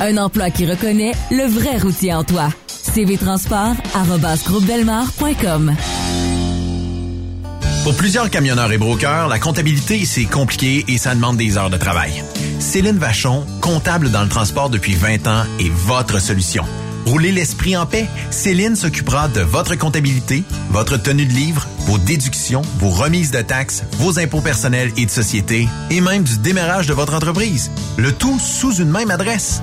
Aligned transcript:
Un 0.00 0.16
emploi 0.16 0.50
qui 0.50 0.66
reconnaît 0.66 1.12
le 1.30 1.44
vrai 1.44 1.78
routier 1.78 2.12
en 2.12 2.24
toi. 2.24 2.48
cvtransport.com 2.94 5.74
Pour 7.84 7.96
plusieurs 7.96 8.30
camionneurs 8.30 8.72
et 8.72 8.78
brokers, 8.78 9.28
la 9.28 9.38
comptabilité, 9.38 10.04
c'est 10.04 10.24
compliqué 10.24 10.84
et 10.88 10.98
ça 10.98 11.14
demande 11.14 11.36
des 11.36 11.56
heures 11.56 11.70
de 11.70 11.76
travail. 11.76 12.24
Céline 12.58 12.98
Vachon, 12.98 13.46
comptable 13.60 14.10
dans 14.10 14.22
le 14.22 14.28
transport 14.28 14.70
depuis 14.70 14.94
20 14.94 15.26
ans, 15.26 15.44
est 15.60 15.70
votre 15.70 16.20
solution. 16.20 16.64
Roulez 17.06 17.32
l'esprit 17.32 17.76
en 17.76 17.86
paix. 17.86 18.06
Céline 18.30 18.76
s'occupera 18.76 19.28
de 19.28 19.42
votre 19.42 19.76
comptabilité, 19.76 20.42
votre 20.70 20.96
tenue 20.96 21.26
de 21.26 21.32
livre, 21.32 21.66
vos 21.80 21.98
déductions, 21.98 22.62
vos 22.78 22.88
remises 22.88 23.30
de 23.30 23.42
taxes, 23.42 23.84
vos 23.98 24.18
impôts 24.18 24.40
personnels 24.40 24.90
et 24.96 25.04
de 25.04 25.10
société, 25.10 25.68
et 25.90 26.00
même 26.00 26.24
du 26.24 26.38
démarrage 26.38 26.86
de 26.86 26.94
votre 26.94 27.14
entreprise. 27.14 27.70
Le 27.98 28.12
tout 28.12 28.38
sous 28.38 28.76
une 28.76 28.90
même 28.90 29.10
adresse. 29.10 29.62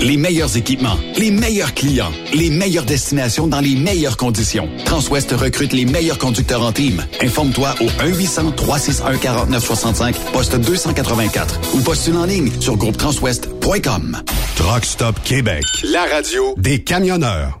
Les 0.00 0.16
meilleurs 0.16 0.56
équipements, 0.56 0.96
les 1.18 1.30
meilleurs 1.30 1.74
clients, 1.74 2.10
les 2.32 2.48
meilleures 2.48 2.86
destinations 2.86 3.46
dans 3.46 3.60
les 3.60 3.76
meilleures 3.76 4.16
conditions. 4.16 4.66
Transwest 4.86 5.32
recrute 5.32 5.74
les 5.74 5.84
meilleurs 5.84 6.16
conducteurs 6.18 6.62
en 6.62 6.72
team. 6.72 7.04
Informe-toi 7.20 7.74
au 7.80 7.86
1-800-361-4965, 7.86 10.14
poste 10.32 10.56
284 10.56 11.74
ou 11.74 11.80
postule 11.80 12.16
en 12.16 12.24
ligne 12.24 12.50
sur 12.60 12.76
groupetranswest.com. 12.76 14.22
Truck 14.56 14.84
Stop 14.84 15.22
Québec, 15.22 15.64
la 15.84 16.06
radio 16.06 16.54
des 16.56 16.82
camionneurs. 16.82 17.60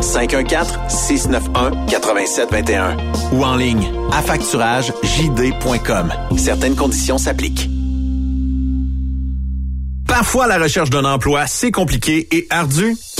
514-691-8721. 0.00 2.96
Ou 3.32 3.44
en 3.44 3.56
ligne, 3.56 3.90
affacturagejd.com. 4.12 6.12
Certaines 6.36 6.76
conditions 6.76 7.18
s'appliquent. 7.18 7.68
Parfois, 10.06 10.46
la 10.46 10.58
recherche 10.58 10.90
d'un 10.90 11.04
emploi, 11.04 11.46
c'est 11.46 11.72
compliqué 11.72 12.28
et 12.30 12.46
ardu. 12.50 12.94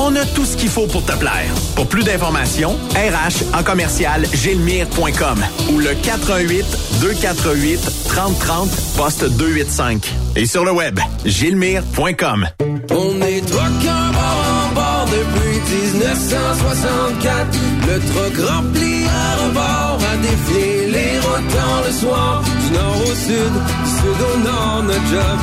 On 0.00 0.14
a 0.14 0.24
tout 0.24 0.44
ce 0.44 0.56
qu'il 0.56 0.68
faut 0.68 0.86
pour 0.86 1.04
te 1.04 1.12
plaire. 1.12 1.52
Pour 1.74 1.88
plus 1.88 2.04
d'informations, 2.04 2.76
RH 2.94 3.56
en 3.58 3.64
commercial 3.64 4.24
gilmire.com 4.32 5.44
ou 5.72 5.78
le 5.78 5.92
418 6.02 6.64
248 7.00 7.80
3030 8.08 8.70
poste 8.96 9.24
285. 9.24 10.14
Et 10.36 10.46
sur 10.46 10.64
le 10.64 10.70
web, 10.70 11.00
gilmire.com. 11.24 12.46
On 12.90 13.20
est 13.22 13.40
truckers 13.40 14.12
bord 14.12 14.44
en 14.48 14.74
bord 14.74 15.06
depuis 15.06 15.58
1964, 15.94 17.58
le 17.86 17.98
truck 18.00 18.48
rempli 18.48 19.04
à 19.04 19.44
rebord 19.44 19.98
a 20.12 20.16
défié 20.16 20.86
les 20.86 21.18
routes 21.18 21.58
le 21.86 21.92
soir. 21.92 22.42
Du 22.42 22.72
nord 22.72 22.96
au 23.02 23.14
sud, 23.14 23.52
du 23.84 23.90
sud 23.90 24.18
au 24.34 24.38
nord, 24.44 24.82
notre 24.84 25.06
job, 25.06 25.38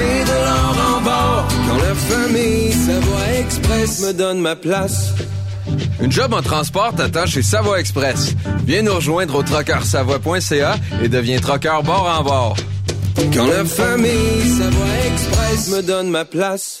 c'est 0.00 0.24
de 0.24 0.38
l'or 0.46 0.96
en 0.96 1.00
bord. 1.00 1.48
Quand 1.68 1.78
la 1.78 1.94
famille 1.94 2.72
Savoie 2.72 3.38
Express 3.38 4.00
me 4.00 4.12
donne 4.12 4.40
ma 4.40 4.56
place. 4.56 5.12
Une 6.00 6.10
job 6.10 6.32
en 6.32 6.42
transport 6.42 6.94
t'attend 6.94 7.26
chez 7.26 7.42
Savoie 7.42 7.80
Express. 7.80 8.34
Viens 8.64 8.82
nous 8.82 8.94
rejoindre 8.94 9.36
au 9.36 9.42
trockeursavoie.ca 9.42 10.76
et 11.02 11.08
deviens 11.08 11.38
trockeur 11.38 11.82
bord 11.82 12.08
en 12.18 12.24
bord. 12.24 12.56
Quand 13.34 13.46
la 13.46 13.64
famille 13.64 14.42
Savoie 14.58 14.96
Express 15.06 15.68
me 15.76 15.82
donne 15.82 16.08
ma 16.08 16.24
place. 16.24 16.80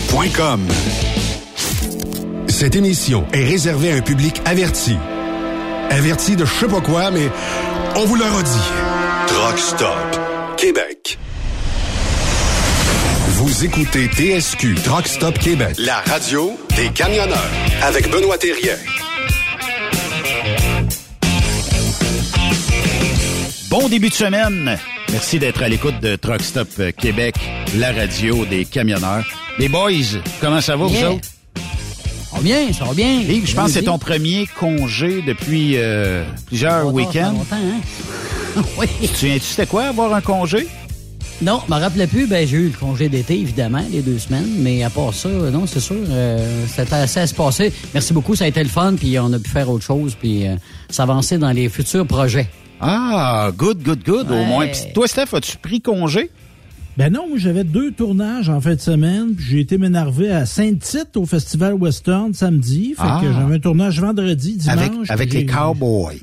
Saint-Michel.com. 0.09 0.67
Cette 2.47 2.75
émission 2.75 3.25
est 3.33 3.43
réservée 3.43 3.91
à 3.91 3.95
un 3.95 4.01
public 4.01 4.41
averti. 4.45 4.95
Averti 5.89 6.35
de 6.35 6.45
je 6.45 6.53
sais 6.53 6.67
pas 6.67 6.81
quoi, 6.81 7.11
mais 7.11 7.29
on 7.95 8.05
vous 8.05 8.15
le 8.15 8.23
redit. 8.23 8.49
Truck 9.27 9.59
Stop 9.59 10.19
Québec. 10.57 11.17
Vous 13.29 13.65
écoutez 13.65 14.07
TSQ 14.07 14.75
Truck 14.83 15.07
Stop 15.07 15.37
Québec. 15.39 15.75
La 15.79 16.01
radio 16.01 16.57
des 16.75 16.89
camionneurs 16.89 17.51
avec 17.81 18.09
Benoît 18.11 18.37
Thérien. 18.37 18.75
Bon 23.69 23.87
début 23.87 24.09
de 24.09 24.13
semaine. 24.13 24.77
Merci 25.11 25.39
d'être 25.39 25.63
à 25.63 25.67
l'écoute 25.69 25.99
de 26.01 26.15
Truck 26.15 26.41
Stop 26.41 26.69
Québec, 26.97 27.35
la 27.75 27.91
radio 27.91 28.45
des 28.45 28.65
camionneurs. 28.65 29.25
Les 29.59 29.69
boys, 29.69 29.91
comment 30.39 30.61
ça 30.61 30.75
va, 30.75 30.85
vous 30.85 31.03
autres? 31.03 31.27
Ça 31.55 32.37
va 32.37 32.41
bien, 32.41 32.73
ça 32.73 32.85
va 32.85 32.93
bien. 32.93 33.21
Yves, 33.21 33.47
je 33.47 33.55
pense 33.55 33.67
que 33.67 33.71
c'est 33.73 33.83
ton 33.83 33.99
premier 33.99 34.47
congé 34.59 35.21
depuis 35.21 35.73
euh, 35.75 36.23
plusieurs 36.47 36.83
Longtemps, 36.85 36.97
ça 36.97 37.11
fait 37.11 37.19
week-ends. 37.19 37.31
longtemps, 37.33 37.55
hein? 37.55 38.61
oui. 38.77 38.87
Tu 39.01 39.07
te 39.07 39.15
souviens-tu 39.17 39.43
c'était 39.45 39.65
quoi 39.67 39.83
avoir 39.85 40.13
un 40.13 40.21
congé? 40.21 40.67
Non, 41.41 41.59
je 41.67 41.73
me 41.73 41.79
rappelais 41.79 42.07
plus. 42.07 42.27
Ben, 42.27 42.47
j'ai 42.47 42.57
eu 42.57 42.67
le 42.69 42.77
congé 42.77 43.09
d'été, 43.09 43.33
évidemment, 43.39 43.83
les 43.91 44.01
deux 44.01 44.19
semaines. 44.19 44.49
Mais 44.59 44.83
à 44.83 44.89
part 44.89 45.13
ça, 45.13 45.27
euh, 45.27 45.51
non, 45.51 45.65
c'est 45.67 45.79
sûr, 45.79 45.95
euh, 46.09 46.65
c'était 46.67 46.93
assez 46.93 47.19
à 47.19 47.27
se 47.27 47.33
passer. 47.33 47.73
Merci 47.93 48.13
beaucoup, 48.13 48.35
ça 48.35 48.45
a 48.45 48.47
été 48.47 48.63
le 48.63 48.69
fun. 48.69 48.95
Puis 48.95 49.17
on 49.19 49.31
a 49.33 49.39
pu 49.39 49.49
faire 49.49 49.69
autre 49.69 49.83
chose, 49.83 50.15
puis 50.19 50.47
euh, 50.47 50.55
s'avancer 50.89 51.37
dans 51.37 51.51
les 51.51 51.67
futurs 51.69 52.05
projets. 52.07 52.47
Ah, 52.79 53.51
good, 53.55 53.83
good, 53.83 54.03
good, 54.03 54.31
au 54.31 54.43
moins. 54.45 54.67
Toi, 54.93 55.07
Steph, 55.07 55.33
as-tu 55.35 55.57
pris 55.57 55.81
congé? 55.81 56.31
Ben 56.97 57.11
non, 57.11 57.27
moi 57.29 57.37
j'avais 57.37 57.63
deux 57.63 57.91
tournages 57.91 58.49
en 58.49 58.59
fin 58.59 58.75
de 58.75 58.79
semaine, 58.81 59.33
puis 59.35 59.45
j'ai 59.45 59.59
été 59.61 59.77
m'énerver 59.77 60.29
à 60.29 60.45
Saint-Tite 60.45 61.15
au 61.15 61.25
Festival 61.25 61.73
Western 61.75 62.33
samedi. 62.33 62.89
Fait 62.95 63.03
Ah. 63.03 63.19
que 63.23 63.31
j'avais 63.31 63.55
un 63.55 63.59
tournage 63.59 63.99
vendredi, 64.01 64.57
dimanche. 64.57 64.77
Avec, 65.09 65.09
avec 65.09 65.33
les 65.33 65.45
cowboys. 65.45 66.19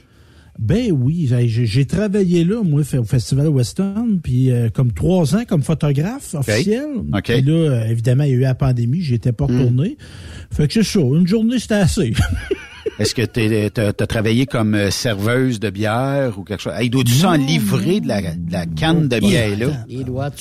Ben 0.59 0.91
oui, 0.93 1.31
j'ai- 1.47 1.85
travaillé 1.87 2.43
là, 2.45 2.63
moi, 2.65 2.83
au 2.99 3.05
Festival 3.05 3.49
Western, 3.49 4.19
puis 4.21 4.51
euh, 4.51 4.69
comme 4.71 4.93
trois 4.93 5.37
ans 5.37 5.45
comme 5.49 5.63
photographe 5.63 6.35
officiel. 6.35 6.85
OK. 7.15 7.23
Puis 7.23 7.43
là, 7.43 7.53
euh, 7.53 7.89
évidemment, 7.89 8.25
il 8.25 8.31
y 8.31 8.33
a 8.33 8.37
eu 8.37 8.41
la 8.41 8.55
pandémie, 8.57 9.01
j'étais 9.01 9.31
pas 9.33 9.47
retourné. 9.47 9.97
Fait 10.51 10.67
que 10.67 10.75
c'est 10.75 10.83
ça, 10.83 10.99
une 11.01 11.27
journée 11.29 11.59
c'était 11.61 11.75
assez. 11.75 12.13
Est-ce 12.99 13.15
que 13.15 13.23
tu 13.23 13.81
as 13.81 14.07
travaillé 14.07 14.47
comme 14.47 14.75
euh, 14.75 14.91
serveuse 14.91 15.61
de 15.61 15.71
bière 15.71 16.39
ou 16.39 16.43
quelque 16.45 16.63
chose? 16.63 16.73
Hey, 16.77 16.91
dois-tu 16.91 17.13
s'en 17.13 17.35
livrer 17.35 18.01
de 18.01 18.09
la, 18.09 18.21
de 18.35 18.53
la 18.53 18.67
canne 18.67 19.09
de 19.09 19.19
bière, 19.21 19.57
là? 19.59 19.85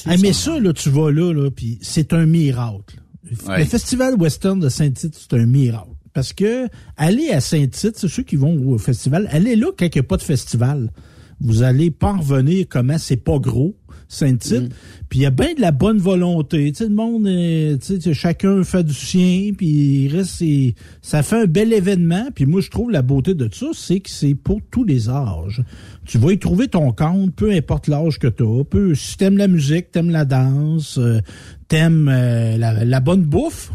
Ah, 0.06 0.16
mais 0.22 0.34
ça- 0.34 0.60
là, 0.60 0.74
tu 0.74 0.90
vas 0.90 1.12
là, 1.12 1.34
là 1.34 1.50
puis 1.52 1.78
c'est 1.82 2.14
un 2.14 2.26
miracle. 2.26 3.00
Ouais. 3.48 3.60
Le 3.60 3.66
Festival 3.66 4.16
Western 4.16 4.60
de 4.60 4.70
Saint-Tite, 4.70 5.16
c'est 5.16 5.38
un 5.38 5.46
miracle. 5.46 5.90
Parce 6.14 6.34
que 6.34 6.68
aller 6.96 7.30
à 7.30 7.42
Saint-Tite, 7.42 7.98
c'est 7.98 8.08
ceux 8.08 8.24
qui 8.24 8.38
vont 8.38 8.58
au 8.68 8.78
festival, 8.80 9.28
allez 9.32 9.56
là 9.56 9.68
quand 9.78 9.86
il 9.86 9.92
n'y 9.94 10.00
a 10.00 10.04
pas 10.04 10.18
de 10.18 10.24
festival. 10.24 10.92
Vous 11.40 11.62
allez 11.62 11.92
pas 11.92 12.14
en 12.14 12.20
revenir 12.20 12.66
comment 12.68 12.98
c'est 12.98 13.18
pas 13.18 13.38
gros, 13.38 13.76
Saint-Tite. 14.10 14.72
Puis 15.10 15.20
il 15.20 15.22
y 15.22 15.26
a 15.26 15.30
bien 15.32 15.54
de 15.54 15.62
la 15.62 15.72
bonne 15.72 15.98
volonté. 15.98 16.72
Tu 16.72 16.78
sais, 16.80 16.84
le 16.90 16.96
monde, 16.96 17.28
est- 17.28 17.78
tu 17.86 18.00
sais, 18.02 18.14
chacun 18.14 18.64
fait 18.64 18.84
du 18.84 18.94
sien, 18.94 19.52
puis 19.58 19.68
il 20.06 20.16
reste, 20.16 20.42
et 20.42 20.76
ça 21.02 21.24
fait 21.24 21.42
un 21.44 21.46
bel 21.46 21.74
événement. 21.74 22.28
Puis 22.34 22.46
moi, 22.46 22.62
je 22.62 22.70
trouve 22.70 22.92
la 22.92 23.02
beauté 23.02 23.34
de 23.34 23.50
ça, 23.54 23.68
c'est 23.74 24.00
que 24.00 24.10
c'est 24.10 24.36
pour 24.36 24.60
tous 24.72 24.84
les 24.84 25.10
âges. 25.10 25.62
Tu 26.06 26.18
vas 26.18 26.32
y 26.32 26.40
trouver 26.40 26.68
ton 26.68 26.92
compte, 26.92 27.34
peu 27.36 27.52
importe 27.52 27.88
l'âge 27.88 28.20
que 28.20 28.28
tu 28.28 28.44
as. 28.44 28.64
Peu, 28.64 28.96
si 28.96 29.18
t'aimes 29.18 29.38
la 29.38 29.48
musique, 29.48 29.92
t'aimes 29.92 30.10
la 30.12 30.26
danse, 30.26 30.98
euh, 30.98 31.20
t'aimes 31.68 32.10
euh, 32.10 32.58
la, 32.58 32.86
la 32.86 33.00
bonne 33.02 33.24
bouffe, 33.24 33.72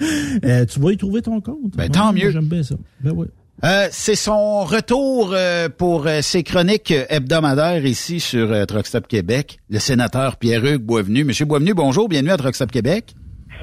euh, 0.44 0.64
tu 0.64 0.78
vas 0.80 0.92
y 0.92 0.96
trouver 0.96 1.22
ton 1.22 1.40
compte. 1.40 1.76
Ben, 1.76 1.88
tant 1.90 2.12
mieux. 2.12 2.30
J'aime 2.30 2.46
bien 2.46 2.62
ça. 2.62 2.76
Ben 3.02 3.12
ouais. 3.12 3.26
Euh, 3.64 3.86
c'est 3.92 4.16
son 4.16 4.64
retour 4.64 5.30
euh, 5.32 5.68
pour 5.68 6.08
euh, 6.08 6.20
ses 6.20 6.42
chroniques 6.42 6.92
hebdomadaires 7.08 7.86
ici 7.86 8.18
sur 8.18 8.50
euh, 8.50 8.64
Truck 8.64 8.86
Stop 8.88 9.06
Québec. 9.06 9.58
Le 9.70 9.78
sénateur 9.78 10.36
Pierre-Hugues 10.36 10.82
Boisvenu. 10.82 11.22
Monsieur 11.22 11.44
Boisvenu, 11.44 11.72
bonjour, 11.72 12.08
bienvenue 12.08 12.32
à 12.32 12.36
Truck 12.36 12.56
Stop 12.56 12.72
Québec. 12.72 13.14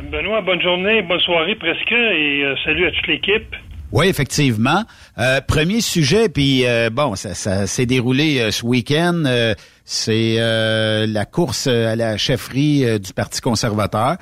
Benoît, 0.09 0.41
bonne 0.41 0.61
journée, 0.61 1.01
bonne 1.01 1.19
soirée 1.19 1.55
presque, 1.55 1.91
et 1.91 2.43
salut 2.63 2.87
à 2.87 2.91
toute 2.91 3.07
l'équipe. 3.07 3.53
Oui, 3.91 4.07
effectivement. 4.07 4.83
Euh, 5.17 5.41
premier 5.41 5.81
sujet, 5.81 6.29
puis 6.29 6.65
euh, 6.65 6.91
bon, 6.91 7.15
ça, 7.15 7.33
ça 7.33 7.65
s'est 7.65 7.87
déroulé 7.87 8.39
euh, 8.39 8.51
ce 8.51 8.63
week-end. 8.63 9.23
euh, 9.25 9.55
c'est 9.83 10.35
euh, 10.37 11.07
la 11.07 11.25
course 11.25 11.65
à 11.65 11.95
la 11.95 12.15
chefferie 12.15 12.99
du 12.99 13.11
Parti 13.13 13.41
conservateur. 13.41 14.17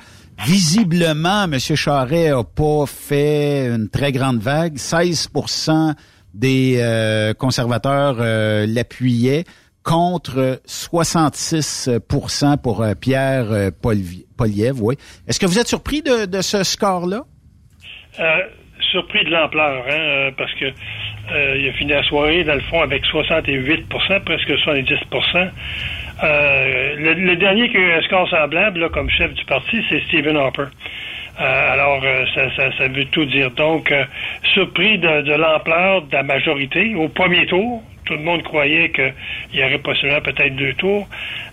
Visiblement, 0.46 1.44
M. 1.44 1.58
Charret 1.58 2.28
a 2.28 2.44
pas 2.44 2.86
fait 2.86 3.66
une 3.66 3.88
très 3.90 4.12
grande 4.12 4.38
vague. 4.38 4.76
16% 4.76 5.94
des 6.34 6.76
euh, 6.78 7.34
conservateurs 7.34 8.16
euh, 8.20 8.66
l'appuyaient 8.68 9.44
contre 9.88 10.60
66% 10.66 12.60
pour 12.60 12.82
euh, 12.82 12.92
Pierre 12.94 13.50
euh, 13.50 13.70
Poliev. 13.70 14.82
Oui. 14.82 14.96
Est-ce 15.26 15.40
que 15.40 15.46
vous 15.46 15.58
êtes 15.58 15.68
surpris 15.68 16.02
de, 16.02 16.26
de 16.26 16.42
ce 16.42 16.62
score-là? 16.62 17.22
Euh, 18.20 18.38
surpris 18.92 19.24
de 19.24 19.30
l'ampleur, 19.30 19.84
hein, 19.90 20.30
parce 20.36 20.52
que 20.54 20.66
il 21.30 21.68
a 21.68 21.72
fini 21.74 21.90
la 21.90 22.02
soirée, 22.04 22.42
dans 22.44 22.54
le 22.54 22.62
fond, 22.62 22.80
avec 22.80 23.04
68% 23.04 24.24
presque 24.24 24.58
70 24.64 24.94
euh, 26.22 26.94
le, 26.96 27.36
dernier 27.36 27.68
qui 27.68 27.76
a 27.76 27.80
eu 27.80 27.92
un 27.92 28.02
score 28.02 28.28
semblable 28.28 28.80
là, 28.80 28.88
comme 28.88 29.08
chef 29.10 29.32
du 29.34 29.44
parti, 29.44 29.84
c'est 29.88 30.00
Stephen 30.08 30.36
Harper. 30.36 30.64
Euh, 31.40 31.72
alors, 31.72 32.00
euh, 32.02 32.24
ça, 32.34 32.50
ça, 32.56 32.76
ça 32.76 32.88
veut 32.88 33.04
tout 33.06 33.24
dire. 33.24 33.50
Donc, 33.52 33.92
surpris 34.54 34.98
de 34.98 35.34
l'ampleur 35.34 36.02
de 36.02 36.12
la 36.12 36.22
majorité 36.22 36.94
au 36.96 37.08
premier 37.08 37.46
tour. 37.46 37.82
Tout 38.08 38.14
le 38.14 38.22
monde 38.22 38.42
croyait 38.42 38.88
qu'il 38.88 39.12
y 39.52 39.62
aurait 39.62 39.78
possiblement 39.78 40.22
peut-être 40.22 40.56
deux 40.56 40.72
tours. 40.72 41.06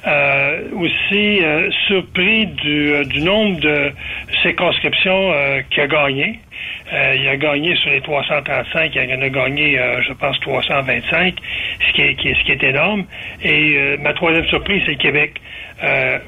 Euh, 0.08 0.62
aussi, 0.72 1.44
euh, 1.44 1.70
surpris 1.88 2.46
du, 2.46 2.94
euh, 2.94 3.04
du 3.04 3.22
nombre 3.22 3.60
de 3.60 3.92
circonscriptions 4.42 5.34
euh, 5.34 5.62
qu'il 5.70 5.84
a 5.84 5.88
gagné. 5.88 6.40
Euh, 6.94 7.16
il 7.20 7.28
a 7.28 7.36
gagné 7.36 7.76
sur 7.76 7.90
les 7.90 8.00
335, 8.00 8.96
il 8.96 9.14
en 9.14 9.22
a 9.22 9.30
gagné, 9.30 9.78
euh, 9.78 10.02
je 10.04 10.14
pense, 10.14 10.40
325, 10.40 11.36
ce 11.88 11.94
qui 11.94 12.02
est, 12.04 12.16
ce 12.18 12.44
qui 12.46 12.52
est 12.54 12.64
énorme. 12.64 13.04
Et 13.44 13.98
ma 14.00 14.14
troisième 14.14 14.46
surprise, 14.46 14.82
c'est 14.86 14.96
Québec, 14.96 15.34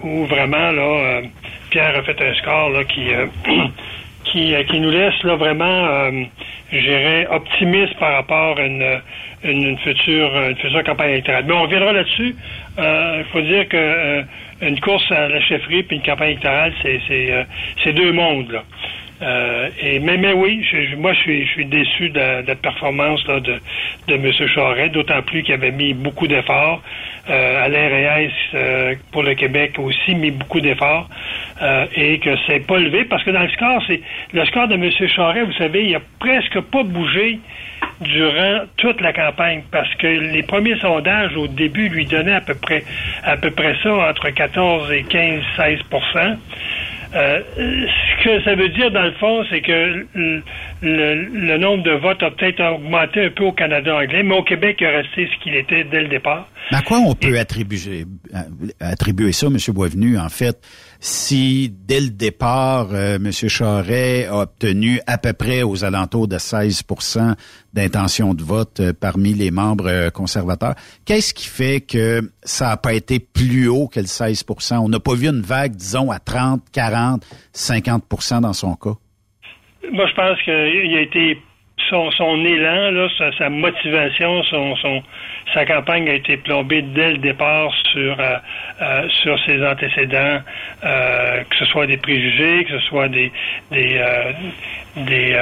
où 0.03 0.25
vraiment, 0.25 0.71
là, 0.71 1.21
Pierre 1.69 1.97
a 1.97 2.03
fait 2.03 2.21
un 2.21 2.33
score 2.35 2.69
là, 2.71 2.83
qui, 2.83 3.11
qui, 4.31 4.53
euh, 4.53 4.63
qui 4.63 4.79
nous 4.79 4.91
laisse 4.91 5.21
là, 5.23 5.35
vraiment, 5.35 5.65
euh, 5.65 6.23
je 6.71 6.79
dirais, 6.79 7.27
optimiste 7.29 7.95
par 7.99 8.13
rapport 8.13 8.57
à 8.57 8.65
une, 8.65 9.01
une, 9.43 9.77
future, 9.79 10.29
une 10.49 10.55
future 10.55 10.83
campagne 10.83 11.11
électorale. 11.11 11.45
Mais 11.47 11.53
on 11.53 11.63
reviendra 11.63 11.93
là-dessus. 11.93 12.35
Il 12.77 13.25
faut 13.31 13.41
dire 13.41 13.67
que 13.67 14.23
une 14.61 14.79
course 14.79 15.11
à 15.11 15.27
la 15.29 15.39
chefferie 15.41 15.83
puis 15.83 15.97
une 15.97 16.03
campagne 16.03 16.31
électorale, 16.31 16.73
c'est 16.83 17.93
deux 17.93 18.11
mondes. 18.11 18.51
Là. 18.51 18.63
Euh, 19.21 19.69
et 19.81 19.99
mais, 19.99 20.17
mais 20.17 20.33
oui, 20.33 20.63
moi 20.97 21.13
je 21.13 21.19
suis, 21.19 21.45
je 21.45 21.51
suis 21.51 21.65
déçu 21.65 22.09
de, 22.09 22.45
la 22.47 22.55
performance 22.55 23.25
là, 23.27 23.39
de, 23.39 23.55
de 24.07 24.13
M. 24.13 24.31
Charest, 24.47 24.93
d'autant 24.93 25.21
plus 25.23 25.43
qu'il 25.43 25.53
avait 25.53 25.71
mis 25.71 25.93
beaucoup 25.93 26.27
d'efforts. 26.27 26.81
Euh, 27.29 27.65
Alain 27.65 27.89
Reyes 27.89 28.31
euh, 28.53 28.95
pour 29.11 29.23
le 29.23 29.33
Québec 29.33 29.73
aussi 29.79 30.15
mis 30.15 30.31
beaucoup 30.31 30.61
d'efforts 30.61 31.09
euh, 31.61 31.85
et 31.93 32.19
que 32.19 32.29
c'est 32.47 32.65
pas 32.65 32.77
levé 32.77 33.03
parce 33.03 33.21
que 33.23 33.31
dans 33.31 33.41
le 33.41 33.49
score, 33.49 33.83
c'est 33.85 34.01
le 34.31 34.45
score 34.45 34.69
de 34.69 34.75
M. 34.75 34.89
Charest, 35.09 35.45
vous 35.47 35.57
savez, 35.57 35.85
il 35.87 35.95
a 35.95 36.01
presque 36.19 36.61
pas 36.61 36.83
bougé 36.83 37.39
durant 37.99 38.61
toute 38.77 39.01
la 39.01 39.11
campagne 39.11 39.63
parce 39.71 39.93
que 39.95 40.07
les 40.07 40.43
premiers 40.43 40.77
sondages 40.79 41.35
au 41.35 41.47
début 41.47 41.89
lui 41.89 42.05
donnaient 42.05 42.35
à 42.35 42.41
peu 42.41 42.55
près 42.55 42.83
à 43.23 43.35
peu 43.35 43.51
près 43.51 43.75
ça 43.83 43.93
entre 43.93 44.29
14 44.29 44.91
et 44.91 45.03
15 45.03 45.41
16 45.57 45.79
euh, 47.15 47.41
ce 47.57 48.23
que 48.23 48.43
ça 48.43 48.55
veut 48.55 48.69
dire, 48.69 48.91
dans 48.91 49.03
le 49.03 49.13
fond, 49.13 49.43
c'est 49.49 49.61
que 49.61 50.05
le, 50.81 51.57
nombre 51.57 51.83
de 51.83 51.91
votes 51.91 52.21
a 52.23 52.31
peut-être 52.31 52.61
augmenté 52.61 53.25
un 53.25 53.29
peu 53.29 53.45
au 53.45 53.51
Canada 53.51 53.95
anglais, 53.95 54.23
mais 54.23 54.35
au 54.35 54.43
Québec, 54.43 54.77
il 54.79 54.85
est 54.85 54.97
resté 54.97 55.29
ce 55.33 55.43
qu'il 55.43 55.55
était 55.55 55.83
dès 55.83 56.01
le 56.01 56.07
départ. 56.07 56.47
Mais 56.71 56.77
à 56.77 56.81
quoi 56.81 56.99
on 56.99 57.15
peut 57.15 57.39
attribuer, 57.39 58.05
euh, 58.33 58.39
attribuer 58.79 59.31
ça, 59.31 59.47
M. 59.47 59.57
Boisvenu, 59.73 60.17
en 60.17 60.29
fait? 60.29 60.57
Si 60.99 61.69
dès 61.69 61.99
le 61.99 62.09
départ, 62.09 62.89
euh, 62.91 63.15
M. 63.15 63.31
Charret 63.31 64.25
a 64.25 64.41
obtenu 64.41 64.99
à 65.07 65.17
peu 65.17 65.33
près 65.33 65.63
aux 65.63 65.83
alentours 65.83 66.27
de 66.27 66.37
16% 66.37 67.35
d'intention 67.73 68.33
de 68.33 68.43
vote 68.43 68.79
euh, 68.79 68.93
parmi 68.99 69.33
les 69.33 69.51
membres 69.51 69.87
euh, 69.87 70.09
conservateurs, 70.09 70.75
qu'est-ce 71.05 71.33
qui 71.33 71.47
fait 71.47 71.81
que 71.81 72.21
ça 72.43 72.69
n'a 72.69 72.77
pas 72.77 72.93
été 72.93 73.19
plus 73.19 73.67
haut 73.67 73.87
que 73.87 73.99
le 73.99 74.05
16% 74.05 74.77
On 74.77 74.89
n'a 74.89 74.99
pas 74.99 75.13
vu 75.13 75.27
une 75.27 75.41
vague, 75.41 75.75
disons, 75.75 76.11
à 76.11 76.19
30, 76.19 76.61
40, 76.73 77.23
50% 77.53 78.41
dans 78.41 78.53
son 78.53 78.75
cas? 78.75 78.95
Moi, 79.91 80.05
je 80.07 80.15
pense 80.15 80.41
qu'il 80.43 80.97
a 80.97 81.01
été 81.01 81.37
son, 81.89 82.11
son 82.11 82.43
élan, 82.45 83.07
sa, 83.37 83.49
motivation, 83.49 84.43
son, 84.43 84.75
son, 84.77 85.03
sa 85.53 85.65
campagne 85.65 86.09
a 86.09 86.13
été 86.13 86.37
plombée 86.37 86.81
dès 86.81 87.11
le 87.13 87.17
départ 87.17 87.73
sur, 87.91 88.19
euh, 88.19 88.37
euh, 88.81 89.37
ses 89.45 89.65
antécédents, 89.65 90.39
euh, 90.83 91.43
que 91.49 91.55
ce 91.57 91.65
soit 91.65 91.87
des 91.87 91.97
préjugés, 91.97 92.65
que 92.65 92.79
ce 92.79 92.85
soit 92.87 93.07
des, 93.09 93.31
des, 93.71 94.01
des 94.95 95.35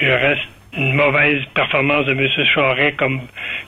reste 0.00 0.51
une 0.76 0.94
mauvaise 0.94 1.42
performance 1.54 2.06
de 2.06 2.12
M. 2.12 2.28
Charest 2.46 2.96
comme, 2.96 3.20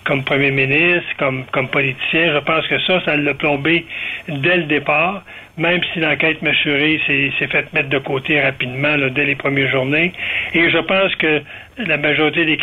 comme 0.04 0.25
premier 0.25 0.50
ministre, 0.50 1.08
comme, 1.18 1.44
comme 1.52 1.68
politicien. 1.68 2.32
Je 2.32 2.38
pense 2.38 2.66
que 2.66 2.78
ça, 2.80 3.02
ça 3.04 3.16
l'a 3.16 3.34
plombé 3.34 3.84
dès 4.28 4.56
le 4.56 4.62
départ, 4.64 5.23
même 5.58 5.80
si 5.92 6.00
l'enquête 6.00 6.40
mâchurée 6.40 7.00
s'est 7.06 7.46
faite 7.46 7.73
mettre 7.75 7.90
de 7.90 7.99
côté 7.99 8.40
rapidement 8.40 8.96
là, 8.96 9.11
dès 9.11 9.26
les 9.26 9.34
premières 9.34 9.70
journées. 9.70 10.12
Et 10.54 10.70
je 10.70 10.78
pense 10.78 11.14
que 11.16 11.42
la 11.78 11.99
majorité 11.99 12.46
des 12.46 12.58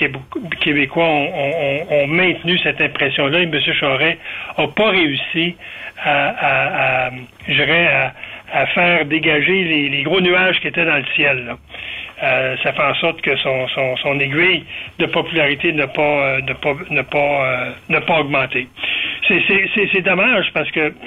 Québécois 0.59 1.05
ont, 1.05 2.07
maintenu 2.07 2.57
cette 2.59 2.81
impression-là 2.81 3.41
et 3.41 3.43
M. 3.43 3.59
Charest 3.79 4.17
n'a 4.57 4.67
pas 4.67 4.89
réussi 4.89 5.55
à, 6.03 6.27
à, 6.29 7.07
à, 7.07 8.11
à, 8.53 8.65
faire 8.67 9.05
dégager 9.05 9.63
les, 9.63 9.89
les, 9.89 10.03
gros 10.03 10.19
nuages 10.19 10.59
qui 10.61 10.67
étaient 10.67 10.85
dans 10.85 10.97
le 10.97 11.05
ciel. 11.15 11.45
Là. 11.45 11.57
Euh, 12.23 12.55
ça 12.63 12.73
fait 12.73 12.83
en 12.83 12.95
sorte 12.95 13.21
que 13.21 13.35
son, 13.37 13.67
son, 13.69 13.97
son 13.97 14.19
aiguille 14.19 14.63
de 14.99 15.05
popularité 15.07 15.71
n'a 15.73 15.87
pas, 15.87 16.01
euh, 16.01 16.41
ne 16.41 16.53
pas, 16.53 16.73
ne 16.89 17.01
pas, 17.01 17.17
euh, 17.17 17.71
n'a 17.89 18.01
pas 18.01 18.19
augmenté. 18.19 18.67
C'est 19.27 20.01
dommage 20.01 20.51
parce 20.53 20.69
que 20.71 20.93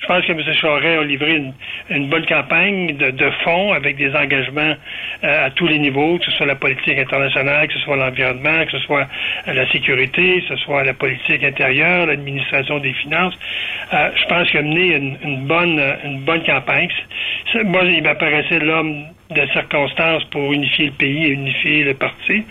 Je 0.00 0.06
pense 0.06 0.24
que 0.24 0.32
M. 0.32 0.40
Charest 0.54 0.98
a 0.98 1.04
livré 1.04 1.36
une, 1.36 1.52
une 1.90 2.08
bonne 2.08 2.24
campagne 2.24 2.96
de, 2.96 3.10
de 3.10 3.30
fonds 3.44 3.72
avec 3.74 3.98
des 3.98 4.14
engagements 4.16 4.74
euh, 5.24 5.46
à 5.46 5.50
tous 5.50 5.66
les 5.66 5.78
niveaux, 5.78 6.18
que 6.18 6.24
ce 6.24 6.30
soit 6.32 6.46
la 6.46 6.54
politique 6.54 6.98
internationale, 6.98 7.68
que 7.68 7.74
ce 7.74 7.80
soit 7.80 7.96
l'environnement, 7.96 8.64
que 8.64 8.72
ce 8.72 8.78
soit 8.78 9.06
la 9.46 9.70
sécurité, 9.70 10.40
que 10.40 10.56
ce 10.56 10.64
soit 10.64 10.84
la 10.84 10.94
politique 10.94 11.44
intérieure, 11.44 12.06
l'administration 12.06 12.78
des 12.78 12.94
finances. 12.94 13.34
Euh, 13.92 14.10
je 14.16 14.24
pense 14.24 14.48
qu'il 14.50 14.60
a 14.60 14.62
mené 14.62 14.96
une, 14.96 15.18
une, 15.22 15.46
bonne, 15.46 15.78
une 16.02 16.20
bonne 16.20 16.44
campagne. 16.44 16.88
Moi, 17.64 17.84
il 17.84 18.02
m'apparaissait 18.02 18.58
l'homme 18.58 19.04
de 19.30 19.46
circonstances 19.52 20.24
pour 20.30 20.52
unifier 20.52 20.86
le 20.86 20.92
pays 20.92 21.24
et 21.26 21.28
unifier 21.30 21.84
le 21.84 21.94
parti, 21.94 22.44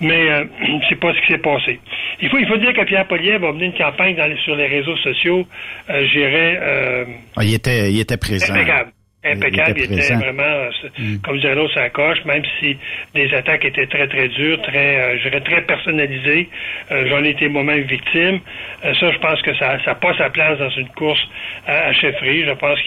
mais 0.00 0.30
euh, 0.30 0.44
c'est 0.88 0.98
pas 0.98 1.12
ce 1.14 1.20
qui 1.20 1.32
s'est 1.32 1.38
passé. 1.38 1.80
Il 2.20 2.28
faut, 2.28 2.38
il 2.38 2.46
faut 2.46 2.56
dire 2.56 2.72
que 2.72 2.84
Pierre 2.84 3.06
Poliev 3.06 3.44
a 3.44 3.52
mené 3.52 3.66
une 3.66 3.74
campagne 3.74 4.16
sur 4.44 4.56
les 4.56 4.66
réseaux 4.66 4.96
sociaux, 4.96 5.46
euh, 5.90 6.06
j'irais... 6.06 6.58
Euh, 6.60 7.04
ah, 7.36 7.44
il, 7.44 7.54
était, 7.54 7.92
il 7.92 8.00
était 8.00 8.16
présent 8.16 8.54
impeccable. 8.54 8.90
Il 9.34 9.82
était, 9.82 10.14
vraiment, 10.14 10.42
euh, 10.42 10.70
mm. 10.98 11.18
comme 11.22 11.38
dirait 11.38 11.54
l'autre, 11.54 11.74
sa 11.74 11.90
coche, 11.90 12.24
même 12.24 12.42
si 12.60 12.76
les 13.14 13.32
attaques 13.34 13.64
étaient 13.64 13.86
très, 13.86 14.06
très 14.06 14.28
dures, 14.28 14.60
très, 14.62 14.96
euh, 14.96 15.18
je 15.18 15.28
dirais, 15.28 15.40
très 15.40 15.62
personnalisées. 15.62 16.48
Euh, 16.90 17.06
j'en 17.08 17.24
ai 17.24 17.30
été 17.30 17.48
moi-même 17.48 17.82
victime. 17.82 18.40
ça, 18.82 19.10
je 19.10 19.18
pense 19.18 19.42
que 19.42 19.54
ça 19.56 19.78
n'a 19.84 19.94
pas 19.94 20.16
sa 20.16 20.30
place 20.30 20.58
dans 20.58 20.70
une 20.70 20.88
course 20.88 21.20
à, 21.66 21.92
chefferie. 21.92 22.44
Je 22.44 22.52
pense 22.52 22.78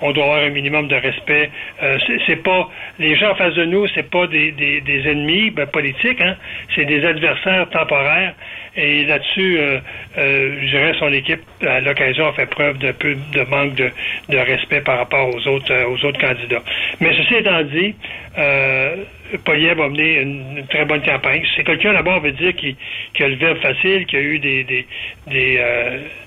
qu'on 0.00 0.12
doit 0.12 0.24
avoir 0.24 0.42
un 0.44 0.50
minimum 0.50 0.88
de 0.88 0.96
respect. 0.96 1.50
c'est 2.26 2.42
pas, 2.42 2.68
les 2.98 3.16
gens 3.16 3.32
en 3.32 3.34
face 3.34 3.54
de 3.54 3.64
nous, 3.64 3.86
c'est 3.94 4.08
pas 4.08 4.26
des, 4.26 4.52
des, 4.52 4.80
des 4.80 5.08
ennemis 5.08 5.50
ben, 5.50 5.66
politiques, 5.66 6.20
hein. 6.20 6.36
c'est 6.74 6.84
des 6.84 7.04
adversaires 7.04 7.68
temporaires. 7.70 8.34
Et 8.78 9.04
là-dessus, 9.06 9.58
euh, 9.58 9.80
euh, 10.18 10.56
je 10.62 10.66
dirais 10.68 10.94
son 11.00 11.12
équipe, 11.12 11.42
à 11.62 11.80
l'occasion, 11.80 12.28
a 12.28 12.32
fait 12.32 12.46
preuve 12.46 12.78
d'un 12.78 12.92
peu 12.92 13.16
de 13.32 13.42
manque 13.50 13.74
de, 13.74 13.90
respect 14.36 14.82
par 14.82 14.98
rapport 14.98 15.34
aux 15.34 15.48
autres, 15.48 15.72
euh, 15.72 15.87
aux 15.88 16.04
autres 16.04 16.20
candidats. 16.20 16.62
Mais 17.00 17.14
ceci 17.16 17.34
étant 17.34 17.62
dit, 17.62 17.94
euh, 18.38 18.96
Poliev 19.44 19.80
a 19.80 19.88
mené 19.88 20.20
une, 20.20 20.66
très 20.68 20.84
bonne 20.84 21.02
campagne. 21.02 21.42
C'est 21.56 21.64
quelqu'un 21.64 21.92
d'abord, 21.92 22.20
veut 22.20 22.32
dire, 22.32 22.54
qui, 22.54 22.76
a 23.20 23.28
le 23.28 23.36
verbe 23.36 23.58
facile, 23.58 24.06
qui 24.06 24.16
a 24.16 24.20
eu 24.20 24.38
des, 24.38 24.64
des, 24.64 24.86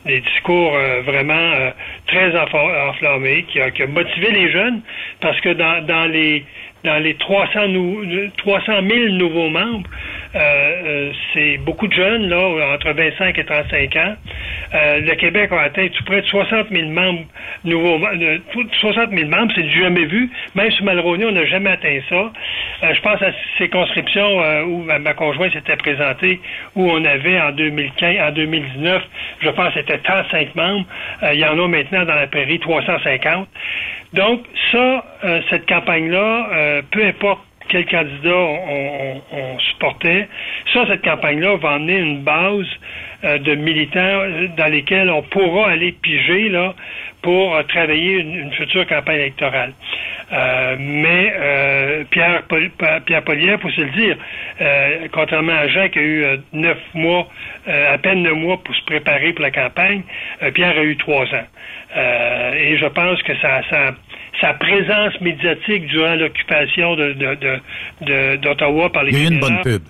des 0.05 0.21
discours 0.21 0.77
vraiment 1.03 1.71
très 2.07 2.31
enflammés, 2.37 3.43
qui 3.43 3.59
a, 3.61 3.71
qui 3.71 3.83
a 3.83 3.87
motivé 3.87 4.31
les 4.31 4.51
jeunes, 4.51 4.81
parce 5.19 5.39
que 5.41 5.49
dans, 5.49 5.85
dans 5.85 6.05
les 6.05 6.43
dans 6.83 6.97
les 6.97 7.15
300, 7.15 7.67
nou 7.67 8.03
300 8.37 8.73
000 8.87 9.13
nouveaux 9.13 9.49
membres, 9.49 9.89
euh, 10.33 10.39
euh, 10.39 11.11
c'est 11.33 11.57
beaucoup 11.57 11.87
de 11.87 11.93
jeunes, 11.93 12.29
là, 12.29 12.73
entre 12.73 12.91
25 12.91 13.37
et 13.37 13.43
35 13.43 13.95
ans. 13.97 14.15
Euh, 14.73 14.99
le 15.01 15.15
Québec 15.15 15.51
a 15.51 15.61
atteint 15.61 15.87
tout 15.89 16.03
près 16.05 16.21
de 16.21 16.27
60 16.27 16.69
000 16.71 16.89
membres 16.89 17.25
nouveaux. 17.65 17.99
60 18.79 19.11
000 19.11 19.29
membres, 19.29 19.51
c'est 19.55 19.63
du 19.63 19.81
jamais 19.81 20.05
vu. 20.05 20.29
Même 20.55 20.71
sur 20.71 20.85
Malroney, 20.85 21.25
on 21.25 21.31
n'a 21.31 21.45
jamais 21.45 21.71
atteint 21.71 21.99
ça. 22.09 22.31
je 22.93 23.01
pense 23.01 23.21
à 23.21 23.31
ces 23.57 23.67
conscriptions 23.67 24.39
où 24.65 24.83
ma 24.83 25.13
conjointe 25.13 25.51
s'était 25.53 25.75
présentée, 25.75 26.39
où 26.75 26.89
on 26.89 27.03
avait 27.03 27.39
en 27.41 27.51
2015, 27.51 28.15
en 28.21 28.31
2019, 28.31 29.03
je 29.41 29.49
pense 29.49 29.73
c'était 29.73 29.97
35 29.97 30.55
membres. 30.55 30.85
il 31.33 31.39
y 31.39 31.45
en 31.45 31.59
a 31.59 31.67
maintenant 31.67 32.05
dans 32.05 32.15
la 32.15 32.27
prairie 32.27 32.59
350. 32.59 33.47
Donc, 34.13 34.41
ça, 34.71 35.05
cette 35.49 35.67
campagne-là, 35.67 36.81
peu 36.91 37.05
importe 37.05 37.41
quel 37.71 37.85
candidat 37.85 38.35
on, 38.35 39.59
supportait. 39.59 40.27
Ça, 40.73 40.85
cette 40.87 41.03
campagne-là 41.03 41.55
va 41.57 41.75
emmener 41.75 41.97
une 41.97 42.21
base 42.21 42.65
euh, 43.23 43.37
de 43.37 43.55
militants 43.55 44.23
dans 44.57 44.71
lesquels 44.71 45.09
on 45.09 45.21
pourra 45.23 45.69
aller 45.69 45.93
piger 45.93 46.49
là 46.49 46.73
pour 47.21 47.55
euh, 47.55 47.63
travailler 47.63 48.19
une, 48.19 48.51
future 48.51 48.85
campagne 48.87 49.21
électorale. 49.21 49.73
Euh, 50.31 50.75
mais 50.79 52.05
Pierre, 52.09 52.43
Pierre 53.05 53.23
Poliev, 53.23 53.59
faut 53.59 53.69
se 53.69 53.81
le 53.81 53.89
dire, 53.91 54.17
contrairement 55.11 55.53
à 55.53 55.67
Jean 55.67 55.89
qui 55.89 55.99
a 55.99 56.01
eu 56.01 56.25
neuf 56.53 56.77
mois, 56.93 57.27
à 57.67 57.97
peine 57.97 58.23
neuf 58.23 58.35
mois 58.35 58.57
pour 58.63 58.75
se 58.75 58.83
préparer 58.85 59.33
pour 59.33 59.43
la 59.43 59.51
campagne, 59.51 60.03
Pierre 60.53 60.77
a 60.77 60.83
eu 60.83 60.95
trois 60.97 61.25
ans. 61.25 61.47
et 62.55 62.77
je 62.77 62.87
pense 62.87 63.21
que 63.23 63.35
ça, 63.39 63.61
ça 63.69 63.93
sa 64.41 64.53
présence 64.53 65.19
médiatique 65.21 65.85
durant 65.87 66.15
l'occupation 66.15 66.95
de, 66.95 68.37
d'Ottawa 68.37 68.89
par 68.91 69.03
les 69.03 69.11
Il 69.11 69.17
y 69.17 69.21
a 69.21 69.29
eu 69.29 69.33
une 69.33 69.39
bonne 69.39 69.61
pub. 69.61 69.83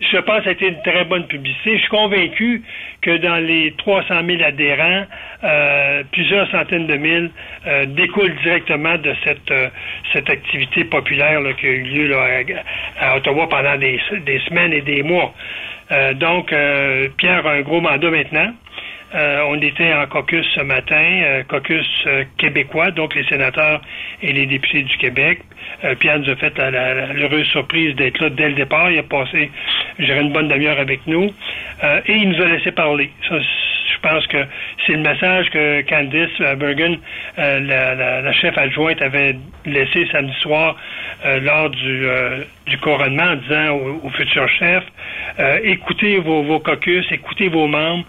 Je 0.00 0.16
pense 0.16 0.38
que 0.38 0.44
ça 0.44 0.50
a 0.50 0.52
été 0.52 0.68
une 0.68 0.80
très 0.82 1.04
bonne 1.04 1.26
publicité. 1.26 1.74
Je 1.74 1.80
suis 1.80 1.88
convaincu 1.90 2.62
que 3.02 3.18
dans 3.18 3.36
les 3.36 3.74
300 3.76 4.26
000 4.26 4.42
adhérents, 4.42 5.04
euh, 5.44 6.02
plusieurs 6.10 6.50
centaines 6.50 6.86
de 6.86 6.96
mille 6.96 7.30
euh, 7.66 7.84
découlent 7.84 8.34
directement 8.42 8.96
de 8.96 9.14
cette 9.24 9.50
euh, 9.50 9.68
cette 10.14 10.30
activité 10.30 10.84
populaire 10.84 11.40
qui 11.58 11.66
a 11.66 11.70
eu 11.70 11.82
lieu 11.82 12.16
à, 12.98 13.16
Ottawa 13.16 13.46
pendant 13.48 13.76
des, 13.76 14.00
des 14.24 14.38
semaines 14.48 14.72
et 14.72 14.80
des 14.80 15.02
mois. 15.02 15.34
donc, 16.14 16.54
Pierre 17.16 17.46
a 17.46 17.52
un 17.52 17.60
gros 17.62 17.80
mandat 17.80 18.10
maintenant. 18.10 18.52
Euh, 19.14 19.42
on 19.48 19.60
était 19.60 19.92
en 19.92 20.06
caucus 20.06 20.46
ce 20.54 20.60
matin, 20.60 21.22
euh, 21.24 21.42
caucus 21.42 21.86
euh, 22.06 22.24
québécois, 22.38 22.92
donc 22.92 23.14
les 23.14 23.24
sénateurs 23.24 23.80
et 24.22 24.32
les 24.32 24.46
députés 24.46 24.82
du 24.82 24.96
Québec. 24.98 25.40
Pierre 25.98 26.18
nous 26.18 26.30
a 26.30 26.36
fait 26.36 26.56
l'heureuse 27.14 27.46
surprise 27.46 27.94
d'être 27.96 28.20
là 28.20 28.30
dès 28.30 28.48
le 28.48 28.54
départ. 28.54 28.90
Il 28.90 28.98
a 28.98 29.02
passé 29.02 29.50
je 30.00 30.06
dirais 30.06 30.20
une 30.20 30.32
bonne 30.32 30.48
demi-heure 30.48 30.78
avec 30.78 31.06
nous, 31.06 31.30
euh, 31.84 32.00
et 32.06 32.12
il 32.12 32.30
nous 32.30 32.42
a 32.42 32.46
laissé 32.46 32.72
parler. 32.72 33.10
Je 33.92 34.08
pense 34.08 34.26
que 34.26 34.44
c'est 34.86 34.92
le 34.92 35.02
message 35.02 35.50
que 35.50 35.82
Candice 35.82 36.56
Bergen, 36.58 36.98
euh, 37.38 37.60
la, 38.22 38.32
chef 38.32 38.56
adjointe, 38.56 39.02
avait 39.02 39.36
laissé 39.66 40.06
samedi 40.10 40.34
soir 40.40 40.76
euh, 41.24 41.40
lors 41.40 41.70
du, 41.70 42.06
du 42.66 42.78
couronnement 42.78 43.32
en 43.32 43.36
disant 43.36 43.76
au, 44.02 44.10
futur 44.10 44.48
chef, 44.48 44.84
écoutez 45.62 46.18
vos, 46.18 46.42
vos 46.42 46.60
caucus, 46.60 47.06
écoutez 47.10 47.48
vos 47.48 47.66
membres, 47.66 48.04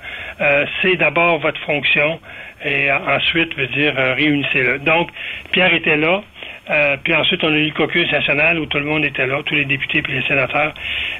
c'est 0.82 0.96
d'abord 0.96 1.40
votre 1.40 1.60
fonction 1.62 2.20
et 2.64 2.92
ensuite, 2.92 3.56
veut 3.56 3.68
dire, 3.68 3.94
réunissez-le. 3.96 4.80
Donc, 4.80 5.10
Pierre 5.52 5.74
était 5.74 5.98
là. 5.98 6.22
Euh, 6.70 6.96
puis 7.04 7.14
ensuite, 7.14 7.44
on 7.44 7.52
a 7.54 7.58
eu 7.58 7.66
le 7.66 7.72
caucus 7.72 8.10
national 8.12 8.60
où 8.60 8.66
tout 8.66 8.78
le 8.78 8.86
monde 8.86 9.04
était 9.04 9.26
là, 9.26 9.42
tous 9.46 9.56
les 9.56 9.66
députés 9.66 10.04
et 10.08 10.12
les 10.12 10.22
sénateurs. 10.24 10.74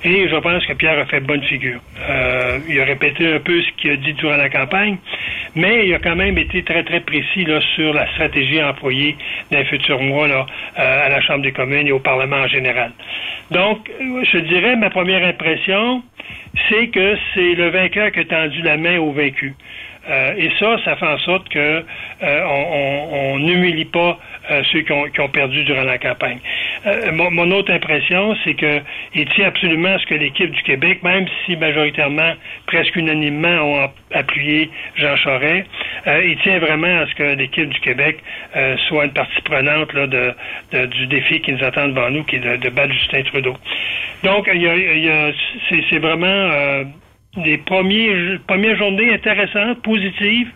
Et 0.04 0.30
je 0.30 0.36
pense 0.36 0.66
que 0.66 0.74
Pierre 0.74 1.00
a 1.00 1.06
fait 1.06 1.20
bonne 1.20 1.44
figure. 1.44 1.80
Euh, 2.10 2.60
il 2.70 2.80
a 2.80 2.86
répété 2.86 3.34
un 3.34 3.40
peu 3.40 3.62
ce 3.62 3.72
qu'il 3.78 3.92
a 3.92 3.96
dit 3.98 4.14
durant 4.14 4.38
la 4.38 4.50
campagne, 4.50 4.98
mais 5.56 5.88
il 5.88 5.94
a 5.94 6.00
quand 6.00 6.16
même 6.16 6.38
été 6.38 6.64
très, 6.64 6.84
très 6.84 7.02
précis 7.02 7.46
là, 7.46 7.60
sur 7.76 7.94
la 7.94 8.08
stratégie 8.14 8.62
employée 8.64 9.18
dans 9.52 9.58
les 9.58 9.66
futurs 9.66 10.02
mois 10.02 10.28
là, 10.28 10.46
euh, 10.80 11.06
à 11.06 11.10
la 11.10 11.22
Chambre 11.22 11.42
des 11.42 11.52
communes 11.52 11.88
et 11.88 11.92
au 11.92 12.00
Parlement 12.00 12.38
en 12.38 12.48
général. 12.48 12.92
Donc, 13.50 13.90
je 14.00 14.38
dirais, 14.38 14.76
ma 14.76 14.90
première 14.90 15.26
impression, 15.26 16.04
c'est 16.70 16.88
que 16.88 17.18
c'est 17.34 17.56
le 17.56 17.70
vainqueur 17.70 18.12
qui 18.12 18.20
a 18.20 18.26
tendu 18.26 18.62
la 18.62 18.78
main 18.78 19.00
au 19.00 19.12
vaincu. 19.12 19.54
Et 20.08 20.50
ça, 20.60 20.78
ça 20.84 20.96
fait 20.96 21.06
en 21.06 21.20
sorte 21.20 21.48
que 21.50 21.84
on 22.22 23.40
n'humilie 23.40 23.86
pas 23.86 24.18
euh, 24.50 24.64
ceux 24.72 24.82
qui 24.82 24.92
ont, 24.92 25.06
qui 25.06 25.20
ont, 25.22 25.30
perdu 25.30 25.64
durant 25.64 25.84
la 25.84 25.98
campagne. 25.98 26.40
Euh, 26.86 27.12
mon, 27.12 27.30
mon, 27.30 27.52
autre 27.52 27.72
impression, 27.72 28.36
c'est 28.44 28.56
qu'il 28.56 29.26
tient 29.36 29.48
absolument 29.48 29.90
à 29.90 30.00
ce 30.00 30.06
que 30.08 30.16
l'équipe 30.16 30.50
du 30.50 30.62
Québec, 30.64 31.04
même 31.04 31.28
si 31.46 31.56
majoritairement, 31.56 32.34
presque 32.66 32.96
unanimement, 32.96 33.62
ont 33.62 33.90
appuyé 34.14 34.70
Jean 34.96 35.16
Charest, 35.16 35.68
euh, 36.08 36.26
il 36.26 36.38
tient 36.40 36.60
vraiment 36.60 37.02
à 37.02 37.08
ce 37.08 37.16
que 37.16 37.36
l'équipe 37.36 37.70
du 37.70 37.80
Québec 37.82 38.20
euh, 38.56 38.76
soit 38.88 39.06
une 39.06 39.14
partie 39.14 39.42
prenante 39.44 39.94
là, 39.94 40.08
de, 40.08 40.34
de, 40.72 40.86
du 40.88 41.08
défi 41.08 41.40
qui 41.42 41.54
nous 41.54 41.64
attend 41.64 41.88
devant 41.88 42.10
nous, 42.10 42.24
qui 42.24 42.38
est 42.38 42.40
de, 42.40 42.58
de 42.58 42.70
battre 42.70 42.94
Justin 42.94 43.22
Trudeau. 43.24 43.56
Donc, 44.24 44.50
il 44.52 44.62
y 44.62 44.68
a, 44.68 44.76
il 44.76 45.06
y 45.06 45.10
a 45.10 45.32
c'est 45.70 46.00
vraiment 46.00 46.84
des 47.38 47.58
premiers, 47.58 48.40
premières 48.48 48.78
journées 48.78 49.14
intéressantes, 49.14 49.82
positives, 49.82 50.52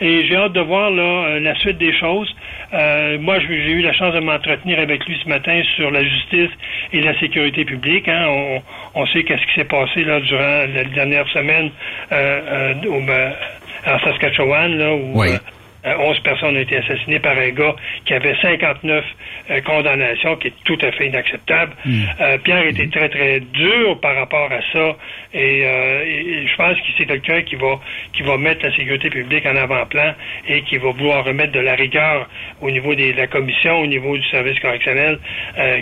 et 0.00 0.24
j'ai 0.26 0.36
hâte 0.36 0.52
de 0.52 0.60
voir 0.60 0.90
là, 0.90 1.38
la 1.40 1.54
suite 1.56 1.78
des 1.78 1.96
choses. 1.96 2.34
Euh, 2.72 3.18
moi, 3.20 3.38
j'ai 3.38 3.70
eu 3.70 3.80
la 3.80 3.92
chance 3.92 4.12
de 4.14 4.20
m'entretenir 4.20 4.80
avec 4.80 5.04
lui 5.06 5.16
ce 5.22 5.28
matin 5.28 5.62
sur 5.76 5.90
la 5.90 6.02
justice 6.02 6.50
et 6.92 7.00
la 7.00 7.18
sécurité 7.20 7.64
publique. 7.64 8.08
Hein. 8.08 8.26
On, 8.28 8.62
on, 8.94 9.06
sait 9.06 9.22
qu'est-ce 9.22 9.46
qui 9.46 9.54
s'est 9.54 9.64
passé 9.64 10.04
là 10.04 10.20
durant 10.20 10.66
la 10.74 10.84
dernière 10.84 11.28
semaine 11.28 11.70
euh, 12.10 12.74
euh, 12.84 12.88
au, 12.88 13.00
ben, 13.00 13.32
en 13.86 13.98
Saskatchewan, 14.00 14.76
là, 14.76 14.94
où 14.94 15.22
11 15.84 16.20
personnes 16.20 16.56
ont 16.56 16.60
été 16.60 16.78
assassinées 16.78 17.18
par 17.18 17.36
un 17.36 17.50
gars 17.50 17.74
qui 18.04 18.14
avait 18.14 18.34
59 18.40 19.04
euh, 19.50 19.60
condamnations, 19.60 20.36
qui 20.36 20.48
est 20.48 20.54
tout 20.64 20.78
à 20.80 20.90
fait 20.92 21.08
inacceptable. 21.08 21.72
Hmm. 21.84 22.02
Euh, 22.20 22.38
Pierre 22.38 22.66
était 22.66 22.88
très, 22.88 23.08
très 23.08 23.40
dur 23.40 24.00
par 24.00 24.16
rapport 24.16 24.50
à 24.50 24.60
ça. 24.72 24.96
Et, 25.34 25.64
euh, 25.64 26.46
je 26.46 26.56
pense 26.56 26.76
que 26.78 26.86
c'est 26.96 27.06
quelqu'un 27.06 27.42
qui 27.42 27.56
va 27.56 27.78
qui 28.12 28.22
va 28.22 28.38
mettre 28.38 28.64
la 28.64 28.74
sécurité 28.74 29.10
publique 29.10 29.44
en 29.46 29.56
avant-plan 29.56 30.14
et 30.48 30.62
qui 30.62 30.78
va 30.78 30.90
vouloir 30.92 31.24
remettre 31.24 31.52
de 31.52 31.60
la 31.60 31.74
rigueur 31.74 32.28
au 32.60 32.70
niveau 32.70 32.94
de 32.94 33.12
la 33.12 33.26
commission, 33.26 33.80
au 33.80 33.86
niveau 33.86 34.16
du 34.16 34.24
service 34.28 34.58
correctionnel, 34.60 35.18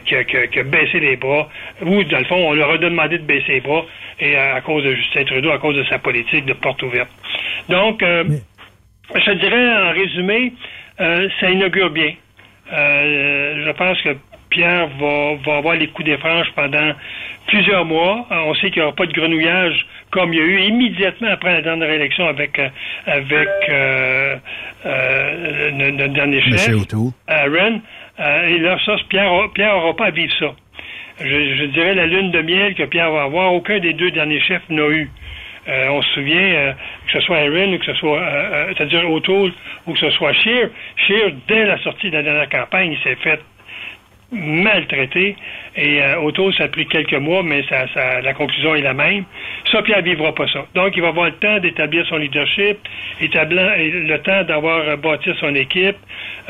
qui 0.05 0.17
a, 0.17 0.25
qui, 0.25 0.59
a, 0.59 0.63
baissé 0.63 0.99
les 1.01 1.17
bras. 1.17 1.49
Ou, 1.83 2.03
dans 2.05 2.19
le 2.19 2.25
fond, 2.25 2.49
on 2.49 2.55
leur 2.55 2.71
a 2.71 2.79
demandé 2.79 3.19
de 3.19 3.25
baisser 3.25 3.53
les 3.53 3.61
bras 3.61 3.85
et 4.19 4.37
à, 4.37 4.61
cause 4.63 4.85
de 4.85 4.95
Justin 4.95 5.25
Trudeau, 5.25 5.51
à 5.51 5.59
cause 5.59 5.77
de 5.77 5.85
sa 5.85 5.99
politique 5.99 6.47
de 6.47 6.55
porte 6.55 6.83
ouverte. 6.83 7.11
Donc, 7.69 8.03
je 9.15 9.33
dirais 9.33 9.77
en 9.77 9.91
résumé, 9.93 10.53
euh, 11.01 11.29
ça 11.41 11.51
inaugure 11.51 11.91
bien. 11.91 12.13
Euh, 12.73 13.65
je 13.67 13.71
pense 13.73 14.01
que 14.03 14.17
Pierre 14.51 14.89
va, 15.01 15.35
va 15.45 15.57
avoir 15.59 15.75
les 15.75 15.89
coups 15.89 16.07
des 16.07 16.19
franges 16.19 16.51
pendant 16.55 16.93
plusieurs 17.47 17.85
mois. 17.85 18.27
Euh, 18.31 18.37
on 18.47 18.55
sait 18.55 18.71
qu'il 18.71 18.83
n'y 18.83 18.87
aura 18.87 18.95
pas 18.95 19.07
de 19.07 19.13
grenouillage 19.13 19.87
comme 20.11 20.33
il 20.33 20.39
y 20.39 20.43
a 20.43 20.45
eu 20.45 20.61
immédiatement 20.61 21.29
après 21.31 21.55
la 21.55 21.63
dernière 21.63 21.91
élection 21.91 22.29
avec 22.29 22.61
avec 23.07 23.49
notre 25.75 26.13
dernier 26.13 26.43
chef, 26.43 26.69
Aaron. 27.29 27.81
et 28.47 28.59
là, 28.59 28.79
ça, 28.85 28.97
Pierre 29.09 29.33
n'aura 29.57 29.97
pas 29.97 30.07
à 30.07 30.11
vivre 30.11 30.33
ça. 30.39 30.55
Je, 31.21 31.57
je, 31.57 31.65
dirais 31.67 31.95
la 31.95 32.07
lune 32.07 32.31
de 32.31 32.43
miel 32.43 32.75
que 32.75 32.85
Pierre 32.85 33.11
va 33.11 33.23
avoir, 33.23 33.55
aucun 33.55 33.79
des 33.79 33.93
deux 33.93 34.11
derniers 34.11 34.41
chefs 34.41 34.69
n'a 34.69 34.89
eu. 34.89 35.11
Euh, 35.69 35.89
on 35.91 36.03
se 36.03 36.15
souvient, 36.15 36.37
euh, 36.37 36.73
que 37.07 37.13
ce 37.13 37.21
soit 37.21 37.39
Aaron 37.39 37.79
que 37.79 37.85
ce 37.85 37.95
soit, 37.95 38.19
euh, 38.19 38.73
c'est-à-dire 38.77 39.09
O'Toole 39.09 39.53
ou 39.87 39.93
que 39.93 39.99
ce 39.99 40.11
soit 40.11 40.33
Shear, 40.33 40.69
Shear, 40.97 41.31
dès 41.47 41.67
la 41.67 41.79
sortie 41.79 42.11
de 42.11 42.17
la 42.17 42.23
dernière 42.25 42.49
campagne, 42.49 42.93
il 42.93 42.99
s'est 42.99 43.15
fait 43.17 43.41
maltraité. 44.33 45.37
Et 45.77 46.03
euh, 46.03 46.21
Auto, 46.21 46.53
ça 46.53 46.65
a 46.65 46.69
pris 46.69 46.87
quelques 46.87 47.15
mois, 47.15 47.43
mais 47.43 47.65
ça, 47.69 47.87
ça, 47.95 48.21
la 48.21 48.35
conclusion 48.35 48.75
est 48.75 48.83
la 48.83 48.95
même. 48.95 49.25
Ça, 49.71 49.83
Pierre 49.83 50.03
vivra 50.03 50.35
pas 50.35 50.47
ça. 50.49 50.67
Donc, 50.75 50.93
il 50.97 51.03
va 51.03 51.09
avoir 51.09 51.27
le 51.27 51.33
temps 51.33 51.59
d'établir 51.61 52.07
son 52.07 52.17
leadership, 52.17 52.79
établir 53.21 53.71
le 53.79 54.17
temps 54.19 54.43
d'avoir 54.45 54.97
bâti 54.99 55.31
son 55.41 55.55
équipe. 55.55 55.97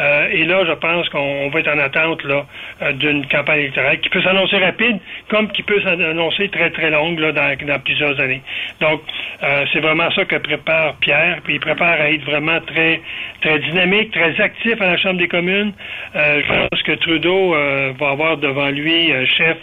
Euh, 0.01 0.29
et 0.33 0.45
là, 0.45 0.65
je 0.67 0.73
pense 0.73 1.09
qu'on 1.11 1.49
va 1.51 1.61
être 1.61 1.69
en 1.69 1.79
attente 1.79 2.25
là 2.25 2.47
euh, 2.83 2.93
d'une 2.93 3.27
campagne 3.27 3.61
électorale 3.61 4.01
qui 4.01 4.09
peut 4.09 4.23
s'annoncer 4.23 4.57
rapide, 4.57 4.99
comme 5.29 5.51
qui 5.53 5.63
peut 5.63 5.81
s'annoncer 5.83 6.49
très 6.49 6.71
très 6.71 6.91
longue 6.91 7.19
là, 7.19 7.33
dans, 7.33 7.67
dans 7.67 7.79
plusieurs 7.81 8.19
années. 8.19 8.43
Donc, 8.81 9.03
euh, 9.43 9.65
c'est 9.73 9.81
vraiment 9.81 10.11
ça 10.13 10.25
que 10.25 10.37
prépare 10.37 10.95
Pierre. 10.97 11.41
Puis 11.45 11.55
il 11.55 11.61
prépare 11.61 12.01
à 12.01 12.11
être 12.11 12.25
vraiment 12.25 12.61
très 12.61 13.01
très 13.43 13.59
dynamique, 13.59 14.13
très 14.13 14.41
actif 14.41 14.81
à 14.81 14.87
la 14.87 14.97
Chambre 14.97 15.19
des 15.19 15.29
communes. 15.29 15.73
je 16.15 16.69
pense 16.69 16.83
que 16.83 16.93
Trudeau 16.93 17.55
euh, 17.55 17.93
va 17.99 18.11
avoir 18.11 18.37
devant 18.39 18.69
lui 18.69 19.12
chef 19.27 19.57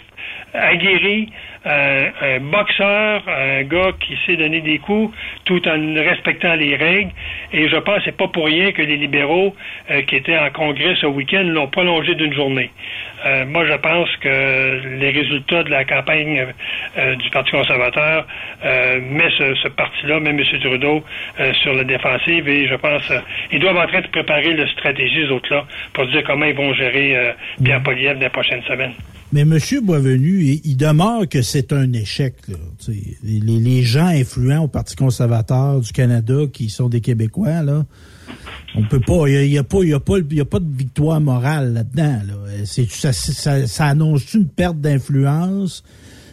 aguerri, 0.54 1.28
un 1.64 2.40
boxeur, 2.40 3.22
un 3.28 3.62
gars 3.64 3.92
qui 4.00 4.16
sait 4.24 4.36
donner 4.36 4.60
des 4.60 4.78
coups 4.78 5.14
tout 5.44 5.66
en 5.68 5.94
respectant 5.94 6.54
les 6.54 6.76
règles. 6.76 7.10
Et 7.52 7.68
je 7.68 7.76
pense 7.76 7.98
que 7.98 8.04
c'est 8.06 8.16
pas 8.16 8.28
pour 8.28 8.46
rien 8.46 8.72
que 8.72 8.82
les 8.82 8.96
libéraux 8.96 9.54
euh, 9.90 10.02
qui 10.02 10.16
étaient 10.16 10.38
en 10.38 10.50
congrès 10.50 10.94
ce 11.00 11.06
week-end 11.06 11.42
l'ont 11.44 11.68
prolongé 11.68 12.14
d'une 12.14 12.32
journée. 12.32 12.70
Euh, 13.26 13.44
moi, 13.46 13.66
je 13.66 13.74
pense 13.74 14.08
que 14.20 14.80
les 14.98 15.10
résultats 15.10 15.62
de 15.62 15.70
la 15.70 15.84
campagne 15.84 16.46
du 16.96 17.30
Parti 17.30 17.50
conservateur 17.50 18.26
met 18.64 19.30
ce, 19.38 19.68
parti-là, 19.68 20.20
même 20.20 20.38
M. 20.38 20.60
Trudeau, 20.60 21.04
sur 21.62 21.74
la 21.74 21.84
défensive 21.84 22.48
et 22.48 22.66
je 22.66 22.74
pense 22.74 23.02
qu'ils 23.50 23.60
doivent 23.60 23.76
en 23.76 23.86
train 23.86 24.00
de 24.00 24.06
préparer 24.06 24.54
la 24.54 24.66
stratégie, 24.68 25.22
les 25.24 25.30
autres-là, 25.30 25.66
pour 25.92 26.06
dire 26.06 26.22
comment 26.24 26.46
ils 26.46 26.54
vont 26.54 26.72
gérer 26.74 27.34
Pierre 27.62 27.82
Poliev 27.82 28.14
dans 28.14 28.20
les 28.20 28.28
prochaines 28.30 28.62
semaines. 28.62 28.94
Mais 29.32 29.42
M. 29.42 29.58
Boisvenu, 29.82 30.09
il, 30.16 30.76
demeure 30.76 31.28
que 31.28 31.42
c'est 31.42 31.72
un 31.72 31.92
échec. 31.92 32.34
Les, 33.22 33.82
gens 33.82 34.06
influents 34.06 34.64
au 34.64 34.68
Parti 34.68 34.96
conservateur 34.96 35.80
du 35.80 35.92
Canada 35.92 36.42
qui 36.52 36.68
sont 36.68 36.88
des 36.88 37.00
Québécois, 37.00 37.62
là, 37.62 37.86
on 38.74 38.82
peut 38.84 39.00
pas, 39.00 39.28
il 39.28 39.50
n'y 39.50 39.58
a, 39.58 39.62
a, 39.62 39.64
pas, 39.64 39.82
y 39.82 39.92
a 39.92 40.44
pas 40.44 40.60
de 40.60 40.76
victoire 40.76 41.20
morale 41.20 41.72
là-dedans. 41.72 42.20
Là. 42.26 42.64
Ça, 42.64 43.12
ça, 43.12 43.66
ça, 43.66 43.86
annonce 43.86 44.32
une 44.34 44.46
perte 44.46 44.80
d'influence? 44.80 45.82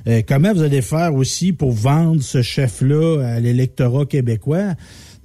Euh, 0.08 0.22
comment 0.26 0.54
vous 0.54 0.62
allez 0.62 0.82
faire 0.82 1.14
aussi 1.16 1.52
pour 1.52 1.72
vendre 1.72 2.22
ce 2.22 2.42
chef-là 2.42 3.26
à 3.26 3.40
l'électorat 3.40 4.06
québécois? 4.06 4.76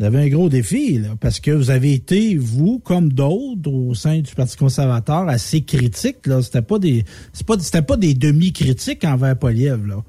Vous 0.03 0.09
avez 0.09 0.25
un 0.25 0.29
gros 0.29 0.49
défi, 0.49 1.01
parce 1.21 1.39
que 1.39 1.53
vous 1.53 1.71
avez 1.71 1.93
été, 1.93 2.35
vous, 2.35 2.81
comme 2.81 3.13
d'autres, 3.13 3.71
au 3.71 3.95
sein 3.95 4.19
du 4.19 4.35
Parti 4.35 4.57
conservateur, 4.57 5.29
assez 5.29 5.61
critique. 5.61 6.27
Là. 6.27 6.43
C'était 6.43 6.61
pas 6.61 6.81
des. 6.81 7.05
des 8.01 8.15
demi-critiques 8.15 9.05
envers 9.05 9.39
Poliev, 9.39 9.87
là. 9.87 10.03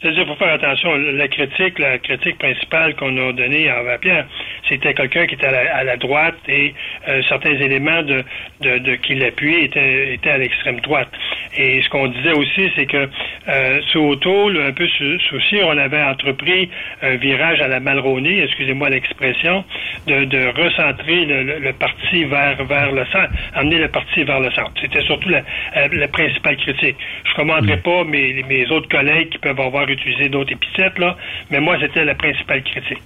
C'est-à-dire, 0.00 0.22
il 0.22 0.28
faut 0.28 0.34
faire 0.34 0.52
attention. 0.52 0.94
La 0.94 1.28
critique, 1.28 1.78
la 1.78 1.98
critique 1.98 2.38
principale 2.38 2.94
qu'on 2.96 3.16
a 3.16 3.32
donnée 3.32 3.68
à 3.70 3.96
Pierre, 3.98 4.26
c'était 4.68 4.92
quelqu'un 4.92 5.26
qui 5.26 5.34
était 5.34 5.46
à 5.46 5.84
la, 5.84 5.96
droite 5.96 6.36
et 6.48 6.74
euh, 7.08 7.22
certains 7.28 7.54
éléments 7.54 8.02
de, 8.02 8.22
de, 8.60 8.78
de 8.78 8.94
qui 8.96 9.14
l'appuyaient 9.14 9.64
étaient, 9.64 10.14
étaient 10.14 10.30
à 10.30 10.38
l'extrême 10.38 10.80
droite. 10.80 11.08
Et 11.56 11.80
ce 11.82 11.88
qu'on 11.88 12.08
disait 12.08 12.32
aussi, 12.32 12.70
c'est 12.76 12.86
que 12.86 13.08
euh, 13.48 13.80
sous 13.92 14.00
O'Toole, 14.00 14.60
un 14.60 14.72
peu 14.72 14.86
sous, 14.86 15.18
sous 15.20 15.38
on 15.62 15.78
avait 15.78 16.02
entrepris 16.02 16.68
un 17.02 17.16
virage 17.16 17.60
à 17.60 17.68
la 17.68 17.80
Malroney, 17.80 18.42
excusez-moi 18.42 18.90
l'expression, 18.90 19.64
de, 20.06 20.24
de 20.24 20.46
recentrer 20.48 21.24
le, 21.24 21.58
le, 21.58 21.72
parti 21.72 22.24
vers, 22.24 22.62
vers 22.64 22.92
le 22.92 23.04
centre, 23.06 23.30
amener 23.54 23.78
le 23.78 23.88
parti 23.88 24.24
vers 24.24 24.40
le 24.40 24.50
centre. 24.50 24.72
C'était 24.80 25.02
surtout 25.02 25.28
la, 25.30 25.38
euh, 25.76 25.88
la, 25.92 26.08
principale 26.08 26.56
critique. 26.56 26.96
Je 27.24 27.30
ne 27.30 27.36
commanderai 27.36 27.78
pas 27.78 28.04
mes, 28.04 28.42
mes 28.48 28.70
autres 28.70 28.88
collègues 28.88 29.30
qui 29.30 29.38
peuvent 29.38 29.60
avoir 29.60 29.85
utilisé 29.90 30.28
d'autres 30.28 30.52
épithètes, 30.52 30.98
là, 30.98 31.16
mais 31.50 31.60
moi, 31.60 31.76
c'était 31.80 32.04
la 32.04 32.14
principale 32.14 32.62
critique. 32.62 33.02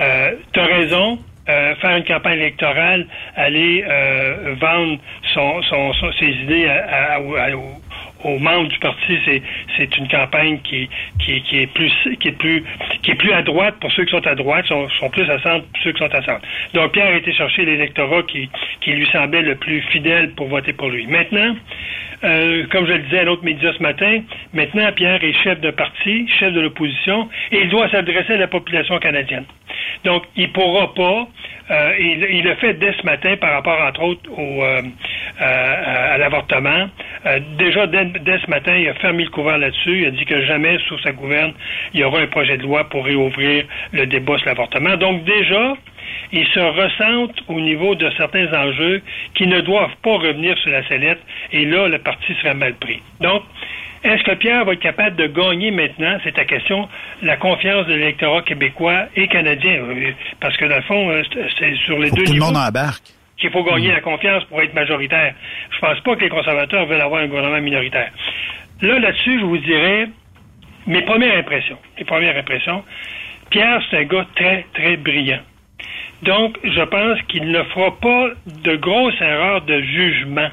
Euh, 0.00 0.32
tu 0.52 0.60
as 0.60 0.66
raison, 0.66 1.18
euh, 1.48 1.74
faire 1.76 1.96
une 1.96 2.04
campagne 2.04 2.38
électorale, 2.38 3.06
aller 3.36 3.84
euh, 3.86 4.54
vendre 4.60 4.98
ses 6.18 6.30
idées 6.30 6.68
aux 8.24 8.38
membres 8.38 8.68
du 8.68 8.78
parti, 8.78 9.18
c'est, 9.76 9.96
une 9.98 10.08
campagne 10.08 10.58
qui, 10.64 10.88
qui, 11.20 11.42
qui, 11.42 11.58
est 11.58 11.66
plus 11.66 11.92
qui 12.18 12.28
est 12.28 12.38
plus 12.38 12.64
qui 13.02 13.10
est 13.10 13.14
plus 13.14 13.32
à 13.32 13.42
droite 13.42 13.74
pour 13.80 13.92
ceux 13.92 14.04
qui 14.04 14.12
sont 14.12 14.26
à 14.26 14.34
droite, 14.34 14.66
sont, 14.66 14.88
sont 14.98 15.10
plus 15.10 15.28
à 15.30 15.38
centre 15.40 15.66
pour 15.66 15.82
ceux 15.82 15.92
qui 15.92 15.98
sont 15.98 16.14
à 16.14 16.22
centre. 16.22 16.40
Donc 16.72 16.92
Pierre 16.92 17.08
a 17.08 17.16
été 17.16 17.32
chercher 17.32 17.64
l'électorat 17.64 18.22
qui, 18.22 18.48
qui 18.80 18.92
lui 18.92 19.06
semblait 19.12 19.42
le 19.42 19.56
plus 19.56 19.82
fidèle 19.82 20.30
pour 20.32 20.48
voter 20.48 20.72
pour 20.72 20.88
lui. 20.88 21.06
Maintenant, 21.06 21.54
euh, 22.24 22.66
comme 22.70 22.86
je 22.86 22.92
le 22.92 22.98
disais 23.00 23.20
à 23.20 23.24
l'autre 23.24 23.44
média 23.44 23.72
ce 23.76 23.82
matin, 23.82 24.20
maintenant 24.52 24.90
Pierre 24.92 25.22
est 25.22 25.32
chef 25.44 25.60
de 25.60 25.70
parti, 25.70 26.26
chef 26.38 26.52
de 26.52 26.60
l'opposition, 26.60 27.28
et 27.52 27.62
il 27.62 27.68
doit 27.68 27.88
s'adresser 27.90 28.34
à 28.34 28.38
la 28.38 28.48
population 28.48 28.98
canadienne. 28.98 29.44
Donc, 30.04 30.24
il 30.36 30.52
pourra 30.52 30.92
pas, 30.94 31.26
euh, 31.70 31.92
il, 31.98 32.44
le 32.44 32.54
fait 32.56 32.74
dès 32.74 32.92
ce 32.92 33.06
matin 33.06 33.36
par 33.36 33.52
rapport, 33.52 33.80
entre 33.80 34.02
autres, 34.02 34.30
au, 34.30 34.62
euh, 34.62 34.82
à, 35.38 36.12
à 36.14 36.18
l'avortement. 36.18 36.88
Euh, 37.26 37.40
déjà, 37.56 37.86
dès, 37.86 38.04
dès, 38.04 38.38
ce 38.38 38.50
matin, 38.50 38.76
il 38.76 38.88
a 38.88 38.94
fermé 38.94 39.24
le 39.24 39.30
couvert 39.30 39.58
là-dessus. 39.58 40.02
Il 40.02 40.06
a 40.06 40.10
dit 40.10 40.24
que 40.24 40.44
jamais, 40.44 40.78
sous 40.88 40.98
sa 40.98 41.12
gouverne, 41.12 41.54
il 41.94 42.00
y 42.00 42.04
aura 42.04 42.20
un 42.20 42.26
projet 42.26 42.58
de 42.58 42.62
loi 42.62 42.84
pour 42.84 43.04
réouvrir 43.04 43.64
le 43.92 44.06
débat 44.06 44.36
sur 44.38 44.48
l'avortement. 44.48 44.96
Donc, 44.96 45.24
déjà, 45.24 45.74
il 46.32 46.46
se 46.48 46.60
ressente 46.60 47.42
au 47.48 47.60
niveau 47.60 47.94
de 47.94 48.10
certains 48.16 48.52
enjeux 48.52 49.02
qui 49.34 49.46
ne 49.46 49.60
doivent 49.60 49.96
pas 50.02 50.16
revenir 50.18 50.56
sur 50.58 50.70
la 50.70 50.86
sellette, 50.88 51.20
et 51.52 51.64
là, 51.64 51.88
le 51.88 51.98
parti 51.98 52.34
serait 52.40 52.54
mal 52.54 52.74
pris. 52.74 53.00
Donc, 53.20 53.42
est-ce 54.04 54.22
que 54.22 54.34
Pierre 54.34 54.66
va 54.66 54.74
être 54.74 54.80
capable 54.80 55.16
de 55.16 55.26
gagner 55.26 55.70
maintenant, 55.70 56.18
c'est 56.22 56.34
ta 56.34 56.44
question, 56.44 56.88
la 57.22 57.38
confiance 57.38 57.86
de 57.86 57.94
l'électorat 57.94 58.42
québécois 58.42 59.06
et 59.16 59.28
canadien? 59.28 59.76
Euh, 59.80 60.12
parce 60.40 60.56
que 60.58 60.66
dans 60.66 60.76
le 60.76 60.82
fond, 60.82 61.10
euh, 61.10 61.22
c'est 61.58 61.74
sur 61.86 61.98
les 61.98 62.10
Faut 62.10 62.16
deux 62.16 62.22
que 62.22 62.26
tout 62.26 62.32
le 62.32 62.38
niveaux 62.38 62.52
monde 62.52 62.56
embarque. 62.58 63.04
qu'il 63.38 63.50
faut 63.50 63.64
gagner 63.64 63.92
la 63.92 64.02
confiance 64.02 64.44
pour 64.44 64.60
être 64.60 64.74
majoritaire. 64.74 65.34
Je 65.70 65.78
pense 65.78 65.98
pas 66.00 66.16
que 66.16 66.20
les 66.20 66.28
conservateurs 66.28 66.84
veulent 66.84 67.00
avoir 67.00 67.22
un 67.22 67.28
gouvernement 67.28 67.62
minoritaire. 67.62 68.10
Là, 68.82 68.98
là-dessus, 68.98 69.40
je 69.40 69.44
vous 69.44 69.58
dirais 69.58 70.08
mes 70.86 71.00
premières 71.02 71.38
impressions. 71.38 71.78
Mes 71.98 72.04
premières 72.04 72.36
impressions. 72.36 72.84
Pierre, 73.48 73.80
c'est 73.90 73.98
un 73.98 74.04
gars 74.04 74.26
très, 74.34 74.66
très 74.74 74.96
brillant. 74.98 75.40
Donc, 76.24 76.58
je 76.64 76.82
pense 76.82 77.20
qu'il 77.28 77.50
ne 77.50 77.62
fera 77.64 77.90
pas 78.00 78.30
de 78.46 78.76
grosses 78.76 79.20
erreurs 79.20 79.60
de 79.60 79.80
jugement. 79.82 80.48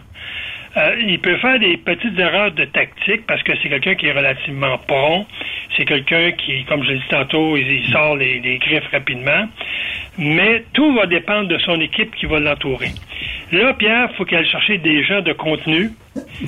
Euh, 0.76 0.96
il 1.00 1.20
peut 1.20 1.38
faire 1.38 1.60
des 1.60 1.78
petites 1.78 2.18
erreurs 2.20 2.52
de 2.52 2.66
tactique 2.66 3.26
parce 3.26 3.42
que 3.44 3.54
c'est 3.62 3.70
quelqu'un 3.70 3.96
qui 3.96 4.08
est 4.08 4.12
relativement 4.12 4.78
prompt. 4.80 5.26
C'est 5.78 5.86
quelqu'un 5.86 6.32
qui, 6.32 6.66
comme 6.66 6.84
je 6.84 6.92
l'ai 6.92 6.98
dit 6.98 7.08
tantôt, 7.10 7.56
il, 7.56 7.86
sort 7.92 8.18
les, 8.18 8.40
les, 8.40 8.58
griffes 8.58 8.88
rapidement. 8.92 9.48
Mais 10.18 10.64
tout 10.74 10.94
va 10.94 11.06
dépendre 11.06 11.48
de 11.48 11.58
son 11.60 11.80
équipe 11.80 12.16
qui 12.16 12.26
va 12.26 12.40
l'entourer. 12.40 12.92
Là, 13.54 13.74
Pierre, 13.74 14.10
il 14.12 14.16
faut 14.18 14.26
qu'il 14.26 14.38
aille 14.38 14.50
chercher 14.50 14.78
des 14.78 15.04
gens 15.04 15.22
de 15.22 15.34
contenu, 15.34 15.90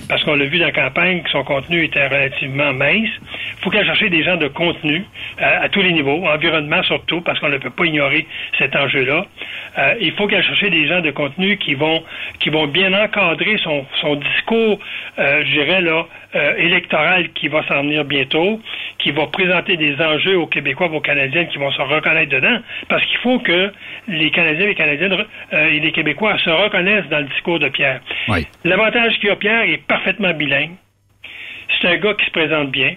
parce 0.10 0.24
qu'on 0.24 0.36
l'a 0.36 0.46
vu 0.46 0.60
dans 0.60 0.66
la 0.66 0.72
campagne 0.72 1.22
que 1.22 1.30
son 1.30 1.44
contenu 1.44 1.84
était 1.84 2.08
relativement 2.08 2.74
mince. 2.74 3.10
Il 3.58 3.64
faut 3.64 3.70
qu'il 3.70 3.80
aille 3.80 3.86
chercher 3.86 4.10
des 4.10 4.24
gens 4.24 4.36
de 4.36 4.48
contenu 4.48 5.06
à, 5.40 5.64
à 5.64 5.70
tous 5.70 5.82
les 5.82 5.94
niveaux, 5.94 6.26
environnement 6.28 6.84
surtout, 6.84 7.22
parce 7.22 7.40
qu'on 7.40 7.50
ne 7.50 7.58
peut 7.58 7.70
pas 7.70 7.86
ignorer 7.86 8.28
cet 8.58 8.76
enjeu-là. 8.76 9.26
Euh, 9.78 9.96
il 10.02 10.12
faut 10.14 10.28
qu'il 10.28 10.38
aille 10.38 10.44
chercher 10.44 10.70
des 10.70 10.88
gens 10.88 11.02
de 11.02 11.12
contenu 11.12 11.58
qui 11.58 11.76
vont 11.76 12.04
qui 12.40 12.50
vont 12.50 12.68
bien 12.68 12.94
encadrer 12.94 13.58
son, 13.64 13.86
son 14.02 14.16
discours, 14.16 14.80
euh, 15.20 15.44
je 15.46 15.52
dirais 15.52 15.82
là, 15.82 16.06
euh, 16.36 16.56
électoral 16.58 17.30
qui 17.34 17.48
va 17.48 17.66
s'en 17.68 17.84
venir 17.84 18.06
bientôt, 18.06 18.60
qui 18.98 19.12
va 19.12 19.28
présenter 19.28 19.78
des 19.78 19.96
enjeux 20.02 20.38
aux 20.38 20.48
Québécois, 20.48 20.90
aux 20.92 21.02
Canadiennes 21.02 21.48
qui 21.48 21.58
vont 21.58 21.72
se 21.72 21.82
reconnaître 21.82 22.32
dedans, 22.32 22.60
parce 22.90 23.06
qu'il 23.06 23.18
faut 23.20 23.40
que 23.40 23.72
les 24.08 24.32
Canadiens 24.32 24.66
et 24.66 24.70
les 24.70 24.76
Canadiennes 24.76 25.26
euh, 25.54 25.68
et 25.68 25.80
les 25.80 25.92
Québécois 25.92 26.38
se 26.40 26.50
reconnaissent 26.50 27.08
dans 27.10 27.20
le 27.20 27.26
discours 27.26 27.60
de 27.60 27.70
Pierre. 27.70 28.02
Oui. 28.28 28.48
L'avantage 28.64 29.20
qu'il 29.20 29.30
a 29.30 29.36
Pierre 29.36 29.64
est 29.64 29.86
parfaitement 29.86 30.34
bilingue. 30.34 30.72
C'est 31.82 31.88
un 31.88 31.98
gars 31.98 32.14
qui 32.14 32.26
se 32.26 32.32
présente 32.32 32.72
bien. 32.72 32.96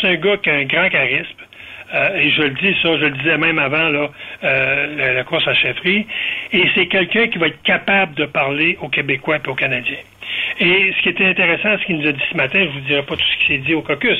C'est 0.00 0.08
un 0.08 0.14
gars 0.16 0.36
qui 0.36 0.50
a 0.50 0.54
un 0.54 0.64
grand 0.64 0.88
charisme. 0.88 1.36
Euh, 1.94 2.16
et 2.16 2.30
je 2.30 2.42
le 2.42 2.50
dis 2.50 2.74
ça, 2.80 2.96
je 2.96 3.04
le 3.04 3.10
disais 3.10 3.36
même 3.36 3.58
avant 3.58 3.88
là, 3.88 4.08
euh, 4.44 4.96
la, 4.96 5.12
la, 5.12 5.24
course 5.24 5.46
à 5.46 5.54
chefferie. 5.54 6.06
Et 6.52 6.64
c'est 6.74 6.86
quelqu'un 6.86 7.28
qui 7.28 7.38
va 7.38 7.48
être 7.48 7.62
capable 7.62 8.14
de 8.14 8.24
parler 8.24 8.78
aux 8.80 8.88
Québécois 8.88 9.38
et 9.44 9.48
aux 9.48 9.54
Canadiens. 9.54 9.98
Et 10.60 10.92
ce 10.96 11.02
qui 11.02 11.08
était 11.08 11.26
intéressant, 11.26 11.78
ce 11.80 11.86
qu'il 11.86 11.98
nous 11.98 12.08
a 12.08 12.12
dit 12.12 12.22
ce 12.30 12.36
matin, 12.36 12.64
je 12.64 12.78
vous 12.78 12.86
dirai 12.86 13.02
pas 13.02 13.16
tout 13.16 13.22
ce 13.22 13.38
qui 13.40 13.52
s'est 13.52 13.66
dit 13.66 13.74
au 13.74 13.82
caucus, 13.82 14.18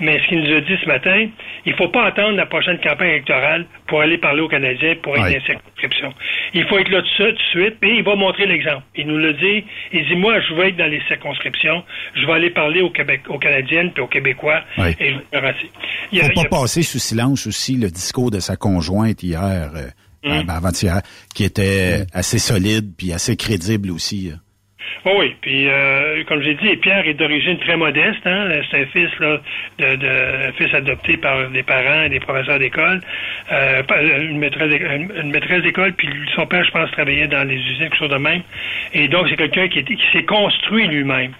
mais 0.00 0.18
ce 0.20 0.28
qu'il 0.28 0.40
nous 0.42 0.56
a 0.56 0.60
dit 0.60 0.76
ce 0.82 0.86
matin, 0.86 1.28
il 1.66 1.74
faut 1.74 1.88
pas 1.88 2.06
attendre 2.06 2.36
la 2.36 2.46
prochaine 2.46 2.78
campagne 2.78 3.10
électorale 3.10 3.66
pour 3.86 4.00
aller 4.00 4.18
parler 4.18 4.40
aux 4.40 4.48
Canadiens 4.48 4.94
pour 5.02 5.16
être 5.16 5.24
ouais. 5.24 5.40
circonscription. 5.46 6.12
Il 6.54 6.66
faut 6.66 6.78
être 6.78 6.90
là 6.90 7.02
tout, 7.02 7.24
tout 7.24 7.32
de 7.32 7.38
suite, 7.50 7.76
et 7.82 7.96
il 7.96 8.02
va 8.02 8.16
montrer 8.16 8.46
l'exemple. 8.46 8.82
Il 8.96 9.06
nous 9.06 9.18
le 9.18 9.34
dit, 9.34 9.64
il 9.92 10.06
dit, 10.06 10.16
moi, 10.16 10.40
je 10.40 10.54
vais 10.54 10.68
être 10.70 10.76
dans 10.76 10.90
les 10.90 11.00
circonscriptions, 11.08 11.82
je 12.14 12.26
vais 12.26 12.32
aller 12.32 12.50
parler 12.50 12.80
aux, 12.80 12.90
Québec, 12.90 13.22
aux 13.28 13.38
Canadiennes 13.38 13.92
puis 13.92 14.02
aux 14.02 14.08
Québécois, 14.08 14.62
ouais. 14.78 14.96
et 15.00 15.14
je 15.32 15.38
vais 15.38 15.54
Il 16.12 16.18
ne 16.18 16.24
faut 16.24 16.32
pas 16.34 16.58
a... 16.58 16.60
passer 16.60 16.82
sous 16.82 16.98
silence 16.98 17.46
aussi 17.46 17.76
le 17.76 17.90
discours 17.90 18.30
de 18.30 18.40
sa 18.40 18.56
conjointe 18.56 19.22
hier, 19.22 19.70
euh, 19.74 20.42
mmh. 20.42 20.50
avant-hier, 20.50 21.02
qui 21.34 21.44
était 21.44 22.00
mmh. 22.00 22.06
assez 22.12 22.38
solide 22.38 22.92
puis 22.96 23.12
assez 23.12 23.36
crédible 23.36 23.90
aussi. 23.90 24.32
Oh 25.04 25.16
oui, 25.18 25.34
puis 25.40 25.68
euh, 25.68 26.22
comme 26.24 26.42
j'ai 26.42 26.54
dit, 26.54 26.76
Pierre 26.76 27.06
est 27.06 27.14
d'origine 27.14 27.58
très 27.58 27.76
modeste. 27.76 28.26
Hein? 28.26 28.48
C'est 28.70 28.82
un 28.82 28.86
fils 28.86 29.10
là, 29.20 29.40
de, 29.78 29.96
de 29.96 30.48
un 30.48 30.52
fils 30.52 30.72
adopté 30.74 31.16
par 31.16 31.48
des 31.48 31.62
parents 31.62 32.04
et 32.04 32.08
des 32.08 32.20
professeurs 32.20 32.58
d'école, 32.58 33.00
euh, 33.52 33.82
une 34.20 34.38
maîtresse 34.38 34.68
une 34.70 35.30
maîtresse 35.30 35.62
d'école, 35.62 35.92
puis 35.92 36.08
son 36.34 36.46
père, 36.46 36.64
je 36.64 36.70
pense, 36.70 36.90
travaillait 36.92 37.26
dans 37.26 37.46
les 37.46 37.56
usines, 37.56 37.88
quelque 37.88 37.96
chose 37.96 38.10
de 38.10 38.16
même. 38.16 38.42
Et 38.92 39.08
donc 39.08 39.28
c'est 39.28 39.36
quelqu'un 39.36 39.68
qui, 39.68 39.84
s'est 40.12 40.24
construit 40.24 40.86
lui-même. 40.86 41.32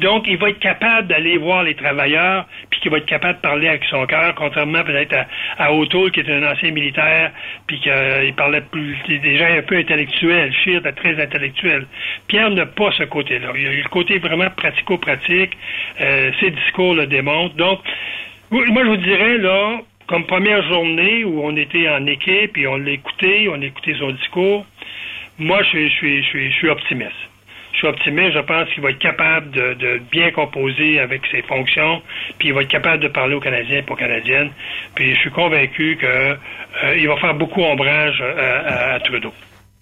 Donc 0.00 0.24
il 0.26 0.36
va 0.36 0.50
être 0.50 0.60
capable 0.60 1.08
d'aller 1.08 1.36
voir 1.38 1.62
les 1.62 1.74
travailleurs, 1.74 2.46
puis 2.70 2.80
qui 2.80 2.88
va 2.88 2.98
être 2.98 3.06
capable 3.06 3.36
de 3.36 3.42
parler 3.42 3.68
avec 3.68 3.84
son 3.84 4.06
cœur, 4.06 4.34
contrairement 4.34 4.82
peut-être 4.82 5.14
à, 5.14 5.64
à 5.64 5.72
O'Toole, 5.72 6.10
qui 6.10 6.20
était 6.20 6.32
un 6.32 6.50
ancien 6.50 6.70
militaire, 6.70 7.30
puis 7.66 7.78
qu'il 7.80 7.92
euh, 7.92 8.30
parlait 8.36 8.62
plus 8.62 8.96
des 9.08 9.38
gens 9.38 9.48
un 9.58 9.62
peu 9.62 9.76
intellectuels. 9.76 10.52
Scheer 10.64 10.82
très 10.96 11.20
intellectuel. 11.22 11.86
Pierre 12.28 12.50
n'a 12.50 12.66
pas 12.66 12.92
ce 12.96 13.04
côté-là. 13.04 13.52
Il 13.54 13.62
y 13.62 13.66
a 13.66 13.72
le 13.72 13.88
côté 13.88 14.18
vraiment 14.18 14.50
pratico-pratique. 14.50 15.56
Euh, 16.00 16.30
ses 16.40 16.50
discours 16.50 16.94
le 16.94 17.06
démontrent. 17.06 17.56
Donc, 17.56 17.80
moi, 18.50 18.84
je 18.84 18.88
vous 18.88 18.96
dirais, 18.96 19.38
là, 19.38 19.80
comme 20.06 20.24
première 20.26 20.62
journée 20.68 21.24
où 21.24 21.44
on 21.44 21.56
était 21.56 21.88
en 21.88 22.06
équipe 22.06 22.56
et 22.56 22.66
on 22.66 22.76
l'a 22.76 22.92
écouté, 22.92 23.48
on 23.48 23.60
a 23.60 23.64
écouté 23.64 23.94
son 23.98 24.10
discours, 24.12 24.66
moi, 25.38 25.62
je 25.62 25.88
suis, 25.88 26.68
optimiste. 26.68 27.10
Je 27.72 27.78
suis 27.78 27.86
optimiste, 27.88 28.34
je 28.34 28.38
pense 28.40 28.68
qu'il 28.70 28.82
va 28.82 28.90
être 28.90 28.98
capable 28.98 29.50
de, 29.50 30.00
bien 30.12 30.30
composer 30.30 31.00
avec 31.00 31.22
ses 31.32 31.42
fonctions, 31.42 32.02
puis 32.38 32.48
il 32.48 32.54
va 32.54 32.62
être 32.62 32.68
capable 32.68 33.02
de 33.02 33.08
parler 33.08 33.34
aux 33.34 33.40
Canadiens 33.40 33.78
et 33.78 33.90
aux 33.90 33.96
Canadiennes. 33.96 34.50
Puis 34.94 35.14
je 35.14 35.20
suis 35.20 35.30
convaincu 35.30 35.96
qu'il 35.98 36.08
euh, 36.08 37.08
va 37.08 37.16
faire 37.16 37.34
beaucoup 37.34 37.62
ombrage 37.62 38.22
à 38.22 39.00
Trudeau. 39.00 39.32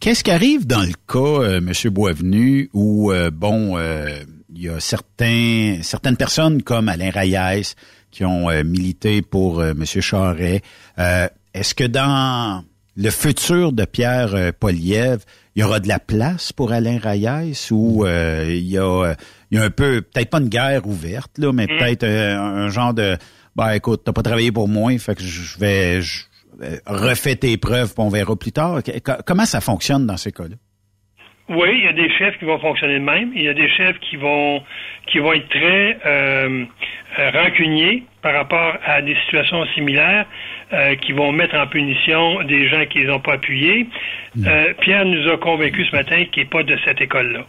Qu'est-ce 0.03 0.25
qui 0.25 0.33
arrive 0.33 0.67
dans 0.67 0.83
le 0.83 0.95
cas, 1.07 1.45
euh, 1.45 1.59
M. 1.59 1.73
Boisvenu, 1.93 2.69
où, 2.73 3.13
euh, 3.13 3.31
bon, 3.31 3.79
il 3.79 4.61
y 4.61 4.69
a 4.69 4.81
certains, 4.81 5.79
certaines 5.83 6.17
personnes 6.17 6.61
comme 6.65 6.89
Alain 6.89 7.13
Reyes 7.13 7.77
qui 8.11 8.25
ont 8.25 8.51
euh, 8.51 8.65
milité 8.65 9.23
pour 9.23 9.63
M. 9.63 9.85
Charret. 9.85 10.61
Est-ce 10.99 11.77
que 11.77 11.85
dans 11.85 12.65
le 12.97 13.11
futur 13.11 13.71
de 13.73 13.85
Pierre 13.85 14.53
Poliev, 14.59 15.21
il 15.55 15.61
y 15.61 15.65
aura 15.65 15.79
de 15.79 15.87
la 15.87 16.01
place 16.01 16.53
pour 16.53 16.73
Alain 16.73 16.99
Reyes 16.99 17.71
ou 17.71 18.05
il, 18.05 18.67
y 18.67 18.79
a, 18.79 19.15
il 19.53 19.59
y 19.59 19.61
a 19.61 19.63
un 19.63 19.71
peu, 19.71 20.03
peut-être 20.03 20.31
pas 20.31 20.41
une 20.41 20.49
guerre 20.49 20.85
ouverte, 20.85 21.39
là, 21.39 21.53
mais 21.53 21.67
mmh. 21.67 21.79
peut-être 21.79 22.05
un, 22.05 22.57
un, 22.65 22.69
genre 22.71 22.93
de, 22.93 23.17
ben 23.55 23.71
écoute, 23.71 24.03
t'as 24.05 24.13
pas 24.13 24.25
travaillé 24.25 24.51
pour 24.51 24.67
moi, 24.67 24.99
fait 24.99 25.15
que 25.15 25.23
je 25.23 25.61
vais... 25.61 26.03
Je, 26.03 26.25
refais 26.87 27.37
tes 27.37 27.57
preuves, 27.57 27.95
puis 27.95 28.05
on 28.05 28.09
verra 28.09 28.37
plus 28.37 28.53
tard. 28.53 28.81
Comment 29.27 29.45
ça 29.45 29.61
fonctionne 29.61 30.07
dans 30.07 30.17
ces 30.17 30.33
cas-là? 30.33 30.57
Oui, 31.49 31.69
il 31.75 31.85
y 31.85 31.89
a 31.89 31.93
des 31.93 32.09
chefs 32.17 32.39
qui 32.39 32.45
vont 32.45 32.59
fonctionner 32.59 32.99
de 32.99 33.05
même. 33.05 33.33
Il 33.35 33.43
y 33.43 33.49
a 33.49 33.55
des 33.55 33.69
chefs 33.69 33.99
qui 33.99 34.17
vont 34.17 34.63
qui 35.07 35.19
vont 35.19 35.33
être 35.33 35.49
très 35.49 35.99
euh, 36.07 36.65
rancuniers 37.35 38.05
par 38.23 38.35
rapport 38.35 38.77
à 38.85 39.03
des 39.03 39.17
situations 39.27 39.65
similaires, 39.75 40.27
euh, 40.73 40.95
qui 40.95 41.13
vont 41.13 41.33
mettre 41.33 41.57
en 41.57 41.67
punition 41.67 42.43
des 42.45 42.69
gens 42.69 42.87
qui 42.87 43.01
les 43.01 43.11
ont 43.11 43.21
pas 43.21 43.35
appuyés. 43.35 43.87
Euh, 44.47 44.73
Pierre 44.81 45.05
nous 45.05 45.29
a 45.29 45.37
convaincus 45.37 45.89
ce 45.91 45.97
matin 45.97 46.25
qu'il 46.33 46.45
n'est 46.45 46.49
pas 46.49 46.63
de 46.63 46.79
cette 46.85 47.01
école-là. 47.01 47.45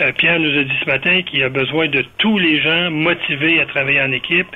Euh, 0.00 0.12
Pierre 0.12 0.38
nous 0.38 0.58
a 0.58 0.64
dit 0.64 0.76
ce 0.80 0.86
matin 0.86 1.22
qu'il 1.22 1.42
a 1.42 1.48
besoin 1.48 1.88
de 1.88 2.04
tous 2.18 2.38
les 2.38 2.60
gens 2.60 2.90
motivés 2.90 3.60
à 3.60 3.66
travailler 3.66 4.00
en 4.00 4.12
équipe, 4.12 4.48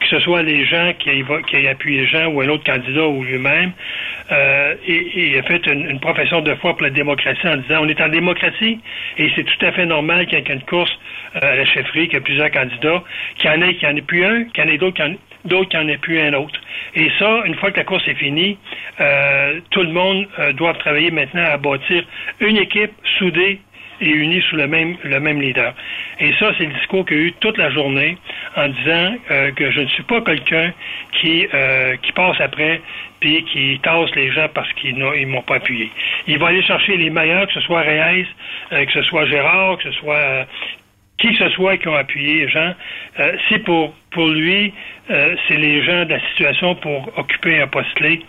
que 0.00 0.06
ce 0.06 0.18
soit 0.20 0.42
les 0.42 0.64
gens 0.64 0.92
qui 0.98 1.10
aient, 1.10 1.24
qui 1.46 1.56
aient 1.56 1.68
appuyé 1.68 2.06
Jean 2.06 2.26
ou 2.26 2.40
un 2.40 2.48
autre 2.48 2.64
candidat 2.64 3.06
ou 3.06 3.24
lui-même, 3.24 3.72
euh, 4.32 4.74
et, 4.86 5.38
a 5.38 5.42
fait 5.42 5.66
une, 5.66 5.90
une, 5.90 6.00
profession 6.00 6.40
de 6.40 6.54
foi 6.54 6.74
pour 6.74 6.82
la 6.82 6.90
démocratie 6.90 7.46
en 7.46 7.56
disant 7.56 7.80
on 7.82 7.88
est 7.88 8.00
en 8.00 8.08
démocratie 8.08 8.80
et 9.18 9.30
c'est 9.34 9.44
tout 9.44 9.66
à 9.66 9.72
fait 9.72 9.86
normal 9.86 10.26
qu'il 10.26 10.38
y 10.38 10.40
ait 10.40 10.54
une 10.54 10.62
course 10.62 10.98
euh, 11.36 11.52
à 11.52 11.56
la 11.56 11.64
chefferie, 11.64 12.06
qu'il 12.06 12.14
y 12.14 12.16
a 12.16 12.20
plusieurs 12.20 12.50
candidats, 12.50 13.02
qu'il 13.36 13.50
y 13.50 13.54
en 13.54 13.62
ait, 13.62 13.74
qu'il 13.74 13.88
n'y 13.88 13.94
en 13.94 13.96
ait 13.96 14.02
plus 14.02 14.24
un, 14.24 14.44
qu'il 14.44 14.64
y 14.64 14.66
en 14.66 14.70
ait 14.70 14.78
d'autres, 14.78 15.02
d'autres 15.44 15.68
qui 15.68 15.76
en 15.76 15.88
ait 15.88 15.98
plus 15.98 16.20
un 16.20 16.32
autre. 16.34 16.60
Et 16.94 17.10
ça, 17.18 17.42
une 17.44 17.54
fois 17.56 17.70
que 17.70 17.78
la 17.78 17.84
course 17.84 18.06
est 18.06 18.14
finie, 18.14 18.56
euh, 19.00 19.60
tout 19.70 19.82
le 19.82 19.92
monde 19.92 20.26
euh, 20.38 20.52
doit 20.52 20.74
travailler 20.74 21.10
maintenant 21.10 21.44
à 21.44 21.56
bâtir 21.56 22.04
une 22.40 22.56
équipe 22.56 22.92
soudée 23.18 23.60
et 24.00 24.08
unis 24.08 24.42
sous 24.48 24.56
le 24.56 24.66
même, 24.66 24.96
le 25.02 25.20
même 25.20 25.40
leader. 25.40 25.74
Et 26.20 26.32
ça, 26.38 26.52
c'est 26.56 26.66
le 26.66 26.72
discours 26.72 27.04
qu'il 27.06 27.16
a 27.16 27.20
eu 27.20 27.32
toute 27.40 27.58
la 27.58 27.70
journée 27.70 28.16
en 28.56 28.68
disant 28.68 29.14
euh, 29.30 29.50
que 29.52 29.70
je 29.70 29.80
ne 29.80 29.86
suis 29.88 30.02
pas 30.04 30.20
quelqu'un 30.20 30.72
qui, 31.12 31.46
euh, 31.52 31.96
qui 32.02 32.12
passe 32.12 32.40
après 32.40 32.80
puis 33.20 33.44
qui 33.44 33.80
tasse 33.82 34.14
les 34.14 34.30
gens 34.32 34.48
parce 34.54 34.70
qu'ils 34.74 34.98
ne 34.98 35.24
m'ont 35.26 35.42
pas 35.42 35.56
appuyé. 35.56 35.90
Il 36.26 36.38
va 36.38 36.48
aller 36.48 36.62
chercher 36.62 36.96
les 36.96 37.10
meilleurs, 37.10 37.46
que 37.46 37.54
ce 37.54 37.60
soit 37.60 37.80
Reyes, 37.80 38.26
euh, 38.72 38.84
que 38.84 38.92
ce 38.92 39.02
soit 39.02 39.26
Gérard, 39.26 39.78
que 39.78 39.84
ce 39.84 39.92
soit 39.98 40.46
qui 41.16 41.32
que 41.32 41.38
ce 41.38 41.50
soit 41.50 41.76
qui 41.78 41.88
ont 41.88 41.94
appuyé 41.94 42.44
les 42.44 42.48
gens. 42.48 42.74
c'est 43.48 43.60
pour, 43.60 43.94
pour 44.10 44.26
lui, 44.26 44.74
c'est 45.08 45.56
les 45.56 45.82
gens 45.84 46.04
de 46.04 46.10
la 46.10 46.20
situation 46.30 46.74
pour 46.74 47.16
occuper 47.16 47.62
un 47.62 47.68
poste 47.68 47.94
clé. 47.94 48.20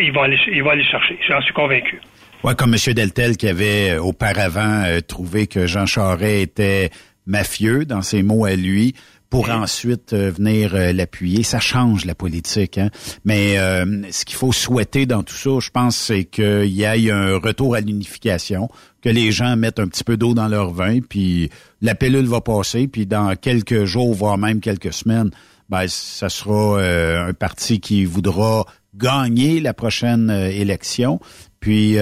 il, 0.00 0.10
va 0.10 0.24
aller, 0.24 0.38
il 0.50 0.62
va 0.62 0.72
aller 0.72 0.84
chercher. 0.84 1.18
J'en 1.28 1.42
suis 1.42 1.52
convaincu. 1.52 2.00
Ouais, 2.44 2.54
comme 2.54 2.74
M. 2.74 2.94
Deltel 2.94 3.36
qui 3.38 3.48
avait 3.48 3.96
auparavant 3.96 4.84
trouvé 5.08 5.46
que 5.46 5.66
Jean 5.66 5.86
Charest 5.86 6.42
était 6.42 6.90
mafieux 7.26 7.86
dans 7.86 8.02
ses 8.02 8.22
mots 8.22 8.44
à 8.44 8.54
lui 8.54 8.94
pour 9.34 9.50
ensuite 9.50 10.12
euh, 10.12 10.30
venir 10.30 10.76
euh, 10.76 10.92
l'appuyer. 10.92 11.42
Ça 11.42 11.58
change 11.58 12.04
la 12.04 12.14
politique. 12.14 12.78
Hein? 12.78 12.90
Mais 13.24 13.58
euh, 13.58 14.02
ce 14.12 14.24
qu'il 14.24 14.36
faut 14.36 14.52
souhaiter 14.52 15.06
dans 15.06 15.24
tout 15.24 15.34
ça, 15.34 15.58
je 15.58 15.70
pense, 15.70 15.96
c'est 15.96 16.24
qu'il 16.24 16.66
y 16.66 16.82
ait 16.82 17.10
un 17.10 17.36
retour 17.38 17.74
à 17.74 17.80
l'unification, 17.80 18.68
que 19.02 19.08
les 19.08 19.32
gens 19.32 19.56
mettent 19.56 19.80
un 19.80 19.88
petit 19.88 20.04
peu 20.04 20.16
d'eau 20.16 20.34
dans 20.34 20.46
leur 20.46 20.70
vin, 20.70 21.00
puis 21.00 21.50
la 21.80 21.96
pilule 21.96 22.26
va 22.26 22.40
passer, 22.42 22.86
puis 22.86 23.06
dans 23.06 23.34
quelques 23.34 23.86
jours, 23.86 24.14
voire 24.14 24.38
même 24.38 24.60
quelques 24.60 24.92
semaines, 24.92 25.30
ben, 25.68 25.86
ça 25.88 26.28
sera 26.28 26.80
un 26.80 27.32
parti 27.32 27.80
qui 27.80 28.04
voudra 28.04 28.66
gagner 28.94 29.58
la 29.58 29.74
prochaine 29.74 30.30
élection. 30.30 31.18
Puis, 31.64 31.96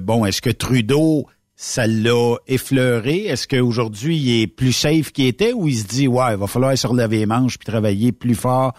bon, 0.00 0.24
est-ce 0.24 0.40
que 0.40 0.48
Trudeau 0.48 1.26
ça 1.54 1.86
l'a 1.86 2.36
effleuré? 2.48 3.26
Est-ce 3.26 3.46
qu'aujourd'hui, 3.46 4.16
il 4.16 4.42
est 4.42 4.46
plus 4.46 4.72
safe 4.72 5.12
qu'il 5.12 5.26
était? 5.26 5.52
Ou 5.52 5.68
il 5.68 5.74
se 5.74 5.86
dit, 5.86 6.08
ouais, 6.08 6.32
il 6.32 6.38
va 6.38 6.46
falloir 6.46 6.76
se 6.76 6.86
relever 6.86 7.18
les 7.18 7.26
manches 7.26 7.58
puis 7.58 7.66
travailler 7.66 8.10
plus 8.10 8.34
fort 8.34 8.72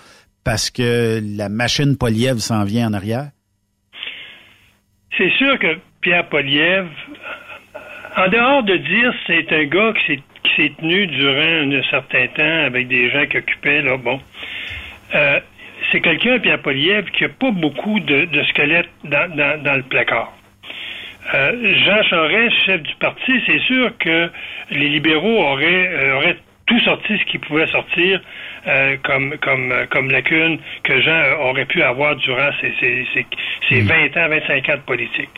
parce 0.43 0.71
que 0.71 1.21
la 1.23 1.49
machine 1.49 1.97
Poliev 1.97 2.39
s'en 2.39 2.63
vient 2.63 2.89
en 2.89 2.93
arrière? 2.93 3.29
C'est 5.17 5.31
sûr 5.37 5.57
que 5.59 5.77
Pierre 6.01 6.27
Poliev, 6.27 6.87
en 8.17 8.27
dehors 8.27 8.63
de 8.63 8.77
dire 8.77 9.13
c'est 9.27 9.53
un 9.53 9.65
gars 9.65 9.93
qui 9.93 10.23
s'est 10.55 10.73
tenu 10.79 11.05
durant 11.05 11.77
un 11.77 11.83
certain 11.91 12.27
temps 12.35 12.65
avec 12.65 12.87
des 12.87 13.11
gens 13.11 13.25
qui 13.27 13.37
occupaient, 13.37 13.83
là, 13.83 13.97
bon, 13.97 14.19
euh, 15.13 15.39
c'est 15.93 16.01
quelqu'un, 16.01 16.39
Pierre 16.39 16.59
Poliev, 16.59 17.05
qui 17.11 17.23
n'a 17.23 17.29
pas 17.29 17.51
beaucoup 17.51 17.99
de, 17.99 18.27
squelettes 18.49 18.89
dans 19.03 19.75
le 19.77 19.83
placard. 19.83 20.33
Euh, 21.33 21.75
Jean 21.85 22.03
Charest, 22.03 22.55
chef 22.65 22.81
du 22.81 22.95
parti, 22.95 23.31
c'est 23.45 23.59
sûr 23.59 23.95
que 23.97 24.29
les 24.71 24.89
libéraux 24.89 25.41
auraient, 25.41 25.89
euh, 25.93 26.15
auraient 26.17 26.37
tout 26.65 26.79
sorti 26.81 27.17
ce 27.17 27.23
qui 27.25 27.37
pouvait 27.37 27.67
sortir 27.67 28.21
euh, 28.67 28.97
comme, 29.03 29.37
comme, 29.37 29.73
comme 29.89 30.11
lacune 30.11 30.59
que 30.83 30.99
Jean 31.01 31.39
aurait 31.41 31.65
pu 31.65 31.81
avoir 31.81 32.15
durant 32.17 32.49
ses, 32.59 32.73
ses, 32.79 33.05
ses, 33.69 33.81
20 33.81 33.93
hmm. 33.93 34.19
ans, 34.19 34.29
25 34.29 34.69
ans 34.69 34.75
de 34.75 34.81
politique. 34.81 35.29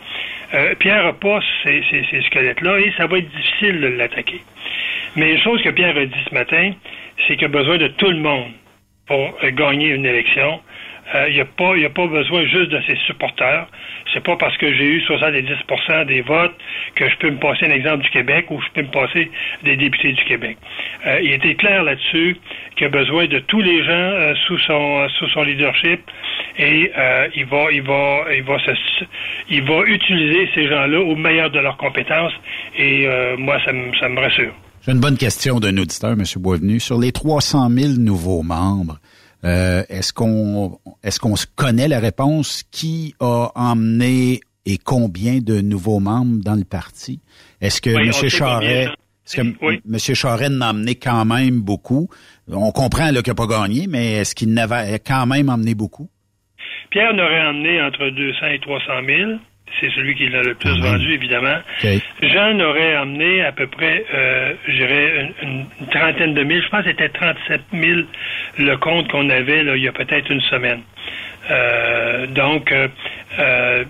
Pierre 0.79 1.03
n'a 1.03 1.13
pas 1.13 1.39
ces, 1.63 1.83
ces, 1.89 2.21
squelettes-là 2.21 2.79
et 2.79 2.93
ça 2.97 3.07
va 3.07 3.17
être 3.17 3.29
difficile 3.29 3.81
de 3.81 3.87
l'attaquer. 3.87 4.41
Mais 5.17 5.33
une 5.33 5.41
chose 5.41 5.61
que 5.61 5.69
Pierre 5.69 5.97
a 5.97 6.05
dit 6.05 6.23
ce 6.29 6.33
matin, 6.33 6.71
c'est 7.27 7.35
qu'il 7.35 7.45
a 7.45 7.49
besoin 7.49 7.77
de 7.77 7.87
tout 7.87 8.09
le 8.09 8.19
monde 8.19 8.51
pour 9.07 9.37
gagner 9.53 9.89
une 9.89 10.05
élection. 10.05 10.59
Il 11.27 11.33
n'y 11.33 11.39
a, 11.39 11.45
pas, 11.45 11.75
a 11.75 11.89
pas 11.89 12.07
besoin 12.07 12.45
juste 12.45 12.71
de 12.71 12.81
ses 12.87 12.95
supporters. 13.05 13.67
C'est 14.13 14.23
pas 14.23 14.37
parce 14.37 14.57
que 14.57 14.73
j'ai 14.73 14.85
eu 14.85 14.99
70% 15.01 16.05
des 16.05 16.21
votes 16.21 16.55
que 16.95 17.09
je 17.09 17.15
peux 17.17 17.29
me 17.29 17.37
passer 17.37 17.65
un 17.65 17.71
exemple 17.71 18.03
du 18.03 18.09
Québec 18.09 18.45
ou 18.49 18.61
je 18.61 18.69
peux 18.73 18.81
me 18.81 18.91
passer 18.91 19.29
des 19.63 19.75
députés 19.75 20.13
du 20.13 20.23
Québec. 20.23 20.57
Euh, 21.05 21.19
il 21.21 21.33
était 21.33 21.55
clair 21.55 21.83
là-dessus 21.83 22.37
qu'il 22.75 22.87
a 22.87 22.89
besoin 22.89 23.27
de 23.27 23.39
tous 23.39 23.61
les 23.61 23.83
gens 23.83 23.91
euh, 23.91 24.33
sous 24.47 24.57
son 24.59 25.07
sous 25.09 25.27
son 25.29 25.43
leadership 25.43 25.99
et 26.57 26.91
euh, 26.97 27.27
il 27.35 27.45
va 27.45 27.71
il 27.71 27.81
va 27.81 28.25
il 28.33 28.43
va 28.43 28.57
il 29.49 29.63
va 29.63 29.83
utiliser 29.85 30.49
ces 30.55 30.67
gens-là 30.67 30.99
au 30.99 31.15
meilleur 31.15 31.49
de 31.51 31.59
leurs 31.59 31.77
compétences 31.77 32.33
et 32.77 33.07
moi 33.37 33.59
ça 33.65 33.73
me 33.73 33.93
ça 33.97 34.09
me 34.09 34.19
rassure. 34.19 34.53
J'ai 34.85 34.91
une 34.91 34.99
bonne 34.99 35.17
question 35.17 35.59
d'un 35.59 35.75
auditeur, 35.77 36.11
M. 36.11 36.23
Boisvenu. 36.37 36.79
Sur 36.79 36.99
les 36.99 37.11
300 37.11 37.71
000 37.71 37.93
nouveaux 37.93 38.43
membres, 38.43 38.99
euh, 39.43 39.81
est-ce 39.89 40.13
qu'on 40.13 40.77
est-ce 41.03 41.19
qu'on 41.19 41.33
connaît? 41.55 41.87
La 41.87 41.99
réponse 41.99 42.61
qui 42.71 43.15
a 43.19 43.49
emmené 43.55 44.41
et 44.67 44.77
combien 44.77 45.39
de 45.39 45.59
nouveaux 45.59 45.99
membres 45.99 46.43
dans 46.43 46.53
le 46.53 46.65
parti? 46.65 47.19
Est-ce 47.61 47.81
que 47.81 47.89
M. 47.89 48.29
Charret 48.29 48.89
est-ce 49.25 49.37
que 49.37 49.41
M. 49.41 50.15
Charest 50.15 50.51
n'a 50.51 50.69
emmené 50.69 50.93
quand 50.93 51.25
même 51.25 51.61
beaucoup? 51.61 52.07
On 52.47 52.71
comprend 52.71 53.07
qu'il 53.07 53.15
n'a 53.15 53.33
pas 53.33 53.47
gagné, 53.47 53.87
mais 53.87 54.17
est-ce 54.17 54.35
qu'il 54.35 54.53
n'avait 54.53 54.99
quand 54.99 55.25
même 55.25 55.49
emmené 55.49 55.73
beaucoup? 55.73 56.07
Pierre 56.91 57.11
n'aurait 57.15 57.47
emmené 57.47 57.81
entre 57.81 58.07
200 58.09 58.45
et 58.53 58.59
300 58.59 58.85
000 59.07 59.31
c'est 59.79 59.89
celui 59.91 60.15
qui 60.15 60.29
l'a 60.29 60.43
le 60.43 60.55
plus 60.55 60.71
ah 60.73 60.91
vendu, 60.91 61.13
évidemment. 61.13 61.57
Jean 62.21 62.59
aurait 62.61 62.95
amené 62.95 63.43
à 63.43 63.51
peu 63.51 63.67
près, 63.67 64.05
euh, 64.13 64.53
je 64.67 64.73
dirais, 64.73 65.33
une, 65.41 65.65
trentaine 65.89 66.33
de 66.33 66.43
mille. 66.43 66.61
Je 66.63 66.69
pense 66.69 66.83
que 66.83 66.89
c'était 66.91 67.09
37 67.09 67.61
000 67.73 68.01
le 68.59 68.75
compte 68.77 69.09
qu'on 69.09 69.29
avait 69.29 69.63
là, 69.63 69.75
il 69.75 69.83
y 69.83 69.87
a 69.87 69.91
peut-être 69.91 70.31
une 70.31 70.41
semaine. 70.41 70.81
Euh, 71.51 72.27
donc, 72.27 72.71
euh, 72.71 73.83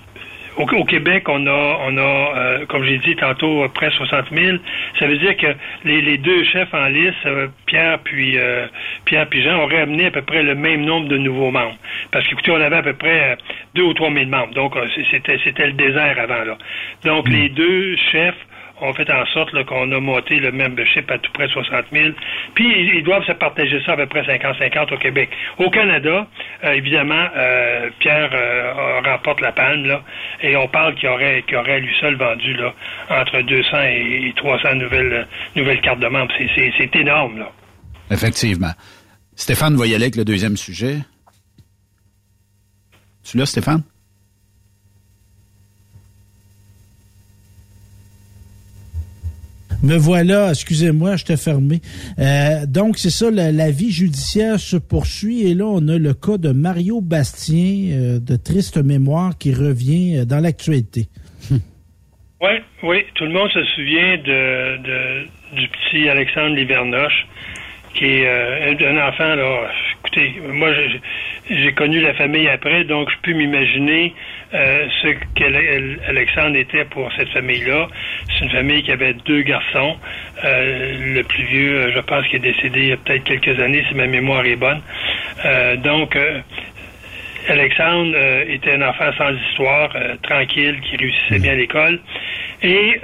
au, 0.57 0.85
Québec, 0.85 1.27
on 1.27 1.45
a, 1.47 1.79
on 1.85 1.97
a 1.97 2.01
euh, 2.01 2.65
comme 2.67 2.83
j'ai 2.83 2.97
dit 2.97 3.15
tantôt, 3.15 3.67
près 3.73 3.89
de 3.89 3.93
60 3.93 4.25
000. 4.31 4.57
Ça 4.99 5.07
veut 5.07 5.17
dire 5.17 5.35
que 5.37 5.47
les, 5.83 6.17
deux 6.17 6.43
chefs 6.45 6.73
en 6.73 6.87
liste, 6.87 7.25
euh, 7.25 7.47
Pierre 7.65 7.99
puis 7.99 8.37
euh, 8.37 8.67
Pierre 9.05 9.27
puis 9.27 9.43
Jean, 9.43 9.61
auraient 9.61 9.81
amené 9.81 10.07
à 10.07 10.11
peu 10.11 10.21
près 10.21 10.43
le 10.43 10.55
même 10.55 10.85
nombre 10.85 11.07
de 11.07 11.17
nouveaux 11.17 11.51
membres. 11.51 11.77
Parce 12.11 12.27
qu'écoutez, 12.27 12.51
on 12.51 12.61
avait 12.61 12.77
à 12.77 12.83
peu 12.83 12.93
près 12.93 13.37
deux 13.73 13.83
ou 13.83 13.93
trois 13.93 14.09
mille 14.09 14.29
membres. 14.29 14.53
Donc, 14.53 14.75
c'était, 15.11 15.39
c'était 15.43 15.67
le 15.67 15.73
désert 15.73 16.17
avant 16.19 16.43
là. 16.43 16.57
Donc, 17.03 17.27
hmm. 17.27 17.31
les 17.31 17.49
deux 17.49 17.95
chefs 18.11 18.44
ont 18.81 18.93
fait 18.93 19.09
en 19.09 19.25
sorte 19.27 19.51
qu'on 19.65 19.91
a 19.91 19.99
monté 19.99 20.39
le 20.39 20.51
membership 20.51 21.09
à 21.09 21.17
tout 21.17 21.31
près 21.33 21.47
de 21.47 21.51
60 21.51 21.85
000. 21.91 22.09
Puis, 22.53 22.65
ils, 22.97 23.03
doivent 23.03 23.25
se 23.25 23.31
partager 23.33 23.81
ça 23.85 23.93
à 23.93 23.97
peu 23.97 24.05
près 24.07 24.21
50-50 24.23 24.93
au 24.93 24.97
Québec. 24.97 25.29
Au 25.57 25.69
Canada, 25.69 26.27
euh, 26.63 26.71
évidemment, 26.73 27.27
euh, 27.35 27.89
Pierre 27.99 28.31
euh, 28.33 29.01
remporte 29.03 29.41
la 29.41 29.51
panne, 29.51 29.89
et 30.41 30.55
on 30.55 30.67
parle 30.67 30.95
qu'il 30.95 31.09
aurait, 31.09 31.43
qu'il 31.47 31.57
aurait 31.57 31.79
lui 31.79 31.93
seul 31.99 32.15
vendu 32.15 32.53
là, 32.53 32.73
entre 33.09 33.41
200 33.41 33.77
et 33.81 34.33
300 34.35 34.75
nouvelles, 34.75 35.27
nouvelles 35.55 35.81
cartes 35.81 35.99
de 35.99 36.07
membres. 36.07 36.33
C'est 36.55 36.95
énorme, 36.95 37.39
là. 37.39 37.51
Effectivement. 38.11 38.71
Stéphane 39.35 39.75
va 39.75 39.87
y 39.87 39.95
avec 39.95 40.15
le 40.15 40.23
deuxième 40.23 40.57
sujet. 40.57 40.97
Tu 43.23 43.37
l'as, 43.37 43.45
Stéphane? 43.45 43.83
Me 49.83 49.97
voilà, 49.97 50.49
excusez-moi, 50.49 51.15
je 51.15 51.25
t'ai 51.25 51.37
fermé. 51.37 51.81
Euh, 52.19 52.65
donc, 52.67 52.97
c'est 52.97 53.09
ça, 53.09 53.29
la, 53.31 53.71
vie 53.71 53.91
judiciaire 53.91 54.59
se 54.59 54.77
poursuit 54.77 55.47
et 55.47 55.53
là, 55.53 55.65
on 55.65 55.87
a 55.87 55.97
le 55.97 56.13
cas 56.13 56.37
de 56.37 56.51
Mario 56.51 57.01
Bastien, 57.01 57.91
euh, 57.91 58.19
de 58.19 58.35
triste 58.35 58.77
mémoire, 58.77 59.37
qui 59.37 59.53
revient 59.53 60.17
euh, 60.17 60.25
dans 60.25 60.39
l'actualité. 60.39 61.07
Oui, 62.41 62.51
oui, 62.83 62.97
tout 63.15 63.23
le 63.23 63.31
monde 63.31 63.49
se 63.49 63.63
souvient 63.63 64.17
de, 64.17 65.23
du 65.55 65.67
petit 65.69 66.09
Alexandre 66.09 66.53
Livernoche, 66.55 67.25
qui 67.95 68.21
est 68.21 68.85
un 68.85 69.07
enfant, 69.07 69.35
là, 69.35 69.69
écoutez, 69.99 70.35
moi, 70.47 70.69
j'ai 71.49 71.73
connu 71.73 72.01
la 72.01 72.13
famille 72.13 72.47
après, 72.47 72.83
donc 72.83 73.09
je 73.09 73.15
peux 73.23 73.33
m'imaginer 73.33 74.13
euh, 74.53 74.87
ce 75.01 75.07
qu'Alexandre 75.35 76.57
était 76.57 76.85
pour 76.85 77.11
cette 77.17 77.29
famille-là. 77.29 77.87
C'est 78.29 78.45
une 78.45 78.51
famille 78.51 78.83
qui 78.83 78.91
avait 78.91 79.13
deux 79.25 79.41
garçons. 79.41 79.97
Euh, 80.43 81.13
le 81.15 81.23
plus 81.23 81.43
vieux, 81.43 81.75
euh, 81.75 81.91
je 81.93 81.99
pense 81.99 82.25
qu'il 82.27 82.37
est 82.37 82.53
décédé 82.53 82.79
il 82.79 82.87
y 82.87 82.91
a 82.91 82.97
peut-être 82.97 83.23
quelques 83.23 83.59
années, 83.59 83.83
si 83.89 83.95
ma 83.95 84.07
mémoire 84.07 84.45
est 84.45 84.55
bonne. 84.55 84.81
donc, 85.83 86.17
Alexandre 87.47 88.17
était 88.47 88.73
un 88.73 88.81
enfant 88.81 89.11
sans 89.17 89.31
histoire, 89.31 89.95
tranquille, 90.23 90.79
qui 90.81 90.97
réussissait 90.97 91.39
bien 91.39 91.51
à 91.51 91.55
l'école. 91.55 91.99
Et 92.63 92.99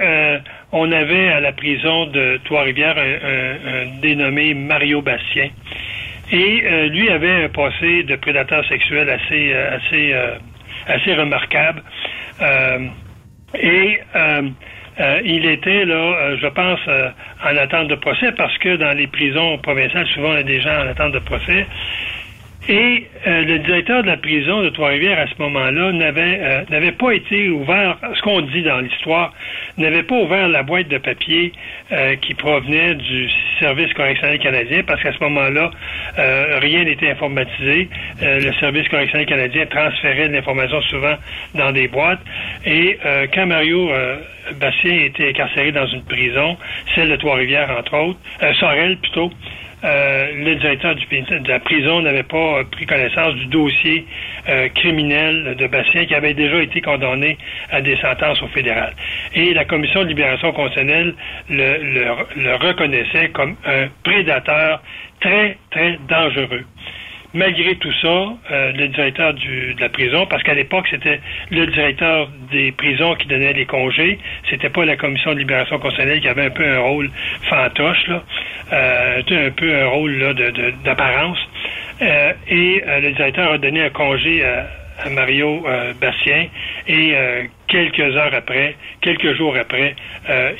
on 0.72 0.90
avait 0.90 1.28
à 1.28 1.40
la 1.40 1.52
prison 1.52 2.06
de 2.06 2.40
Trois-Rivières 2.44 2.96
un, 2.98 4.00
dénommé 4.00 4.54
Mario 4.54 5.02
Bastien. 5.02 5.48
Et 6.30 6.88
lui 6.88 7.10
avait 7.10 7.44
un 7.44 7.48
passé 7.50 8.04
de 8.04 8.16
prédateur 8.16 8.66
sexuel 8.66 9.10
assez, 9.10 9.52
assez 9.52 10.14
assez 10.86 11.14
remarquable. 11.14 11.82
Euh, 12.40 12.86
et 13.54 14.00
euh, 14.14 14.42
euh, 15.00 15.20
il 15.24 15.46
était 15.46 15.84
là, 15.84 16.36
je 16.36 16.46
pense, 16.48 16.80
en 17.44 17.56
attente 17.56 17.88
de 17.88 17.94
procès 17.96 18.32
parce 18.32 18.56
que 18.58 18.76
dans 18.76 18.96
les 18.96 19.06
prisons 19.06 19.58
provinciales, 19.58 20.06
souvent, 20.08 20.32
il 20.32 20.36
y 20.36 20.40
a 20.40 20.42
des 20.42 20.60
gens 20.60 20.84
en 20.84 20.88
attente 20.88 21.12
de 21.12 21.18
procès. 21.20 21.66
Et 22.68 23.06
euh, 23.26 23.42
le 23.42 23.58
directeur 23.58 24.02
de 24.02 24.06
la 24.06 24.16
prison 24.16 24.62
de 24.62 24.68
Trois-Rivières 24.68 25.18
à 25.18 25.26
ce 25.26 25.34
moment-là 25.42 25.90
n'avait 25.92 26.38
euh, 26.40 26.62
n'avait 26.70 26.92
pas 26.92 27.10
été 27.10 27.48
ouvert, 27.48 27.98
ce 28.14 28.22
qu'on 28.22 28.40
dit 28.40 28.62
dans 28.62 28.78
l'histoire, 28.78 29.32
n'avait 29.78 30.04
pas 30.04 30.14
ouvert 30.14 30.46
la 30.46 30.62
boîte 30.62 30.86
de 30.86 30.98
papier 30.98 31.50
euh, 31.90 32.14
qui 32.16 32.34
provenait 32.34 32.94
du 32.94 33.28
service 33.58 33.92
correctionnel 33.94 34.38
canadien 34.38 34.82
parce 34.86 35.02
qu'à 35.02 35.12
ce 35.12 35.18
moment-là, 35.24 35.70
rien 36.16 36.84
n'était 36.84 37.10
informatisé. 37.10 37.88
le 38.20 38.52
service 38.60 38.88
correctionnel 38.88 39.26
canadien 39.26 39.66
transférait 39.66 40.28
de 40.28 40.34
l'information 40.34 40.80
souvent 40.82 41.14
dans 41.54 41.72
des 41.72 41.88
boîtes. 41.88 42.20
Et 42.64 42.98
quand 43.32 43.46
Mario 43.46 43.90
Bastien 44.60 44.96
était 45.04 45.28
incarcéré 45.30 45.72
dans 45.72 45.86
une 45.86 46.02
prison, 46.04 46.56
celle 46.94 47.10
de 47.10 47.16
Trois-Rivières 47.16 47.70
entre 47.78 47.96
autres, 47.96 48.18
Sorel 48.58 48.96
plutôt, 48.98 49.30
euh, 49.84 50.32
le 50.36 50.54
directeur 50.56 50.94
de 50.94 51.48
la 51.48 51.58
prison 51.58 52.02
n'avait 52.02 52.22
pas 52.22 52.58
euh, 52.58 52.64
pris 52.70 52.86
connaissance 52.86 53.34
du 53.34 53.46
dossier 53.46 54.06
euh, 54.48 54.68
criminel 54.68 55.56
de 55.58 55.66
Bastien 55.66 56.04
qui 56.04 56.14
avait 56.14 56.34
déjà 56.34 56.62
été 56.62 56.80
condamné 56.80 57.36
à 57.70 57.80
des 57.80 57.96
sentences 57.96 58.40
au 58.42 58.48
fédéral. 58.48 58.92
Et 59.34 59.52
la 59.54 59.64
commission 59.64 60.02
de 60.02 60.08
libération 60.08 60.52
constitutionnelle 60.52 61.14
le, 61.50 62.14
le 62.36 62.54
reconnaissait 62.54 63.30
comme 63.30 63.56
un 63.66 63.88
prédateur 64.04 64.80
très, 65.20 65.56
très 65.70 65.98
dangereux 66.08 66.64
malgré 67.34 67.76
tout 67.76 67.92
ça, 68.00 68.08
euh, 68.50 68.72
le 68.72 68.88
directeur 68.88 69.34
de 69.34 69.80
la 69.80 69.88
prison, 69.88 70.26
parce 70.26 70.42
qu'à 70.42 70.54
l'époque, 70.54 70.86
c'était 70.90 71.20
le 71.50 71.66
directeur 71.66 72.28
des 72.50 72.72
prisons 72.72 73.14
qui 73.14 73.26
donnait 73.26 73.52
les 73.52 73.66
congés, 73.66 74.18
c'était 74.50 74.68
pas 74.68 74.84
la 74.84 74.96
commission 74.96 75.32
de 75.32 75.38
libération 75.38 75.78
constitutionnelle 75.78 76.20
qui 76.20 76.28
avait 76.28 76.46
un 76.46 76.50
peu 76.50 76.66
un 76.66 76.80
rôle 76.80 77.10
fantoche, 77.48 78.06
là, 78.08 78.22
euh, 78.72 79.22
un 79.30 79.50
peu 79.50 79.74
un 79.74 79.86
rôle 79.86 80.12
là, 80.18 80.34
d'apparence. 80.84 81.38
Euh, 82.00 82.32
et 82.48 82.82
euh, 82.86 83.00
le 83.00 83.12
directeur 83.12 83.52
a 83.52 83.58
donné 83.58 83.82
un 83.82 83.90
congé 83.90 84.44
à, 84.44 84.66
Mario 85.10 85.66
Bastien 86.00 86.46
et 86.86 87.14
quelques 87.66 87.98
heures 87.98 88.34
après, 88.34 88.76
quelques 89.00 89.34
jours 89.34 89.56
après, 89.56 89.96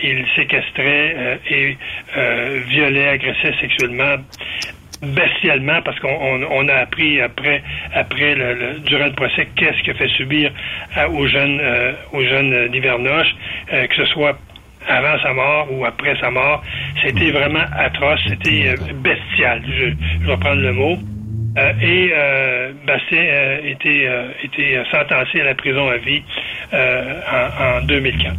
il 0.02 0.24
séquestrait 0.34 1.38
et 1.48 1.76
violait, 2.66 3.08
agressait 3.10 3.54
sexuellement 3.60 4.16
bestialement 5.02 5.82
parce 5.82 5.98
qu'on 5.98 6.68
a 6.68 6.74
appris 6.74 7.20
après, 7.20 7.62
après 7.94 8.34
le, 8.34 8.78
durant 8.80 9.06
le 9.06 9.12
procès 9.12 9.48
qu'est-ce 9.56 9.82
qu'il 9.82 9.94
fait 9.94 10.08
subir 10.08 10.52
aux 11.12 11.26
jeunes, 11.26 11.58
euh, 11.60 11.92
aux 12.12 12.22
jeunes 12.22 12.66
Livernoches, 12.72 13.34
euh, 13.72 13.86
que 13.86 13.94
ce 13.96 14.04
soit 14.06 14.38
avant 14.88 15.20
sa 15.22 15.32
mort 15.32 15.68
ou 15.72 15.84
après 15.84 16.18
sa 16.20 16.30
mort. 16.30 16.62
C'était 17.02 17.30
mm. 17.30 17.32
vraiment 17.32 17.64
atroce, 17.76 18.20
c'était 18.28 18.68
euh, 18.68 18.92
bestial, 18.94 19.62
je, 19.66 20.26
vais 20.26 20.36
prendre 20.36 20.62
le 20.62 20.72
mot. 20.72 20.96
et 21.82 22.12
Bastien 22.86 23.22
était, 23.64 24.08
était 24.42 24.82
sentencé 24.90 25.40
à 25.40 25.44
la 25.44 25.54
prison 25.54 25.88
à 25.88 25.98
vie 25.98 26.22
en, 26.72 27.78
en 27.80 27.86
2004. 27.86 28.36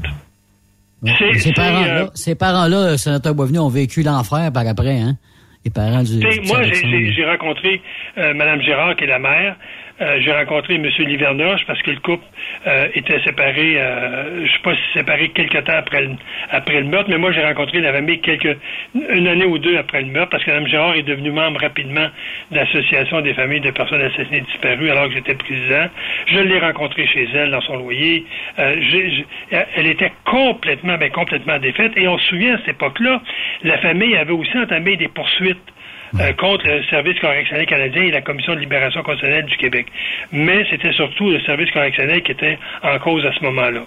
Ces 1.37 1.51
parents-là, 1.51 2.09
ces 2.15 2.35
parents-là, 2.35 2.97
sénateur 2.97 3.35
Boisvenu, 3.35 3.59
ont 3.59 3.69
vécu 3.69 4.01
l'enfer 4.01 4.51
par 4.51 4.65
après, 4.65 4.99
hein? 4.99 5.17
Les 5.65 5.71
parents 5.71 6.03
du. 6.03 6.19
Moi, 6.47 6.63
j'ai 6.63 7.25
rencontré 7.25 7.81
euh, 8.17 8.33
Mme 8.33 8.61
Gérard, 8.61 8.95
qui 8.95 9.05
est 9.05 9.07
la 9.07 9.19
mère, 9.19 9.55
euh, 10.01 10.19
j'ai 10.21 10.31
rencontré 10.31 10.75
M. 10.75 10.89
Livernoche 10.99 11.61
parce 11.67 11.81
que 11.83 11.91
le 11.91 11.99
couple 11.99 12.23
euh, 12.65 12.87
était 12.95 13.19
séparé, 13.19 13.75
euh, 13.77 14.45
je 14.45 14.51
sais 14.51 14.59
pas 14.63 14.73
si 14.75 14.81
séparé 14.97 15.29
quelques 15.29 15.63
temps 15.65 15.77
après 15.77 16.01
le, 16.01 16.11
après 16.49 16.79
le 16.79 16.87
meurtre, 16.87 17.09
mais 17.11 17.19
moi 17.19 17.31
j'ai 17.31 17.43
rencontré 17.43 17.79
la 17.79 17.93
famille 17.93 18.19
quelques 18.19 18.57
une 18.95 19.27
année 19.27 19.45
ou 19.45 19.59
deux 19.59 19.77
après 19.77 20.01
le 20.01 20.07
meurtre 20.07 20.31
parce 20.31 20.43
que 20.43 20.49
Mme 20.49 20.67
Gérard 20.67 20.95
est 20.95 21.03
devenue 21.03 21.31
membre 21.31 21.61
rapidement 21.61 22.07
de 22.49 22.55
l'Association 22.55 23.21
des 23.21 23.35
familles 23.35 23.61
de 23.61 23.69
personnes 23.69 24.01
assassinées 24.01 24.41
disparues 24.41 24.89
alors 24.89 25.09
que 25.09 25.13
j'étais 25.13 25.35
président. 25.35 25.87
Je 26.27 26.39
l'ai 26.39 26.59
rencontrée 26.59 27.05
chez 27.05 27.27
elle 27.33 27.51
dans 27.51 27.61
son 27.61 27.77
loyer. 27.77 28.25
elle 28.57 29.87
était 29.87 30.11
complètement, 30.25 30.97
ben, 30.97 31.11
complètement 31.11 31.59
défaite 31.59 31.91
et 31.97 32.07
on 32.07 32.17
se 32.17 32.29
souvient 32.29 32.55
à 32.55 32.57
cette 32.59 32.69
époque-là, 32.69 33.21
la 33.63 33.77
famille 33.77 34.15
avait 34.15 34.33
aussi 34.33 34.57
entamé 34.57 34.97
des 34.97 35.07
poursuites 35.07 35.73
euh, 36.19 36.33
contre 36.33 36.67
le 36.67 36.83
Service 36.85 37.19
correctionnel 37.19 37.65
canadien 37.65 38.03
et 38.03 38.11
la 38.11 38.21
Commission 38.21 38.53
de 38.55 38.59
libération 38.59 39.01
constitutionnelle 39.03 39.45
du 39.45 39.57
Québec. 39.57 39.87
Mais 40.31 40.65
c'était 40.69 40.93
surtout 40.93 41.29
le 41.29 41.39
Service 41.41 41.71
correctionnel 41.71 42.21
qui 42.23 42.31
était 42.31 42.57
en 42.83 42.99
cause 42.99 43.25
à 43.25 43.33
ce 43.33 43.43
moment-là. 43.43 43.81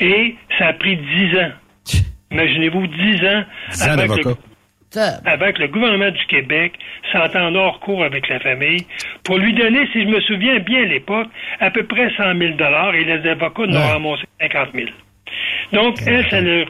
Et 0.00 0.34
ça 0.58 0.68
a 0.68 0.72
pris 0.72 0.96
dix 0.96 1.38
ans. 1.38 1.50
Imaginez-vous 2.30 2.86
dix 2.86 3.24
ans, 3.26 3.44
avec, 3.80 4.24
le, 4.24 4.34
avec 5.24 5.58
le 5.58 5.68
gouvernement 5.68 6.10
du 6.10 6.26
Québec 6.26 6.74
s'entend 7.12 7.54
hors 7.54 7.80
cours 7.80 8.04
avec 8.04 8.28
la 8.28 8.38
famille 8.40 8.86
pour 9.24 9.38
lui 9.38 9.54
donner, 9.54 9.86
si 9.92 10.02
je 10.02 10.08
me 10.08 10.20
souviens 10.20 10.58
bien 10.60 10.82
à 10.82 10.86
l'époque, 10.86 11.28
à 11.60 11.70
peu 11.70 11.84
près 11.84 12.10
100 12.16 12.38
000 12.38 12.52
et 12.94 13.04
les 13.04 13.28
avocats 13.28 13.66
n'ont 13.66 13.80
ramassé 13.80 14.24
50 14.40 14.68
000. 14.74 14.88
Donc, 15.72 15.98
elle, 16.06 16.26
ça 16.30 16.40
ne, 16.40 16.64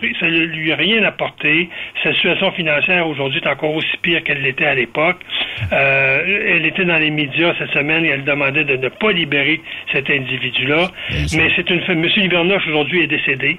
lui 0.45 0.73
a 0.73 0.77
rien 0.77 1.05
apporté. 1.05 1.69
Sa 2.03 2.13
situation 2.15 2.51
financière 2.53 3.07
aujourd'hui 3.07 3.41
est 3.43 3.49
encore 3.49 3.75
aussi 3.75 3.97
pire 4.03 4.23
qu'elle 4.25 4.43
l'était 4.43 4.67
à 4.67 4.75
l'époque. 4.75 5.19
Euh, 5.73 6.55
elle 6.57 6.67
était 6.67 6.85
dans 6.85 6.97
les 6.97 7.11
médias 7.11 7.55
cette 7.59 7.71
semaine 7.71 8.05
et 8.05 8.09
elle 8.09 8.25
demandait 8.25 8.65
de 8.65 8.77
ne 8.77 8.89
pas 8.89 9.13
libérer 9.13 9.61
cet 9.93 10.11
individu-là. 10.11 10.91
Mais 11.35 11.51
c'est 11.57 11.71
une 11.71 11.81
femme. 11.83 12.01
Monsieur 12.01 12.23
Livernoche 12.23 12.67
aujourd'hui 12.67 13.03
est 13.03 13.07
décédé. 13.07 13.59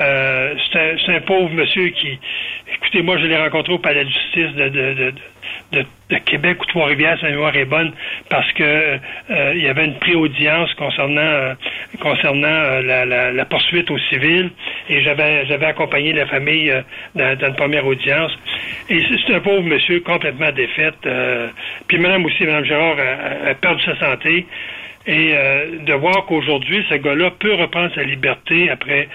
Euh, 0.00 0.54
c'est 0.72 1.12
un, 1.12 1.20
pauvre 1.20 1.50
monsieur 1.50 1.88
qui, 1.88 2.18
écoutez, 2.74 3.02
moi 3.02 3.16
je 3.18 3.26
l'ai 3.26 3.36
rencontré 3.36 3.72
au 3.72 3.78
palais 3.78 4.04
de 4.04 4.10
justice 4.10 4.54
de, 4.54 4.68
de 4.68 4.94
de, 4.94 5.14
Québec 6.24 6.62
ou 6.62 6.66
Trois-Rivières, 6.66 7.18
sa 7.20 7.28
mémoire 7.30 7.56
est 7.56 7.64
bonne, 7.64 7.92
parce 8.28 8.50
que 8.52 8.62
euh, 8.62 9.52
il 9.54 9.62
y 9.62 9.68
avait 9.68 9.84
une 9.84 9.98
pré-audience 9.98 10.72
concernant 10.74 11.20
euh, 11.20 11.54
concernant 12.00 12.46
euh, 12.46 12.82
la, 12.82 13.32
la, 13.32 13.44
poursuite 13.44 13.90
au 13.90 13.98
civil, 13.98 14.50
et 14.88 15.02
j'avais 15.02 15.46
j'avais 15.46 15.66
accompagné 15.66 16.12
la 16.12 16.26
famille 16.26 16.72
dans, 17.14 17.36
une 17.38 17.56
première 17.56 17.86
audience. 17.86 18.32
Et 18.88 19.02
c'est 19.26 19.34
un 19.34 19.40
pauvre 19.40 19.62
monsieur 19.62 20.00
complètement 20.00 20.52
défaite. 20.52 21.08
puis 21.88 21.98
madame 21.98 22.24
aussi, 22.24 22.44
madame 22.44 22.64
Gérard, 22.64 22.96
a, 22.98 23.50
a 23.50 23.54
perdu 23.54 23.82
sa 23.84 23.98
santé. 23.98 24.46
Et 25.08 25.32
de 25.86 25.92
voir 25.92 26.26
qu'aujourd'hui, 26.26 26.84
ce 26.88 26.96
gars-là 26.96 27.30
peut 27.38 27.54
reprendre 27.54 27.94
sa 27.94 28.02
liberté 28.02 28.70
après 28.70 29.08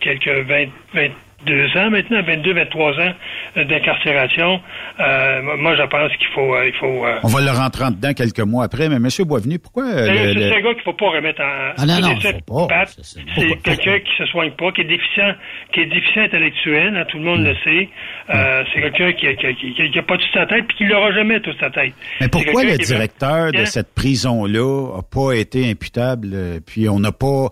quelques 0.00 0.26
20, 0.26 0.68
20 0.94 1.08
deux 1.46 1.66
ans 1.76 1.90
maintenant, 1.90 2.22
22, 2.22 2.54
23 2.54 2.92
ans 2.92 3.12
euh, 3.56 3.64
d'incarcération. 3.64 4.60
Euh, 5.00 5.42
moi, 5.58 5.76
je 5.76 5.82
pense 5.82 6.12
qu'il 6.16 6.28
faut, 6.28 6.54
euh, 6.54 6.66
il 6.66 6.74
faut. 6.74 7.04
On 7.22 7.28
va 7.28 7.40
le 7.40 7.50
rentrer 7.50 7.84
dedans 7.90 8.12
quelques 8.12 8.40
mois 8.40 8.64
après, 8.64 8.88
mais 8.88 8.98
Monsieur 8.98 9.24
Boisvenu, 9.24 9.58
pourquoi 9.58 9.84
C'est 9.92 10.10
un 10.10 10.60
gars 10.60 10.74
qu'il 10.74 10.82
faut 10.84 10.92
pas 10.92 11.10
remettre 11.10 11.40
en. 11.42 11.72
Ah 11.76 11.86
non 11.86 12.00
non, 12.00 12.18
faut 12.20 12.66
pas. 12.66 12.84
C'est 12.86 13.62
quelqu'un 13.62 13.98
qui 14.00 14.16
se 14.18 14.26
soigne 14.26 14.52
pas, 14.52 14.72
qui 14.72 14.82
est 14.82 14.84
déficient, 14.84 15.34
qui 15.72 15.80
est 15.80 15.86
déficient 15.86 16.22
intellectuel. 16.22 16.96
Hein, 16.96 17.04
tout 17.08 17.18
le 17.18 17.24
monde 17.24 17.44
le 17.44 17.54
sait. 17.64 17.88
Hmm. 18.28 18.64
C'est 18.72 18.80
quelqu'un 18.80 19.12
qui, 19.12 19.26
qui, 19.36 19.74
qui, 19.74 19.90
qui, 19.90 19.98
a 19.98 20.02
pas 20.02 20.16
toute 20.16 20.32
sa 20.32 20.46
tête, 20.46 20.66
puis 20.68 20.76
qui 20.76 20.84
l'aura 20.84 21.12
jamais 21.12 21.40
toute 21.40 21.58
sa 21.58 21.70
tête. 21.70 21.92
Mais 22.20 22.28
pourquoi 22.28 22.64
le 22.64 22.76
directeur 22.76 23.52
de 23.52 23.64
cette 23.64 23.94
prison-là 23.94 24.98
a 24.98 25.02
pas 25.02 25.32
été 25.32 25.70
imputable, 25.70 26.60
puis 26.66 26.88
on 26.88 27.00
n'a 27.00 27.12
pas 27.12 27.48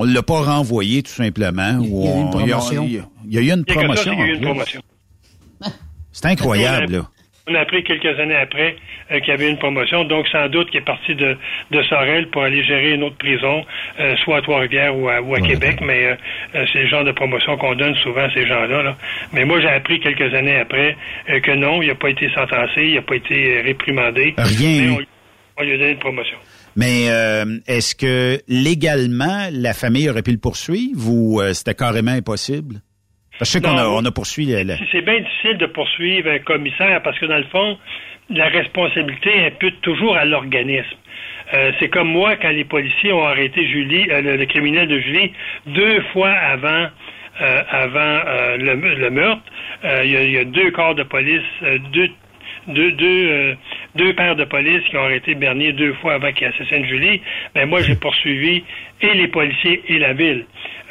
on 0.00 0.06
ne 0.06 0.14
l'a 0.14 0.22
pas 0.22 0.40
renvoyé 0.40 1.02
tout 1.02 1.10
simplement. 1.10 1.78
Il 1.82 1.90
y 1.90 2.08
a, 2.08 2.16
eu 2.16 2.20
une 2.20 2.30
promotion. 2.30 2.84
Il 2.84 3.34
y 3.34 3.38
a, 3.38 3.42
eu 3.42 4.34
une 4.34 4.40
promotion. 4.40 4.80
C'est 6.12 6.26
incroyable, 6.26 6.92
là. 6.92 7.08
On 7.46 7.54
a 7.54 7.60
appris 7.60 7.82
quelques 7.84 8.18
années 8.18 8.36
après 8.36 8.76
euh, 9.10 9.18
qu'il 9.20 9.28
y 9.28 9.32
avait 9.32 9.50
une 9.50 9.58
promotion, 9.58 10.04
donc 10.04 10.26
sans 10.28 10.48
doute 10.48 10.70
qu'il 10.70 10.80
est 10.80 10.84
parti 10.84 11.14
de, 11.14 11.36
de 11.70 11.82
Sorel 11.82 12.28
pour 12.30 12.42
aller 12.44 12.62
gérer 12.62 12.92
une 12.92 13.02
autre 13.02 13.16
prison, 13.16 13.64
euh, 13.98 14.16
soit 14.24 14.38
à 14.38 14.42
Trois-Rivières 14.42 14.96
ou 14.96 15.08
à, 15.08 15.20
ou 15.20 15.34
à 15.34 15.40
Québec, 15.40 15.80
mais 15.82 16.16
euh, 16.54 16.66
c'est 16.72 16.82
le 16.82 16.88
genre 16.88 17.04
de 17.04 17.12
promotion 17.12 17.56
qu'on 17.58 17.74
donne 17.74 17.96
souvent 17.96 18.22
à 18.22 18.32
ces 18.32 18.46
gens-là. 18.46 18.96
Mais 19.32 19.44
moi, 19.44 19.60
j'ai 19.60 19.68
appris 19.68 20.00
quelques 20.00 20.32
années 20.32 20.60
après 20.60 20.96
que 21.26 21.54
non, 21.56 21.82
il 21.82 21.88
n'a 21.88 21.94
pas 21.94 22.08
été 22.08 22.30
sentencé, 22.30 22.84
il 22.84 22.94
n'a 22.94 23.02
pas 23.02 23.16
été 23.16 23.60
réprimandé. 23.62 24.34
Rien. 24.38 24.96
Mais 24.96 25.06
on 25.58 25.62
lui 25.62 25.72
a 25.72 25.76
donné 25.76 25.90
une 25.90 25.98
promotion. 25.98 26.38
Mais 26.76 27.08
euh, 27.10 27.58
est-ce 27.66 27.94
que 27.94 28.40
légalement, 28.48 29.48
la 29.52 29.72
famille 29.72 30.08
aurait 30.08 30.22
pu 30.22 30.32
le 30.32 30.38
poursuivre 30.38 31.10
ou 31.10 31.40
euh, 31.40 31.52
c'était 31.52 31.74
carrément 31.74 32.12
impossible? 32.12 32.76
Parce 33.38 33.52
que 33.52 33.58
je 33.58 33.64
sais 33.64 33.70
qu'on 33.72 33.78
a, 33.78 33.86
on 33.88 34.04
a 34.04 34.10
poursuivi... 34.10 34.52
C'est 34.92 35.02
bien 35.02 35.20
difficile 35.20 35.58
de 35.58 35.66
poursuivre 35.66 36.30
un 36.30 36.38
commissaire 36.40 37.02
parce 37.02 37.18
que, 37.18 37.26
dans 37.26 37.38
le 37.38 37.44
fond, 37.44 37.78
la 38.28 38.48
responsabilité 38.48 39.46
impute 39.46 39.80
toujours 39.80 40.16
à 40.16 40.24
l'organisme. 40.24 40.96
Euh, 41.54 41.72
c'est 41.80 41.88
comme 41.88 42.08
moi, 42.08 42.36
quand 42.36 42.50
les 42.50 42.64
policiers 42.64 43.12
ont 43.12 43.24
arrêté 43.24 43.66
Julie, 43.66 44.04
le, 44.04 44.44
criminel 44.44 44.86
de 44.88 45.00
Julie, 45.00 45.32
deux 45.66 46.02
fois 46.12 46.30
avant 46.30 46.88
avant 47.70 48.20
le, 48.58 49.08
meurtre. 49.08 49.42
Il 50.04 50.10
y, 50.10 50.36
a 50.36 50.44
deux 50.44 50.70
corps 50.72 50.94
de 50.94 51.04
police, 51.04 51.40
deux 51.90 52.10
deux, 52.70 52.92
deux, 52.92 53.28
euh, 53.28 53.54
deux 53.96 54.12
pères 54.14 54.36
de 54.36 54.44
police 54.44 54.82
qui 54.88 54.96
ont 54.96 55.04
arrêté 55.04 55.34
Bernier 55.34 55.72
deux 55.72 55.92
fois 55.94 56.14
avant 56.14 56.32
qu'il 56.32 56.46
assassine 56.46 56.84
Julie, 56.84 57.20
ben 57.54 57.68
moi 57.68 57.82
j'ai 57.82 57.96
poursuivi 57.96 58.64
et 59.02 59.14
les 59.14 59.28
policiers 59.28 59.82
et 59.88 59.98
la 59.98 60.12
ville. 60.12 60.44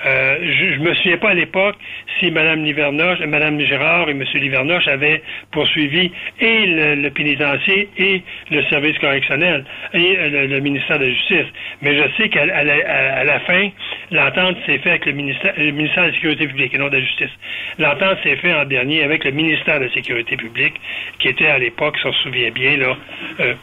Euh, 0.05 0.37
je, 0.41 0.75
je 0.75 0.79
me 0.79 0.93
souviens 0.95 1.17
pas 1.17 1.31
à 1.31 1.33
l'époque 1.33 1.75
si 2.19 2.31
Mme 2.31 2.63
Livernoche, 2.63 3.19
Mme 3.19 3.59
Gérard 3.59 4.07
et 4.07 4.11
M. 4.11 4.23
Livernoche 4.35 4.87
avaient 4.87 5.21
poursuivi 5.51 6.11
et 6.39 6.65
le, 6.65 6.95
le 6.95 7.09
pénitencier 7.09 7.89
et 7.97 8.21
le 8.49 8.63
service 8.65 8.97
correctionnel 8.99 9.65
et 9.93 10.17
euh, 10.17 10.29
le, 10.29 10.47
le 10.47 10.59
ministère 10.61 10.99
de 10.99 11.05
la 11.05 11.11
Justice. 11.11 11.47
Mais 11.81 11.97
je 11.97 12.03
sais 12.15 12.29
qu'à 12.29 12.43
à 12.43 12.63
la, 12.63 13.19
à 13.19 13.23
la 13.25 13.39
fin, 13.41 13.69
l'entente 14.11 14.57
s'est 14.65 14.77
faite 14.77 14.87
avec 14.87 15.05
le 15.05 15.11
ministère, 15.11 15.53
le 15.57 15.71
ministère 15.71 16.03
de 16.03 16.07
la 16.09 16.13
Sécurité 16.13 16.47
publique 16.47 16.73
et 16.73 16.77
non 16.77 16.87
de 16.87 16.95
la 16.95 17.01
Justice. 17.01 17.31
L'entente 17.77 18.19
s'est 18.23 18.37
faite 18.37 18.55
en 18.55 18.65
dernier 18.65 19.03
avec 19.03 19.25
le 19.25 19.31
ministère 19.31 19.79
de 19.79 19.85
la 19.85 19.93
Sécurité 19.93 20.37
publique, 20.37 20.75
qui 21.19 21.27
était 21.27 21.47
à 21.47 21.57
l'époque, 21.57 21.97
si 21.97 22.07
on 22.07 22.13
se 22.13 22.23
souvient 22.23 22.51
bien, 22.51 22.77
là, 22.77 22.97
euh, 23.41 23.53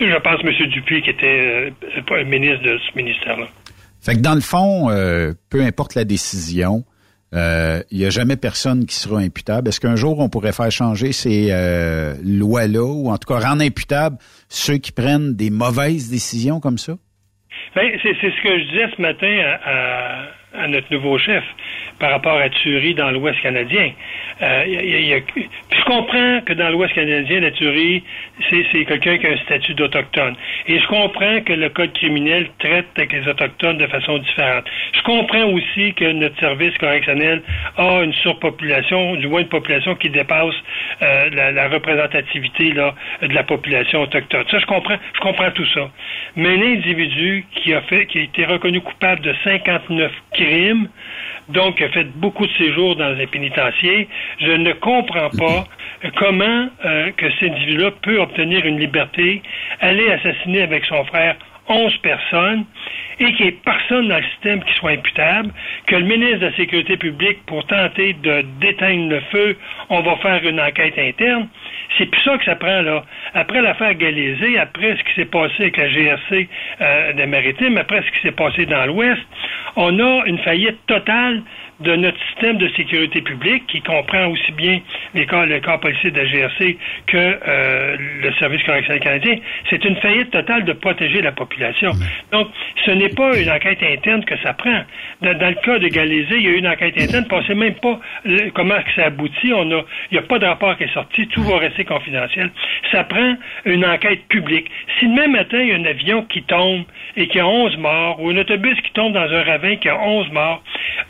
je 0.00 0.16
pense 0.16 0.40
M. 0.42 0.68
Dupuis 0.68 1.02
qui 1.02 1.10
était 1.10 1.70
euh, 2.10 2.24
ministre 2.24 2.62
de 2.62 2.78
ce 2.78 2.96
ministère-là. 2.96 3.46
Fait 4.06 4.14
que 4.14 4.20
dans 4.20 4.36
le 4.36 4.40
fond, 4.40 4.88
euh, 4.88 5.32
peu 5.50 5.62
importe 5.62 5.96
la 5.96 6.04
décision, 6.04 6.84
euh, 7.34 7.82
il 7.90 7.98
n'y 7.98 8.06
a 8.06 8.10
jamais 8.10 8.36
personne 8.36 8.86
qui 8.86 8.94
sera 8.94 9.18
imputable. 9.18 9.68
Est-ce 9.68 9.80
qu'un 9.80 9.96
jour, 9.96 10.20
on 10.20 10.28
pourrait 10.28 10.52
faire 10.52 10.70
changer 10.70 11.10
ces 11.10 11.48
euh, 11.50 12.14
lois-là, 12.22 12.84
ou 12.84 13.10
en 13.10 13.18
tout 13.18 13.26
cas 13.26 13.40
rendre 13.40 13.64
imputables 13.64 14.16
ceux 14.48 14.76
qui 14.76 14.92
prennent 14.92 15.34
des 15.34 15.50
mauvaises 15.50 16.08
décisions 16.08 16.60
comme 16.60 16.78
ça? 16.78 16.92
Ben, 17.74 17.82
c'est 18.00 18.14
ce 18.14 18.42
que 18.44 18.58
je 18.60 18.70
disais 18.70 18.86
ce 18.96 19.02
matin 19.02 19.58
à, 20.54 20.68
notre 20.68 20.86
nouveau 20.92 21.18
chef 21.18 21.42
par 21.98 22.10
rapport 22.10 22.38
à 22.38 22.48
Thury 22.48 22.94
dans 22.94 23.10
l'Ouest 23.10 23.40
canadien. 23.40 23.90
Euh, 24.42 24.64
y 24.66 24.76
a, 24.76 25.00
y 25.00 25.14
a, 25.14 25.18
je 25.36 25.84
comprends 25.84 26.40
que 26.44 26.52
dans 26.52 26.68
l'Ouest 26.70 26.94
canadien, 26.94 27.40
la 27.40 27.50
Thury, 27.52 28.02
c'est 28.50 28.84
quelqu'un 28.84 29.18
qui 29.18 29.26
a 29.26 29.30
un 29.30 29.36
statut 29.38 29.74
d'autochtone. 29.74 30.36
Et 30.66 30.78
je 30.78 30.86
comprends 30.86 31.40
que 31.40 31.52
le 31.52 31.68
code 31.70 31.92
criminel 31.94 32.48
traite 32.58 32.86
avec 32.96 33.12
les 33.12 33.26
autochtones 33.28 33.78
de 33.78 33.86
façon 33.86 34.18
différente. 34.18 34.64
Je 34.94 35.02
comprends 35.02 35.44
aussi 35.44 35.94
que 35.94 36.04
notre 36.12 36.38
service 36.38 36.76
correctionnel 36.78 37.42
a 37.76 38.02
une 38.02 38.12
surpopulation, 38.14 39.16
du 39.16 39.28
moins 39.28 39.40
une 39.40 39.48
population 39.48 39.94
qui 39.94 40.10
dépasse 40.10 40.54
euh, 41.02 41.30
la, 41.32 41.52
la, 41.52 41.68
représentativité 41.68 42.72
là, 42.72 42.94
de 43.22 43.32
la 43.32 43.42
population 43.42 44.02
autochtone. 44.02 44.44
Ça, 44.50 44.58
je 44.58 44.66
comprends, 44.66 44.98
je 45.14 45.20
comprends 45.20 45.50
tout 45.50 45.66
ça. 45.74 45.90
Mais 46.36 46.56
l'individu 46.56 47.46
qui 47.54 47.72
a 47.72 47.80
fait, 47.82 48.06
qui 48.06 48.18
a 48.18 48.22
été 48.22 48.44
reconnu 48.44 48.80
coupable 48.80 49.20
de 49.22 49.34
59 49.44 50.12
crimes, 50.32 50.88
donc 51.48 51.80
fait 51.88 52.04
beaucoup 52.16 52.46
de 52.46 52.52
séjours 52.52 52.96
dans 52.96 53.18
un 53.18 53.26
pénitencier, 53.26 54.08
je 54.40 54.52
ne 54.52 54.72
comprends 54.72 55.30
pas 55.30 55.64
comment 56.16 56.68
euh, 56.84 57.10
que 57.16 57.30
cet 57.32 57.50
individu-là 57.50 57.90
peut 58.02 58.18
obtenir 58.18 58.64
une 58.66 58.78
liberté, 58.78 59.42
aller 59.80 60.10
assassiner 60.10 60.62
avec 60.62 60.84
son 60.84 61.04
frère 61.04 61.36
11 61.68 61.96
personnes 61.98 62.64
et 63.18 63.32
qu'il 63.32 63.46
n'y 63.46 63.52
ait 63.52 63.58
personne 63.64 64.08
dans 64.08 64.18
le 64.18 64.24
système 64.24 64.62
qui 64.62 64.74
soit 64.74 64.90
imputable, 64.90 65.50
que 65.86 65.96
le 65.96 66.04
ministre 66.04 66.38
de 66.38 66.46
la 66.46 66.56
Sécurité 66.56 66.96
publique, 66.96 67.44
pour 67.46 67.66
tenter 67.66 68.12
de 68.12 68.44
déteindre 68.60 69.08
le 69.08 69.20
feu, 69.32 69.56
on 69.88 70.00
va 70.00 70.16
faire 70.16 70.46
une 70.46 70.60
enquête 70.60 70.98
interne. 70.98 71.48
C'est 71.96 72.08
ça 72.24 72.36
que 72.36 72.44
ça 72.44 72.56
prend, 72.56 72.82
là. 72.82 73.04
Après 73.34 73.62
l'affaire 73.62 73.94
Galizé, 73.94 74.58
après 74.58 74.96
ce 74.96 75.04
qui 75.04 75.14
s'est 75.14 75.24
passé 75.24 75.54
avec 75.60 75.76
la 75.78 75.88
GRC 75.88 76.48
euh, 76.80 77.12
des 77.14 77.26
Maritimes, 77.26 77.78
après 77.78 78.02
ce 78.02 78.10
qui 78.12 78.20
s'est 78.20 78.32
passé 78.32 78.66
dans 78.66 78.84
l'Ouest, 78.86 79.22
on 79.76 79.98
a 79.98 80.24
une 80.26 80.38
faillite 80.38 80.78
totale 80.86 81.42
de 81.80 81.94
notre 81.96 82.18
système 82.28 82.56
de 82.56 82.68
sécurité 82.70 83.20
publique 83.20 83.66
qui 83.66 83.80
comprend 83.82 84.26
aussi 84.28 84.52
bien 84.52 84.80
les 85.14 85.26
corps, 85.26 85.46
le 85.46 85.60
corps 85.60 85.80
policier 85.80 86.10
de 86.10 86.18
la 86.18 86.26
GRC 86.26 86.78
que 87.06 87.16
euh, 87.16 87.96
le 88.22 88.32
service 88.34 88.62
correctionnel 88.62 89.02
canadien. 89.02 89.36
C'est 89.68 89.84
une 89.84 89.96
faillite 89.96 90.30
totale 90.30 90.64
de 90.64 90.72
protéger 90.72 91.20
la 91.20 91.32
population. 91.32 91.92
Donc, 92.32 92.48
ce 92.84 92.90
n'est 92.92 93.10
pas 93.10 93.36
une 93.38 93.50
enquête 93.50 93.82
interne 93.82 94.24
que 94.24 94.36
ça 94.42 94.54
prend. 94.54 94.82
Dans, 95.22 95.36
dans 95.36 95.48
le 95.48 95.60
cas 95.62 95.78
de 95.78 95.88
Galézé, 95.88 96.36
il 96.36 96.42
y 96.42 96.48
a 96.48 96.50
eu 96.50 96.58
une 96.58 96.68
enquête 96.68 96.94
interne, 96.98 97.26
on 97.30 97.40
ne 97.40 97.44
sait 97.44 97.54
même 97.54 97.74
pas 97.74 98.00
le, 98.24 98.50
comment 98.50 98.78
ça 98.94 99.06
aboutit. 99.06 99.52
On 99.52 99.70
a, 99.72 99.84
il 100.10 100.12
n'y 100.12 100.18
a 100.18 100.22
pas 100.22 100.38
de 100.38 100.46
rapport 100.46 100.76
qui 100.76 100.84
est 100.84 100.94
sorti, 100.94 101.26
tout 101.28 101.42
va 101.42 101.58
rester 101.58 101.84
confidentiel. 101.84 102.50
Ça 102.90 103.04
prend 103.04 103.36
une 103.64 103.84
enquête 103.84 104.26
publique. 104.28 104.70
Si 104.98 105.06
demain 105.06 105.28
matin, 105.28 105.58
il 105.60 105.68
y 105.68 105.72
a 105.72 105.76
un 105.76 105.84
avion 105.84 106.22
qui 106.22 106.42
tombe 106.42 106.84
et 107.16 107.28
qui 107.28 107.38
a 107.38 107.46
11 107.46 107.76
morts, 107.78 108.20
ou 108.20 108.30
un 108.30 108.36
autobus 108.36 108.80
qui 108.82 108.92
tombe 108.92 109.12
dans 109.12 109.30
un 109.30 109.42
ravin 109.42 109.76
qui 109.76 109.88
a 109.88 109.98
11 109.98 110.30
morts, 110.32 110.62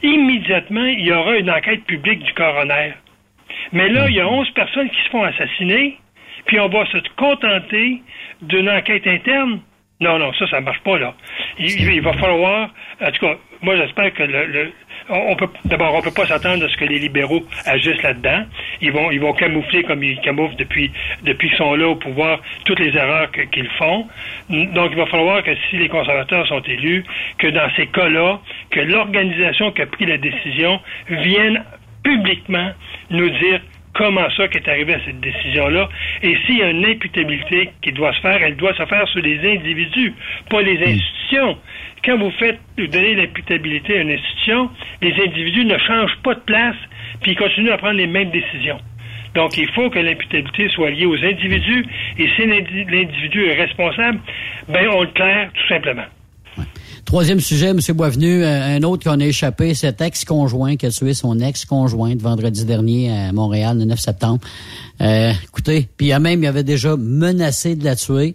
immédiatement, 0.03 0.56
il 0.71 1.07
y 1.07 1.13
aura 1.13 1.37
une 1.37 1.51
enquête 1.51 1.85
publique 1.85 2.23
du 2.23 2.33
coroner. 2.35 2.93
Mais 3.73 3.89
là, 3.89 4.09
il 4.09 4.15
y 4.15 4.21
a 4.21 4.29
11 4.29 4.51
personnes 4.51 4.89
qui 4.91 5.03
se 5.03 5.11
font 5.11 5.23
assassiner, 5.25 5.99
puis 6.47 6.61
on 6.61 6.69
va 6.69 6.87
se 6.87 6.99
contenter 7.17 8.03
d'une 8.43 8.69
enquête 8.69 9.07
interne. 9.07 9.61
Non, 10.01 10.19
non, 10.19 10.33
ça, 10.35 10.47
ça 10.49 10.61
marche 10.61 10.81
pas, 10.81 10.99
là. 10.99 11.15
Il, 11.59 11.71
il 11.71 12.03
va 12.03 12.13
falloir, 12.15 12.71
en 13.01 13.11
tout 13.11 13.27
cas, 13.27 13.37
moi, 13.63 13.77
j'espère 13.77 14.13
que 14.13 14.23
le, 14.23 14.47
le 14.47 14.73
on 15.09 15.37
peut 15.37 15.49
d'abord 15.65 15.95
on 15.95 16.03
peut 16.03 16.11
pas 16.11 16.27
s'attendre 16.27 16.65
à 16.65 16.69
ce 16.69 16.77
que 16.77 16.85
les 16.85 16.99
libéraux 16.99 17.43
agissent 17.65 18.03
là-dedans. 18.03 18.45
Ils 18.81 18.93
vont 18.93 19.11
ils 19.11 19.21
vont 19.21 19.33
camoufler 19.33 19.83
comme 19.85 20.03
ils 20.03 20.21
camouflent 20.21 20.57
depuis 20.57 20.91
depuis 21.23 21.49
qu'ils 21.49 21.59
sont 21.59 21.75
là 21.75 21.89
au 21.89 21.97
pouvoir 21.97 22.41
toutes 22.65 22.81
les 22.81 22.97
erreurs 22.97 23.31
qu'ils 23.31 23.71
font. 23.79 24.07
Donc 24.51 24.89
il 24.91 24.97
va 24.97 25.07
falloir 25.07 25.43
que 25.43 25.55
si 25.69 25.77
les 25.77 25.89
conservateurs 25.89 26.47
sont 26.47 26.63
élus, 26.63 27.05
que 27.39 27.49
dans 27.49 27.69
ces 27.77 27.87
cas-là, 27.87 28.41
que 28.71 28.81
l'organisation 28.81 29.71
qui 29.73 29.83
a 29.83 29.87
pris 29.87 30.07
la 30.07 30.19
décision 30.19 30.81
vienne 31.09 31.65
publiquement 32.03 32.71
nous 33.11 33.31
dire 33.31 33.61
comment 33.97 34.29
ça 34.37 34.49
qui 34.49 34.59
est 34.59 34.69
arrivé 34.69 34.95
à 34.95 35.01
cette 35.05 35.21
décision-là? 35.21 35.89
Et 36.23 36.37
s'il 36.47 36.59
y 36.59 36.63
a 36.63 36.71
une 36.71 36.85
imputabilité 36.85 37.71
qui 37.83 37.93
doit 37.93 38.13
se 38.13 38.21
faire, 38.21 38.43
elle 38.43 38.57
doit 38.57 38.75
se 38.75 38.85
faire 38.85 39.09
sur 39.09 39.21
les 39.21 39.39
individus, 39.39 40.15
pas 40.51 40.63
les 40.63 40.79
institutions. 40.79 41.59
Quand 42.05 42.19
vous 42.19 42.31
faites 42.33 42.61
donner 42.77 43.15
l'imputabilité 43.15 43.99
à 43.99 44.03
une 44.03 44.13
institution, 44.13 44.71
les 45.03 45.15
individus 45.15 45.65
ne 45.65 45.79
changent 45.79 46.19
pas 46.23 46.35
de 46.35 46.41
place, 46.41 46.77
puis 47.23 47.33
ils 47.33 47.39
continuent 47.39 47.73
à 47.73 47.79
prendre 47.79 47.97
les 47.97 48.07
mêmes 48.07 48.31
décisions. 48.31 48.79
Donc, 49.35 49.57
il 49.59 49.71
faut 49.73 49.91
que 49.91 49.99
l'imputabilité 49.99 50.69
soit 50.71 50.91
liée 50.91 51.07
aux 51.07 51.25
individus, 51.25 51.85
et 52.19 52.29
si 52.37 52.47
l'individu 52.47 53.47
est 53.47 53.55
responsable, 53.55 54.19
ben 54.69 54.89
on 54.89 55.03
le 55.03 55.09
claire 55.09 55.51
tout 55.53 55.69
simplement. 55.69 56.07
Troisième 57.07 57.39
sujet, 57.39 57.69
M. 57.69 57.79
Boisvenu, 57.95 58.45
un 58.45 58.83
autre 58.83 59.05
qu'on 59.05 59.21
a 59.21 59.25
échappé, 59.25 59.75
cet 59.75 60.01
ex-conjoint 60.01 60.75
qui 60.75 60.87
a 60.87 60.91
tué 60.91 61.15
son 61.15 61.39
ex-conjointe 61.39 62.21
vendredi 62.21 62.65
dernier 62.65 63.13
à 63.13 63.33
Montréal, 63.33 63.79
le 63.79 63.85
9 63.85 63.97
septembre. 63.97 64.41
Euh, 65.01 65.31
écoutez, 65.45 65.89
puis 65.97 66.09
il 66.09 66.19
même, 66.19 66.43
il 66.43 66.49
avait 66.49 66.65
déjà 66.65 66.97
menacé 66.97 67.77
de 67.77 67.85
la 67.85 67.95
tuer. 67.95 68.35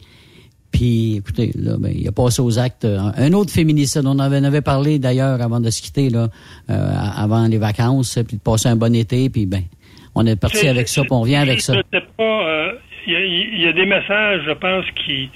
Puis, 0.71 1.17
écoutez, 1.17 1.51
là, 1.53 1.75
ben, 1.77 1.91
il 1.93 2.07
a 2.07 2.13
passé 2.13 2.41
aux 2.41 2.59
actes. 2.59 2.85
Un 2.85 3.33
autre 3.33 3.51
féminicide, 3.51 4.03
on 4.05 4.11
en 4.11 4.19
avait, 4.19 4.37
avait 4.37 4.61
parlé 4.61 4.99
d'ailleurs 4.99 5.41
avant 5.41 5.59
de 5.59 5.69
se 5.69 5.81
quitter, 5.81 6.09
là, 6.09 6.29
euh, 6.69 6.93
avant 7.17 7.47
les 7.47 7.57
vacances, 7.57 8.17
puis 8.25 8.37
de 8.37 8.41
passer 8.41 8.69
un 8.69 8.77
bon 8.77 8.95
été, 8.95 9.29
puis 9.29 9.47
ben, 9.47 9.63
on 10.15 10.25
est 10.25 10.37
parti 10.37 10.69
avec 10.69 10.87
ça, 10.87 11.01
puis 11.01 11.11
on 11.11 11.21
revient 11.21 11.35
avec 11.35 11.59
ça. 11.59 11.73
Il 11.91 11.99
euh, 12.21 12.71
y, 13.05 13.63
y, 13.63 13.67
a 13.67 13.73
des 13.73 13.85
messages, 13.85 14.43
je 14.47 14.53
pense, 14.53 14.85
qui 15.05 15.29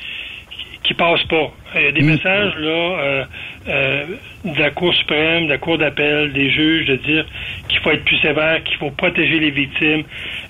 qui 0.86 0.94
passent 0.94 1.24
pas. 1.24 1.52
Il 1.76 1.82
y 1.82 1.88
a 1.88 1.92
des 1.92 2.02
mmh. 2.02 2.06
messages 2.06 2.56
là 2.58 2.70
euh, 2.70 3.26
euh, 3.68 4.06
de 4.46 4.60
la 4.60 4.70
Cour 4.72 4.94
suprême, 4.94 5.46
de 5.46 5.50
la 5.50 5.58
Cour 5.58 5.78
d'appel, 5.78 6.32
des 6.32 6.50
juges 6.50 6.86
de 6.86 6.96
dire 6.96 7.26
qu'il 7.68 7.80
faut 7.80 7.92
être 7.92 8.06
plus 8.06 8.18
sévère, 8.20 8.64
qu'il 8.64 8.78
faut 8.78 8.92
protéger 8.92 9.40
les 9.40 9.52
victimes. 9.52 10.04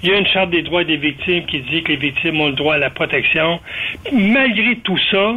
Il 0.03 0.09
y 0.09 0.13
a 0.13 0.17
une 0.17 0.27
charte 0.27 0.49
des 0.49 0.61
droits 0.61 0.83
des 0.83 0.97
victimes 0.97 1.45
qui 1.45 1.61
dit 1.61 1.83
que 1.83 1.91
les 1.93 1.97
victimes 1.97 2.39
ont 2.41 2.47
le 2.47 2.53
droit 2.53 2.75
à 2.75 2.77
la 2.77 2.89
protection. 2.89 3.59
Malgré 4.11 4.75
tout 4.77 4.99
ça, 5.09 5.36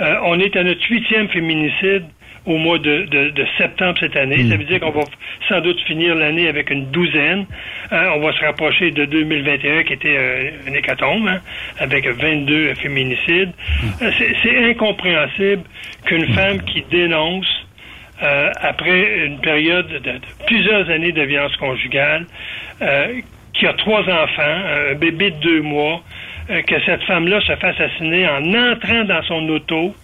euh, 0.00 0.14
on 0.24 0.38
est 0.40 0.54
à 0.56 0.64
notre 0.64 0.84
huitième 0.90 1.28
féminicide 1.28 2.04
au 2.46 2.56
mois 2.56 2.78
de, 2.78 3.02
de, 3.06 3.30
de 3.30 3.46
septembre 3.58 3.96
cette 4.00 4.16
année. 4.16 4.44
Mmh. 4.44 4.50
Ça 4.50 4.56
veut 4.56 4.64
dire 4.64 4.80
qu'on 4.80 4.90
va 4.90 5.02
sans 5.48 5.60
doute 5.60 5.80
finir 5.82 6.14
l'année 6.14 6.48
avec 6.48 6.70
une 6.70 6.86
douzaine. 6.90 7.46
Hein, 7.90 8.10
on 8.14 8.20
va 8.20 8.32
se 8.32 8.44
rapprocher 8.44 8.90
de 8.90 9.04
2021 9.04 9.82
qui 9.84 9.92
était 9.92 10.16
euh, 10.16 10.50
une 10.66 10.74
hécatombe, 10.74 11.28
hein, 11.28 11.40
avec 11.78 12.06
22 12.06 12.74
féminicides. 12.74 13.50
Mmh. 13.50 13.86
Euh, 14.02 14.10
C'est 14.42 14.64
incompréhensible 14.70 15.62
qu'une 16.04 16.24
mmh. 16.24 16.34
femme 16.34 16.62
qui 16.62 16.84
dénonce 16.90 17.66
euh, 18.22 18.50
après 18.62 19.26
une 19.26 19.40
période 19.40 19.88
de, 19.88 19.98
de, 19.98 20.20
plusieurs 20.46 20.88
années 20.88 21.12
de 21.12 21.22
violence 21.22 21.54
conjugale, 21.56 22.24
euh, 22.80 23.20
qui 23.52 23.66
a 23.66 23.72
trois 23.74 24.02
enfants, 24.02 24.60
un 24.90 24.94
bébé 24.94 25.32
de 25.32 25.40
deux 25.40 25.62
mois, 25.62 26.02
euh, 26.48 26.62
que 26.62 26.80
cette 26.84 27.02
femme-là 27.04 27.40
se 27.40 27.56
fasse 27.56 27.78
assassiner 27.80 28.26
en 28.28 28.54
entrant 28.54 29.04
dans 29.04 29.22
son 29.24 29.48
auto, 29.48 29.94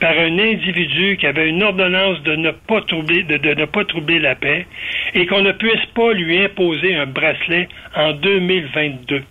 par 0.00 0.18
un 0.18 0.38
individu 0.38 1.16
qui 1.18 1.26
avait 1.26 1.48
une 1.48 1.62
ordonnance 1.62 2.22
de 2.22 2.34
ne 2.36 2.50
pas 2.50 2.80
troubler, 2.82 3.22
de, 3.22 3.36
de 3.36 3.54
ne 3.54 3.64
pas 3.66 3.84
troubler 3.84 4.18
la 4.18 4.34
paix 4.34 4.66
et 5.14 5.26
qu'on 5.26 5.42
ne 5.42 5.52
puisse 5.52 5.84
pas 5.94 6.12
lui 6.12 6.38
imposer 6.38 6.96
un 6.96 7.06
bracelet 7.06 7.68
en 7.94 8.12
2022 8.12 9.22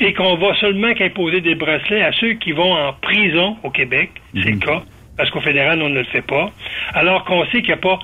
et 0.00 0.12
qu'on 0.14 0.34
va 0.34 0.54
seulement 0.56 0.92
imposer 1.00 1.40
des 1.40 1.54
bracelets 1.54 2.02
à 2.02 2.12
ceux 2.12 2.32
qui 2.34 2.52
vont 2.52 2.74
en 2.74 2.92
prison 2.94 3.56
au 3.62 3.70
Québec, 3.70 4.10
c'est 4.34 4.50
le 4.50 4.58
cas, 4.58 4.82
parce 5.16 5.30
qu'au 5.30 5.40
fédéral, 5.40 5.80
on 5.80 5.88
ne 5.88 5.98
le 5.98 6.04
fait 6.04 6.22
pas, 6.22 6.50
alors 6.94 7.24
qu'on 7.24 7.44
sait 7.46 7.62
qu'il 7.62 7.68
n'y 7.68 7.72
a 7.72 7.76
pas 7.76 7.98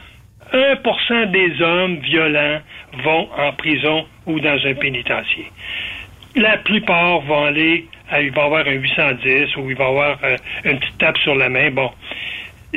1% 0.53 1.31
des 1.31 1.61
hommes 1.63 1.97
violents 1.97 2.61
vont 3.03 3.29
en 3.37 3.53
prison 3.53 4.07
ou 4.27 4.41
dans 4.41 4.59
un 4.65 4.75
pénitencier. 4.75 5.47
La 6.39 6.59
plupart 6.59 7.21
vont 7.23 7.45
aller, 7.45 7.87
à, 8.11 8.21
il 8.21 8.33
va 8.33 8.45
avoir 8.45 8.67
un 8.67 8.73
810 8.73 9.57
ou 9.57 9.71
il 9.71 9.77
va 9.77 9.87
avoir 9.87 10.19
euh, 10.25 10.37
une 10.65 10.79
petite 10.79 10.99
tape 10.99 11.19
sur 11.19 11.35
la 11.35 11.49
main. 11.49 11.71
Bon, 11.71 11.91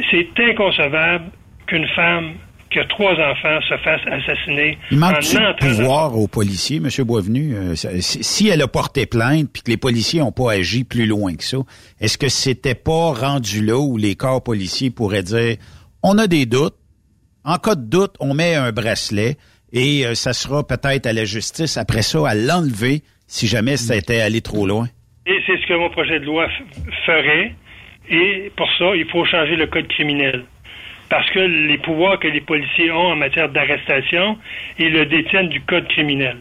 c'est 0.10 0.28
inconcevable 0.40 1.26
qu'une 1.68 1.88
femme 1.96 2.34
qui 2.72 2.80
a 2.80 2.86
trois 2.86 3.12
enfants 3.12 3.60
se 3.68 3.78
fasse 3.78 4.02
assassiner 4.08 4.78
Il 4.92 4.98
manque 4.98 5.20
de 5.20 5.58
pouvoir 5.58 6.18
aux 6.18 6.28
policiers, 6.28 6.78
M. 6.78 6.90
Boisvenu? 7.06 7.54
Euh, 7.54 7.76
si 7.76 8.24
si 8.24 8.48
elle 8.48 8.62
a 8.62 8.68
porté 8.68 9.06
plainte 9.06 9.50
puis 9.52 9.62
que 9.62 9.70
les 9.70 9.78
policiers 9.78 10.22
n'ont 10.22 10.32
pas 10.32 10.54
agi 10.54 10.86
plus 10.86 11.06
loin 11.06 11.36
que 11.36 11.44
ça, 11.44 11.58
est-ce 12.00 12.18
que 12.18 12.30
c'était 12.30 12.76
pas 12.76 13.12
rendu 13.12 13.64
là 13.64 13.78
où 13.78 13.98
les 13.98 14.16
corps 14.16 14.42
policiers 14.42 14.90
pourraient 14.90 15.24
dire 15.24 15.58
on 16.02 16.18
a 16.18 16.28
des 16.28 16.46
doutes, 16.46 16.78
en 17.44 17.58
cas 17.58 17.76
de 17.76 17.84
doute, 17.84 18.16
on 18.20 18.34
met 18.34 18.56
un 18.56 18.72
bracelet 18.72 19.38
et 19.74 20.06
euh, 20.06 20.16
ça 20.16 20.34
sera 20.34 20.66
peut-être 20.66 21.06
à 21.06 21.14
la 21.14 21.26
justice 21.26 21.78
après 21.78 22.02
ça 22.02 22.28
à 22.28 22.36
l'enlever 22.36 23.04
si 23.32 23.48
jamais 23.48 23.78
ça 23.78 23.96
était 23.96 24.20
allé 24.20 24.42
trop 24.42 24.68
loin? 24.68 24.88
Et 25.26 25.40
c'est 25.48 25.58
ce 25.58 25.66
que 25.66 25.74
mon 25.74 25.90
projet 25.90 26.20
de 26.20 26.26
loi 26.26 26.50
ferait. 27.06 27.56
Et 28.10 28.52
pour 28.58 28.70
ça, 28.78 28.94
il 28.94 29.06
faut 29.06 29.24
changer 29.24 29.56
le 29.56 29.68
code 29.68 29.88
criminel. 29.88 30.44
Parce 31.10 31.30
que 31.32 31.40
les 31.40 31.78
pouvoirs 31.78 32.20
que 32.20 32.28
les 32.28 32.42
policiers 32.42 32.92
ont 32.92 33.14
en 33.14 33.16
matière 33.16 33.48
d'arrestation, 33.48 34.38
ils 34.78 34.92
le 34.92 35.06
détiennent 35.06 35.48
du 35.48 35.62
code 35.62 35.88
criminel. 35.88 36.38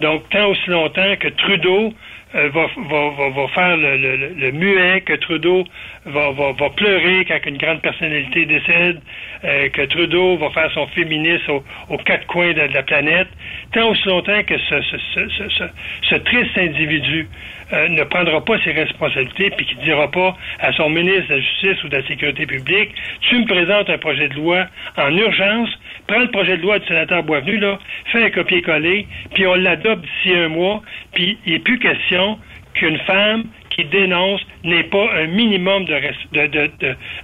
Donc, 0.00 0.28
tant 0.30 0.48
aussi 0.48 0.68
longtemps 0.70 1.14
que 1.20 1.28
Trudeau 1.28 1.94
va, 2.34 2.66
va, 2.76 3.08
va, 3.10 3.28
va 3.30 3.48
faire 3.48 3.76
le, 3.76 3.96
le- 3.96 4.16
le- 4.36 4.52
muet, 4.52 5.00
que 5.02 5.14
Trudeau 5.14 5.64
va, 6.04 6.30
va, 6.32 6.52
pleurer 6.70 7.24
quand 7.26 7.38
une 7.46 7.58
grande 7.58 7.80
personnalité 7.80 8.44
décède, 8.46 9.00
euh, 9.44 9.68
que 9.70 9.82
Trudeau 9.82 10.36
va 10.36 10.50
faire 10.50 10.70
son 10.72 10.86
féminisme 10.88 11.50
au- 11.50 11.64
aux 11.90 11.98
quatre 11.98 12.26
coins 12.26 12.52
de, 12.52 12.60
la 12.74 12.82
planète, 12.82 13.28
tant 13.72 13.88
aussi 13.90 14.08
longtemps 14.08 14.42
que 14.44 14.58
ce, 14.58 14.80
ce, 14.82 14.96
ce, 15.14 15.64
ce, 16.02 16.14
triste 16.16 16.58
individu 16.58 17.28
euh, 17.72 17.88
ne 17.88 18.02
prendra 18.04 18.44
pas 18.44 18.58
ses 18.64 18.72
responsabilités 18.72 19.50
puis 19.50 19.66
qui 19.66 19.76
ne 19.76 19.82
dira 19.82 20.10
pas 20.10 20.36
à 20.60 20.72
son 20.72 20.90
ministre 20.90 21.28
de 21.28 21.34
la 21.34 21.40
Justice 21.40 21.84
ou 21.84 21.88
de 21.88 21.96
la 21.96 22.06
Sécurité 22.06 22.46
publique, 22.46 22.90
tu 23.20 23.38
me 23.38 23.46
présentes 23.46 23.88
un 23.90 23.98
projet 23.98 24.28
de 24.28 24.34
loi 24.34 24.66
en 24.96 25.16
urgence, 25.16 25.70
prends 26.06 26.20
le 26.20 26.30
projet 26.30 26.56
de 26.56 26.62
loi 26.62 26.78
du 26.78 26.86
sénateur 26.86 27.22
Boisvenu, 27.22 27.58
là, 27.58 27.78
fais 28.12 28.24
un 28.24 28.30
copier-coller, 28.30 29.06
puis 29.34 29.46
on 29.46 29.54
l'adopte 29.54 30.02
d'ici 30.04 30.34
un 30.36 30.48
mois, 30.48 30.82
puis 31.14 31.38
il 31.46 31.52
n'est 31.54 31.58
plus 31.60 31.78
question 31.78 32.38
qu'une 32.74 32.98
femme 33.00 33.44
qui 33.70 33.84
dénonce 33.84 34.40
n'ait 34.64 34.84
pas 34.84 35.10
un 35.16 35.26
minimum 35.26 35.84
de, 35.84 36.46
de, 36.46 36.70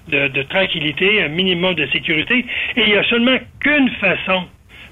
de- 0.09 0.29
de 0.29 0.43
tranquillité, 0.43 1.23
un 1.23 1.29
minimum 1.29 1.75
de 1.75 1.87
sécurité. 1.87 2.45
Et 2.77 2.81
il 2.83 2.87
n'y 2.89 2.95
a 2.97 3.05
seulement 3.05 3.37
qu'une 3.61 3.89
façon 4.01 4.45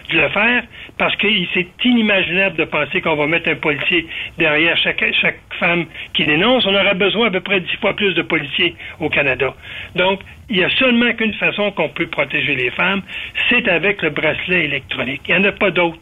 de 0.09 0.21
le 0.21 0.29
faire 0.29 0.63
parce 0.99 1.15
que 1.17 1.29
c'est 1.55 1.69
inimaginable 1.85 2.57
de 2.57 2.65
penser 2.65 3.01
qu'on 3.01 3.17
va 3.17 3.27
mettre 3.27 3.51
un 3.51 3.55
policier 3.55 4.07
derrière 4.37 4.77
chaque, 4.79 5.05
chaque 5.21 5.41
femme 5.59 5.87
qui 6.15 6.25
dénonce. 6.25 6.67
On 6.67 6.75
aura 6.75 6.95
besoin 6.95 7.29
à 7.29 7.31
peu 7.31 7.41
près 7.41 7.61
dix 7.61 7.77
fois 7.81 7.95
plus 7.95 8.15
de 8.15 8.23
policiers 8.23 8.75
au 9.01 9.09
Canada. 9.09 9.55
Donc, 9.95 10.21
il 10.51 10.59
y 10.59 10.65
a 10.65 10.71
seulement 10.71 11.13
qu'une 11.13 11.35
façon 11.35 11.71
qu'on 11.73 11.91
peut 11.91 12.07
protéger 12.07 12.55
les 12.55 12.71
femmes, 12.71 13.03
c'est 13.49 13.69
avec 13.69 14.03
le 14.03 14.11
bracelet 14.11 14.65
électronique. 14.65 15.23
Il 15.29 15.37
n'y 15.37 15.47
en 15.47 15.49
a 15.49 15.53
pas 15.53 15.71
d'autre. 15.71 15.99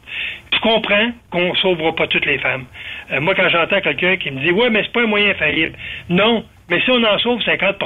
Je 0.55 0.61
comprends 0.61 1.11
qu'on 1.31 1.51
ne 1.51 1.57
sauvera 1.57 1.95
pas 1.95 2.07
toutes 2.07 2.27
les 2.27 2.39
femmes. 2.39 2.65
Euh, 3.13 3.21
moi, 3.21 3.35
quand 3.35 3.49
j'entends 3.49 3.81
quelqu'un 3.81 4.17
qui 4.17 4.31
me 4.31 4.41
dit, 4.41 4.53
ouais, 4.53 4.71
mais 4.71 4.83
c'est 4.85 4.93
pas 4.93 5.03
un 5.03 5.07
moyen 5.07 5.35
faillible. 5.35 5.77
Non, 6.09 6.45
mais 6.71 6.81
si 6.81 6.91
on 6.91 7.03
en 7.03 7.19
sauve 7.19 7.43
50 7.43 7.77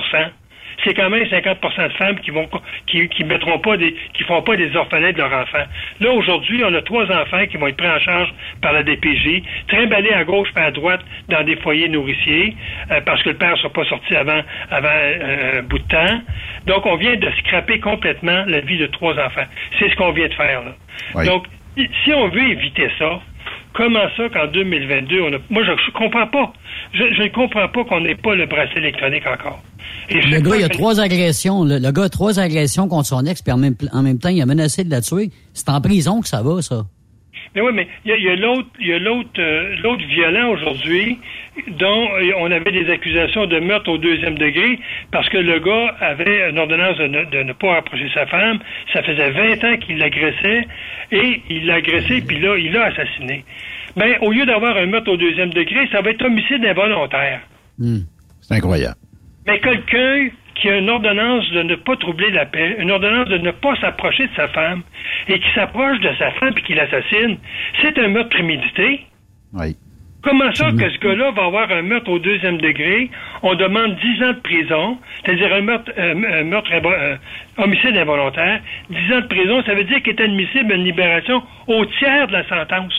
c'est 0.85 0.95
quand 0.95 1.11
même 1.11 1.25
50% 1.25 1.89
de 1.89 1.93
femmes 1.95 2.19
qui 2.21 2.31
vont 2.31 2.49
qui, 2.87 3.09
qui 3.09 3.25
mettront 3.25 3.59
pas 3.59 3.77
des 3.77 3.95
qui 4.15 4.25
font 4.25 4.43
pas 4.43 4.57
des 4.57 4.75
orphelins 4.77 5.13
de 5.13 5.19
leurs 5.19 5.33
enfants. 5.33 5.65
Là 6.01 6.13
aujourd'hui, 6.13 6.63
on 6.65 6.75
a 6.75 6.83
trois 6.83 7.05
enfants 7.05 7.47
qui 7.47 7.57
vont 7.57 7.67
être 7.69 7.77
pris 7.77 7.91
en 7.91 7.99
charge 7.99 8.33
par 8.63 8.73
la 8.73 8.83
DPJ, 8.83 9.43
trimballés 9.69 10.13
à 10.13 10.25
gauche 10.25 10.49
et 10.57 10.61
à 10.61 10.71
droite 10.71 11.01
dans 11.29 11.43
des 11.45 11.57
foyers 11.57 11.89
nourriciers 11.89 12.55
euh, 12.91 13.01
parce 13.05 13.23
que 13.23 13.31
le 13.31 13.37
père 13.37 13.53
ne 13.53 13.57
soit 13.57 13.73
pas 13.73 13.85
sorti 13.85 14.15
avant 14.17 14.41
avant 14.71 14.89
euh, 14.89 15.61
un 15.61 15.63
bout 15.63 15.79
de 15.79 15.89
temps. 15.89 16.21
Donc 16.67 16.87
on 16.87 16.97
vient 16.97 17.17
de 17.17 17.31
scraper 17.39 17.81
complètement 17.81 18.45
la 18.47 18.61
vie 18.61 18.79
de 18.79 18.87
trois 18.87 19.15
enfants. 19.15 19.47
C'est 19.79 19.91
ce 19.91 19.97
qu'on 19.97 20.13
vient 20.13 20.29
de 20.29 20.35
faire 20.35 20.63
là. 20.63 20.73
Oui. 21.15 21.27
Donc 21.27 21.47
si 21.77 22.13
on 22.13 22.29
veut 22.29 22.51
éviter 22.51 22.91
ça, 22.99 23.21
Comment 23.73 24.09
ça 24.17 24.29
qu'en 24.29 24.47
2022, 24.51 25.21
on 25.23 25.33
a... 25.35 25.39
moi 25.49 25.63
je 25.65 25.71
ne 25.71 25.93
comprends 25.93 26.27
pas. 26.27 26.53
Je 26.93 27.23
ne 27.23 27.29
comprends 27.29 27.69
pas 27.69 27.85
qu'on 27.85 28.01
n'ait 28.01 28.17
pas 28.17 28.35
le 28.35 28.47
bracelet 28.47 28.81
électronique 28.81 29.25
encore. 29.27 29.63
Et 30.09 30.21
Le 30.21 30.41
gars, 30.41 30.57
il 30.57 30.65
a 30.65 30.69
trois 30.69 30.99
agressions. 31.01 31.63
Le, 31.65 31.79
le 31.79 31.93
gars 31.93 32.05
a 32.05 32.09
trois 32.09 32.41
agressions 32.41 32.89
contre 32.89 33.07
son 33.07 33.25
ex, 33.27 33.43
puis 33.43 33.53
en 33.53 33.59
même, 33.59 33.77
en 33.93 34.03
même 34.03 34.19
temps, 34.19 34.29
il 34.29 34.43
a 34.43 34.47
menacé 34.47 34.83
de 34.83 34.91
la 34.91 35.01
tuer. 35.01 35.31
C'est 35.55 35.69
en 35.69 35.81
prison 35.81 36.21
que 36.21 36.27
ça 36.29 36.43
va, 36.43 36.61
ça. 36.63 36.85
Mais 37.55 37.63
oui, 37.63 37.73
mais 37.75 37.89
il 38.05 38.13
y 38.13 38.29
a, 38.29 38.37
l'autre, 38.37 38.69
il 38.79 38.87
y 38.87 38.93
a 38.93 38.99
l'autre, 38.99 39.29
euh, 39.39 39.75
l'autre 39.83 40.05
violent 40.07 40.51
aujourd'hui, 40.51 41.19
dont 41.67 42.09
euh, 42.15 42.33
on 42.39 42.51
avait 42.53 42.71
des 42.71 42.89
accusations 42.91 43.47
de 43.47 43.59
meurtre 43.59 43.91
au 43.91 43.99
deuxième 43.99 44.39
degré, 44.39 44.79
parce 45.11 45.29
que 45.29 45.39
le 45.39 45.59
gars 45.59 45.97
avait 46.01 46.49
une 46.49 46.59
ordonnance 46.59 46.97
de 46.99 47.09
ne, 47.09 47.25
de 47.25 47.43
ne 47.43 47.53
pas 47.53 47.77
approcher 47.77 48.09
sa 48.15 48.27
femme. 48.27 48.61
Ça 48.93 49.03
faisait 49.03 49.31
20 49.31 49.65
ans 49.65 49.77
qu'il 49.79 49.99
l'agressait, 49.99 50.69
et 51.11 51.43
il 51.51 51.67
l'a 51.67 51.75
agressé, 51.75 52.21
puis 52.21 52.39
là, 52.39 52.57
il 52.57 52.73
l'a 52.73 52.85
assassiné. 52.85 53.45
Ben, 53.97 54.15
au 54.21 54.31
lieu 54.31 54.47
d'avoir 54.47 54.77
un 54.77 54.87
meurtre 54.87 55.11
au 55.11 55.17
deuxième 55.17 55.51
degré, 55.51 55.89
ça 55.91 56.03
va 56.03 56.11
être 56.11 56.25
homicide 56.25 56.65
involontaire. 56.65 57.41
C'est 58.41 58.55
incroyable. 58.55 58.97
Mais 59.47 59.59
quelqu'un 59.59 60.29
qui 60.61 60.69
a 60.69 60.77
une 60.77 60.91
ordonnance 60.91 61.51
de 61.53 61.63
ne 61.63 61.75
pas 61.75 61.97
troubler 61.97 62.31
la 62.31 62.47
paix, 62.47 62.77
une 62.79 62.91
ordonnance 62.91 63.29
de 63.29 63.39
ne 63.39 63.51
pas 63.51 63.75
s'approcher 63.77 64.27
de 64.27 64.35
sa 64.37 64.49
femme, 64.49 64.83
et 65.29 65.39
qui 65.39 65.51
s'approche 65.55 66.01
de 66.01 66.11
sa 66.19 66.31
femme 66.33 66.55
et 66.57 66.63
qui 66.63 66.75
l'assassine, 66.75 67.39
c'est 67.83 67.99
un 67.99 68.09
meurtre 68.09 68.31
prémédité. 68.31 69.01
Oui. 69.55 69.77
Comment 70.23 70.53
ça 70.53 70.71
que 70.73 70.91
ce 70.91 70.99
gars-là 70.99 71.31
va 71.31 71.47
avoir 71.47 71.71
un 71.71 71.81
meurtre 71.81 72.11
au 72.11 72.19
deuxième 72.19 72.59
degré? 72.59 73.11
On 73.43 73.55
demande 73.55 73.97
10 73.97 74.23
ans 74.23 74.33
de 74.35 74.41
prison, 74.41 74.99
c'est-à-dire 75.25 75.55
un 75.55 75.63
meurtre, 75.63 75.91
euh, 75.97 76.41
un 76.41 76.45
meurtre 76.45 76.71
euh, 76.75 77.17
homicide 77.57 77.97
involontaire. 77.97 78.61
10 78.91 79.15
ans 79.15 79.21
de 79.21 79.27
prison, 79.29 79.63
ça 79.65 79.75
veut 79.75 79.85
dire 79.85 80.03
qu'il 80.03 80.13
est 80.13 80.21
admissible 80.21 80.73
à 80.73 80.77
une 80.77 80.85
libération 80.85 81.43
au 81.69 81.87
tiers 81.87 82.27
de 82.27 82.33
la 82.33 82.47
sentence. 82.47 82.93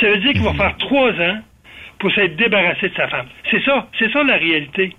Ça 0.00 0.08
veut 0.08 0.18
dire 0.18 0.32
qu'il 0.32 0.42
va 0.42 0.54
faire 0.54 0.76
trois 0.78 1.10
ans 1.12 1.38
pour 2.00 2.12
s'être 2.12 2.34
débarrassé 2.34 2.88
de 2.88 2.94
sa 2.94 3.06
femme. 3.06 3.26
C'est 3.48 3.62
ça, 3.62 3.86
c'est 3.96 4.10
ça 4.12 4.24
la 4.24 4.36
réalité. 4.36 4.96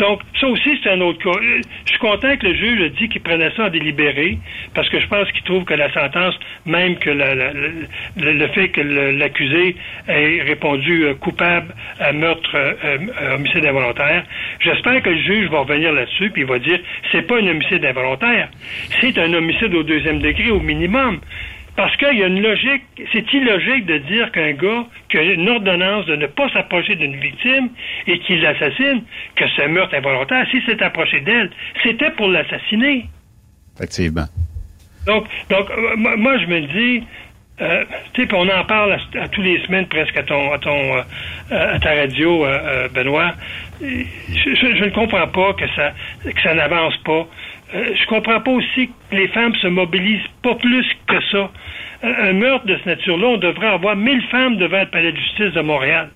Donc, 0.00 0.20
ça 0.40 0.46
aussi, 0.48 0.80
c'est 0.82 0.90
un 0.90 1.00
autre 1.02 1.22
cas. 1.22 1.38
Euh, 1.38 1.60
Je 1.84 1.90
suis 1.90 1.98
content 2.00 2.34
que 2.36 2.46
le 2.46 2.54
juge 2.54 2.80
a 2.82 2.88
dit 2.88 3.08
qu'il 3.08 3.20
prenait 3.20 3.50
ça 3.56 3.66
en 3.66 3.68
délibéré, 3.68 4.38
parce 4.74 4.88
que 4.88 4.98
je 4.98 5.06
pense 5.06 5.30
qu'il 5.32 5.42
trouve 5.42 5.64
que 5.64 5.74
la 5.74 5.92
sentence, 5.92 6.34
même 6.66 6.96
que 6.96 7.10
le, 7.10 7.86
le- 8.16 8.48
fait 8.48 8.70
que 8.70 8.80
l'accusé 8.80 9.76
ait 10.08 10.42
répondu 10.42 11.04
euh, 11.04 11.14
coupable 11.14 11.74
à 12.00 12.12
meurtre, 12.12 12.50
euh, 12.54 12.72
euh, 12.84 13.34
homicide 13.34 13.64
involontaire, 13.66 14.24
j'espère 14.60 15.02
que 15.02 15.10
le 15.10 15.18
juge 15.22 15.48
va 15.50 15.60
revenir 15.60 15.92
là-dessus, 15.92 16.30
puis 16.30 16.42
il 16.42 16.48
va 16.48 16.58
dire, 16.58 16.80
c'est 17.12 17.26
pas 17.26 17.36
un 17.38 17.46
homicide 17.46 17.84
involontaire, 17.84 18.48
c'est 19.00 19.16
un 19.18 19.32
homicide 19.34 19.74
au 19.74 19.82
deuxième 19.82 20.20
degré 20.20 20.50
au 20.50 20.60
minimum. 20.60 21.20
Parce 21.76 21.96
qu'il 21.96 22.18
y 22.18 22.22
a 22.22 22.26
une 22.26 22.42
logique, 22.42 22.82
c'est 23.12 23.32
illogique 23.32 23.86
de 23.86 23.98
dire 23.98 24.30
qu'un 24.32 24.52
gars 24.52 24.84
qui 25.08 25.18
a 25.18 25.22
une 25.22 25.48
ordonnance 25.48 26.04
de 26.06 26.16
ne 26.16 26.26
pas 26.26 26.48
s'approcher 26.50 26.94
d'une 26.96 27.16
victime 27.16 27.70
et 28.06 28.18
qu'il 28.20 28.40
l'assassine, 28.42 29.02
que 29.36 29.44
un 29.62 29.68
meurtre 29.68 29.94
involontaire. 29.94 30.46
Si 30.50 30.60
c'est 30.66 30.82
approché 30.82 31.20
d'elle, 31.20 31.50
c'était 31.82 32.10
pour 32.10 32.28
l'assassiner. 32.28 33.06
Effectivement. 33.76 34.26
Donc, 35.06 35.26
donc 35.48 35.70
euh, 35.70 35.96
moi, 35.96 36.36
je 36.38 36.46
me 36.46 36.60
dis, 36.60 37.04
euh, 37.62 37.84
tu 38.14 38.22
sais, 38.26 38.34
on 38.34 38.48
en 38.48 38.64
parle 38.64 38.92
à, 38.92 39.22
à 39.22 39.28
tous 39.28 39.40
les 39.42 39.60
semaines 39.64 39.86
presque 39.86 40.16
à 40.16 40.22
ton, 40.22 40.52
à 40.52 40.58
ton, 40.58 40.96
euh, 40.96 41.02
à 41.74 41.78
ta 41.78 41.94
radio, 41.94 42.44
euh, 42.44 42.88
Benoît. 42.88 43.32
Je- 43.80 44.54
je 44.54 44.84
ne 44.84 44.90
comprends 44.90 45.26
pas 45.28 45.54
que 45.54 45.66
ça, 45.74 45.92
que 46.24 46.42
ça 46.42 46.52
n'avance 46.54 46.96
pas. 46.98 47.26
Euh, 47.74 47.94
je 47.94 48.06
comprends 48.06 48.40
pas 48.40 48.50
aussi 48.50 48.88
que 49.10 49.16
les 49.16 49.28
femmes 49.28 49.54
se 49.56 49.68
mobilisent 49.68 50.28
pas 50.42 50.54
plus 50.56 50.86
que 51.06 51.20
ça. 51.30 51.50
Un 52.02 52.28
un 52.28 52.32
meurtre 52.32 52.66
de 52.66 52.76
cette 52.76 52.86
nature-là, 52.86 53.26
on 53.28 53.36
devrait 53.36 53.68
avoir 53.68 53.94
1000 53.96 54.22
femmes 54.30 54.56
devant 54.56 54.80
le 54.80 54.86
palais 54.86 55.12
de 55.12 55.16
justice 55.16 55.52
de 55.52 55.60
Montréal. 55.60 56.10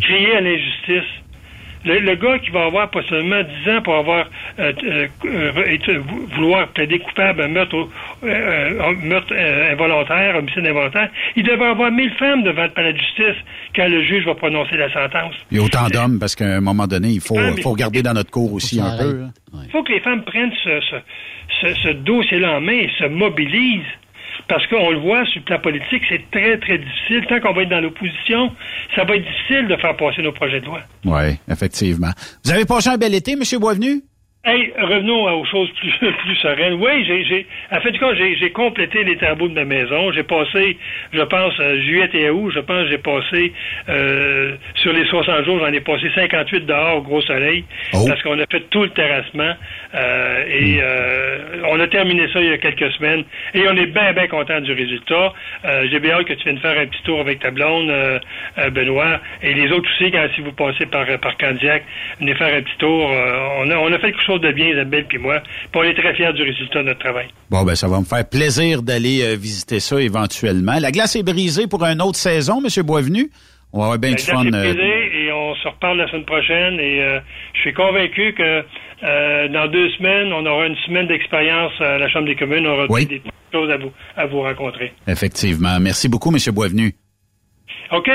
Crier 0.00 0.36
à 0.36 0.40
l'injustice. 0.40 1.10
Le, 1.86 2.00
le 2.00 2.14
gars 2.16 2.38
qui 2.40 2.50
va 2.50 2.64
avoir 2.66 2.90
pas 2.90 3.02
seulement 3.08 3.40
10 3.64 3.70
ans 3.70 3.80
pour 3.82 3.94
avoir 3.94 4.26
euh, 4.58 4.72
euh, 4.84 5.06
euh, 5.24 5.98
vou- 6.00 6.26
vouloir 6.34 6.68
plaider 6.68 6.98
coupable 6.98 7.40
à 7.40 7.44
un 7.44 7.48
meurtre, 7.48 7.76
euh, 7.76 7.86
euh, 8.26 8.82
un 8.82 9.06
meurtre 9.06 9.32
euh, 9.32 9.72
involontaire, 9.72 10.36
homicide 10.36 10.66
involontaire, 10.66 11.08
il 11.36 11.44
devrait 11.44 11.68
avoir 11.68 11.90
1000 11.92 12.10
femmes 12.18 12.42
devant 12.42 12.64
le 12.64 12.70
palais 12.70 12.92
de 12.92 12.98
justice 12.98 13.36
quand 13.74 13.88
le 13.88 14.02
juge 14.02 14.24
va 14.26 14.34
prononcer 14.34 14.76
la 14.76 14.92
sentence. 14.92 15.34
Il 15.50 15.58
y 15.58 15.60
a 15.60 15.62
autant 15.64 15.86
d'hommes 15.88 16.18
parce 16.18 16.34
qu'à 16.34 16.56
un 16.56 16.60
moment 16.60 16.86
donné, 16.86 17.08
il 17.08 17.20
faut, 17.20 17.36
Ah, 17.38 17.52
faut 17.62 17.70
regarder 17.70 18.02
dans 18.02 18.12
notre 18.14 18.30
cours 18.30 18.52
aussi 18.52 18.80
un 18.80 18.96
peu. 18.98 19.22
hein. 19.22 19.30
Il 19.64 19.70
faut 19.70 19.82
que 19.82 19.92
les 19.92 20.00
femmes 20.00 20.22
prennent 20.24 20.52
ce, 20.64 20.80
ce, 20.90 20.96
ce, 21.60 21.74
ce 21.82 21.88
dossier-là 21.92 22.56
en 22.56 22.60
main 22.60 22.72
et 22.72 22.90
se 22.98 23.04
mobilisent. 23.06 23.82
Parce 24.48 24.66
qu'on 24.68 24.90
le 24.90 24.98
voit 24.98 25.24
sur 25.26 25.40
le 25.40 25.44
plan 25.44 25.58
politique, 25.58 26.02
c'est 26.08 26.22
très, 26.30 26.58
très 26.58 26.78
difficile. 26.78 27.26
Tant 27.28 27.40
qu'on 27.40 27.52
va 27.52 27.62
être 27.62 27.68
dans 27.68 27.80
l'opposition, 27.80 28.52
ça 28.94 29.04
va 29.04 29.16
être 29.16 29.24
difficile 29.24 29.66
de 29.68 29.76
faire 29.76 29.96
passer 29.96 30.22
nos 30.22 30.32
projets 30.32 30.60
de 30.60 30.66
loi. 30.66 30.80
Oui, 31.04 31.36
effectivement. 31.50 32.10
Vous 32.44 32.52
avez 32.52 32.64
passé 32.64 32.90
un 32.90 32.96
bel 32.96 33.14
été, 33.14 33.32
M. 33.32 33.42
Boisvenu? 33.58 34.02
Hey, 34.48 34.72
revenons 34.78 35.24
aux 35.40 35.44
choses 35.44 35.68
plus, 35.72 35.92
plus 36.24 36.36
sereines. 36.36 36.74
Oui, 36.74 37.04
j'ai, 37.04 37.24
j'ai, 37.24 37.46
en 37.72 37.80
fait, 37.80 37.90
du 37.90 37.98
cas, 37.98 38.14
j'ai, 38.14 38.36
j'ai 38.36 38.50
complété 38.50 39.02
les 39.02 39.16
travaux 39.16 39.48
de 39.48 39.54
ma 39.54 39.64
maison. 39.64 40.12
J'ai 40.12 40.22
passé, 40.22 40.78
je 41.12 41.22
pense, 41.22 41.52
euh, 41.58 41.80
juillet 41.80 42.08
et 42.14 42.30
août, 42.30 42.52
je 42.54 42.60
pense, 42.60 42.86
j'ai 42.88 42.98
passé, 42.98 43.52
euh, 43.88 44.54
sur 44.76 44.92
les 44.92 45.04
60 45.06 45.44
jours, 45.46 45.58
j'en 45.58 45.72
ai 45.72 45.80
passé 45.80 46.08
58 46.14 46.64
dehors 46.64 46.98
au 46.98 47.02
gros 47.02 47.20
soleil, 47.22 47.64
parce 47.90 48.22
qu'on 48.22 48.38
a 48.38 48.46
fait 48.48 48.62
tout 48.70 48.84
le 48.84 48.90
terrassement, 48.90 49.52
euh, 49.96 50.44
et 50.48 50.78
euh, 50.80 51.38
on 51.68 51.80
a 51.80 51.88
terminé 51.88 52.28
ça 52.32 52.40
il 52.40 52.46
y 52.46 52.52
a 52.52 52.58
quelques 52.58 52.92
semaines, 52.92 53.24
et 53.52 53.66
on 53.66 53.74
est 53.74 53.86
bien, 53.86 54.12
bien 54.12 54.28
content 54.28 54.60
du 54.60 54.72
résultat. 54.72 55.32
Euh, 55.64 55.88
j'ai 55.90 55.98
bien 55.98 56.14
hâte 56.14 56.26
que 56.26 56.34
tu 56.34 56.44
viennes 56.44 56.58
faire 56.58 56.78
un 56.78 56.86
petit 56.86 57.02
tour 57.02 57.18
avec 57.18 57.40
ta 57.40 57.50
blonde, 57.50 57.90
euh, 57.90 58.20
Benoît, 58.70 59.18
et 59.42 59.54
les 59.54 59.72
autres 59.72 59.90
aussi, 59.98 60.12
quand 60.12 60.24
si 60.36 60.40
vous 60.40 60.52
passez 60.52 60.86
par, 60.86 61.04
par 61.20 61.36
Candiac, 61.36 61.82
venez 62.20 62.34
faire 62.36 62.54
un 62.54 62.62
petit 62.62 62.78
tour. 62.78 63.10
On, 63.58 63.70
a, 63.72 63.76
on 63.76 63.92
a 63.92 63.98
fait 63.98 64.12
quelque 64.12 64.22
chose 64.22 64.35
de 64.38 64.52
bien, 64.52 64.68
Isabelle 64.68 65.06
puis 65.08 65.18
moi, 65.18 65.40
puis 65.40 65.70
on 65.74 65.82
est 65.82 65.94
très 65.94 66.14
fiers 66.14 66.32
du 66.32 66.42
résultat 66.42 66.80
de 66.82 66.88
notre 66.88 67.00
travail. 67.00 67.26
Bon, 67.50 67.62
ben 67.64 67.74
ça 67.74 67.88
va 67.88 67.98
me 68.00 68.04
faire 68.04 68.28
plaisir 68.28 68.82
d'aller 68.82 69.22
euh, 69.22 69.36
visiter 69.36 69.80
ça 69.80 70.00
éventuellement. 70.00 70.78
La 70.80 70.90
glace 70.90 71.16
est 71.16 71.22
brisée 71.22 71.66
pour 71.66 71.82
une 71.84 72.00
autre 72.02 72.18
saison, 72.18 72.60
M. 72.64 72.82
Boisvenu. 72.84 73.30
On 73.72 73.78
va 73.80 73.84
avoir 73.86 73.98
bien 73.98 74.10
La 74.10 74.16
du 74.16 74.24
date 74.24 74.34
fun. 74.34 74.44
est 74.44 74.54
euh, 74.54 74.72
brisée 74.72 75.24
et 75.26 75.32
on 75.32 75.54
se 75.56 75.68
reparle 75.68 75.98
la 75.98 76.08
semaine 76.08 76.24
prochaine 76.24 76.74
et 76.80 77.02
euh, 77.02 77.20
je 77.54 77.60
suis 77.60 77.74
convaincu 77.74 78.32
que 78.34 78.64
euh, 79.02 79.48
dans 79.48 79.66
deux 79.70 79.90
semaines, 79.90 80.32
on 80.32 80.46
aura 80.46 80.66
une 80.66 80.76
semaine 80.86 81.06
d'expérience 81.08 81.72
à 81.80 81.98
la 81.98 82.08
Chambre 82.08 82.26
des 82.26 82.36
communes. 82.36 82.66
On 82.66 82.72
aura 82.72 82.86
Oui. 82.88 83.04
des 83.06 83.20
choses 83.52 83.70
à 83.70 83.76
vous, 83.76 83.90
à 84.16 84.26
vous 84.26 84.40
rencontrer. 84.40 84.92
Effectivement. 85.06 85.78
Merci 85.80 86.08
beaucoup, 86.08 86.30
M. 86.34 86.38
Boisvenu. 86.54 86.94
OK. 87.92 88.08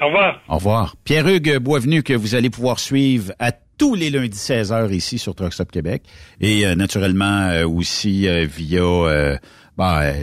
Au 0.00 0.06
revoir. 0.06 0.40
Au 0.48 0.54
revoir. 0.56 0.94
Pierre-Hugues 1.04 1.58
Boisvenu, 1.58 2.02
que 2.02 2.12
vous 2.12 2.34
allez 2.34 2.50
pouvoir 2.50 2.78
suivre 2.78 3.32
à 3.38 3.52
tous 3.78 3.94
les 3.94 4.10
lundis 4.10 4.36
16h 4.36 4.92
ici 4.92 5.18
sur 5.18 5.34
Truck 5.34 5.54
Québec. 5.70 6.02
Et 6.40 6.66
euh, 6.66 6.74
naturellement 6.74 7.48
euh, 7.48 7.66
aussi 7.66 8.28
euh, 8.28 8.44
via 8.44 8.82
euh, 8.82 9.38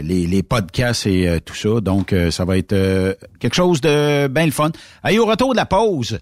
les, 0.02 0.42
podcasts 0.42 1.06
et 1.06 1.40
tout 1.44 1.54
ça. 1.54 1.80
Donc, 1.80 2.14
ça 2.30 2.44
va 2.44 2.58
être 2.58 3.16
quelque 3.40 3.54
chose 3.54 3.80
de 3.80 4.28
bien 4.28 4.44
le 4.44 4.52
fun. 4.52 4.70
Allez, 5.02 5.18
au 5.18 5.24
retour 5.24 5.52
de 5.52 5.56
la 5.56 5.64
pause, 5.64 6.18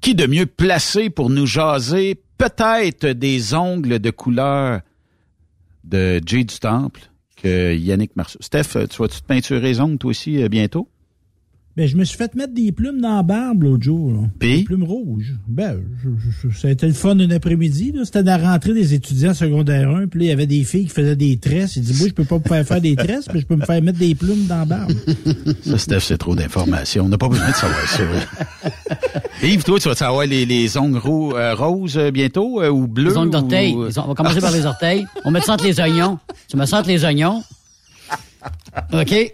qui 0.00 0.16
de 0.16 0.26
mieux 0.26 0.46
placé 0.46 1.10
pour 1.10 1.30
nous 1.30 1.46
jaser 1.46 2.20
peut-être 2.38 3.06
des 3.06 3.54
ongles 3.54 4.00
de 4.00 4.10
couleur 4.10 4.80
de 5.84 6.20
Jay 6.26 6.42
du 6.42 6.58
Temple 6.58 7.02
que 7.36 7.72
Yannick 7.76 8.16
Marceau? 8.16 8.38
Steph, 8.42 8.88
tu 8.88 8.96
vas-tu 9.00 9.20
te 9.20 9.26
peinturer 9.26 9.60
les 9.60 9.80
ongles 9.80 9.98
toi 9.98 10.10
aussi 10.10 10.48
bientôt? 10.48 10.88
Ben, 11.76 11.86
je 11.86 11.96
me 11.96 12.04
suis 12.04 12.18
fait 12.18 12.34
mettre 12.34 12.52
des 12.52 12.72
plumes 12.72 13.00
dans 13.00 13.16
la 13.16 13.22
barbe 13.22 13.62
l'autre 13.62 13.84
jour. 13.84 14.10
là. 14.12 14.18
Puis? 14.40 14.58
Des 14.58 14.64
plumes 14.64 14.82
rouges. 14.82 15.34
Ben, 15.46 15.76
je- 16.02 16.48
je- 16.50 16.54
ça 16.58 16.66
a 16.68 16.70
été 16.72 16.86
le 16.86 16.92
fun 16.92 17.14
d'un 17.14 17.30
après-midi. 17.30 17.94
C'était 18.04 18.22
la 18.24 18.38
rentrée 18.38 18.74
des 18.74 18.92
étudiants 18.92 19.32
secondaire 19.34 19.88
1. 19.88 20.08
Puis 20.08 20.18
là, 20.20 20.26
il 20.26 20.28
y 20.28 20.32
avait 20.32 20.48
des 20.48 20.64
filles 20.64 20.86
qui 20.86 20.90
faisaient 20.94 21.14
des 21.16 21.38
tresses. 21.38 21.76
Il 21.76 21.82
dit, 21.82 21.94
moi, 21.98 22.08
je 22.08 22.12
peux 22.12 22.24
pas 22.24 22.38
me 22.38 22.42
faire 22.42 22.66
faire 22.66 22.80
des 22.80 22.96
tresses, 22.96 23.26
mais 23.32 23.40
je 23.40 23.46
peux 23.46 23.54
me 23.56 23.64
faire 23.64 23.80
mettre 23.82 23.98
des 24.00 24.14
plumes 24.16 24.46
dans 24.46 24.58
la 24.58 24.64
barbe. 24.64 24.92
Ça, 25.62 25.78
Steph, 25.78 26.00
c'est 26.00 26.18
trop 26.18 26.34
d'informations. 26.34 27.04
On 27.04 27.08
n'a 27.08 27.16
pas 27.18 27.28
besoin 27.28 27.48
de 27.50 27.54
savoir 27.54 27.88
ça. 27.88 28.02
Yves, 29.42 29.62
toi, 29.62 29.78
tu 29.78 29.88
vas 29.88 29.94
savoir 29.94 30.26
les, 30.26 30.44
les 30.44 30.76
ongles 30.76 31.00
euh, 31.06 31.54
roses 31.54 31.96
euh, 31.96 32.10
bientôt 32.10 32.60
euh, 32.60 32.68
ou 32.68 32.88
bleus? 32.88 33.10
Les 33.10 33.16
ongles 33.16 33.30
d'orteil. 33.30 33.74
ou- 33.74 33.86
Les 33.86 33.98
on- 33.98 34.08
va 34.08 34.14
commencer 34.14 34.40
par 34.40 34.50
les 34.52 34.66
orteils. 34.66 35.06
On 35.24 35.30
met 35.30 35.40
ça 35.40 35.54
entre 35.54 35.64
les 35.64 35.78
oignons. 35.80 36.18
Tu 36.48 36.56
me 36.56 36.66
sens 36.66 36.80
entre 36.80 36.88
les 36.88 37.04
oignons. 37.04 37.42
OK. 38.92 39.32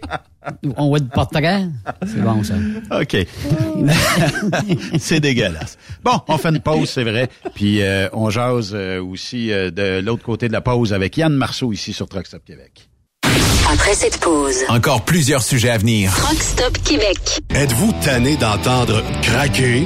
On 0.77 0.91
va 0.91 0.97
être 0.97 1.09
porte-terre. 1.09 1.67
C'est 2.05 2.21
bon, 2.21 2.43
ça. 2.43 2.55
OK. 2.99 3.17
c'est 4.99 5.19
dégueulasse. 5.19 5.77
Bon, 6.03 6.19
on 6.27 6.37
fait 6.37 6.49
une 6.49 6.59
pause, 6.59 6.89
c'est 6.89 7.03
vrai. 7.03 7.29
Puis 7.53 7.81
euh, 7.81 8.07
on 8.13 8.29
jase 8.29 8.71
euh, 8.73 9.01
aussi 9.01 9.51
euh, 9.51 9.71
de 9.71 9.99
l'autre 9.99 10.23
côté 10.23 10.47
de 10.47 10.53
la 10.53 10.61
pause 10.61 10.93
avec 10.93 11.17
Yann 11.17 11.33
Marceau 11.33 11.73
ici 11.73 11.93
sur 11.93 12.07
Truck 12.07 12.27
Stop 12.27 12.43
Québec. 12.45 12.89
Après 13.71 13.93
cette 13.93 14.19
pause, 14.19 14.63
Encore 14.69 15.03
plusieurs 15.03 15.43
sujets 15.43 15.69
à 15.69 15.77
venir. 15.77 16.11
Rock 16.13 16.41
Stop 16.41 16.77
Québec. 16.83 17.19
Êtes-vous 17.53 17.93
tanné 18.01 18.37
d'entendre 18.37 19.03
craquer, 19.21 19.85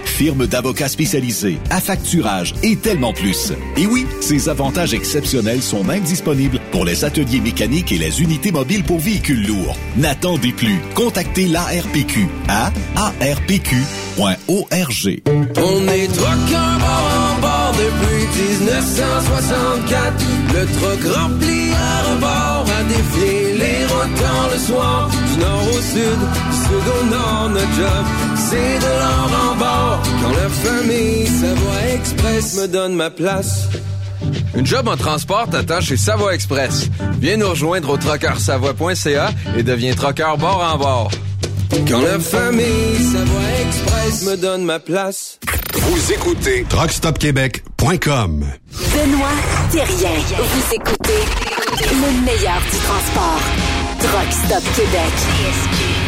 firme 0.11 0.47
d'avocats 0.47 0.89
spécialisés, 0.89 1.57
affacturage 1.69 2.53
et 2.63 2.75
tellement 2.75 3.13
plus. 3.13 3.53
Et 3.77 3.85
oui, 3.85 4.05
ces 4.19 4.49
avantages 4.49 4.93
exceptionnels 4.93 5.61
sont 5.61 5.83
même 5.83 6.03
disponibles 6.03 6.59
pour 6.71 6.85
les 6.85 7.05
ateliers 7.05 7.39
mécaniques 7.39 7.91
et 7.91 7.97
les 7.97 8.21
unités 8.21 8.51
mobiles 8.51 8.83
pour 8.83 8.99
véhicules 8.99 9.47
lourds. 9.47 9.77
N'attendez 9.97 10.51
plus. 10.51 10.79
Contactez 10.95 11.47
l'ARPQ 11.47 12.27
à 12.47 12.71
arpq.org. 12.95 13.71
On 15.57 15.87
est 15.87 16.07
truckers 16.07 16.79
bord 16.79 17.11
en 17.21 17.41
bord 17.41 17.73
depuis 17.73 18.23
1964. 18.59 20.25
Le 20.53 20.65
truck 20.77 21.03
rempli 21.15 21.71
à 21.73 22.11
rebord 22.11 22.65
a 22.67 22.83
défié 22.83 23.53
les 23.57 23.85
rotants 23.85 24.47
le 24.51 24.59
soir. 24.59 25.09
Du 25.09 25.39
nord 25.39 25.67
au 25.69 25.81
sud, 25.81 26.19
du 26.51 26.57
sud 26.57 26.81
notre 27.53 27.73
job, 27.75 28.05
c'est 28.51 28.79
de 28.79 28.91
l'or 28.99 29.29
en 29.45 29.55
bord. 29.55 30.01
Quand 30.21 30.31
la 30.31 30.49
famille 30.49 31.27
Savoie 31.27 31.93
Express 31.95 32.55
me 32.55 32.67
donne 32.67 32.95
ma 32.95 33.09
place. 33.09 33.69
Une 34.55 34.65
job 34.65 34.87
en 34.87 34.97
transport 34.97 35.47
t'attend 35.49 35.81
chez 35.81 35.97
Savoie 35.97 36.33
Express. 36.35 36.89
Viens 37.19 37.37
nous 37.37 37.49
rejoindre 37.49 37.89
au 37.89 37.97
trockeursavoie.ca 37.97 39.31
et 39.57 39.63
deviens 39.63 39.93
trockeur 39.93 40.37
bord 40.37 40.61
en 40.73 40.77
bord. 40.77 41.11
Quand 41.87 42.01
la 42.01 42.19
famille 42.19 42.97
Savoie 43.11 43.51
Express 43.65 44.25
me 44.25 44.35
donne 44.35 44.65
ma 44.65 44.79
place. 44.79 45.39
Vous 45.73 46.11
écoutez 46.11 46.65
TruckStopQuébec.com. 46.69 48.45
Benoît 48.93 49.27
Thérien. 49.71 50.19
Vous 50.37 50.75
écoutez 50.75 51.23
le 51.79 52.25
meilleur 52.25 52.59
du 52.69 52.77
transport. 52.77 53.41
Truck 53.99 54.31
Stop 54.31 54.63
Québec. 54.75 56.00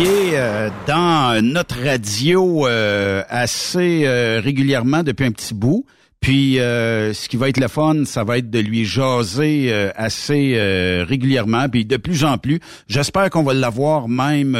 Est 0.00 0.36
euh, 0.36 0.70
dans 0.86 1.44
notre 1.44 1.80
radio 1.82 2.66
euh, 2.66 3.22
assez 3.28 4.02
euh, 4.04 4.40
régulièrement 4.42 5.02
depuis 5.02 5.24
un 5.26 5.30
petit 5.30 5.54
bout. 5.54 5.86
Puis, 6.20 6.58
euh, 6.58 7.12
ce 7.12 7.28
qui 7.28 7.36
va 7.36 7.48
être 7.48 7.60
le 7.60 7.68
fun, 7.68 8.04
ça 8.04 8.24
va 8.24 8.38
être 8.38 8.50
de 8.50 8.58
lui 8.58 8.84
jaser 8.84 9.72
euh, 9.72 9.90
assez 9.94 10.54
euh, 10.56 11.04
régulièrement, 11.06 11.68
puis 11.68 11.84
de 11.84 11.96
plus 11.96 12.24
en 12.24 12.38
plus. 12.38 12.60
J'espère 12.88 13.28
qu'on 13.30 13.42
va 13.42 13.54
l'avoir 13.54 14.08
même, 14.08 14.56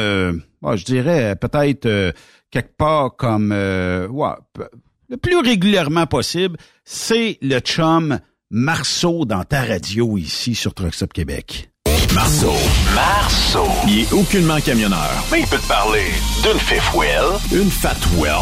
ouais, 0.61 0.77
je 0.77 0.85
dirais 0.85 1.35
peut-être 1.35 2.13
quelque 2.51 2.77
part 2.77 3.15
comme, 3.15 3.51
ouais, 3.51 4.67
le 5.09 5.17
plus 5.17 5.37
régulièrement 5.37 6.05
possible. 6.05 6.57
C'est 6.83 7.39
le 7.41 7.59
chum 7.59 8.19
Marceau 8.51 9.25
dans 9.25 9.43
ta 9.43 9.63
radio 9.63 10.17
ici 10.17 10.55
sur 10.55 10.73
Truck 10.73 10.93
Stop 10.93 11.13
Québec. 11.13 11.71
Marceau. 12.13 12.53
Marceau. 12.93 13.67
Il 13.87 13.99
est 14.01 14.13
aucunement 14.13 14.59
camionneur. 14.61 15.09
Mais 15.31 15.41
il 15.41 15.47
peut 15.47 15.57
te 15.57 15.67
parler 15.67 16.05
d'une 16.43 16.59
fifth 16.59 16.93
wheel. 16.93 17.23
Une 17.51 17.69
fat 17.69 17.95
well. 18.17 18.33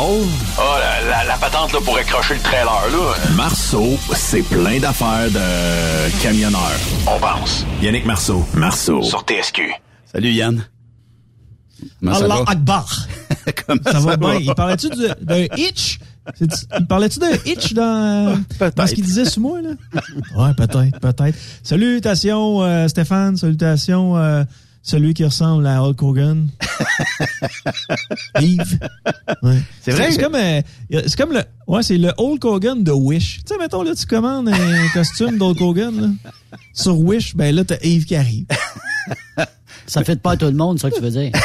Oh, 0.58 0.62
la, 0.80 1.02
la, 1.10 1.24
la 1.24 1.38
patente 1.38 1.74
là, 1.74 1.80
pour 1.84 1.98
accrocher 1.98 2.36
le 2.36 2.40
trailer, 2.42 2.66
là. 2.92 3.14
Marceau, 3.36 3.98
c'est 4.14 4.42
plein 4.44 4.80
d'affaires 4.80 5.30
de 5.32 6.22
camionneur. 6.22 6.72
On 7.08 7.20
pense. 7.20 7.66
Yannick 7.82 8.06
Marceau. 8.06 8.46
Marceau. 8.54 9.02
Sur 9.02 9.22
TSQ. 9.22 9.72
Salut 10.12 10.32
Yann. 10.32 10.66
Comment 12.00 12.14
ça 12.16 12.26
Allah 12.26 12.36
va? 12.46 12.52
Akbar. 12.52 12.86
Comment 13.68 13.80
ça 13.92 14.00
va 14.00 14.18
bien? 14.18 14.36
Il 14.36 14.54
parlait-tu 14.56 14.90
de- 14.90 15.16
d'un 15.22 15.46
hitch? 15.58 16.00
Parlait-tu 16.88 17.20
d'un 17.20 17.34
hitch 17.46 17.74
dans, 17.74 18.42
dans 18.76 18.88
ce 18.88 18.94
qu'il 18.94 19.04
disait 19.04 19.26
sur 19.26 19.42
moi, 19.42 19.62
là? 19.62 19.72
Ouais, 20.36 20.54
peut-être, 20.56 21.00
peut-être. 21.00 21.38
Salutations, 21.64 22.64
euh, 22.64 22.88
Stéphane. 22.88 23.38
Salutations, 23.38 24.18
euh, 24.18 24.44
celui 24.82 25.14
qui 25.14 25.24
ressemble 25.24 25.66
à 25.68 25.82
Hulk 25.82 26.02
Hogan. 26.02 26.48
Yves. 28.42 28.80
Ouais. 29.42 29.62
C'est 29.82 29.92
vrai? 29.92 30.12
C'est 30.12 30.22
comme, 30.22 30.36
euh, 30.36 30.62
c'est 30.90 31.16
comme 31.16 31.32
le, 31.34 31.44
ouais, 31.68 31.84
c'est 31.84 31.98
le 31.98 32.12
Hulk 32.18 32.44
Hogan 32.46 32.84
de 32.84 32.92
Wish. 32.92 33.38
Tu 33.38 33.54
sais, 33.54 33.58
mettons, 33.58 33.84
là, 33.84 33.96
tu 33.96 34.06
commandes 34.06 34.50
un 34.50 34.88
costume 34.94 35.38
d'Hulk 35.38 35.62
Hogan, 35.62 36.02
là, 36.02 36.58
sur 36.74 37.00
Wish, 37.00 37.36
ben 37.36 37.54
là, 37.56 37.64
t'as 37.64 37.78
Yves 37.84 38.06
qui 38.06 38.16
arrive. 38.16 38.46
Ça 39.94 40.04
fait 40.04 40.22
pas 40.22 40.32
à 40.32 40.38
tout 40.38 40.46
le 40.46 40.52
monde, 40.54 40.80
ça 40.80 40.90
que 40.90 40.96
tu 40.96 41.02
veux 41.02 41.10
dire. 41.12 41.32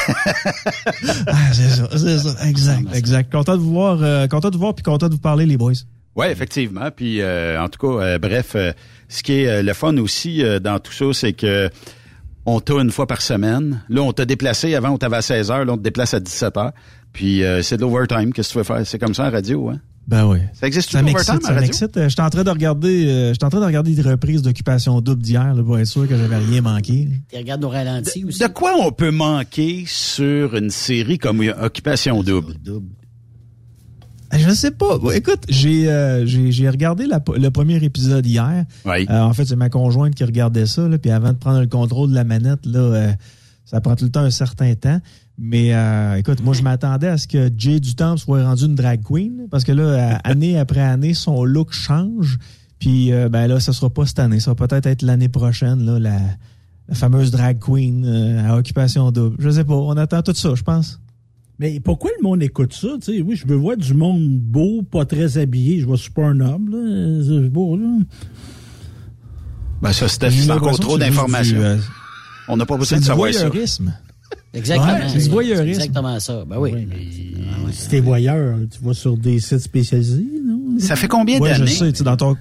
Ah, 1.27 1.53
c'est 1.53 1.69
ça, 1.69 1.89
c'est 1.97 2.19
ça. 2.19 2.49
Exact, 2.49 2.95
exact. 2.95 3.33
Content 3.33 3.55
de 3.57 3.61
vous 3.61 3.73
voir, 3.73 3.99
euh, 4.03 4.27
content 4.27 4.51
de 4.51 4.55
vous 4.57 4.61
voir, 4.63 4.75
puis 4.75 4.83
content 4.83 5.09
de 5.09 5.15
vous 5.15 5.21
parler, 5.21 5.47
les 5.47 5.57
boys. 5.57 5.73
Oui, 6.17 6.27
effectivement. 6.27 6.91
Puis, 6.95 7.21
euh, 7.21 7.61
en 7.63 7.69
tout 7.69 7.79
cas, 7.79 8.03
euh, 8.03 8.19
bref, 8.19 8.53
euh, 8.55 8.73
ce 9.09 9.23
qui 9.23 9.33
est 9.35 9.49
euh, 9.49 9.63
le 9.63 9.73
fun 9.73 9.97
aussi 9.99 10.43
euh, 10.43 10.59
dans 10.59 10.79
tout 10.79 10.93
ça, 10.93 11.05
c'est 11.13 11.33
que 11.33 11.71
on 12.47 12.61
t'a 12.61 12.75
une 12.75 12.91
fois 12.91 13.07
par 13.07 13.21
semaine. 13.21 13.83
Là, 13.89 14.01
on 14.03 14.13
t'a 14.13 14.25
déplacé. 14.25 14.75
Avant, 14.75 14.91
on 14.91 14.99
t'avait 14.99 15.19
à 15.19 15.23
16 15.23 15.51
heures. 15.51 15.65
Là, 15.65 15.75
on 15.75 15.77
te 15.77 15.83
déplace 15.83 16.15
à 16.15 16.21
17 16.21 16.57
heures. 16.57 16.73
Puis, 17.13 17.45
euh, 17.45 17.63
c'est 17.63 17.77
de 17.77 17.83
l'overtime. 17.83 18.33
Qu'est-ce 18.33 18.49
que 18.49 18.53
tu 18.55 18.59
veux 18.59 18.65
faire? 18.65 18.87
C'est 18.87 18.99
comme 18.99 19.15
ça 19.15 19.27
en 19.27 19.31
radio, 19.31 19.69
hein? 19.69 19.81
Ben 20.09 20.27
oui. 20.27 20.39
Ça 20.55 20.67
existe 20.67 20.91
Ça 20.91 21.01
à 21.01 21.03
ça 21.23 21.33
radio? 21.35 21.61
m'excite. 21.61 21.95
Euh, 21.99 22.09
J'étais 22.09 22.23
en 22.23 22.31
train 22.31 22.43
de 22.43 22.49
regarder, 22.49 23.07
euh, 23.09 23.33
j'étais 23.35 23.45
en 23.45 23.51
train 23.51 23.61
de 23.61 23.67
regarder 23.67 23.95
des 23.95 24.01
reprises 24.01 24.41
d'occupation 24.41 25.03
double 25.03 25.21
d'hier, 25.21 25.55
pour 25.65 25.79
être 25.79 25.87
sûr 25.87 26.09
que 26.09 26.17
j'avais 26.17 26.39
rien 26.39 26.63
manqué. 26.63 27.11
Tu 27.31 27.37
regardes 27.37 27.61
nos 27.61 27.69
ralentis 27.69 28.25
aussi. 28.25 28.39
De 28.41 28.47
quoi 28.47 28.73
on 28.81 28.91
peut 28.91 29.11
manquer 29.11 29.85
sur 29.87 30.57
une 30.57 30.71
série 30.71 31.19
comme 31.19 31.43
Occupation 31.61 32.23
Double? 32.23 32.55
Euh, 34.33 34.39
Je 34.39 34.51
sais 34.51 34.71
pas. 34.71 34.99
Écoute, 35.15 35.45
j'ai 35.51 35.91
euh, 35.91 36.25
j'ai 36.27 36.53
j'ai 36.53 36.69
regardé 36.71 37.07
la- 37.07 37.23
le 37.37 37.51
premier 37.51 37.77
épisode 37.85 38.25
hier. 38.27 38.65
Oui. 38.87 39.07
Euh, 39.11 39.21
en 39.21 39.33
fait, 39.35 39.45
c'est 39.45 39.57
ma 39.57 39.69
conjointe 39.69 40.15
qui 40.15 40.25
regardait 40.25 40.67
ça. 40.67 40.89
Là, 40.89 40.97
puis 40.99 41.11
avant 41.11 41.33
de 41.35 41.39
prendre 41.39 41.61
le 41.61 41.67
contrôle 41.67 42.11
de 42.11 42.15
la 42.15 42.25
manette, 42.25 42.65
là, 42.65 42.79
euh, 42.81 43.13
ça 43.67 43.81
prend 43.83 43.95
tout 43.95 44.05
le 44.07 44.11
temps 44.11 44.21
un 44.21 44.31
certain 44.31 44.75
temps. 44.75 45.01
Mais 45.39 45.73
euh, 45.73 46.17
écoute, 46.17 46.43
moi, 46.43 46.53
je 46.53 46.63
m'attendais 46.63 47.07
à 47.07 47.17
ce 47.17 47.29
que 47.29 47.49
Jay 47.57 47.79
Dutemps 47.79 48.17
soit 48.17 48.43
rendu 48.45 48.65
une 48.65 48.75
drag 48.75 49.03
queen. 49.03 49.47
Parce 49.51 49.63
que 49.63 49.71
là, 49.73 49.83
euh, 49.83 50.15
année 50.25 50.59
après 50.59 50.81
année, 50.81 51.15
son 51.15 51.45
look 51.45 51.73
change. 51.73 52.39
Puis 52.81 53.13
euh, 53.13 53.29
ben 53.29 53.47
là, 53.47 53.61
ça 53.61 53.73
sera 53.73 53.89
pas 53.89 54.05
cette 54.05 54.19
année. 54.19 54.41
Ça 54.41 54.53
va 54.53 54.67
peut-être 54.67 54.87
être 54.87 55.03
l'année 55.03 55.29
prochaine, 55.29 55.85
là, 55.85 55.99
la, 55.99 56.19
la 56.89 56.95
fameuse 56.95 57.31
drag 57.31 57.59
queen 57.61 58.05
euh, 58.05 58.49
à 58.49 58.57
occupation 58.57 59.11
double. 59.13 59.37
Je 59.39 59.51
sais 59.51 59.65
pas. 59.65 59.75
On 59.75 59.97
attend 59.97 60.23
tout 60.23 60.35
ça, 60.35 60.55
je 60.55 60.63
pense. 60.63 61.01
Mais 61.61 61.81
pourquoi 61.81 62.11
le 62.19 62.23
monde 62.23 62.43
écoute 62.43 62.73
ça? 62.73 62.89
Tu 63.01 63.17
sais, 63.17 63.21
oui, 63.23 63.35
je 63.35 63.47
veux 63.47 63.57
voir 63.57 63.77
du 63.77 63.95
monde 63.95 64.39
beau, 64.39 64.83
pas 64.83 65.05
très 65.05 65.39
habillé. 65.39 65.81
Je 65.81 65.87
vois 65.87 65.97
Super 65.97 66.35
Noble, 66.35 66.73
là. 66.73 67.23
C'est 67.25 67.49
beau, 67.49 67.77
là. 67.77 67.99
Ben 69.83 69.93
ça, 69.93 70.09
c'est 70.09 70.51
encore 70.51 70.79
trop 70.79 70.99
d'informations. 70.99 71.59
du, 71.59 71.65
euh, 71.65 71.77
On 72.49 72.57
n'a 72.57 72.67
pas 72.67 72.77
besoin 72.77 72.99
de 72.99 73.03
du 73.03 73.09
savoir 73.09 73.33
ça. 73.33 73.49
Exactement. 74.55 74.93
Ouais, 74.95 75.09
c'est 75.09 75.19
du 75.19 75.29
voyeurisme. 75.29 75.81
exactement 75.81 76.19
ça. 76.21 76.45
Ben 76.47 76.57
oui. 76.59 76.73
Si 77.73 77.89
t'es 77.89 78.01
voyeur, 78.01 78.57
tu 78.71 78.83
vas 78.85 78.95
sur 78.95 79.17
des 79.17 79.41
sites 79.41 79.59
spécialisés, 79.61 80.27
non? 80.47 80.79
Ça 80.79 80.97
fait 80.97 81.09
combien 81.09 81.39
Ouais, 81.39 81.53
je 81.55 81.59
d'années? 81.61 81.71
sais, 81.71 81.93
tu 81.93 82.03
dans 82.03 82.17
ton, 82.17 82.37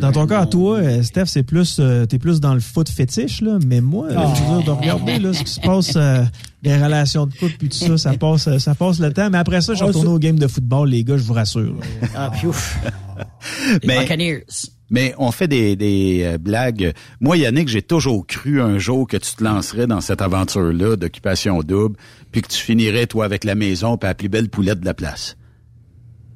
dans 0.00 0.12
ton 0.12 0.26
cas, 0.26 0.46
toi, 0.46 0.78
euh, 0.78 1.02
Steph, 1.02 1.26
c'est 1.26 1.42
plus, 1.42 1.76
euh, 1.80 2.06
t'es 2.06 2.18
plus 2.18 2.40
dans 2.40 2.54
le 2.54 2.60
foot 2.60 2.88
fétiche, 2.88 3.40
là, 3.42 3.58
mais 3.66 3.80
moi, 3.80 4.06
euh, 4.10 4.14
Ah. 4.16 4.32
je 4.34 4.42
veux 4.42 4.56
dire, 4.58 4.64
de 4.64 4.70
regarder, 4.70 5.18
là, 5.18 5.32
ce 5.32 5.42
qui 5.42 5.50
se 5.50 5.60
passe, 5.60 5.92
euh, 5.96 6.24
les 6.62 6.76
relations 6.82 7.26
de 7.26 7.34
couple 7.34 7.54
puis 7.58 7.68
tout 7.68 7.78
ça, 7.78 7.98
ça 7.98 8.12
passe, 8.16 8.48
euh, 8.48 8.58
ça 8.58 8.74
passe 8.74 8.98
le 8.98 9.12
temps, 9.12 9.28
mais 9.30 9.38
après 9.38 9.60
ça, 9.60 9.74
je 9.74 9.82
Ah, 9.82 9.86
retourne 9.88 10.06
c'est- 10.06 10.12
au 10.12 10.18
game 10.18 10.38
de 10.38 10.46
football, 10.46 10.88
les 10.88 11.04
gars, 11.04 11.16
je 11.16 11.22
vous 11.22 11.34
rassure. 11.34 11.74
là. 11.74 12.08
Ah, 12.14 12.30
piouf. 12.38 12.78
Les 13.82 13.86
Mais- 13.88 14.00
Buccaneers. 14.00 14.44
Mais 14.92 15.14
on 15.18 15.32
fait 15.32 15.48
des, 15.48 16.22
euh, 16.22 16.38
blagues. 16.38 16.92
Moi, 17.20 17.38
Yannick, 17.38 17.66
j'ai 17.66 17.82
toujours 17.82 18.26
cru 18.26 18.60
un 18.60 18.78
jour 18.78 19.08
que 19.08 19.16
tu 19.16 19.34
te 19.34 19.42
lancerais 19.42 19.86
dans 19.86 20.02
cette 20.02 20.22
aventure-là 20.22 20.96
d'occupation 20.96 21.60
double, 21.62 21.96
puis 22.30 22.42
que 22.42 22.48
tu 22.48 22.58
finirais, 22.58 23.06
toi, 23.06 23.24
avec 23.24 23.44
la 23.44 23.54
maison, 23.54 23.96
puis 23.96 24.06
la 24.06 24.14
plus 24.14 24.28
belle 24.28 24.50
poulette 24.50 24.80
de 24.80 24.84
la 24.84 24.94
place. 24.94 25.36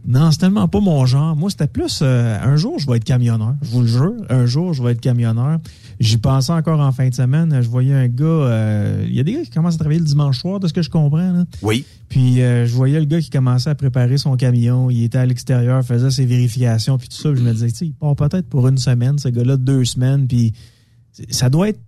Non, 0.07 0.31
c'est 0.31 0.39
tellement 0.39 0.69
pas 0.69 0.79
mon 0.81 1.05
genre. 1.05 1.35
Moi, 1.35 1.51
c'était 1.51 1.67
plus 1.67 1.99
euh, 2.03 2.39
un 2.41 2.57
jour, 2.57 2.79
je 2.79 2.87
vais 2.87 2.97
être 2.99 3.05
camionneur. 3.05 3.55
Je 3.63 3.71
vous 3.71 3.81
le 3.81 3.87
jure, 3.89 4.15
un 4.31 4.47
jour, 4.47 4.73
je 4.73 4.83
vais 4.83 4.93
être 4.93 5.01
camionneur. 5.01 5.59
J'y 5.99 6.19
pensais 6.19 6.53
encore 6.53 6.79
en 6.81 6.93
fin 6.93 7.09
de 7.09 7.15
semaine. 7.15 7.59
Je 7.61 7.69
voyais 7.69 7.93
un 7.95 8.07
gars. 8.07 8.25
euh, 8.25 9.05
Il 9.09 9.15
y 9.17 9.21
a 9.21 9.25
des 9.25 9.33
gars 9.33 9.43
qui 9.43 9.51
commencent 9.51 9.75
à 9.75 9.79
travailler 9.79 9.99
le 9.99 10.07
dimanche 10.07 10.39
soir, 10.41 10.61
de 10.61 10.69
ce 10.69 10.73
que 10.73 10.83
je 10.83 10.91
comprends. 10.91 11.33
Là. 11.33 11.45
Oui. 11.63 11.85
Puis 12.09 12.41
euh, 12.41 12.67
je 12.67 12.75
voyais 12.75 13.01
le 13.01 13.07
gars 13.07 13.21
qui 13.21 13.31
commençait 13.31 13.71
à 13.71 13.75
préparer 13.75 14.17
son 14.17 14.37
camion. 14.37 14.91
Il 14.91 15.03
était 15.03 15.19
à 15.19 15.27
l'extérieur, 15.27 15.83
faisait 15.85 16.11
ses 16.11 16.25
vérifications, 16.27 16.99
puis 16.99 17.09
tout 17.09 17.17
ça. 17.17 17.31
Puis 17.33 17.41
je 17.41 17.45
me 17.45 17.53
disais, 17.53 17.71
tu 17.71 17.77
sais, 17.77 17.87
il 17.87 17.95
part 17.95 18.15
peut-être 18.15 18.49
pour 18.49 18.69
une 18.69 18.79
semaine, 18.79 19.19
ce 19.19 19.29
gars-là, 19.29 19.57
deux 19.57 19.85
semaines. 19.85 20.29
Puis 20.29 20.53
ça 21.31 21.49
doit 21.51 21.71
être 21.71 21.81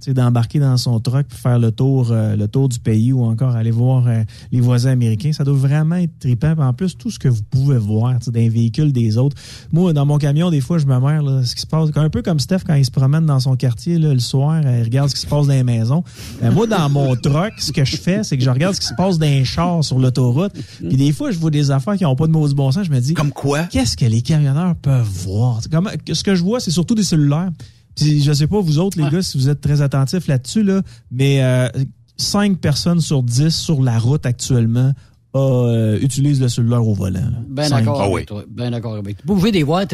sais, 0.00 0.14
d'embarquer 0.14 0.58
dans 0.58 0.76
son 0.76 1.00
truck 1.00 1.26
pour 1.26 1.38
faire 1.38 1.58
le 1.58 1.72
tour, 1.72 2.08
euh, 2.10 2.36
le 2.36 2.48
tour 2.48 2.68
du 2.68 2.78
pays 2.78 3.12
ou 3.12 3.24
encore 3.24 3.56
aller 3.56 3.70
voir 3.70 4.06
euh, 4.06 4.22
les 4.52 4.60
voisins 4.60 4.90
américains. 4.90 5.32
Ça 5.32 5.44
doit 5.44 5.56
vraiment 5.56 5.96
être 5.96 6.18
trippant. 6.18 6.54
Puis 6.54 6.64
en 6.64 6.72
plus, 6.72 6.96
tout 6.96 7.10
ce 7.10 7.18
que 7.18 7.28
vous 7.28 7.42
pouvez 7.50 7.78
voir 7.78 8.14
les 8.32 8.48
véhicules 8.48 8.92
des 8.92 9.16
autres. 9.18 9.36
Moi, 9.72 9.92
dans 9.92 10.06
mon 10.06 10.18
camion, 10.18 10.50
des 10.50 10.60
fois, 10.60 10.78
je 10.78 10.86
me 10.86 10.98
mère 10.98 11.22
là, 11.22 11.44
ce 11.44 11.54
qui 11.54 11.62
se 11.62 11.66
passe. 11.66 11.90
Un 11.94 12.10
peu 12.10 12.22
comme 12.22 12.40
Steph 12.40 12.60
quand 12.66 12.74
il 12.74 12.84
se 12.84 12.90
promène 12.90 13.26
dans 13.26 13.40
son 13.40 13.56
quartier 13.56 13.98
là, 13.98 14.12
le 14.12 14.20
soir, 14.20 14.60
euh, 14.64 14.78
il 14.78 14.84
regarde 14.84 15.08
ce 15.08 15.14
qui 15.14 15.20
se 15.20 15.26
passe 15.26 15.46
dans 15.46 15.52
les 15.52 15.64
maisons. 15.64 16.02
Euh, 16.42 16.50
moi, 16.52 16.66
dans 16.66 16.88
mon 16.88 17.14
truck, 17.16 17.52
ce 17.58 17.72
que 17.72 17.84
je 17.84 17.96
fais, 17.96 18.22
c'est 18.24 18.36
que 18.38 18.44
je 18.44 18.50
regarde 18.50 18.74
ce 18.74 18.80
qui 18.80 18.86
se 18.86 18.94
passe 18.94 19.18
dans 19.18 19.26
les 19.26 19.44
chars 19.44 19.84
sur 19.84 19.98
l'autoroute. 19.98 20.52
Puis 20.78 20.96
des 20.96 21.12
fois, 21.12 21.30
je 21.30 21.38
vois 21.38 21.50
des 21.50 21.70
affaires 21.70 21.96
qui 21.96 22.04
n'ont 22.04 22.16
pas 22.16 22.26
de 22.26 22.32
maudit 22.32 22.54
bon 22.54 22.70
sens. 22.72 22.86
Je 22.86 22.90
me 22.90 23.00
dis, 23.00 23.14
Comme 23.14 23.32
quoi? 23.32 23.64
qu'est-ce 23.64 23.96
que 23.96 24.04
les 24.04 24.22
camionneurs 24.22 24.74
peuvent 24.76 25.06
voir? 25.24 25.60
Comment, 25.70 25.90
ce 26.10 26.22
que 26.22 26.34
je 26.34 26.42
vois, 26.42 26.60
c'est 26.60 26.70
surtout 26.70 26.94
des 26.94 27.04
cellulaires. 27.04 27.50
Puis 27.96 28.22
je 28.22 28.32
sais 28.32 28.46
pas, 28.46 28.60
vous 28.60 28.78
autres, 28.78 29.00
les 29.02 29.08
gars, 29.10 29.22
si 29.22 29.36
vous 29.38 29.48
êtes 29.48 29.60
très 29.60 29.82
attentifs 29.82 30.26
là-dessus, 30.26 30.62
là, 30.62 30.82
mais 31.10 31.42
euh, 31.42 31.68
5 32.16 32.58
personnes 32.58 33.00
sur 33.00 33.22
10 33.22 33.50
sur 33.50 33.82
la 33.82 33.98
route 33.98 34.26
actuellement 34.26 34.92
euh, 35.36 35.96
utilisent 36.02 36.40
le 36.40 36.48
cellulaire 36.48 36.84
au 36.84 36.92
volant. 36.92 37.20
là. 37.20 37.38
Ben 37.48 37.68
Cinq. 37.68 37.84
d'accord 37.84 38.02
avec 38.02 38.26
toi. 38.26 38.42
Ben 38.50 38.70
d'accord 38.72 38.96
avec 38.96 39.16
toi. 39.16 39.24
Vous 39.28 39.34
pouvez 39.36 39.52
les 39.52 39.62
voir 39.62 39.84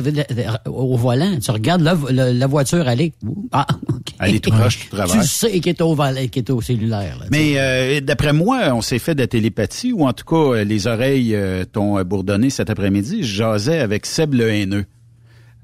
au 0.64 0.96
volant. 0.96 1.38
Tu 1.38 1.50
regardes 1.50 1.82
la, 1.82 1.94
la- 2.10 2.32
la 2.32 2.46
voiture 2.46 2.88
aller. 2.88 3.12
Ah, 3.52 3.66
OK. 3.90 4.14
Elle 4.18 4.36
est 4.36 4.40
tout 4.40 4.50
proche, 4.50 4.88
tout 4.88 4.96
travers. 4.96 5.20
Tu 5.20 5.26
sais 5.28 5.60
qu'elle 5.60 5.74
est 5.74 5.82
au, 5.82 5.94
volant- 5.94 6.26
qu'elle 6.28 6.42
est 6.44 6.50
au 6.50 6.62
cellulaire. 6.62 7.18
là. 7.20 7.26
Mais 7.30 7.54
euh, 7.58 8.00
d'après 8.00 8.32
moi, 8.32 8.72
on 8.74 8.80
s'est 8.80 8.98
fait 8.98 9.14
de 9.14 9.20
la 9.20 9.26
télépathie, 9.26 9.92
ou 9.92 10.06
en 10.06 10.14
tout 10.14 10.24
cas, 10.24 10.36
euh, 10.60 10.64
les 10.64 10.86
oreilles 10.86 11.34
euh, 11.34 11.64
t'ont 11.70 12.02
bourdonné 12.02 12.48
cet 12.48 12.70
après-midi. 12.70 13.22
Je 13.22 13.34
jasais 13.34 13.78
avec 13.80 14.06
Seb 14.06 14.32
le 14.32 14.48
haineux, 14.48 14.86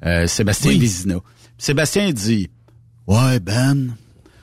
euh, 0.05 0.27
Sébastien 0.27 0.73
Oui. 0.73 0.79
Vizina. 0.81 1.15
Sébastien 1.63 2.11
dit 2.11 2.51
Ouais, 3.07 3.39
Ben, 3.39 3.95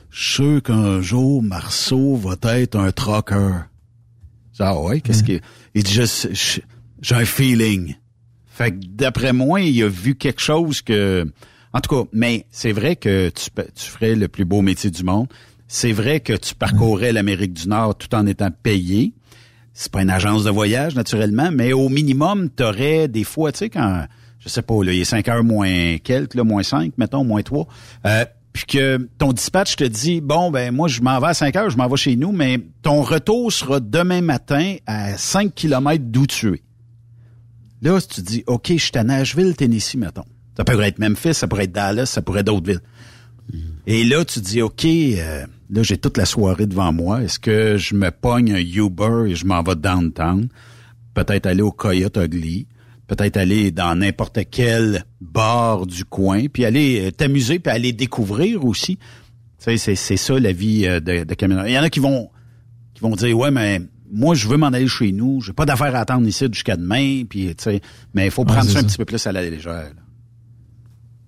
je 0.08 0.24
suis 0.24 0.34
sûr 0.36 0.62
qu'un 0.62 1.02
jour, 1.02 1.42
Marceau 1.42 2.16
va 2.16 2.34
être 2.58 2.76
un 2.76 2.92
trucker. 2.92 3.66
Ah 4.58 4.80
ouais, 4.80 5.02
qu'est-ce 5.02 5.22
que. 5.22 5.38
Il 5.74 5.82
dit 5.82 6.00
j'ai 7.02 7.14
un 7.14 7.26
feeling. 7.26 7.94
Fait 8.46 8.70
que 8.70 8.78
d'après 8.86 9.34
moi, 9.34 9.60
il 9.60 9.82
a 9.82 9.88
vu 9.88 10.14
quelque 10.14 10.40
chose 10.40 10.80
que. 10.80 11.30
En 11.74 11.82
tout 11.82 11.94
cas, 11.94 12.08
mais 12.14 12.46
c'est 12.50 12.72
vrai 12.72 12.96
que 12.96 13.28
tu, 13.28 13.50
tu 13.74 13.90
ferais 13.90 14.14
le 14.14 14.28
plus 14.28 14.46
beau 14.46 14.62
métier 14.62 14.90
du 14.90 15.04
monde. 15.04 15.26
C'est 15.68 15.92
vrai 15.92 16.20
que 16.20 16.32
tu 16.32 16.54
parcourrais 16.54 17.12
l'Amérique 17.12 17.52
du 17.52 17.68
Nord 17.68 17.98
tout 17.98 18.14
en 18.14 18.26
étant 18.26 18.50
payé. 18.50 19.12
C'est 19.74 19.92
pas 19.92 20.00
une 20.00 20.08
agence 20.08 20.44
de 20.44 20.50
voyage, 20.50 20.94
naturellement, 20.94 21.50
mais 21.52 21.74
au 21.74 21.90
minimum, 21.90 22.48
tu 22.48 22.62
aurais 22.62 23.08
des 23.08 23.24
fois, 23.24 23.52
tu 23.52 23.58
sais, 23.58 23.68
quand, 23.68 24.06
je 24.40 24.48
sais 24.48 24.62
pas, 24.62 24.82
là, 24.82 24.92
il 24.92 25.00
est 25.00 25.04
5 25.04 25.28
heures 25.28 25.44
moins 25.44 25.98
quelques, 26.02 26.34
là, 26.34 26.44
moins 26.44 26.62
5, 26.62 26.92
mettons, 26.98 27.24
moins 27.24 27.42
3, 27.42 27.68
euh, 28.06 28.24
puis 28.52 28.64
que 28.64 29.08
ton 29.18 29.32
dispatch 29.32 29.76
te 29.76 29.84
dit, 29.84 30.20
bon, 30.20 30.50
ben 30.50 30.74
moi, 30.74 30.88
je 30.88 31.02
m'en 31.02 31.20
vais 31.20 31.28
à 31.28 31.34
5 31.34 31.54
heures, 31.56 31.70
je 31.70 31.76
m'en 31.76 31.88
vais 31.88 31.96
chez 31.96 32.16
nous, 32.16 32.32
mais 32.32 32.58
ton 32.82 33.02
retour 33.02 33.52
sera 33.52 33.78
demain 33.78 34.22
matin 34.22 34.76
à 34.86 35.16
5 35.16 35.54
kilomètres 35.54 36.04
d'où 36.06 36.26
tu 36.26 36.54
es. 36.54 36.62
Là, 37.82 38.00
tu 38.00 38.22
dis, 38.22 38.42
OK, 38.46 38.68
je 38.68 38.76
suis 38.76 38.96
à 38.96 39.04
Nashville, 39.04 39.54
Tennessee, 39.56 39.94
mettons. 39.94 40.24
Ça 40.56 40.64
pourrait 40.64 40.88
être 40.88 40.98
Memphis, 40.98 41.34
ça 41.34 41.46
pourrait 41.46 41.64
être 41.64 41.72
Dallas, 41.72 42.06
ça 42.06 42.22
pourrait 42.22 42.40
être 42.40 42.46
d'autres 42.46 42.66
villes. 42.66 42.82
Et 43.86 44.04
là, 44.04 44.24
tu 44.24 44.40
dis, 44.40 44.62
OK, 44.62 44.84
euh, 44.84 45.46
là, 45.70 45.82
j'ai 45.82 45.96
toute 45.96 46.16
la 46.16 46.26
soirée 46.26 46.66
devant 46.66 46.92
moi. 46.92 47.22
Est-ce 47.22 47.38
que 47.38 47.76
je 47.76 47.94
me 47.94 48.10
pogne 48.10 48.52
un 48.52 48.58
Uber 48.58 49.30
et 49.30 49.34
je 49.34 49.46
m'en 49.46 49.62
vais 49.62 49.76
downtown? 49.76 50.48
Peut-être 51.14 51.46
aller 51.46 51.62
au 51.62 51.72
Coyote 51.72 52.16
Ugly. 52.16 52.66
Peut-être 53.10 53.38
aller 53.38 53.72
dans 53.72 53.96
n'importe 53.96 54.38
quel 54.52 55.04
bar 55.20 55.84
du 55.84 56.04
coin. 56.04 56.46
Puis 56.46 56.64
aller 56.64 57.08
euh, 57.08 57.10
t'amuser, 57.10 57.58
puis 57.58 57.72
aller 57.72 57.92
découvrir 57.92 58.64
aussi. 58.64 58.98
Tu 58.98 59.64
sais, 59.64 59.76
c'est, 59.78 59.96
c'est 59.96 60.16
ça 60.16 60.38
la 60.38 60.52
vie 60.52 60.86
euh, 60.86 61.00
de, 61.00 61.24
de 61.24 61.34
camionneur. 61.34 61.66
Il 61.66 61.72
y 61.72 61.78
en 61.78 61.82
a 61.82 61.90
qui 61.90 61.98
vont 61.98 62.30
qui 62.94 63.00
vont 63.00 63.16
dire, 63.16 63.36
ouais, 63.36 63.50
mais 63.50 63.80
moi, 64.12 64.36
je 64.36 64.46
veux 64.46 64.56
m'en 64.56 64.68
aller 64.68 64.86
chez 64.86 65.10
nous. 65.10 65.40
J'ai 65.40 65.52
pas 65.52 65.66
d'affaires 65.66 65.96
à 65.96 66.00
attendre 66.00 66.24
ici 66.28 66.46
jusqu'à 66.52 66.76
demain. 66.76 67.24
Puis, 67.28 67.48
tu 67.48 67.64
sais, 67.64 67.80
mais 68.14 68.26
il 68.26 68.30
faut 68.30 68.44
prendre 68.44 68.70
ça 68.70 68.78
un 68.78 68.84
petit 68.84 68.96
peu 68.96 69.04
plus 69.04 69.26
à 69.26 69.32
la 69.32 69.42
légère. 69.42 69.90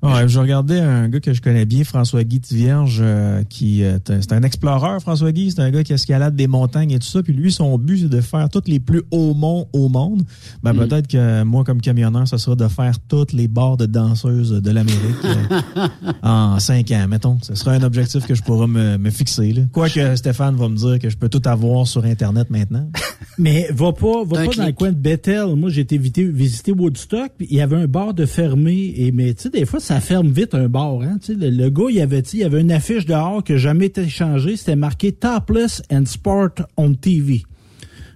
Ouais, 0.03 0.27
je 0.27 0.41
regardais 0.41 0.81
un 0.81 1.09
gars 1.09 1.21
que 1.21 1.33
je 1.33 1.41
connais 1.41 1.65
bien, 1.65 1.85
François-Guy 1.85 2.41
Tivierge, 2.41 2.99
euh, 3.01 3.45
qui 3.45 3.85
euh, 3.85 3.99
c'est 4.05 4.33
un 4.33 4.43
explorateur, 4.43 5.01
François-Guy, 5.01 5.53
c'est 5.53 5.61
un 5.61 5.71
gars 5.71 5.85
qui 5.85 5.93
escalade 5.93 6.35
des 6.35 6.49
montagnes 6.49 6.91
et 6.91 6.99
tout 6.99 7.07
ça, 7.07 7.23
puis 7.23 7.33
lui, 7.33 7.53
son 7.53 7.79
but, 7.79 7.99
c'est 7.99 8.09
de 8.09 8.21
faire 8.21 8.49
tous 8.49 8.65
les 8.67 8.81
plus 8.81 9.03
hauts 9.13 9.35
monts 9.35 9.69
au 9.73 9.89
monde. 9.89 10.25
Ben, 10.65 10.75
peut-être 10.75 11.07
que 11.07 11.45
moi, 11.45 11.63
comme 11.63 11.81
camionneur, 11.81 12.27
ce 12.27 12.37
sera 12.37 12.57
de 12.57 12.67
faire 12.67 12.99
toutes 13.07 13.33
les 13.33 13.47
bars 13.47 13.77
de 13.77 13.87
danseuses 13.87 14.51
de 14.51 14.71
l'Amérique 14.73 15.25
euh, 15.25 15.87
en 16.25 16.59
cinq 16.59 16.91
ans, 16.91 17.07
mettons. 17.09 17.39
Ce 17.41 17.55
sera 17.55 17.71
un 17.73 17.83
objectif 17.85 18.27
que 18.27 18.35
je 18.35 18.43
pourrai 18.43 18.67
me, 18.67 18.99
me 18.99 19.11
fixer. 19.11 19.53
Là. 19.53 19.63
Quoique 19.71 20.17
Stéphane 20.17 20.57
va 20.57 20.69
me 20.69 20.77
dire 20.77 20.99
que 20.99 21.11
je 21.11 21.17
peux 21.17 21.29
tout 21.29 21.43
avoir 21.45 21.87
sur 21.87 22.05
Internet 22.05 22.51
maintenant. 22.51 22.91
Mais 23.39 23.69
va 23.71 23.93
pas, 23.93 24.25
va 24.25 24.45
pas 24.45 24.53
dans 24.53 24.67
le 24.67 24.73
coin 24.73 24.91
de 24.91 24.97
Bethel. 24.97 25.55
Moi, 25.57 25.71
j'ai 25.71 25.83
été 25.83 25.97
visiter, 25.97 26.25
visiter 26.25 26.73
Woodstock, 26.73 27.33
puis 27.39 27.47
il 27.51 27.57
y 27.57 27.61
avait 27.61 27.77
un 27.77 27.87
bar 27.87 28.15
de 28.15 28.27
fermé. 28.27 28.93
Et 28.97 29.13
mais 29.13 29.33
tu 29.35 29.45
sais, 29.45 29.51
des 29.51 29.65
fois, 29.65 29.81
ça 29.81 29.92
ferme 30.01 30.31
vite 30.33 30.55
un 30.55 30.69
bar. 30.69 31.01
Hein? 31.03 31.19
Tu 31.21 31.33
sais, 31.33 31.39
le, 31.39 31.51
le 31.51 31.71
gars, 31.71 31.85
il 31.91 32.01
avait, 32.01 32.23
sais, 32.23 32.37
il 32.39 32.41
y 32.41 32.45
avait 32.45 32.61
une 32.61 32.73
affiche 32.73 33.05
dehors 33.07 33.43
qui 33.45 33.53
n'a 33.53 33.59
jamais 33.59 33.87
été 33.87 34.09
changée. 34.09 34.57
C'était 34.57 34.77
marqué 34.77 35.13
Topless 35.13 35.83
and 35.93 36.07
Sport 36.07 36.51
on 36.77 36.95
TV. 36.95 37.43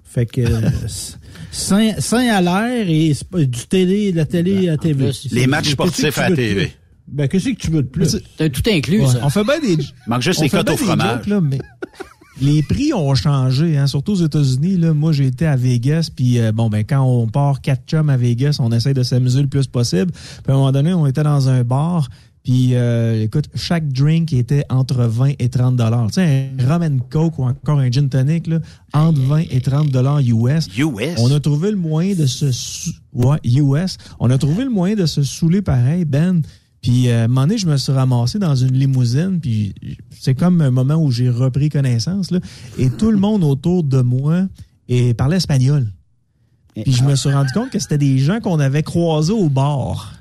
Fait 0.05 0.27
que 0.27 0.41
euh, 0.51 0.70
sain, 1.51 1.93
sain 1.99 2.27
à 2.29 2.41
l'air 2.41 2.89
et 2.89 3.12
du 3.47 3.66
télé, 3.68 4.12
de 4.12 4.16
la 4.16 4.24
télé 4.27 4.68
à 4.68 4.77
TV. 4.77 5.05
plus, 5.07 5.29
Les 5.33 5.47
matchs 5.47 5.70
sportifs 5.70 6.18
à 6.18 6.31
de 6.31 6.35
TV. 6.37 6.72
Ben, 7.09 7.29
qu'est-ce 7.29 7.51
que 7.51 7.55
tu 7.57 7.70
veux 7.70 7.83
de 7.83 7.89
plus? 7.89 8.18
C'est 8.39 8.51
tout 8.51 8.62
inclus, 8.68 9.01
Ouais, 9.03 9.07
ça. 9.07 9.20
on 9.22 9.31
fait 9.31 9.45
bien 9.45 9.61
des... 9.61 9.77
Manque 10.09 10.22
juste 10.22 10.41
on 10.41 10.43
les 10.43 10.49
cotes 10.51 10.68
au 10.68 10.72
des 10.72 10.79
fromage. 10.79 11.18
jokes, 11.18 11.27
là, 11.29 11.41
mais 11.41 11.59
les 12.41 12.62
prix 12.62 12.93
ont 12.93 13.14
changé, 13.14 13.76
hein, 13.78 13.87
surtout 13.87 14.12
aux 14.12 14.24
États-Unis. 14.24 14.76
Là, 14.76 14.93
moi, 14.93 15.12
j'ai 15.12 15.26
été 15.26 15.47
à 15.47 15.57
Vegas, 15.57 16.11
puis 16.14 16.39
euh, 16.39 16.53
bon, 16.53 16.68
ben 16.68 16.84
quand 16.84 17.03
on 17.03 17.26
part 17.26 17.61
quatre 17.61 17.84
chums 17.87 18.11
à 18.11 18.16
Vegas, 18.16 18.57
on 18.61 18.70
essaie 18.72 18.95
de 18.95 19.03
s'amuser 19.03 19.41
le 19.43 19.49
plus 19.49 19.66
possible. 19.66 20.12
Puis 20.12 20.43
à 20.49 20.53
un 20.53 20.57
moment 20.57 20.72
donné, 20.72 20.93
on 20.93 21.07
était 21.07 21.22
dans 21.22 21.49
un 21.49 21.64
bar, 21.64 22.09
puis 22.45 22.74
euh, 22.74 23.22
écoute, 23.24 23.47
chaque 23.55 23.89
drink 23.89 24.32
était 24.32 24.64
entre 24.68 25.05
20 25.05 25.32
et 25.39 25.49
30 25.49 25.76
dollars. 25.76 26.07
Tu 26.09 26.14
sais, 26.14 26.51
un 26.59 26.68
rum 26.72 26.82
and 26.82 26.99
coke 27.11 27.39
ou 27.39 27.45
encore 27.45 27.78
un 27.80 27.91
gin 27.91 28.09
tonic, 28.09 28.47
là, 28.47 28.61
entre 28.93 29.18
20 29.20 29.45
et 29.51 29.61
30 29.61 29.91
dollars 29.91 30.20
US. 30.20 30.68
US? 30.78 31.14
On 31.18 31.32
a 31.32 31.41
trouvé 31.41 31.70
le 31.70 31.76
moyen 31.76 32.14
de 32.14 32.26
se... 32.26 32.53
sou- 32.53 32.91
Ouais, 33.14 33.39
US. 33.45 33.97
On 34.20 34.28
a 34.30 34.37
trouvé 34.39 34.64
le 34.64 34.70
moyen 34.70 34.95
de 34.95 35.07
se 35.07 35.22
saouler 35.22 35.62
pareil, 35.62 36.05
Ben. 36.05 36.43
Puis, 36.82 37.09
euh, 37.09 37.22
à 37.22 37.24
un 37.24 37.28
moment 37.28 37.41
donné, 37.49 37.59
je 37.59 37.66
me 37.66 37.76
suis 37.78 37.91
ramassé 37.91 38.39
dans 38.39 38.55
une 38.55 38.74
limousine, 38.78 39.41
puis 39.41 39.74
c'est 40.27 40.35
comme 40.35 40.61
un 40.61 40.72
moment 40.72 40.97
où 40.97 41.12
j'ai 41.12 41.31
repris 41.31 41.68
connaissance, 41.68 42.33
là, 42.33 42.41
et 42.79 42.91
tout 42.91 43.12
le 43.12 43.16
monde 43.16 43.45
autour 43.45 43.85
de 43.85 44.01
moi 44.01 44.49
et 44.89 45.14
parlait 45.14 45.37
espagnol. 45.37 45.87
Puis 46.74 46.93
je 46.93 47.05
me 47.05 47.14
suis 47.14 47.31
rendu 47.31 47.53
compte 47.55 47.70
que 47.70 47.79
c'était 47.79 47.97
des 47.97 48.18
gens 48.18 48.41
qu'on 48.41 48.59
avait 48.59 48.83
croisés 48.83 49.33
au 49.33 49.49
bar. 49.49 50.14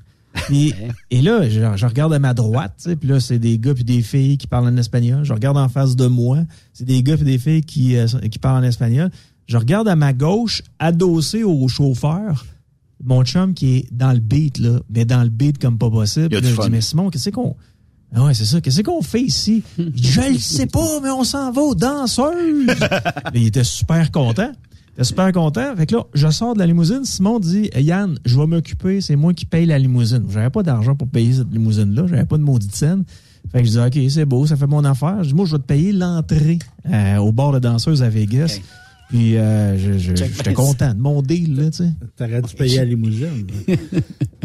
Et, 0.52 0.74
et 1.10 1.22
là, 1.24 1.50
je, 1.50 1.60
je 1.76 1.86
regarde 1.88 2.14
à 2.14 2.20
ma 2.20 2.36
droite, 2.36 2.88
puis 3.00 3.10
là, 3.10 3.20
c'est 3.20 3.40
des 3.40 3.58
gars 3.58 3.74
puis 3.74 3.84
des 3.84 4.04
filles 4.04 4.38
qui 4.38 4.46
parlent 4.46 4.68
en 4.68 4.78
espagnol. 4.78 5.24
Je 5.24 5.34
regarde 5.34 5.58
en 5.58 5.70
face 5.70 5.96
de 5.96 6.06
moi, 6.06 6.38
c'est 6.72 6.86
des 6.86 7.02
gars 7.02 7.16
puis 7.16 7.26
des 7.26 7.40
filles 7.40 7.64
qui, 7.64 7.98
euh, 7.98 8.06
qui 8.32 8.38
parlent 8.38 8.64
en 8.64 8.68
espagnol. 8.68 9.10
Je 9.48 9.58
regarde 9.58 9.88
à 9.88 9.96
ma 9.96 10.14
gauche, 10.14 10.62
adossé 10.78 11.44
au 11.44 11.68
chauffeur, 11.68 12.46
mon 13.04 13.24
chum 13.24 13.56
qui 13.56 13.78
est 13.78 13.88
dans 13.92 14.14
le 14.14 14.20
beat, 14.20 14.60
là, 14.60 14.80
mais 14.88 15.04
dans 15.04 15.24
le 15.24 15.30
beat 15.30 15.58
comme 15.58 15.80
pas 15.80 15.90
possible. 15.90 16.36
Là, 16.36 16.42
je 16.44 16.62
dis, 16.62 16.70
mais 16.70 16.82
Simon, 16.82 17.10
qu'est-ce 17.10 17.32
qu'on... 17.32 17.56
Ah 18.16 18.24
ouais, 18.24 18.34
c'est 18.34 18.46
ça. 18.46 18.62
Qu'est-ce 18.62 18.82
qu'on 18.82 19.02
fait 19.02 19.22
ici? 19.22 19.62
Je 19.78 20.22
le 20.22 20.40
sais 20.40 20.68
pas, 20.68 21.02
mais 21.04 21.10
on 21.10 21.26
s'en 21.26 21.52
va 21.52 21.62
aux 21.62 21.76
danseuses. 21.76 22.66
Mais 23.34 23.42
il 23.42 23.48
était 23.48 23.66
super 23.66 24.10
content. 24.12 24.52
Il 24.54 25.02
était 25.02 25.04
super 25.04 25.32
content. 25.34 25.76
Fait 25.76 25.86
que 25.86 25.96
là, 25.96 26.04
je 26.14 26.30
sors 26.30 26.54
de 26.54 26.60
la 26.60 26.66
limousine. 26.66 27.04
Simon 27.04 27.40
dit, 27.40 27.70
Yann, 27.76 28.18
je 28.24 28.40
vais 28.40 28.48
m'occuper. 28.48 29.02
C'est 29.02 29.18
moi 29.18 29.34
qui 29.34 29.46
paye 29.46 29.66
la 29.66 29.78
limousine. 29.78 30.24
J'avais 30.30 30.50
pas 30.50 30.64
d'argent 30.64 30.96
pour 30.96 31.10
payer 31.10 31.34
cette 31.34 31.52
limousine-là. 31.52 32.04
J'avais 32.08 32.24
pas 32.26 32.38
de 32.38 32.44
maudite 32.44 32.74
scène. 32.74 33.04
Fait 33.52 33.60
que 33.62 33.68
je 33.68 33.72
dis, 33.72 33.80
OK, 33.80 34.10
c'est 34.10 34.26
beau, 34.26 34.46
ça 34.46 34.56
fait 34.56 34.68
mon 34.68 34.86
affaire. 34.86 35.22
Je 35.24 35.30
dis, 35.30 35.36
moi, 35.36 35.46
je 35.46 35.52
vais 35.52 35.62
te 35.62 35.68
payer 35.68 35.92
l'entrée 35.92 36.60
euh, 36.90 37.18
au 37.18 37.34
bar 37.34 37.52
de 37.52 37.60
danseuse 37.60 38.02
à 38.02 38.10
Vegas. 38.10 38.60
Puis, 39.10 39.38
euh, 39.38 39.78
j'étais 39.98 40.54
content 40.54 40.94
de 40.94 41.00
mon 41.00 41.22
deal, 41.22 41.56
là, 41.56 41.70
tu 41.70 41.78
sais. 41.78 41.90
T'aurais 42.18 42.42
dû 42.42 42.56
payer 42.56 42.80
à 42.80 42.84
la 42.84 42.90
limousine. 42.90 43.48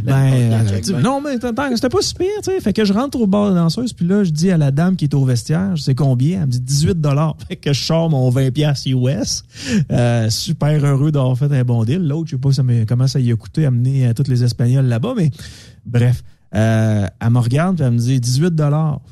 Ben, 0.02 0.32
euh, 0.32 1.00
non, 1.02 1.20
mais 1.20 1.44
attends, 1.44 1.74
c'était 1.74 1.88
pas 1.88 2.00
si 2.00 2.14
pire, 2.14 2.26
tu 2.42 2.50
sais. 2.50 2.60
Fait 2.60 2.72
que 2.72 2.84
je 2.84 2.92
rentre 2.92 3.20
au 3.20 3.26
bar 3.26 3.50
de 3.50 3.54
danseuse, 3.54 3.92
puis 3.92 4.06
là, 4.06 4.24
je 4.24 4.30
dis 4.30 4.50
à 4.50 4.56
la 4.56 4.70
dame 4.70 4.96
qui 4.96 5.04
est 5.04 5.14
au 5.14 5.24
vestiaire, 5.24 5.76
je 5.76 5.82
sais 5.82 5.94
combien, 5.94 6.40
elle 6.40 6.46
me 6.46 6.52
dit 6.52 6.60
18 6.60 6.96
Fait 7.48 7.56
que 7.56 7.72
je 7.72 7.82
sors 7.82 8.08
mon 8.08 8.30
20 8.30 8.50
pièces 8.50 8.86
US. 8.86 9.42
Euh, 9.90 10.30
super 10.30 10.84
heureux 10.84 11.12
d'avoir 11.12 11.36
fait 11.36 11.52
un 11.52 11.64
bon 11.64 11.84
deal. 11.84 12.06
L'autre, 12.06 12.28
je 12.30 12.36
sais 12.36 12.40
pas 12.40 12.52
ça 12.52 12.62
comment 12.88 13.06
ça 13.06 13.20
y 13.20 13.30
a 13.30 13.36
coûté 13.36 13.66
amener 13.66 14.06
euh, 14.06 14.12
tous 14.14 14.28
les 14.28 14.42
Espagnols 14.42 14.86
là-bas, 14.86 15.14
mais 15.16 15.30
bref. 15.84 16.22
Euh, 16.54 17.06
elle 17.20 17.30
me 17.30 17.38
regarde, 17.38 17.76
puis 17.76 17.84
elle 17.84 17.92
me 17.92 17.98
dit 17.98 18.20
18 18.20 18.56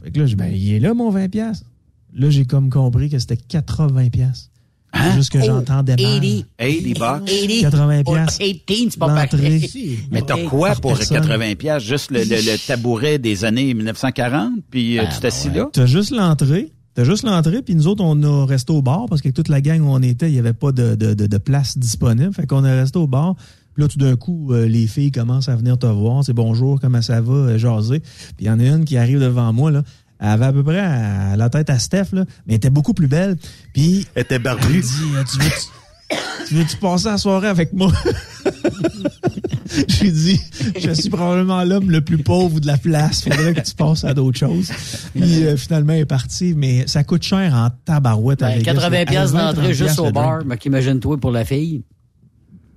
Fait 0.02 0.10
que 0.10 0.18
là, 0.18 0.26
je 0.26 0.30
dis, 0.30 0.36
ben, 0.36 0.52
il 0.52 0.72
est 0.72 0.80
là, 0.80 0.94
mon 0.94 1.10
20 1.10 1.28
pièces. 1.28 1.64
Là, 2.14 2.30
j'ai 2.30 2.46
comme 2.46 2.70
compris 2.70 3.10
que 3.10 3.18
c'était 3.18 3.36
80 3.36 4.08
pièces. 4.08 4.50
Hein? 4.92 5.14
Juste 5.16 5.30
que 5.32 5.38
j'entendais 5.46 5.96
mal. 5.96 6.20
80 6.58 6.92
bucks. 6.94 7.30
80 7.62 8.02
pièces. 8.04 8.38
18, 8.66 8.90
c'est 8.92 8.98
pas 8.98 9.06
pareil. 9.36 9.60
Mais 10.10 10.22
t'as 10.22 10.38
quoi 10.48 10.74
pour 10.76 10.94
personne. 10.96 11.20
80 11.20 11.54
pièces 11.56 11.82
Juste 11.82 12.10
le, 12.10 12.20
le- 12.20 12.24
le 12.52 12.66
tabouret 12.66 13.18
des 13.18 13.44
années 13.44 13.74
1940, 13.74 14.52
puis 14.70 14.98
euh, 14.98 15.02
Ah, 15.06 15.12
tu 15.14 15.20
t'assis 15.20 15.50
là? 15.50 15.68
T'as 15.72 15.86
juste 15.86 16.10
l'entrée. 16.10 16.72
T'as 16.94 17.04
juste 17.04 17.22
l'entrée, 17.22 17.62
puis 17.62 17.74
nous 17.76 17.86
autres, 17.86 18.02
on 18.02 18.20
a 18.24 18.44
resté 18.46 18.72
au 18.72 18.82
bar 18.82 19.06
parce 19.08 19.20
que 19.22 19.28
toute 19.28 19.48
la 19.48 19.60
gang 19.60 19.80
où 19.82 19.88
on 19.90 20.02
était, 20.02 20.28
il 20.28 20.32
n'y 20.32 20.38
avait 20.40 20.52
pas 20.52 20.72
de, 20.72 20.96
de, 20.96 21.14
de, 21.14 21.26
de 21.26 21.38
place 21.38 21.78
disponible. 21.78 22.32
Fait 22.34 22.46
qu'on 22.46 22.64
est 22.64 22.80
resté 22.80 22.98
au 22.98 23.06
bar. 23.06 23.36
Puis 23.74 23.82
là, 23.84 23.88
tout 23.88 23.98
d'un 23.98 24.16
coup, 24.16 24.52
euh, 24.52 24.66
les 24.66 24.88
filles 24.88 25.12
commencent 25.12 25.48
à 25.48 25.54
venir 25.54 25.78
te 25.78 25.86
voir. 25.86 26.24
C'est 26.24 26.32
bonjour, 26.32 26.80
comment 26.80 27.00
ça 27.00 27.20
va, 27.20 27.32
euh, 27.34 27.58
jaser. 27.58 28.00
Puis 28.00 28.34
il 28.40 28.46
y 28.46 28.50
en 28.50 28.58
a 28.58 28.64
une 28.64 28.84
qui 28.84 28.96
arrive 28.96 29.20
devant 29.20 29.52
moi, 29.52 29.70
là. 29.70 29.84
Elle 30.20 30.28
avait 30.28 30.46
à 30.46 30.52
peu 30.52 30.62
près 30.64 30.80
à- 30.80 31.36
la 31.36 31.48
tête 31.50 31.70
à 31.70 31.78
Steph, 31.78 32.06
là, 32.12 32.24
mais 32.46 32.54
elle 32.54 32.56
était 32.56 32.70
beaucoup 32.70 32.94
plus 32.94 33.08
belle. 33.08 33.36
Puis. 33.72 34.06
Elle 34.14 34.22
était 34.22 34.36
Elle 34.36 34.42
barbue. 34.42 34.80
dit, 34.80 34.86
euh, 35.16 35.24
tu 35.30 35.38
veux-tu 35.38 35.56
tu 36.48 36.54
veux-tu 36.54 36.76
passer 36.78 37.08
la 37.08 37.18
soirée 37.18 37.48
avec 37.48 37.72
moi? 37.74 37.92
J'ai 39.88 40.10
dit, 40.10 40.40
je 40.80 40.90
suis 40.92 41.10
probablement 41.10 41.62
l'homme 41.64 41.90
le 41.90 42.00
plus 42.00 42.18
pauvre 42.18 42.58
de 42.58 42.66
la 42.66 42.78
place. 42.78 43.22
Faudrait 43.22 43.52
que 43.54 43.60
tu 43.60 43.74
passes 43.74 44.04
à 44.04 44.14
d'autres 44.14 44.38
choses. 44.38 44.70
Puis 45.14 45.44
euh, 45.44 45.56
finalement, 45.58 45.92
elle 45.92 46.00
est 46.00 46.04
partie, 46.06 46.54
mais 46.56 46.86
ça 46.86 47.04
coûte 47.04 47.22
cher 47.22 47.52
en 47.54 47.68
tabarouette. 47.84 48.42
à 48.42 48.48
Ben, 48.48 48.58
Vegas, 48.58 48.74
80 48.74 48.90
là. 48.98 49.04
pièces 49.06 49.30
20, 49.30 49.38
30 49.38 49.54
d'entrée 49.56 49.74
juste 49.74 49.98
au 49.98 50.10
bar. 50.10 50.38
Mais 50.46 50.56
imagine-toi 50.64 51.18
pour 51.18 51.30
la 51.30 51.44
fille. 51.44 51.82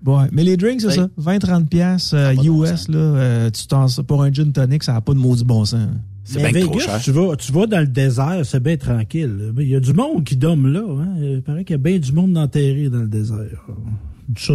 Ouais, 0.05 0.25
mais 0.31 0.43
les 0.43 0.57
drinks, 0.57 0.81
c'est 0.81 0.87
Oui. 0.87 0.95
ça. 0.95 1.07
20-30 1.17 1.67
piastres 1.67 2.15
euh, 2.15 2.33
US, 2.33 2.87
là, 2.89 2.97
euh, 2.97 3.49
tu 3.51 3.67
t'en, 3.67 3.85
pour 4.05 4.23
un 4.23 4.33
gin 4.33 4.51
tonic, 4.51 4.83
ça 4.83 4.93
n'a 4.93 5.01
pas 5.01 5.13
de 5.13 5.19
maudit 5.19 5.45
bon 5.45 5.63
sens. 5.63 5.87
C'est 6.23 6.41
Mais 6.41 6.51
bien 6.51 6.65
trop 6.65 6.79
cher. 6.79 6.99
tu 7.01 7.11
vas, 7.11 7.35
tu 7.35 7.51
vas 7.51 7.65
dans 7.67 7.79
le 7.79 7.87
désert, 7.87 8.41
c'est 8.43 8.61
bien 8.61 8.77
tranquille. 8.77 9.53
Il 9.57 9.67
y 9.67 9.75
a 9.75 9.79
du 9.79 9.93
monde 9.93 10.23
qui 10.23 10.37
dorme 10.37 10.71
là. 10.71 10.81
Hein? 10.81 11.15
Il 11.21 11.41
paraît 11.41 11.63
qu'il 11.65 11.73
y 11.73 11.79
a 11.79 11.83
bien 11.83 11.97
du 11.97 12.11
monde 12.13 12.37
enterré 12.37 12.89
dans 12.89 12.99
le 12.99 13.07
désert. 13.07 13.37
Je 14.37 14.53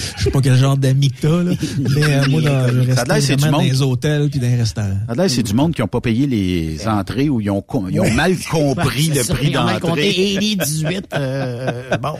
ça 0.00 0.18
sais 0.18 0.30
pas 0.30 0.40
quel 0.42 0.54
genre 0.54 0.76
d'amis 0.76 1.10
que 1.10 1.20
t'as, 1.22 1.42
là. 1.42 1.52
Mais 1.94 2.02
euh, 2.04 2.24
moi, 2.28 2.40
dans, 2.42 2.68
je 2.68 2.92
Ça 2.92 3.02
restais 3.04 3.20
c'est 3.20 3.36
du 3.36 3.42
vraiment 3.42 3.58
dans 3.58 3.62
monde. 3.64 3.72
les 3.72 3.82
hôtels 3.82 4.28
puis 4.30 4.40
dans 4.40 4.46
les 4.48 4.56
restaurants. 4.56 4.98
Là, 5.16 5.28
c'est 5.28 5.42
du 5.42 5.54
monde 5.54 5.74
qui 5.74 5.80
n'ont 5.80 5.88
pas 5.88 6.00
payé 6.00 6.26
les 6.26 6.86
entrées 6.88 7.28
ou 7.28 7.40
ils 7.40 7.50
ont, 7.50 7.64
ils 7.90 8.00
ont 8.00 8.10
mal 8.12 8.34
compris 8.50 9.08
le 9.08 9.22
ça, 9.22 9.34
prix 9.34 9.50
ils 9.50 9.58
ont 9.58 9.64
mal 9.64 9.80
d'entrée. 9.80 9.90
compté 10.12 10.34
80, 10.58 10.64
18. 10.64 11.06
euh, 11.14 11.96
bon. 12.02 12.14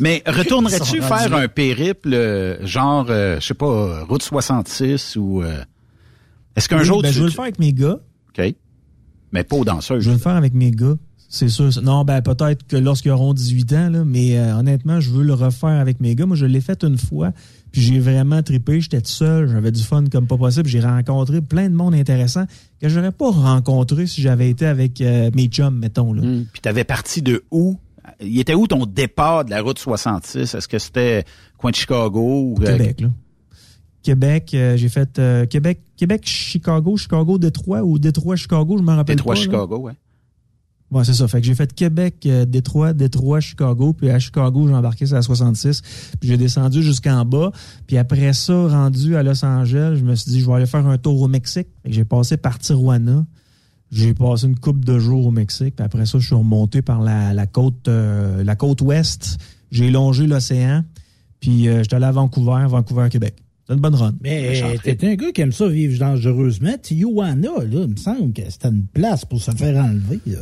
Mais 0.00 0.22
retournerais-tu 0.26 1.00
faire 1.02 1.30
rendus. 1.30 1.44
un 1.44 1.48
périple 1.48 2.14
euh, 2.14 2.66
genre, 2.66 3.06
euh, 3.10 3.38
je 3.40 3.46
sais 3.46 3.54
pas, 3.54 3.66
euh, 3.66 4.04
route 4.04 4.22
66 4.22 5.16
ou... 5.16 5.42
Est-ce 6.58 6.68
qu'un 6.68 6.78
Oui, 6.78 6.84
jour 6.84 7.02
ben, 7.02 7.08
tu... 7.08 7.14
je 7.14 7.20
veux 7.20 7.26
le 7.26 7.32
faire 7.32 7.44
avec 7.44 7.58
mes 7.58 7.72
gars. 7.72 7.98
OK. 8.36 8.54
Mais 9.32 9.44
pas 9.44 9.56
aux 9.56 9.64
danseuses. 9.64 10.02
Je 10.02 10.10
veux 10.10 10.16
le 10.16 10.20
faire 10.20 10.34
avec 10.34 10.54
mes 10.54 10.72
gars. 10.72 10.96
C'est 11.28 11.50
sûr. 11.50 11.70
Non, 11.82 12.04
ben 12.04 12.22
peut-être 12.22 12.66
que 12.66 12.76
lorsqu'ils 12.76 13.10
auront 13.10 13.34
18 13.34 13.72
ans, 13.74 13.90
là, 13.90 14.04
mais 14.04 14.38
euh, 14.38 14.56
honnêtement, 14.56 14.98
je 14.98 15.10
veux 15.10 15.22
le 15.22 15.34
refaire 15.34 15.68
avec 15.68 16.00
mes 16.00 16.14
gars. 16.14 16.26
Moi, 16.26 16.36
je 16.36 16.46
l'ai 16.46 16.62
fait 16.62 16.82
une 16.82 16.96
fois, 16.96 17.32
puis 17.70 17.82
j'ai 17.82 18.00
vraiment 18.00 18.42
trippé. 18.42 18.80
J'étais 18.80 19.02
seul, 19.04 19.46
j'avais 19.48 19.70
du 19.70 19.82
fun 19.82 20.04
comme 20.10 20.26
pas 20.26 20.38
possible. 20.38 20.68
J'ai 20.68 20.80
rencontré 20.80 21.42
plein 21.42 21.68
de 21.68 21.74
monde 21.74 21.94
intéressant 21.94 22.46
que 22.80 22.88
j'aurais 22.88 23.12
pas 23.12 23.30
rencontré 23.30 24.06
si 24.06 24.22
j'avais 24.22 24.48
été 24.48 24.66
avec 24.66 25.00
euh, 25.00 25.30
mes 25.34 25.46
chums, 25.46 25.78
mettons. 25.78 26.12
Là. 26.14 26.22
Puis 26.52 26.62
t'avais 26.62 26.84
parti 26.84 27.22
de 27.22 27.44
où? 27.50 27.78
Il 28.20 28.40
était 28.40 28.54
où 28.54 28.66
ton 28.66 28.86
départ 28.86 29.44
de 29.44 29.50
la 29.50 29.60
route 29.60 29.78
66? 29.78 30.54
Est-ce 30.54 30.66
que 30.66 30.78
c'était 30.78 31.24
coin 31.58 31.70
de 31.70 31.76
Chicago? 31.76 32.54
Ou, 32.56 32.62
euh, 32.62 32.72
Québec, 32.72 33.02
là. 33.02 33.08
Québec, 34.02 34.52
euh, 34.54 34.76
j'ai 34.76 34.88
fait 34.88 35.18
euh, 35.18 35.46
Québec, 35.46 35.80
Québec, 35.96 36.22
Chicago, 36.24 36.96
Chicago, 36.96 37.38
Détroit 37.38 37.82
ou 37.82 37.98
Détroit, 37.98 38.36
Chicago, 38.36 38.78
je 38.78 38.82
m'en 38.82 38.96
rappelle 38.96 39.16
Détroit, 39.16 39.34
pas. 39.34 39.40
là. 39.40 39.44
Chicago, 39.44 39.78
ouais. 39.78 39.92
Ouais, 40.90 41.04
c'est 41.04 41.12
ça. 41.12 41.28
Fait 41.28 41.40
que 41.40 41.46
j'ai 41.46 41.54
fait 41.54 41.74
Québec, 41.74 42.24
euh, 42.24 42.46
Détroit, 42.46 42.94
Détroit, 42.94 43.40
Chicago, 43.40 43.92
puis 43.92 44.08
à 44.08 44.18
Chicago, 44.18 44.66
j'ai 44.66 44.74
embarqué 44.74 45.04
sur 45.04 45.16
la 45.16 45.22
66, 45.22 45.82
puis 46.18 46.30
j'ai 46.30 46.38
descendu 46.38 46.82
jusqu'en 46.82 47.26
bas, 47.26 47.50
puis 47.86 47.98
après 47.98 48.32
ça, 48.32 48.68
rendu 48.68 49.14
à 49.16 49.22
Los 49.22 49.44
Angeles, 49.44 49.96
je 49.98 50.04
me 50.04 50.14
suis 50.14 50.30
dit, 50.30 50.40
je 50.40 50.46
vais 50.46 50.54
aller 50.54 50.66
faire 50.66 50.86
un 50.86 50.96
tour 50.96 51.20
au 51.20 51.28
Mexique. 51.28 51.68
J'ai 51.84 52.06
passé 52.06 52.38
par 52.38 52.58
Tijuana, 52.58 53.26
j'ai 53.90 54.14
passé 54.14 54.46
une 54.46 54.58
coupe 54.58 54.82
de 54.82 54.98
jours 54.98 55.26
au 55.26 55.30
Mexique, 55.30 55.76
puis 55.76 55.84
après 55.84 56.06
ça, 56.06 56.18
je 56.18 56.26
suis 56.26 56.34
remonté 56.34 56.80
par 56.80 57.02
la, 57.02 57.34
la 57.34 57.46
côte, 57.46 57.88
la 57.88 58.56
côte 58.56 58.80
ouest, 58.80 59.36
j'ai 59.70 59.90
longé 59.90 60.26
l'océan, 60.26 60.84
puis 61.40 61.64
j'étais 61.64 61.96
allé 61.96 62.06
à 62.06 62.12
Vancouver, 62.12 62.64
Vancouver, 62.66 63.08
Québec. 63.10 63.34
C'est 63.68 63.74
une 63.74 63.80
bonne 63.80 63.94
run. 63.94 64.14
Mais 64.22 64.78
t'es 64.82 65.06
un 65.06 65.14
gars 65.14 65.30
qui 65.30 65.42
aime 65.42 65.52
ça 65.52 65.68
vivre 65.68 65.98
dangereusement. 65.98 66.72
Tijuana, 66.80 67.48
là, 67.48 67.82
il 67.82 67.88
me 67.88 67.96
semble 67.96 68.32
que 68.32 68.40
c'était 68.48 68.68
une 68.68 68.86
place 68.86 69.26
pour 69.26 69.42
se 69.42 69.50
faire 69.50 69.84
enlever. 69.84 70.20
Là. 70.26 70.38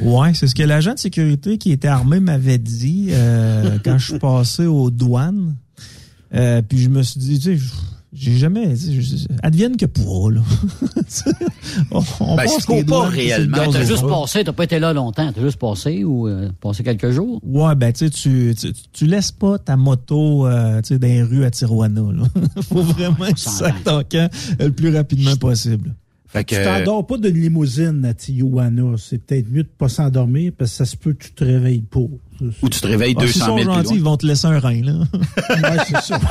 Ouais, 0.00 0.32
c'est 0.34 0.46
ce 0.46 0.54
que 0.54 0.62
l'agent 0.62 0.94
de 0.94 1.00
sécurité 1.00 1.58
qui 1.58 1.72
était 1.72 1.88
armé 1.88 2.20
m'avait 2.20 2.58
dit 2.58 3.08
euh, 3.10 3.78
quand 3.84 3.98
je 3.98 4.10
suis 4.10 4.18
passé 4.20 4.66
aux 4.66 4.90
douanes. 4.90 5.56
Euh, 6.32 6.62
puis 6.62 6.78
je 6.78 6.88
me 6.88 7.02
suis 7.02 7.18
dit, 7.18 7.40
tu 7.40 7.58
sais, 7.58 7.64
j'ai 8.12 8.36
jamais. 8.36 8.68
tu 8.70 8.76
sais, 8.76 9.00
je- 9.02 9.26
Advienne 9.42 9.76
que 9.76 9.86
pour, 9.86 10.30
là. 10.30 10.40
on, 11.90 12.02
on 12.20 12.36
Ben, 12.36 12.44
les 12.68 12.84
pas 12.84 13.08
réellement. 13.08 13.70
T'as 13.72 13.84
juste 13.84 14.02
bras. 14.02 14.22
passé, 14.22 14.44
t'as 14.44 14.52
pas 14.52 14.64
été 14.64 14.78
là 14.78 14.92
longtemps. 14.92 15.32
T'as 15.32 15.40
juste 15.40 15.58
passé 15.58 16.04
ou 16.04 16.28
euh, 16.28 16.50
passé 16.60 16.82
quelques 16.82 17.10
jours? 17.10 17.40
Ouais, 17.44 17.74
ben 17.74 17.92
tu 17.92 18.06
sais, 18.06 18.10
tu, 18.10 18.54
tu, 18.58 18.72
tu 18.92 19.06
laisses 19.06 19.32
pas 19.32 19.58
ta 19.58 19.76
moto 19.76 20.46
euh, 20.46 20.80
tu 20.82 20.88
sais, 20.94 20.98
dans 20.98 21.06
les 21.06 21.22
rues 21.22 21.44
à 21.44 21.50
Tijuana. 21.50 22.00
Là. 22.12 22.22
Faut 22.62 22.82
vraiment 22.82 23.26
que 23.26 23.34
tu 23.34 23.48
sacs 23.48 23.84
ton 23.84 24.02
camp 24.02 24.30
le 24.58 24.70
plus 24.72 24.94
rapidement 24.94 25.36
possible. 25.36 25.94
Fait 26.26 26.44
Tu 26.44 26.54
t'endors 26.54 27.06
pas 27.06 27.18
d'une 27.18 27.36
limousine 27.40 28.04
à 28.04 28.14
Tijuana. 28.14 28.94
C'est 28.98 29.18
peut-être 29.18 29.50
mieux 29.50 29.64
de 29.64 29.68
pas 29.68 29.88
s'endormir 29.88 30.52
parce 30.56 30.70
que 30.70 30.76
ça 30.78 30.84
se 30.84 30.96
peut 30.96 31.12
que 31.12 31.24
tu 31.24 31.32
te 31.32 31.44
réveilles 31.44 31.80
pas. 31.82 32.00
Ou 32.62 32.68
tu 32.68 32.80
te 32.80 32.86
réveilles 32.86 33.14
Ah, 33.18 33.20
200 33.20 33.32
s'ils 33.32 33.42
000 33.44 33.48
sont 33.48 33.54
plus 33.56 33.64
gentils, 33.64 33.84
loin. 33.88 33.94
ils 33.96 34.02
vont 34.02 34.16
te 34.16 34.26
laisser 34.26 34.46
un 34.46 34.58
rein, 34.58 34.80
là. 34.82 34.92
Ouais, 35.50 35.78
c'est 35.88 36.00
ça. 36.00 36.18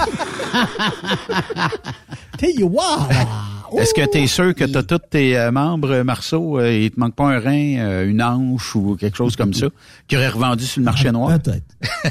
Est-ce 3.77 3.93
que 3.93 4.09
tu 4.11 4.17
es 4.17 4.27
sûr 4.27 4.55
que 4.55 4.63
tu 4.63 4.77
as 4.77 4.83
tous 4.83 4.97
tes 5.11 5.37
euh, 5.37 5.51
membres, 5.51 5.91
euh, 5.91 6.03
Marceau, 6.03 6.57
euh, 6.59 6.73
il 6.75 6.89
te 6.89 6.99
manque 6.99 7.13
pas 7.15 7.25
un 7.27 7.39
rein, 7.39 7.77
euh, 7.79 8.09
une 8.09 8.21
hanche 8.23 8.75
ou 8.75 8.95
quelque 8.95 9.15
chose 9.15 9.35
comme 9.35 9.53
ça, 9.53 9.67
qui 10.07 10.17
aurait 10.17 10.29
revendu 10.29 10.65
sur 10.65 10.79
le 10.79 10.85
marché 10.85 11.11
noir? 11.11 11.37
Peut-être. 11.39 11.63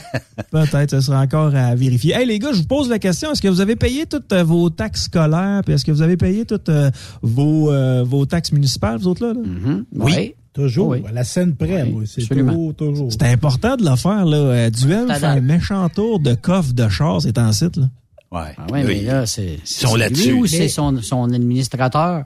Peut-être, 0.53 0.90
ce 0.92 1.01
sera 1.01 1.20
encore 1.20 1.55
à 1.57 1.74
vérifier. 1.74 2.14
Hey 2.14 2.26
les 2.26 2.38
gars, 2.38 2.53
je 2.53 2.59
vous 2.59 2.66
pose 2.68 2.88
la 2.88 2.99
question, 3.01 3.32
est-ce 3.32 3.42
que 3.42 3.49
vous 3.49 3.61
avez 3.61 3.74
payé 3.74 4.07
toutes 4.07 4.32
vos 4.32 4.70
taxes 4.70 5.05
scolaires, 5.05 5.62
puis 5.64 5.74
est-ce 5.74 5.84
que 5.84 5.90
vous 5.90 6.03
avez 6.03 6.16
payé 6.16 6.44
toutes 6.44 6.68
euh, 6.68 6.90
vos, 7.22 7.72
euh, 7.72 8.05
vos 8.07 8.24
taxes 8.24 8.53
municipales, 8.53 8.99
vous 8.99 9.09
autres 9.09 9.26
là? 9.26 9.32
là? 9.34 9.40
Mm-hmm. 9.40 9.84
Oui. 9.94 10.34
Toujours. 10.63 10.89
Oui. 10.89 11.03
À 11.09 11.13
la 11.13 11.23
scène 11.25 11.55
près, 11.55 11.85
moi. 11.85 12.03
C'est 12.07 12.27
toujours, 12.27 12.75
toujours. 12.75 13.13
C'est 13.13 13.23
important 13.25 13.77
de 13.77 13.89
le 13.89 13.95
faire, 13.97 14.25
là. 14.25 14.37
Euh, 14.37 14.71
Duel 14.71 15.07
date. 15.07 15.23
un 15.25 15.41
méchant 15.41 15.89
tour 15.89 16.19
de 16.19 16.35
coffre 16.35 16.73
de 16.73 16.89
char, 16.89 17.23
c'est 17.23 17.39
en 17.39 17.53
site, 17.53 17.77
là. 17.77 17.89
Ouais. 18.33 18.55
Ah 18.59 18.67
ouais, 18.73 18.83
mais 18.85 19.03
là, 19.03 19.25
c'est. 19.27 19.59
là-dessus. 19.97 20.33
lui 20.33 20.39
ou 20.39 20.43
Mais- 20.43 20.49
c'est 20.49 20.69
son, 20.69 21.01
son 21.01 21.33
administrateur? 21.33 22.25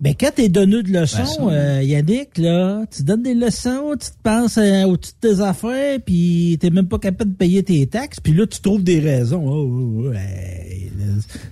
Ben, 0.00 0.14
quand 0.18 0.30
t'es 0.34 0.48
donné 0.48 0.82
de 0.84 0.90
Ben, 0.92 1.00
leçons, 1.02 1.24
ça. 1.26 1.42
euh, 1.42 1.82
Yannick, 1.82 2.38
là, 2.38 2.84
tu 2.90 3.02
donnes 3.02 3.22
des 3.24 3.34
leçons, 3.34 3.94
tu 4.00 4.10
te 4.10 4.16
penses 4.22 4.56
euh, 4.56 4.84
au-dessus 4.84 5.12
de 5.20 5.28
tes 5.28 5.40
affaires, 5.42 5.98
puis 6.06 6.56
t'es 6.60 6.70
même 6.70 6.86
pas 6.86 6.98
capable 7.00 7.32
de 7.32 7.36
payer 7.36 7.62
tes 7.64 7.84
taxes, 7.88 8.20
puis 8.20 8.32
là, 8.32 8.46
tu 8.46 8.60
trouves 8.60 8.82
des 8.84 9.00
raisons. 9.00 9.42
Oh, 9.44 9.68
oh, 9.68 10.04
oh, 10.08 10.12
hey. 10.12 10.90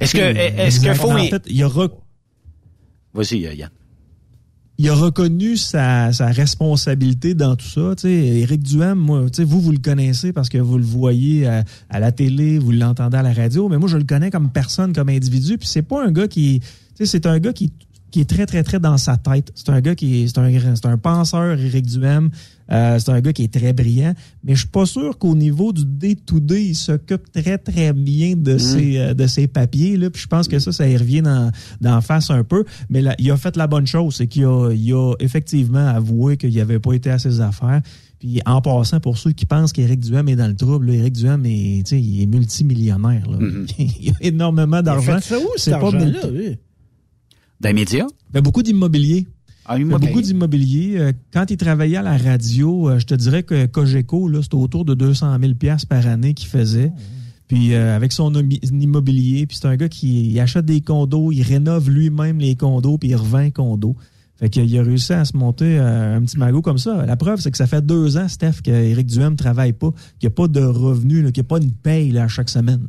Est-ce 0.01 0.13
que, 0.15 0.19
est-ce 0.21 0.81
qu'il 0.81 0.95
faut... 0.95 1.11
En 1.11 1.19
fait, 1.25 1.43
il 1.49 1.63
a, 1.63 1.67
re- 1.69 1.91
Vas-y, 3.15 3.39
Yann. 3.41 3.71
Il 4.79 4.89
a 4.91 4.95
reconnu 4.95 5.57
sa, 5.57 6.13
sa 6.13 6.27
responsabilité 6.27 7.35
dans 7.35 7.57
tout 7.57 7.67
ça. 7.67 7.95
Éric 8.09 8.63
Duhem, 8.63 8.99
moi, 8.99 9.25
vous, 9.39 9.61
vous 9.61 9.73
le 9.73 9.79
connaissez 9.79 10.33
parce 10.33 10.49
que 10.49 10.59
vous 10.59 10.77
le 10.77 10.85
voyez 10.85 11.47
à, 11.47 12.01
la 12.01 12.13
télé, 12.13 12.59
vous 12.59 12.73
l'entendez 12.73 13.17
à 13.17 13.23
la 13.23 13.33
radio, 13.33 13.69
mais 13.69 13.79
moi, 13.79 13.89
je 13.89 13.97
le 13.97 14.05
connais 14.05 14.31
comme 14.31 14.51
personne, 14.51 14.93
comme 14.93 15.09
individu, 15.09 15.59
puis 15.59 15.69
c'est 15.69 15.83
pas 15.83 16.05
un 16.05 16.11
gars 16.11 16.29
qui... 16.29 16.61
C'est 16.99 17.27
un 17.27 17.39
gars 17.39 17.53
qui 17.53 17.73
qui 18.11 18.21
est 18.21 18.25
très, 18.29 18.47
très, 18.47 18.63
très 18.63 18.79
dans 18.81 18.97
sa 18.97 19.17
tête. 19.17 19.53
C'est 19.55 19.69
un 19.71 19.81
gars 19.81 19.95
qui 19.95 20.23
est, 20.23 20.29
c'est 20.29 20.39
un, 20.39 20.75
c'est 20.75 20.87
un 20.87 20.97
penseur, 20.99 21.59
Éric 21.59 21.87
Duhem. 21.87 22.31
Euh, 22.73 22.99
c'est 22.99 23.11
un 23.11 23.21
gars 23.21 23.33
qui 23.33 23.45
est 23.45 23.53
très 23.53 23.73
brillant, 23.73 24.13
mais 24.43 24.55
je 24.55 24.61
suis 24.61 24.69
pas 24.69 24.87
sûr 24.87 25.19
qu'au 25.19 25.37
niveau 25.37 25.73
du 25.73 25.85
day-to-day, 25.85 26.65
il 26.65 26.75
s'occupe 26.75 27.31
très, 27.31 27.59
très 27.59 27.93
bien 27.93 28.35
de, 28.37 28.59
ses, 28.59 28.99
euh, 28.99 29.15
de 29.15 29.27
ses 29.29 29.47
papiers. 29.47 29.97
Là. 29.97 30.11
Puis 30.11 30.23
je 30.23 30.27
pense 30.27 30.49
que 30.49 30.59
ça, 30.59 30.73
ça 30.73 30.89
y 30.89 30.97
revient 30.97 31.23
dans, 31.23 31.53
dans 31.81 32.01
face 32.01 32.31
un 32.31 32.43
peu. 32.43 32.65
Mais 32.91 33.03
là, 33.03 33.15
il 33.19 33.31
a 33.31 33.37
fait 33.37 33.57
la 33.57 33.69
bonne 33.69 33.87
chose, 33.87 34.17
c'est 34.17 34.27
qu'il 34.27 34.45
a, 34.47 34.73
il 34.73 34.93
a 34.93 35.15
effectivement 35.21 35.87
avoué 35.87 36.37
qu'il 36.37 36.55
n'avait 36.57 36.81
pas 36.81 36.93
été 36.95 37.11
à 37.11 37.19
ses 37.21 37.41
affaires. 37.41 37.83
Puis 38.19 38.41
en 38.47 38.61
passant, 38.63 38.99
pour 38.99 39.19
ceux 39.19 39.33
qui 39.33 39.47
pensent 39.47 39.73
qu'Éric 39.73 40.01
Duhem 40.01 40.29
est 40.29 40.37
dans 40.37 40.49
le 40.49 40.57
trouble, 40.57 40.87
là, 40.87 40.95
Éric 40.95 41.13
Duhem 41.13 41.45
est, 41.47 41.87
tu 41.87 41.91
sais, 41.97 42.01
il 42.01 42.23
est 42.23 42.27
multimillionnaire. 42.27 43.31
Là. 43.31 43.39
il 43.79 44.11
a 44.11 44.15
énormément 44.23 44.83
d'argent. 44.83 45.21
fait 45.21 45.35
ça 45.35 45.39
où, 45.39 45.49
C'est 45.57 45.71
pas 45.73 45.91
multi- 45.93 46.31
lui? 46.33 46.57
Dans 47.61 47.69
les 47.69 47.75
médias? 47.75 48.07
ben, 48.33 48.41
beaucoup 48.41 48.63
d'immobilier. 48.63 49.27
Ah, 49.69 49.77
fait 49.77 49.85
beaucoup 49.85 50.23
d'immobilier. 50.23 50.95
Euh, 50.97 51.13
Quand 51.33 51.51
il 51.51 51.57
travaillait 51.57 51.97
à 51.97 52.03
la 52.03 52.17
radio, 52.17 52.89
euh, 52.89 52.99
je 52.99 53.07
te 53.07 53.15
dirais 53.15 53.43
que 53.43 53.67
Cogeco, 53.67 54.31
c'était 54.43 54.55
autour 54.55 54.85
de 54.85 54.95
200 54.95 55.37
000 55.41 55.55
piastres 55.55 55.89
par 55.89 56.07
année 56.07 56.35
qu'il 56.35 56.49
faisait. 56.49 56.93
Puis 57.49 57.75
euh, 57.75 57.95
avec 57.95 58.13
son 58.13 58.33
immobilier, 58.35 59.47
puis 59.47 59.57
c'est 59.61 59.69
un 59.69 59.77
gars 59.77 59.89
qui 59.89 60.31
il 60.31 60.41
achète 60.41 60.65
des 60.65 60.81
condos, 60.81 61.33
il 61.33 61.43
rénove 61.43 61.91
lui-même 61.91 62.39
les 62.39 62.57
condos, 62.57 62.99
puis 62.99 63.11
il 63.11 63.17
revend 63.17 63.39
les 63.39 63.53
condos. 63.53 63.97
Fait 64.37 64.51
qu'il 64.51 64.79
a 64.79 64.83
réussi 64.83 65.13
à 65.15 65.25
se 65.25 65.37
monter 65.37 65.79
un 65.79 66.21
petit 66.21 66.37
magot 66.37 66.61
comme 66.61 66.77
ça. 66.77 67.07
La 67.07 67.17
preuve, 67.17 67.41
c'est 67.41 67.51
que 67.51 67.57
ça 67.57 67.67
fait 67.67 67.85
deux 67.85 68.19
ans, 68.19 68.29
Steph, 68.29 68.61
qu'Éric 68.63 69.07
Duhem 69.07 69.33
ne 69.33 69.37
travaille 69.37 69.73
pas, 69.73 69.93
qu'il 70.19 70.29
n'y 70.29 70.33
a 70.33 70.35
pas 70.35 70.47
de 70.47 70.61
revenus, 70.61 71.25
qu'il 71.33 71.43
n'y 71.43 71.47
a 71.47 71.49
pas 71.49 71.59
une 71.59 71.73
paye 71.73 72.11
là, 72.11 72.25
à 72.25 72.29
chaque 72.29 72.51
semaine. 72.51 72.87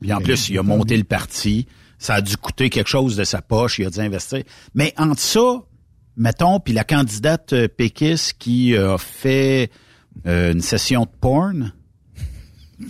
Puis 0.00 0.12
en 0.12 0.20
plus, 0.20 0.50
il 0.50 0.58
a 0.58 0.62
monté 0.62 0.98
le 0.98 1.04
parti. 1.04 1.66
Ça 2.04 2.16
a 2.16 2.20
dû 2.20 2.36
coûter 2.36 2.68
quelque 2.68 2.90
chose 2.90 3.16
de 3.16 3.24
sa 3.24 3.40
poche. 3.40 3.78
Il 3.78 3.86
a 3.86 3.90
dû 3.90 3.98
investir. 3.98 4.42
Mais 4.74 4.92
entre 4.98 5.22
ça, 5.22 5.62
mettons, 6.18 6.60
puis 6.60 6.74
la 6.74 6.84
candidate 6.84 7.54
euh, 7.54 7.66
péquiste 7.66 8.34
qui 8.38 8.74
euh, 8.74 8.96
a 8.96 8.98
fait 8.98 9.70
euh, 10.26 10.52
une 10.52 10.60
session 10.60 11.04
de 11.04 11.10
porn. 11.18 11.72
tu 12.78 12.86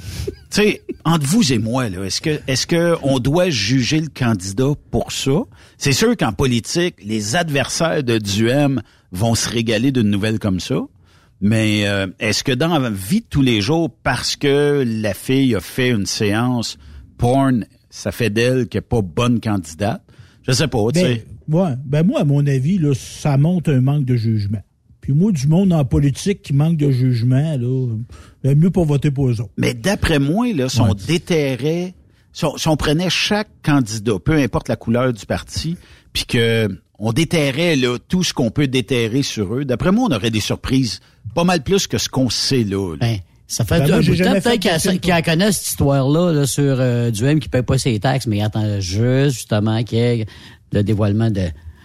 sais, 0.50 0.82
entre 1.04 1.24
vous 1.26 1.52
et 1.52 1.58
moi, 1.58 1.88
là, 1.90 2.02
est-ce 2.02 2.20
que 2.20 2.40
est-ce 2.48 2.66
que 2.66 2.96
on 3.04 3.20
doit 3.20 3.50
juger 3.50 4.00
le 4.00 4.08
candidat 4.08 4.72
pour 4.90 5.12
ça? 5.12 5.44
C'est 5.78 5.92
sûr 5.92 6.16
qu'en 6.16 6.32
politique, 6.32 6.96
les 7.00 7.36
adversaires 7.36 8.02
de 8.02 8.18
Duhem 8.18 8.82
vont 9.12 9.36
se 9.36 9.48
régaler 9.48 9.92
d'une 9.92 10.10
nouvelle 10.10 10.40
comme 10.40 10.58
ça. 10.58 10.80
Mais 11.40 11.82
est-ce 12.18 12.42
que 12.42 12.52
dans 12.52 12.78
la 12.78 12.90
vie 12.90 13.20
de 13.20 13.26
tous 13.28 13.42
les 13.42 13.60
jours, 13.60 13.94
parce 14.02 14.34
que 14.34 14.82
la 14.84 15.12
fille 15.14 15.54
a 15.54 15.60
fait 15.60 15.90
une 15.90 16.06
séance 16.06 16.78
porn, 17.18 17.66
ça 17.95 18.11
fait 18.11 18.28
d'elle 18.30 18.66
qu'elle 18.66 18.80
n'est 18.80 18.86
pas 18.88 19.03
bonne 19.03 19.40
candidate? 19.40 20.03
Je 20.42 20.51
sais 20.53 20.66
pas, 20.66 20.78
tu 20.92 21.01
Ben, 21.01 21.16
sais. 21.16 21.24
ouais, 21.49 21.70
ben 21.84 22.05
moi, 22.05 22.20
à 22.20 22.24
mon 22.24 22.45
avis, 22.47 22.78
là, 22.78 22.92
ça 22.95 23.36
montre 23.38 23.72
un 23.72 23.80
manque 23.80 24.05
de 24.05 24.16
jugement. 24.16 24.62
Puis 25.01 25.12
moi, 25.12 25.30
du 25.30 25.47
monde 25.47 25.72
en 25.72 25.84
politique 25.84 26.42
qui 26.42 26.53
manque 26.55 26.76
de 26.76 26.90
jugement, 26.90 27.57
là, 27.57 27.86
ben, 28.42 28.59
mieux 28.59 28.70
pas 28.70 28.82
voter 28.84 29.11
pour 29.12 29.28
eux 29.28 29.40
autres. 29.40 29.53
Mais 29.57 29.74
d'après 29.74 30.18
moi, 30.18 30.53
là, 30.53 30.68
si 30.68 30.80
on 30.80 30.92
déterrait, 30.95 31.95
si 32.32 32.45
on, 32.45 32.57
si 32.57 32.66
on 32.68 32.76
prenait 32.76 33.11
chaque 33.11 33.49
candidat, 33.62 34.18
peu 34.18 34.32
importe 34.32 34.68
la 34.68 34.76
couleur 34.76 35.12
du 35.12 35.24
parti, 35.24 35.76
puis 36.12 36.24
que 36.26 36.68
on 36.99 37.12
déterrait 37.12 37.76
là, 37.76 37.99
tout 38.09 38.24
ce 38.24 38.34
qu'on 38.34 38.51
peut 38.51 38.66
déterrer 38.66 39.22
sur 39.22 39.55
eux, 39.55 39.64
d'après 39.64 39.92
moi, 39.92 40.09
on 40.11 40.14
aurait 40.14 40.30
des 40.30 40.40
surprises 40.40 41.01
pas 41.34 41.45
mal 41.45 41.62
plus 41.62 41.86
que 41.86 41.99
ce 41.99 42.09
qu'on 42.09 42.28
sait 42.28 42.64
là. 42.64 42.97
là. 43.01 43.07
Ça 43.55 43.64
fait 43.64 43.78
Ben, 43.78 43.84
un 43.84 43.88
moi, 43.88 44.00
bout 44.00 44.16
de 44.16 44.24
temps, 44.24 44.32
peut-être 44.32 45.00
qu'il 45.00 45.12
en 45.12 45.22
connaît 45.22 45.52
cette 45.52 45.68
histoire-là 45.68 46.32
là, 46.32 46.46
sur 46.46 46.76
euh, 46.80 47.11
Duhem 47.12 47.38
qui 47.38 47.46
ne 47.48 47.50
paye 47.52 47.62
pas 47.62 47.78
ses 47.78 47.98
taxes, 48.00 48.26
mais 48.26 48.38
il 48.38 48.42
attend 48.42 48.80
juste 48.80 49.36
justement 49.36 49.82
qu'il 49.84 49.98
y 49.98 50.00
ait 50.00 50.26
le 50.72 50.82
dévoilement 50.82 51.30
de 51.30 51.42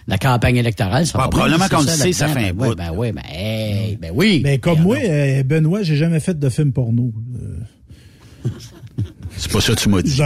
la 0.08 0.18
campagne 0.18 0.56
électorale. 0.56 1.06
Ça 1.06 1.12
Ah, 1.14 1.28
bien, 1.28 1.28
probablement 1.28 1.68
qu'on 1.68 1.82
le 1.82 1.86
sait, 1.86 2.12
ça 2.12 2.26
fait 2.26 2.48
un 2.48 2.52
ben, 2.52 2.56
bout. 2.56 2.64
ouais, 2.70 2.74
ben 2.74 2.90
oui, 2.92 3.12
ben, 3.12 3.22
hey, 3.30 3.96
ben 3.96 4.10
oui. 4.12 4.40
Mais 4.42 4.58
comme 4.58 4.80
moi, 4.80 4.96
euh, 4.96 5.44
Benoît, 5.44 5.82
j'ai 5.84 5.94
jamais 5.96 6.18
fait 6.18 6.36
de 6.36 6.48
film 6.48 6.72
porno. 6.72 7.12
Euh, 8.44 8.48
C'est 9.36 9.52
pas 9.52 9.60
ça 9.60 9.74
que 9.74 9.80
tu 9.80 9.88
m'as 9.88 10.02
dit. 10.02 10.20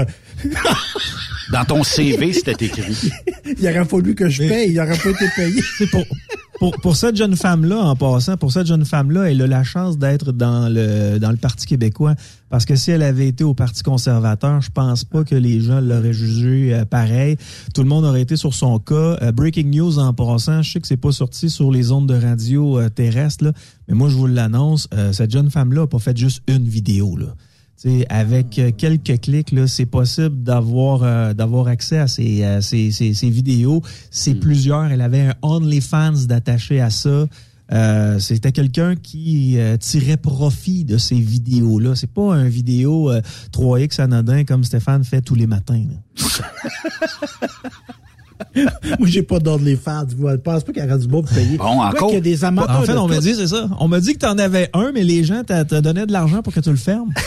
Dans 1.52 1.64
ton 1.64 1.82
CV, 1.82 2.32
c'était 2.32 2.64
écrit. 2.64 3.10
il 3.46 3.68
aurait 3.68 3.84
fallu 3.84 4.14
que 4.14 4.28
je 4.28 4.48
paye, 4.48 4.72
il 4.72 4.80
aurait 4.80 4.96
pas 4.96 5.10
été 5.10 5.26
payé. 5.36 5.62
C'est 5.78 5.90
pour, 5.90 6.04
pour, 6.58 6.72
pour 6.80 6.96
cette 6.96 7.16
jeune 7.16 7.36
femme-là, 7.36 7.78
en 7.78 7.96
passant, 7.96 8.36
pour 8.36 8.50
cette 8.52 8.66
jeune 8.66 8.84
femme-là, 8.84 9.30
elle 9.30 9.42
a 9.42 9.46
la 9.46 9.62
chance 9.62 9.98
d'être 9.98 10.32
dans 10.32 10.72
le, 10.72 11.18
dans 11.18 11.30
le 11.30 11.36
Parti 11.36 11.66
québécois. 11.66 12.14
Parce 12.48 12.64
que 12.64 12.76
si 12.76 12.90
elle 12.90 13.02
avait 13.02 13.28
été 13.28 13.44
au 13.44 13.54
Parti 13.54 13.82
conservateur, 13.82 14.60
je 14.62 14.70
pense 14.70 15.04
pas 15.04 15.24
que 15.24 15.34
les 15.34 15.60
gens 15.60 15.80
l'auraient 15.80 16.12
jugé 16.12 16.74
euh, 16.74 16.84
pareil. 16.84 17.36
Tout 17.74 17.82
le 17.82 17.88
monde 17.88 18.04
aurait 18.04 18.22
été 18.22 18.36
sur 18.36 18.54
son 18.54 18.78
cas. 18.78 19.18
Euh, 19.22 19.32
breaking 19.32 19.70
news 19.70 19.98
en 19.98 20.14
passant, 20.14 20.62
je 20.62 20.72
sais 20.72 20.80
que 20.80 20.86
c'est 20.86 20.96
pas 20.96 21.12
sorti 21.12 21.50
sur 21.50 21.70
les 21.70 21.92
ondes 21.92 22.08
de 22.08 22.14
radio 22.14 22.78
euh, 22.78 22.88
terrestres, 22.88 23.44
là, 23.44 23.52
mais 23.88 23.94
moi 23.94 24.08
je 24.08 24.16
vous 24.16 24.26
l'annonce, 24.26 24.88
cette 25.12 25.30
jeune 25.30 25.50
femme-là 25.50 25.82
a 25.82 25.86
pas 25.86 25.98
fait 25.98 26.16
juste 26.16 26.42
une 26.48 26.66
vidéo. 26.66 27.16
Là. 27.16 27.34
T'sais, 27.76 28.06
avec 28.08 28.58
euh, 28.58 28.70
quelques 28.76 29.20
clics, 29.20 29.50
là, 29.50 29.66
c'est 29.66 29.86
possible 29.86 30.42
d'avoir 30.42 31.02
euh, 31.02 31.34
d'avoir 31.34 31.66
accès 31.66 31.98
à 31.98 32.06
ces, 32.06 32.42
euh, 32.44 32.60
ces, 32.60 32.90
ces, 32.92 33.14
ces 33.14 33.28
vidéos. 33.30 33.82
C'est 34.10 34.34
plusieurs. 34.36 34.84
Elle 34.86 35.00
avait 35.00 35.22
un 35.22 35.34
OnlyFans 35.42 36.26
d'attaché 36.26 36.80
à 36.80 36.90
ça. 36.90 37.26
Euh, 37.72 38.18
C'était 38.20 38.52
quelqu'un 38.52 38.94
qui 38.94 39.58
tirait 39.80 40.18
profit 40.18 40.84
de 40.84 40.98
ces 40.98 41.18
vidéos-là. 41.18 41.96
C'est 41.96 42.10
pas 42.10 42.34
un 42.34 42.46
vidéo 42.48 43.10
euh, 43.10 43.20
3X 43.52 44.00
anodin 44.02 44.44
comme 44.44 44.62
Stéphane 44.64 45.02
fait 45.02 45.22
tous 45.22 45.34
les 45.34 45.46
matins. 45.46 45.82
moi, 48.98 49.08
j'ai 49.08 49.22
pas 49.22 49.38
d'ordre 49.38 49.64
les 49.64 49.76
fans. 49.76 50.04
Je 50.08 50.36
pense 50.36 50.64
pas 50.64 50.72
qu'il 50.72 50.84
y 50.84 50.98
du 50.98 51.08
bon 51.08 51.22
pour 51.22 51.32
payer. 51.34 51.56
Bon, 51.56 51.64
Quoi 51.64 51.86
encore. 51.86 52.08
qu'il 52.08 52.16
y 52.16 52.20
a 52.20 52.22
des 52.22 52.44
amateurs 52.44 52.80
En 52.80 52.82
fait, 52.82 52.92
de 52.92 52.98
on 52.98 53.08
m'a 53.08 53.18
dit, 53.20 53.34
c'est 53.34 53.46
ça. 53.48 53.68
On 53.80 53.88
m'a 53.88 54.00
dit 54.00 54.14
que 54.14 54.18
t'en 54.18 54.38
avais 54.38 54.70
un, 54.72 54.92
mais 54.92 55.04
les 55.04 55.24
gens 55.24 55.42
t'a 55.44 55.64
donné 55.64 56.06
de 56.06 56.12
l'argent 56.12 56.42
pour 56.42 56.52
que 56.52 56.60
tu 56.60 56.70
le 56.70 56.76
fermes. 56.76 57.12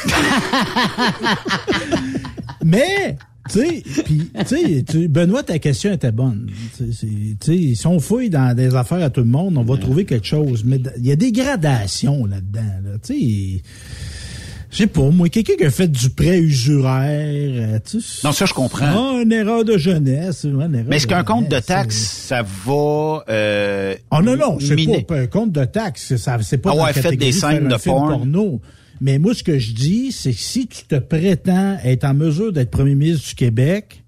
Mais, 2.63 3.17
tu 3.49 3.59
sais, 3.59 3.83
puis, 4.03 4.29
tu 4.39 4.45
sais, 4.45 4.83
tu- 4.83 5.07
Benoît, 5.07 5.43
ta 5.43 5.57
question 5.59 5.93
était 5.93 6.11
bonne. 6.11 6.49
Tu 6.77 7.37
tu 7.39 7.75
si 7.75 7.87
on 7.87 7.99
fouille 7.99 8.29
dans 8.29 8.53
des 8.55 8.75
affaires 8.75 9.03
à 9.03 9.09
tout 9.09 9.21
le 9.21 9.27
monde, 9.27 9.57
on 9.57 9.63
va 9.63 9.77
trouver 9.77 10.03
quelque 10.05 10.27
chose. 10.27 10.63
Mais 10.65 10.81
il 10.97 11.05
y 11.05 11.11
a 11.11 11.15
des 11.15 11.31
gradations 11.31 12.25
là-dedans. 12.25 12.59
Là. 12.83 12.91
Tu 13.01 13.13
sais, 13.13 13.61
je 14.77 14.83
sais 14.83 14.87
pas, 14.87 15.09
moi, 15.09 15.27
quelqu'un 15.29 15.55
qui 15.57 15.65
a 15.65 15.71
fait 15.71 15.87
du 15.87 16.09
prêt 16.11 16.37
usuraire, 16.39 17.15
euh, 17.75 17.79
tu 17.83 17.99
sais. 17.99 18.27
Non, 18.27 18.31
ça, 18.31 18.45
je 18.45 18.53
comprends. 18.53 18.85
Ah, 19.17 19.21
une 19.23 19.31
erreur 19.31 19.65
de 19.65 19.75
jeunesse. 19.77 20.43
une 20.43 20.59
erreur 20.61 20.85
Mais 20.87 20.97
est-ce 20.97 21.07
qu'un 21.07 21.23
compte 21.23 21.49
de 21.49 21.59
taxes, 21.59 21.95
c'est- 21.95 22.27
ça 22.27 22.43
va... 22.43 23.23
Euh, 23.29 23.95
Ah 24.11 24.21
non, 24.21 24.35
non, 24.37 24.57
miner- 24.75 25.03
pas, 25.03 25.17
un 25.19 25.27
compte 25.27 25.51
de 25.51 25.65
taxes. 25.65 26.15
Ça, 26.17 26.37
c'est 26.41 26.59
pas 26.59 26.71
Ah 26.73 26.83
ouais, 26.83 26.93
catégorie 26.93 27.17
des 27.17 27.31
scènes 27.31 27.67
de 27.67 27.75
porn. 27.75 28.07
porno. 28.19 28.61
Mais 29.01 29.17
moi, 29.19 29.33
ce 29.33 29.43
que 29.43 29.57
je 29.59 29.73
dis, 29.73 30.11
c'est 30.11 30.31
que 30.33 30.39
si 30.39 30.67
tu 30.67 30.83
te 30.85 30.95
prétends 30.95 31.77
être 31.83 32.03
en 32.03 32.13
mesure 32.13 32.51
d'être 32.53 32.69
premier 32.71 32.95
ministre 32.95 33.29
du 33.29 33.35
Québec, 33.35 34.03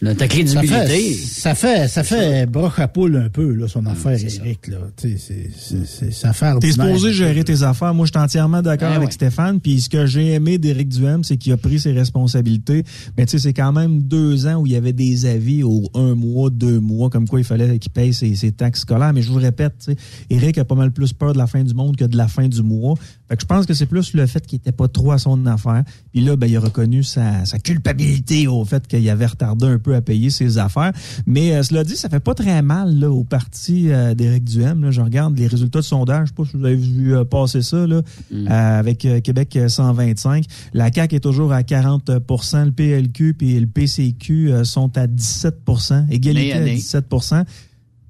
ta 0.00 0.28
crédibilité. 0.28 1.14
Ça 1.14 1.54
fait, 1.54 1.88
ça 1.88 1.88
fait, 1.88 1.88
ça 1.88 2.02
fait 2.04 2.46
broche 2.46 2.78
à 2.78 2.88
poule 2.88 3.16
un 3.16 3.28
peu, 3.28 3.52
là, 3.54 3.68
son 3.68 3.86
affaire, 3.86 4.18
Eric, 4.18 4.68
là. 4.68 4.78
C'est, 4.96 5.16
c'est 5.18 6.26
affaire 6.26 6.58
T'es 6.58 6.72
supposé 6.72 7.12
gérer 7.12 7.44
tes 7.44 7.62
affaires. 7.62 7.94
Moi, 7.94 8.06
je 8.06 8.12
suis 8.12 8.22
entièrement 8.22 8.62
d'accord 8.62 8.90
Ah 8.92 8.96
avec 8.96 9.08
ouais. 9.08 9.14
Stéphane. 9.14 9.60
Puis 9.60 9.80
ce 9.80 9.88
que 9.88 10.06
j'ai 10.06 10.32
aimé 10.32 10.58
d'Éric 10.58 10.88
Duhem, 10.88 11.24
c'est 11.24 11.36
qu'il 11.36 11.52
a 11.52 11.56
pris 11.56 11.80
ses 11.80 11.92
responsabilités. 11.92 12.84
Mais 13.16 13.26
tu 13.26 13.32
sais, 13.32 13.38
c'est 13.38 13.52
quand 13.52 13.72
même 13.72 14.02
deux 14.02 14.46
ans 14.46 14.56
où 14.56 14.66
il 14.66 14.72
y 14.72 14.76
avait 14.76 14.92
des 14.92 15.26
avis 15.26 15.62
au 15.62 15.84
un 15.94 16.14
mois, 16.14 16.50
deux 16.50 16.80
mois, 16.80 17.10
comme 17.10 17.28
quoi 17.28 17.40
il 17.40 17.44
fallait 17.44 17.78
qu'il 17.78 17.92
paye 17.92 18.12
ses, 18.12 18.34
ses 18.34 18.52
taxes 18.52 18.80
scolaires. 18.80 19.12
Mais 19.12 19.22
je 19.22 19.30
vous 19.30 19.38
répète, 19.38 19.74
tu 19.78 19.92
sais, 19.92 19.96
Éric 20.30 20.58
a 20.58 20.64
pas 20.64 20.74
mal 20.74 20.90
plus 20.90 21.12
peur 21.12 21.32
de 21.32 21.38
la 21.38 21.46
fin 21.46 21.62
du 21.62 21.74
monde 21.74 21.96
que 21.96 22.04
de 22.04 22.16
la 22.16 22.28
fin 22.28 22.48
du 22.48 22.62
mois. 22.62 22.94
Fait 23.28 23.36
que 23.36 23.42
je 23.42 23.46
pense 23.46 23.66
que 23.66 23.74
c'est 23.74 23.86
plus 23.86 24.14
le 24.14 24.26
fait 24.26 24.46
qu'il 24.46 24.58
était 24.58 24.72
pas 24.72 24.88
trop 24.88 25.12
à 25.12 25.18
son 25.18 25.46
affaire. 25.46 25.82
Puis 26.12 26.22
là, 26.22 26.36
ben, 26.36 26.46
il 26.46 26.56
a 26.56 26.60
reconnu 26.60 27.02
sa, 27.02 27.44
sa 27.44 27.58
culpabilité 27.58 28.46
au 28.46 28.64
fait 28.64 28.86
qu'il 28.86 29.08
avait 29.10 29.26
retardé 29.26 29.66
un 29.66 29.78
peu 29.78 29.94
à 29.94 30.00
payer 30.00 30.30
ses 30.30 30.58
affaires. 30.58 30.92
Mais 31.26 31.54
euh, 31.54 31.62
cela 31.62 31.84
dit, 31.84 31.96
ça 31.96 32.08
fait 32.08 32.20
pas 32.20 32.34
très 32.34 32.62
mal 32.62 32.98
là, 32.98 33.10
au 33.10 33.24
parti 33.24 33.90
euh, 33.90 34.14
d'Éric 34.14 34.44
Duhem. 34.44 34.84
Là. 34.84 34.90
Je 34.90 35.00
regarde 35.00 35.36
les 35.38 35.46
résultats 35.46 35.80
de 35.80 35.84
sondage. 35.84 36.28
Je 36.28 36.30
sais 36.30 36.34
pas 36.34 36.44
si 36.50 36.56
vous 36.56 36.64
avez 36.64 36.76
vu 36.76 37.14
euh, 37.14 37.24
passer 37.24 37.62
ça 37.62 37.86
là, 37.86 38.02
euh, 38.32 38.46
avec 38.48 39.04
euh, 39.04 39.20
Québec 39.20 39.56
euh, 39.56 39.68
125. 39.68 40.44
La 40.72 40.92
CAQ 40.92 41.16
est 41.16 41.20
toujours 41.20 41.52
à 41.52 41.62
40% 41.62 42.64
Le 42.64 42.70
PLQ 42.72 43.36
et 43.40 43.60
le 43.60 43.66
PCQ 43.66 44.52
euh, 44.52 44.64
sont 44.64 44.96
à 44.96 45.06
17% 45.06 46.10
Égalité 46.10 46.52
Année, 46.52 46.52
à 46.52 46.56
année. 46.56 46.74
17 46.76 47.06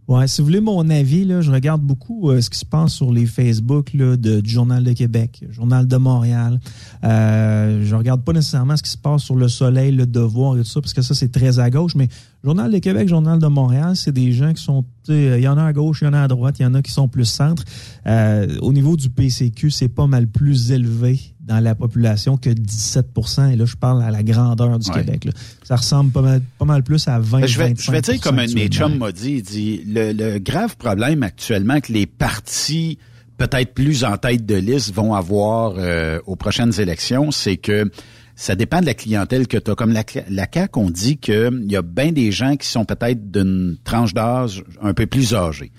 Ouais, 0.09 0.28
si 0.28 0.41
vous 0.41 0.47
voulez 0.47 0.61
mon 0.61 0.89
avis, 0.89 1.24
là, 1.24 1.41
je 1.41 1.51
regarde 1.51 1.83
beaucoup 1.83 2.31
euh, 2.31 2.41
ce 2.41 2.49
qui 2.49 2.61
se 2.61 2.65
passe 2.65 2.93
sur 2.93 3.12
les 3.12 3.27
Facebook 3.27 3.93
là, 3.93 4.16
de, 4.16 4.41
du 4.41 4.49
Journal 4.49 4.85
de 4.85 4.93
Québec, 4.93 5.45
Journal 5.51 5.89
de 5.89 5.97
Montréal. 5.97 6.61
Euh, 7.03 7.85
je 7.85 7.95
regarde 7.97 8.23
pas 8.23 8.33
nécessairement 8.33 8.77
ce 8.77 8.85
qui 8.85 8.91
se 8.91 8.99
passe 8.99 9.23
sur 9.23 9.35
le 9.35 9.49
Soleil, 9.49 9.91
le 9.91 10.07
Devoir 10.07 10.57
et 10.57 10.61
tout 10.61 10.69
ça, 10.69 10.81
parce 10.81 10.95
que 10.95 11.03
ça, 11.03 11.12
c'est 11.12 11.33
très 11.33 11.59
à 11.59 11.70
gauche. 11.70 11.97
Mais 11.97 12.07
Journal 12.45 12.70
de 12.70 12.78
Québec, 12.78 13.09
Journal 13.09 13.41
de 13.41 13.49
Montréal, 13.49 13.97
c'est 13.97 14.12
des 14.12 14.31
gens 14.31 14.53
qui 14.53 14.62
sont... 14.62 14.85
sais, 15.03 15.39
Il 15.39 15.43
y 15.43 15.49
en 15.49 15.59
a 15.59 15.65
à 15.65 15.73
gauche, 15.73 16.03
il 16.03 16.05
y 16.05 16.09
en 16.09 16.12
a 16.12 16.23
à 16.23 16.28
droite, 16.28 16.61
il 16.61 16.62
y 16.62 16.66
en 16.66 16.74
a 16.74 16.83
qui 16.83 16.93
sont 16.93 17.09
plus 17.09 17.24
centre. 17.24 17.65
Euh, 18.07 18.47
au 18.61 18.73
niveau 18.73 18.97
du 18.97 19.11
PCQ, 19.11 19.73
c'est 19.73 19.89
pas 19.89 20.07
mal 20.07 20.28
plus 20.28 20.70
élevé 20.70 21.19
dans 21.47 21.60
la 21.60 21.74
population 21.74 22.36
que 22.36 22.51
17 22.51 23.06
Et 23.52 23.56
là, 23.56 23.64
je 23.64 23.77
parle 23.77 24.02
à 24.02 24.10
la 24.10 24.23
grandeur 24.23 24.78
du 24.78 24.90
Ouais. 24.90 25.01
Québec. 25.05 25.24
là. 25.27 25.32
Ça 25.62 25.77
ressemble 25.77 26.10
pas 26.10 26.23
mal, 26.23 26.43
pas 26.59 26.64
mal 26.64 26.82
plus 26.82 27.06
à 27.09 27.18
20 27.18 27.40
Ben, 27.40 27.47
je, 27.47 27.59
vais, 27.59 27.74
je 27.78 27.90
vais 27.90 28.01
dire 28.02 28.20
comme 28.20 28.39
un 28.39 28.47
de 28.47 28.55
mes 28.55 28.68
chums 28.68 28.98
m'a 28.98 29.12
dit, 29.12 29.35
il 29.35 29.43
dit 29.43 29.82
le, 29.86 30.12
le 30.12 30.39
grave 30.39 30.77
problème 30.77 31.23
actuellement 31.23 31.81
que 31.81 31.93
les 31.93 32.06
partis 32.06 32.98
peut-être 33.39 33.74
plus 33.74 34.02
en 34.05 34.16
tête 34.16 34.44
de 34.47 34.55
liste 34.56 34.93
vont 34.94 35.14
avoir 35.14 35.74
euh, 35.77 36.18
aux 36.27 36.36
prochaines 36.36 36.78
élections, 36.81 37.31
c'est 37.31 37.59
que 37.59 37.90
ça 38.35 38.55
dépend 38.55 38.81
de 38.81 38.86
la 38.86 38.94
clientèle 38.94 39.47
que 39.47 39.56
tu 39.59 39.70
as. 39.70 39.74
Comme 39.74 39.93
la, 39.93 40.02
la 40.28 40.47
CAQ, 40.52 40.78
on 40.78 40.90
dit 40.90 41.16
qu'il 41.18 41.66
y 41.68 41.77
a 41.77 41.82
bien 41.82 42.12
des 42.12 42.32
gens 42.32 42.56
qui 42.56 42.66
sont 42.66 42.85
peut-être 42.85 43.31
d'une 43.31 43.77
tranche 43.85 44.14
d'âge 44.14 44.62
un 44.82 44.94
peu 44.94 45.06
plus 45.06 45.35
âgée. 45.35 45.70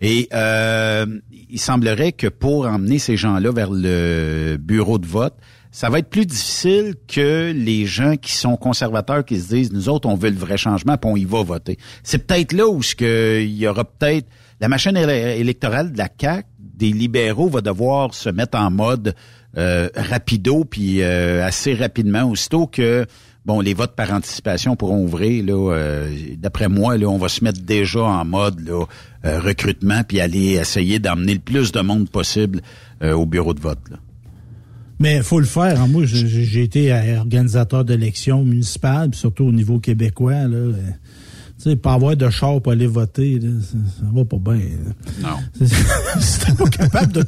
Et 0.00 0.28
euh, 0.32 1.06
il 1.50 1.58
semblerait 1.60 2.12
que 2.12 2.26
pour 2.26 2.66
emmener 2.66 2.98
ces 2.98 3.16
gens-là 3.16 3.50
vers 3.52 3.70
le 3.70 4.56
bureau 4.58 4.98
de 4.98 5.06
vote, 5.06 5.34
ça 5.70 5.88
va 5.88 5.98
être 5.98 6.08
plus 6.10 6.26
difficile 6.26 6.94
que 7.08 7.52
les 7.52 7.84
gens 7.86 8.16
qui 8.16 8.32
sont 8.32 8.56
conservateurs 8.56 9.24
qui 9.24 9.40
se 9.40 9.48
disent 9.48 9.72
nous 9.72 9.88
autres 9.88 10.08
on 10.08 10.14
veut 10.14 10.30
le 10.30 10.36
vrai 10.36 10.56
changement 10.56 10.96
puis 10.96 11.10
on 11.10 11.16
y 11.16 11.24
va 11.24 11.42
voter. 11.42 11.78
C'est 12.02 12.26
peut-être 12.26 12.52
là 12.52 12.68
où 12.68 12.82
ce 12.82 12.94
que 12.94 13.40
il 13.42 13.54
y 13.56 13.66
aura 13.66 13.84
peut-être 13.84 14.26
la 14.60 14.68
machine 14.68 14.92
éle- 14.96 15.36
électorale 15.36 15.92
de 15.92 15.98
la 15.98 16.08
CAC 16.08 16.46
des 16.58 16.90
libéraux 16.92 17.48
va 17.48 17.60
devoir 17.60 18.14
se 18.14 18.28
mettre 18.28 18.56
en 18.58 18.70
mode 18.70 19.14
euh, 19.56 19.88
rapido 19.96 20.64
puis 20.64 21.02
euh, 21.02 21.44
assez 21.44 21.74
rapidement 21.74 22.24
aussitôt 22.30 22.66
que 22.66 23.06
bon 23.44 23.60
les 23.60 23.74
votes 23.74 23.94
par 23.94 24.12
anticipation 24.12 24.76
pourront 24.76 25.02
ouvrir 25.02 25.44
là 25.44 25.72
euh, 25.74 26.16
d'après 26.38 26.68
moi 26.68 26.96
là 26.96 27.06
on 27.08 27.18
va 27.18 27.28
se 27.28 27.44
mettre 27.44 27.60
déjà 27.60 28.02
en 28.02 28.24
mode 28.24 28.60
là 28.60 28.84
euh, 29.24 29.40
recrutement 29.40 30.02
puis 30.06 30.20
aller 30.20 30.54
essayer 30.54 30.98
d'emmener 30.98 31.34
le 31.34 31.40
plus 31.40 31.72
de 31.72 31.80
monde 31.80 32.08
possible 32.08 32.60
euh, 33.02 33.12
au 33.12 33.26
bureau 33.26 33.54
de 33.54 33.60
vote 33.60 33.80
là. 33.90 33.96
Mais 35.00 35.22
faut 35.22 35.40
le 35.40 35.46
faire. 35.46 35.80
hein. 35.80 35.88
Moi, 35.88 36.04
j'ai 36.04 36.62
été 36.62 36.92
organisateur 37.18 37.84
d'élections 37.84 38.44
municipales, 38.44 39.12
surtout 39.12 39.44
au 39.44 39.52
niveau 39.52 39.80
québécois. 39.80 40.46
Tu 41.56 41.70
sais, 41.70 41.76
pas 41.76 41.94
avoir 41.94 42.16
de 42.16 42.28
char 42.30 42.60
pour 42.60 42.72
aller 42.72 42.86
voter, 42.86 43.38
là, 43.38 43.50
ça, 43.62 43.78
ça 43.98 44.04
va 44.12 44.24
pas 44.24 44.38
bien. 44.38 44.54
là. 44.54 45.30
Non. 45.30 45.66
si 46.20 46.40
t'es 46.40 46.52
pas 46.52 46.68
capable 46.68 47.12
de 47.12 47.24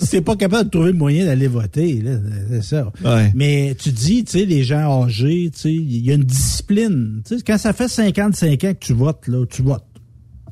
si 0.00 0.08
t'es 0.08 0.20
pas 0.22 0.36
capable 0.36 0.64
de 0.64 0.70
trouver 0.70 0.92
le 0.92 0.98
moyen 0.98 1.26
d'aller 1.26 1.46
voter, 1.46 2.00
là, 2.00 2.18
c'est 2.50 2.62
ça. 2.62 2.90
Ouais. 3.04 3.30
Mais 3.34 3.76
tu 3.78 3.90
dis, 3.90 4.24
tu 4.24 4.38
sais, 4.38 4.44
les 4.46 4.64
gens 4.64 5.04
âgés, 5.04 5.50
tu 5.52 5.60
sais, 5.60 5.74
il 5.74 6.04
y 6.04 6.10
a 6.10 6.14
une 6.14 6.24
discipline. 6.24 7.22
Tu 7.26 7.36
sais, 7.36 7.44
quand 7.46 7.58
ça 7.58 7.72
fait 7.72 7.88
55 7.88 8.64
ans 8.64 8.72
que 8.72 8.84
tu 8.84 8.94
votes, 8.94 9.28
là, 9.28 9.44
tu 9.46 9.62
votes. 9.62 9.84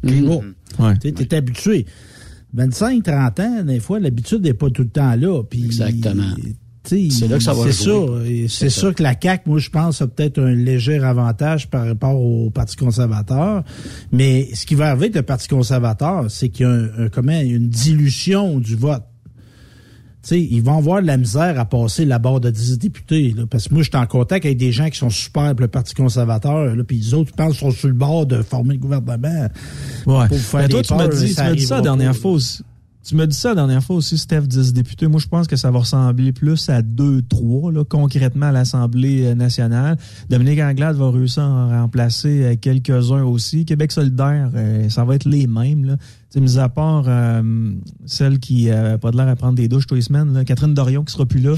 Tu 0.07 0.23
vas. 0.23 0.41
Ouais. 0.79 0.99
Tu 1.01 1.09
es 1.09 1.35
habitué. 1.35 1.87
25, 2.53 3.03
30 3.03 3.41
ans, 3.41 3.65
des 3.65 3.81
fois, 3.81 3.99
l'habitude 3.99 4.43
n'est 4.43 4.55
pas 4.55 4.71
tout 4.71 4.83
le 4.83 4.89
temps 4.89 5.17
là. 5.17 5.43
Puis, 5.43 5.65
Exactement. 5.65 6.35
C'est 7.11 7.29
là 7.29 7.39
que 7.39 7.43
ça 7.43 7.53
va 7.55 7.71
C'est. 7.73 7.91
Et 8.27 8.47
C'est 8.49 8.69
ça. 8.71 8.93
que 8.93 9.03
la 9.03 9.15
CAQ, 9.21 9.49
moi, 9.49 9.59
je 9.59 9.71
pense, 9.71 10.03
a 10.03 10.07
peut-être 10.07 10.39
un 10.41 10.53
léger 10.55 10.99
avantage 10.99 11.69
par 11.71 11.87
rapport 11.87 12.21
au 12.21 12.51
Parti 12.51 12.77
conservateur. 12.77 13.65
Mais 14.13 14.49
ce 14.55 14.67
qui 14.67 14.75
va 14.75 14.89
arriver 14.91 15.07
avec 15.07 15.17
le 15.17 15.23
Parti 15.23 15.49
conservateur, 15.49 16.25
c'est 16.31 16.49
qu'il 16.51 16.67
y 16.67 16.69
a 16.69 16.73
un, 16.73 16.85
un- 17.05 17.09
comment, 17.09 17.39
une 17.41 17.69
dilution 17.69 18.59
du 18.59 18.77
vote. 18.77 19.03
Tu 20.23 20.29
sais, 20.29 20.41
ils 20.41 20.63
vont 20.63 20.79
avoir 20.79 21.03
de 21.03 21.07
la 21.07 21.19
misère 21.19 21.61
à 21.61 21.67
passer 21.67 22.07
la 22.07 22.19
barre 22.19 22.41
de 22.41 22.49
10 22.51 22.79
députés. 22.79 23.35
Là, 23.37 23.45
parce 23.51 23.69
que 23.69 23.75
moi, 23.75 23.83
je 23.83 23.91
suis 23.91 23.99
en 23.99 24.07
contact 24.07 24.47
avec 24.47 24.57
des 24.57 24.73
gens 24.73 24.89
qui 24.89 24.97
sont 24.99 25.11
super 25.11 25.51
pour 25.55 25.61
le 25.61 25.69
Parti 25.69 25.95
conservateur. 25.95 26.75
Puis 26.87 26.97
les 26.99 27.13
autres, 27.15 27.31
je 27.31 27.35
pense, 27.45 27.57
sont 27.59 27.71
sur 27.71 27.89
le 27.89 27.95
bord 27.95 28.25
de 28.25 28.41
former 28.43 28.75
le 28.75 28.81
gouvernement. 28.81 29.49
Ouais. 30.07 30.29
Pour 30.29 30.39
faire 30.39 30.61
Mais 30.61 30.69
toi, 30.69 30.81
des 30.81 30.89
tu 30.89 30.95
m'as 30.95 31.09
dit, 31.09 31.35
tu 31.35 31.57
dit 31.57 31.67
ça 31.67 31.77
la 31.77 31.83
dernière 31.83 32.17
fois. 32.17 32.39
Tu 33.07 33.17
m'as 33.17 33.27
dit 33.27 33.37
ça 33.37 33.51
la 33.51 33.57
dernière 33.57 33.83
fois 33.85 33.97
aussi, 33.97 34.17
Steph, 34.17 34.43
10 34.47 34.73
députés. 34.73 35.07
Moi, 35.09 35.21
je 35.21 35.27
pense 35.29 35.47
que 35.47 35.57
ça 35.57 35.71
va 35.71 35.81
ressembler 35.81 36.33
plus 36.33 36.71
à 36.71 36.81
2-3, 36.81 37.71
là, 37.71 37.85
concrètement, 37.85 38.47
à 38.47 38.53
l'Assemblée 38.53 39.27
euh, 39.27 39.35
nationale. 39.35 39.99
Dominique 40.31 40.59
Anglade 40.61 40.97
va 40.97 41.11
réussir 41.11 41.43
à 41.43 41.47
en 41.47 41.69
remplacer 41.83 42.43
euh, 42.45 42.55
quelques-uns 42.59 43.25
aussi. 43.25 43.67
Québec 43.67 43.93
solidaire, 43.93 44.51
euh, 44.55 44.89
ça 44.89 45.05
va 45.05 45.17
être 45.17 45.27
les 45.27 45.47
mêmes, 45.47 45.85
là. 45.85 45.97
Tu 45.99 46.05
sais, 46.31 46.41
mis 46.41 46.59
à 46.59 46.71
part 46.71 47.05
euh, 47.07 47.73
celle 48.07 48.39
qui 48.39 48.67
n'a 48.67 48.97
pas 48.97 49.11
de 49.11 49.19
l'air 49.19 49.29
à 49.29 49.37
prendre 49.37 49.55
des 49.55 49.69
douches 49.69 49.87
tous 49.87 49.95
les 49.97 50.01
semaines, 50.03 50.33
là, 50.33 50.45
Catherine 50.45 50.73
Dorion 50.73 51.05
qui 51.05 51.13
sera 51.13 51.27
plus 51.27 51.41
là. 51.41 51.55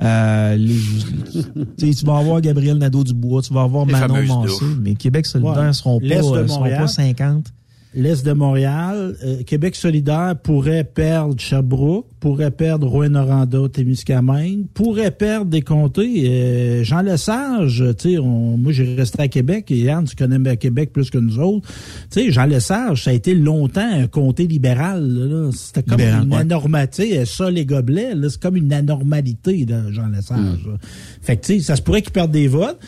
Euh, 0.00 0.56
les- 0.56 0.74
tu 1.78 1.92
sais, 1.92 1.94
tu 1.94 2.04
vas 2.06 2.18
avoir 2.18 2.40
Gabriel 2.40 2.76
Nadeau-Dubois, 2.78 3.42
tu 3.42 3.52
vas 3.54 3.62
avoir 3.62 3.86
Les 3.86 3.92
Manon 3.92 4.42
douches. 4.44 4.62
mais 4.80 4.94
Québec 4.94 5.26
solidaire 5.26 5.58
Ouais. 5.58 5.72
seront, 5.72 6.00
pas, 6.00 6.06
euh, 6.06 6.46
seront 6.48 6.64
pas 6.68 6.86
50. 6.88 7.52
L'Est 7.94 8.24
de 8.24 8.32
Montréal, 8.32 9.16
euh, 9.24 9.42
Québec 9.44 9.74
solidaire 9.74 10.34
pourrait 10.42 10.84
perdre 10.84 11.40
Sherbrooke, 11.40 12.06
pourrait 12.20 12.50
perdre 12.50 12.86
Rouen-Noranda, 12.86 13.60
Témiscamingue, 13.72 14.66
pourrait 14.74 15.10
perdre 15.10 15.46
des 15.46 15.62
comtés. 15.62 16.24
Euh, 16.26 16.84
Jean 16.84 17.00
Lesage, 17.00 17.82
tu 17.98 18.14
sais, 18.14 18.20
moi 18.20 18.72
j'ai 18.72 18.94
resté 18.94 19.22
à 19.22 19.28
Québec, 19.28 19.70
et 19.70 19.78
Yann, 19.78 20.04
tu 20.04 20.14
connais 20.16 20.38
bien 20.38 20.56
Québec 20.56 20.92
plus 20.92 21.08
que 21.08 21.16
nous 21.16 21.38
autres. 21.38 21.66
Tu 22.10 22.20
sais, 22.20 22.30
Jean 22.30 22.44
Lesage, 22.44 23.04
ça 23.04 23.10
a 23.10 23.14
été 23.14 23.34
longtemps 23.34 23.88
un 23.90 24.06
comté 24.06 24.46
libéral. 24.46 25.02
là. 25.08 25.50
C'était 25.52 25.82
comme 25.82 25.98
Libéral, 25.98 26.24
une 26.24 26.32
ouais. 26.34 26.40
anormalité, 26.40 27.24
ça 27.24 27.50
les 27.50 27.64
gobelets, 27.64 28.12
c'est 28.28 28.40
comme 28.40 28.56
une 28.56 28.72
anormalité, 28.72 29.64
là, 29.66 29.90
Jean 29.90 30.08
Lesage. 30.08 30.66
là. 30.66 30.76
Fait 31.22 31.36
que 31.36 31.46
tu 31.46 31.54
sais, 31.54 31.60
ça 31.60 31.76
se 31.76 31.82
pourrait 31.82 32.02
qu'il 32.02 32.12
perde 32.12 32.32
des 32.32 32.48
votes. 32.48 32.78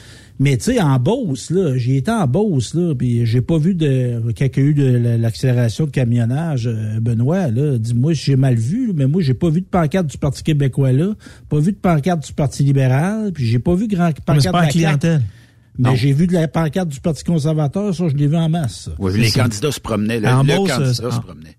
Mais 0.42 0.56
tu 0.56 0.72
sais, 0.72 0.80
en 0.80 0.98
Beauce, 0.98 1.50
là, 1.50 1.76
j'y 1.76 1.96
étais 1.96 2.10
en 2.10 2.26
Beauce, 2.26 2.72
là, 2.74 2.94
puis 2.94 3.26
j'ai 3.26 3.42
pas 3.42 3.58
vu 3.58 3.74
de 3.74 4.22
quand 4.36 4.46
il 4.56 4.56
y 4.56 4.66
a 4.66 4.68
eu 4.70 4.72
de 4.74 4.86
la- 4.96 5.18
l'accélération 5.18 5.84
de 5.84 5.90
camionnage, 5.90 6.66
euh, 6.66 6.98
Benoît, 6.98 7.48
là, 7.48 7.76
dis-moi 7.76 8.14
si 8.14 8.24
j'ai 8.24 8.36
mal 8.36 8.54
vu, 8.54 8.86
là, 8.86 8.92
mais 8.96 9.06
moi 9.06 9.20
j'ai 9.20 9.34
pas 9.34 9.50
vu 9.50 9.60
de 9.60 9.66
pancarte 9.66 10.06
du 10.06 10.16
Parti 10.16 10.42
québécois 10.42 10.92
là, 10.92 11.12
pas 11.50 11.58
vu 11.58 11.72
de 11.72 11.76
pancarte 11.76 12.26
du 12.26 12.32
Parti 12.32 12.62
libéral, 12.64 13.32
puis 13.34 13.44
j'ai 13.44 13.58
pas 13.58 13.74
vu 13.74 13.86
grand 13.86 14.06
Mais 14.06 14.14
pancarte 14.24 14.40
c'est 14.42 14.48
de 14.48 14.52
pas 14.52 14.60
la 14.60 14.66
la 14.66 14.72
clientèle. 14.72 15.22
Mais 15.78 15.94
j'ai 15.96 16.12
vu 16.14 16.26
de 16.26 16.32
la 16.32 16.48
pancarte 16.48 16.88
du 16.88 17.00
Parti 17.00 17.22
conservateur, 17.22 17.94
ça 17.94 18.08
je 18.08 18.14
l'ai 18.16 18.26
vu 18.26 18.36
en 18.36 18.48
masse. 18.48 18.84
ça. 18.86 18.92
Oui, 18.98 19.12
les 19.20 19.30
candidats 19.30 19.70
se 19.72 19.80
promenaient. 19.80 20.20
Le, 20.20 20.28
En 20.28 20.42
le 20.42 20.56
Beauce, 20.56 20.70
candidat 20.70 20.88
euh, 20.88 20.92
se 20.94 21.16
en- 21.16 21.20
promenait. 21.20 21.56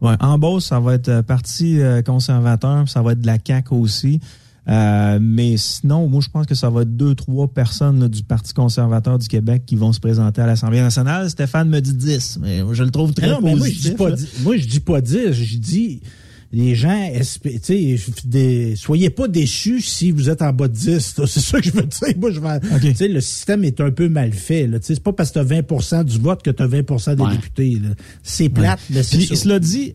Ouais. 0.00 0.14
En 0.18 0.36
Beauce, 0.36 0.66
ça 0.66 0.80
va 0.80 0.94
être 0.94 1.08
euh, 1.08 1.22
parti 1.22 1.80
euh, 1.80 2.02
conservateur, 2.02 2.88
ça 2.88 3.02
va 3.02 3.12
être 3.12 3.20
de 3.20 3.26
la 3.28 3.38
CAQ 3.44 3.74
aussi. 3.74 4.18
Euh, 4.68 5.18
mais 5.20 5.56
sinon, 5.56 6.08
moi, 6.08 6.20
je 6.22 6.28
pense 6.28 6.46
que 6.46 6.54
ça 6.54 6.70
va 6.70 6.82
être 6.82 6.96
deux, 6.96 7.14
trois 7.16 7.48
personnes 7.48 7.98
là, 8.00 8.08
du 8.08 8.22
Parti 8.22 8.54
conservateur 8.54 9.18
du 9.18 9.26
Québec 9.26 9.64
qui 9.66 9.74
vont 9.74 9.92
se 9.92 9.98
présenter 10.00 10.40
à 10.40 10.46
l'Assemblée 10.46 10.80
nationale. 10.80 11.28
Stéphane 11.30 11.68
me 11.68 11.80
dit 11.80 11.94
10, 11.94 12.38
mais 12.40 12.62
je 12.72 12.82
le 12.84 12.90
trouve 12.90 13.12
très 13.12 13.26
Mais 13.26 13.32
non, 13.32 13.40
mais 13.42 13.56
moi 13.56 13.66
je 13.66 13.72
positif. 13.72 13.90
dis 13.90 13.96
pas 13.96 14.10
dix- 14.12 14.28
moi 14.44 14.56
je 14.56 14.66
dis 14.68 14.80
pas 14.80 15.00
10, 15.00 15.32
je 15.32 15.56
dis 15.58 16.00
les 16.54 16.74
gens, 16.76 16.90
esp- 17.12 17.40
tu 17.60 17.98
sais, 17.98 18.12
des- 18.26 18.76
soyez 18.76 19.08
pas 19.10 19.26
déçus 19.26 19.80
si 19.80 20.10
vous 20.12 20.28
êtes 20.30 20.42
en 20.42 20.52
bas 20.52 20.68
de 20.68 20.74
10. 20.74 21.16
là. 21.18 21.24
C'est 21.26 21.40
ça 21.40 21.58
que 21.60 21.66
je 21.66 21.72
veux 21.72 21.82
dire. 21.82 22.14
Moi, 22.20 22.30
je 22.30 22.38
vais, 22.40 22.60
tu 22.80 22.94
sais, 22.94 23.08
le 23.08 23.20
système 23.20 23.64
est 23.64 23.80
un 23.80 23.90
peu 23.90 24.08
mal 24.08 24.32
fait. 24.32 24.70
C'est 24.82 25.02
pas 25.02 25.12
parce 25.12 25.30
que 25.30 25.40
tu 25.40 25.54
as 25.54 25.60
20% 25.62 26.04
du 26.04 26.18
vote 26.18 26.42
que 26.42 26.50
tu 26.50 26.62
as 26.62 26.68
20% 26.68 27.16
des 27.16 27.22
Ouais. 27.22 27.32
députés. 27.32 27.78
C'est 28.22 28.48
plate, 28.48 28.80
mais 28.90 29.02
c'est 29.02 29.16
Puis, 29.16 29.26
ça. 29.28 29.34
cela 29.36 29.58
dit, 29.58 29.94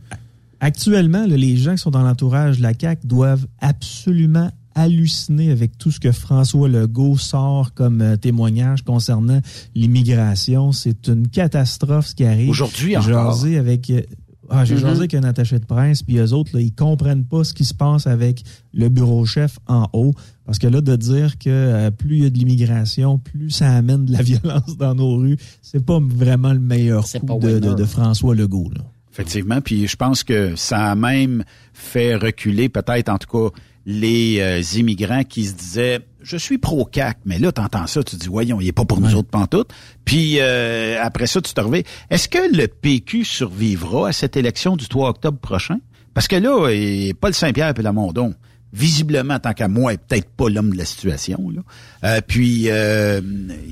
actuellement, 0.60 1.26
là, 1.28 1.38
les 1.38 1.56
gens 1.58 1.74
qui 1.76 1.78
sont 1.82 1.92
dans 1.92 2.02
l'entourage 2.04 2.58
de 2.58 2.64
la 2.64 2.74
CAQ 2.74 3.06
doivent 3.06 3.46
absolument 3.62 4.50
halluciné 4.78 5.52
avec 5.52 5.78
tout 5.78 5.92
ce 5.92 6.00
que 6.00 6.12
François 6.12 6.70
Legault 6.70 7.18
sort 7.18 7.74
comme 7.74 8.02
euh, 8.02 8.16
témoignage 8.16 8.84
concernant 8.84 9.42
l'immigration. 9.76 10.72
C'est 10.72 11.08
une 11.08 11.28
catastrophe 11.28 12.08
ce 12.08 12.16
qui 12.16 12.26
arrive. 12.26 12.50
Aujourd'hui 12.50 12.96
encore. 12.98 13.34
jasé 13.34 13.58
avec... 13.58 13.90
euh, 13.90 14.02
ah, 14.50 14.64
j'ai 14.64 14.76
Mhm. 14.76 14.82
jasé 14.82 14.98
avec 15.00 15.14
un 15.14 15.24
attaché 15.24 15.60
de 15.60 15.66
presse, 15.66 16.04
puis 16.04 16.18
eux 16.20 16.32
autres, 16.34 16.52
là, 16.54 16.62
ils 16.62 16.74
comprennent 16.74 17.26
pas 17.26 17.44
ce 17.44 17.54
qui 17.54 17.66
se 17.66 17.74
passe 17.74 18.08
avec 18.08 18.44
le 18.74 18.88
bureau 18.88 19.26
chef 19.26 19.60
en 19.68 19.88
haut. 19.92 20.14
Parce 20.46 20.58
que 20.58 20.68
là, 20.68 20.80
de 20.80 20.96
dire 20.96 21.38
que 21.38 21.50
euh, 21.50 21.92
plus 21.92 22.18
il 22.20 22.24
y 22.24 22.26
a 22.26 22.30
de 22.30 22.38
l'immigration, 22.38 23.18
plus 23.18 23.50
ça 23.52 23.70
amène 23.74 24.06
de 24.06 24.14
la 24.14 24.22
violence 24.24 24.78
dans 24.78 24.96
nos 24.96 25.18
rues, 25.18 25.38
c'est 25.62 25.84
pas 25.86 26.00
vraiment 26.02 26.54
le 26.54 26.60
meilleur 26.62 27.04
coup 27.04 27.40
de, 27.40 27.60
de- 27.60 27.74
de 27.74 27.84
François 27.84 28.36
Legault. 28.36 28.70
Là. 28.74 28.82
Effectivement, 29.12 29.60
puis 29.62 29.88
je 29.88 29.96
pense 29.98 30.24
que 30.24 30.56
ça 30.56 30.92
a 30.92 30.96
même 30.96 31.44
fait 31.74 32.16
reculer 32.16 32.70
peut-être 32.70 33.10
en 33.10 33.18
tout 33.18 33.28
cas 33.52 33.60
les 33.90 34.40
euh, 34.42 34.62
immigrants 34.78 35.24
qui 35.24 35.46
se 35.46 35.54
disaient 35.54 36.02
je 36.22 36.36
suis 36.36 36.58
pro 36.58 36.84
CAC, 36.84 37.20
mais 37.26 37.40
là 37.40 37.54
t'entends 37.54 37.88
ça, 37.88 38.04
tu 38.04 38.18
dis 38.18 38.28
voyons, 38.28 38.60
il 38.60 38.68
est 38.68 38.74
pas 38.74 38.84
pour 38.84 39.00
nous 39.00 39.16
autres 39.16 39.30
pantoute. 39.30 39.70
Puis 40.04 40.40
euh, 40.42 40.98
après 41.02 41.26
ça 41.26 41.40
tu 41.42 41.54
te 41.54 41.62
reviens. 41.62 41.82
Est-ce 42.10 42.28
que 42.28 42.54
le 42.56 42.68
PQ 42.68 43.24
survivra 43.24 44.10
à 44.10 44.12
cette 44.12 44.36
élection 44.36 44.76
du 44.76 44.88
3 44.90 45.10
octobre 45.10 45.40
prochain? 45.40 45.78
Parce 46.14 46.28
que 46.28 46.36
là, 46.36 46.70
il- 46.72 47.16
Paul 47.16 47.34
Saint-Pierre 47.34 47.74
et 47.78 47.82
Lamondon 47.82 48.36
visiblement, 48.74 49.40
tant 49.40 49.54
qu'à 49.54 49.70
moi, 49.70 49.94
est 49.94 49.98
peut-être 49.98 50.30
pas 50.32 50.50
l'homme 50.50 50.72
de 50.74 50.78
la 50.78 50.84
situation. 50.86 51.50
Là. 51.50 51.62
Euh, 52.04 52.22
puis, 52.28 52.66
euh, 52.68 53.22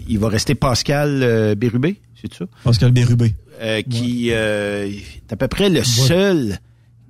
il 0.07 0.17
va 0.17 0.29
rester 0.29 0.55
Pascal 0.55 1.21
euh, 1.21 1.53
Bérubé, 1.55 1.99
c'est 2.19 2.33
ça? 2.33 2.45
Pascal 2.63 2.91
Bérubé. 2.91 3.33
Euh, 3.61 3.81
qui 3.81 4.29
euh, 4.31 4.85
est 4.87 5.31
à 5.33 5.35
peu 5.35 5.47
près 5.49 5.69
le 5.69 5.83
seul 5.83 6.59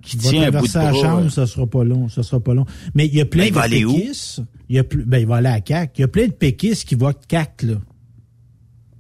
qui 0.06 0.18
va 0.18 0.30
tient 0.30 0.42
un 0.48 0.52
bout 0.52 0.66
de 0.66 0.72
traverser 0.72 0.78
la 0.80 0.94
chambre, 1.10 1.30
ça 1.32 1.46
sera 1.48 1.68
pas 1.68 1.84
long, 1.84 2.10
ça 2.10 2.24
sera 2.24 2.40
pas 2.40 2.54
long. 2.54 2.66
Mais 2.94 3.06
il 3.08 3.16
y 3.16 3.22
a 3.22 3.26
plein 3.26 3.44
Ben, 3.44 3.48
il 3.48 3.52
de 3.52 3.56
va 3.56 3.62
aller 3.64 3.86
où? 3.86 3.94
péquistes. 3.94 4.42
Il 4.70 4.76
y 4.76 4.80
a 4.80 4.84
plus, 4.84 5.04
ben, 5.06 5.20
il 5.20 5.28
va 5.28 5.36
aller 5.38 5.50
à 5.50 5.62
CAC. 5.62 5.98
Il 5.98 6.02
y 6.02 6.04
a 6.04 6.08
plein 6.08 6.28
de 6.28 6.32
péquistes 6.32 6.88
qui 6.88 6.96
votent 6.96 7.26
CAC, 7.28 7.64
là. 7.64 7.76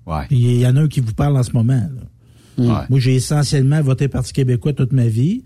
Ouais. 0.06 0.26
Il 0.30 0.58
y 0.60 0.68
en 0.68 0.76
a 0.76 0.82
un 0.82 0.88
qui 0.88 1.00
vous 1.00 1.14
parle 1.14 1.36
en 1.38 1.44
ce 1.44 1.52
moment, 1.52 1.74
là. 1.74 2.02
Ouais. 2.58 2.86
Moi, 2.90 3.00
j'ai 3.00 3.16
essentiellement 3.16 3.82
voté 3.82 4.08
Parti 4.08 4.32
québécois 4.32 4.72
toute 4.74 4.94
ma 4.94 5.08
vie. 5.08 5.44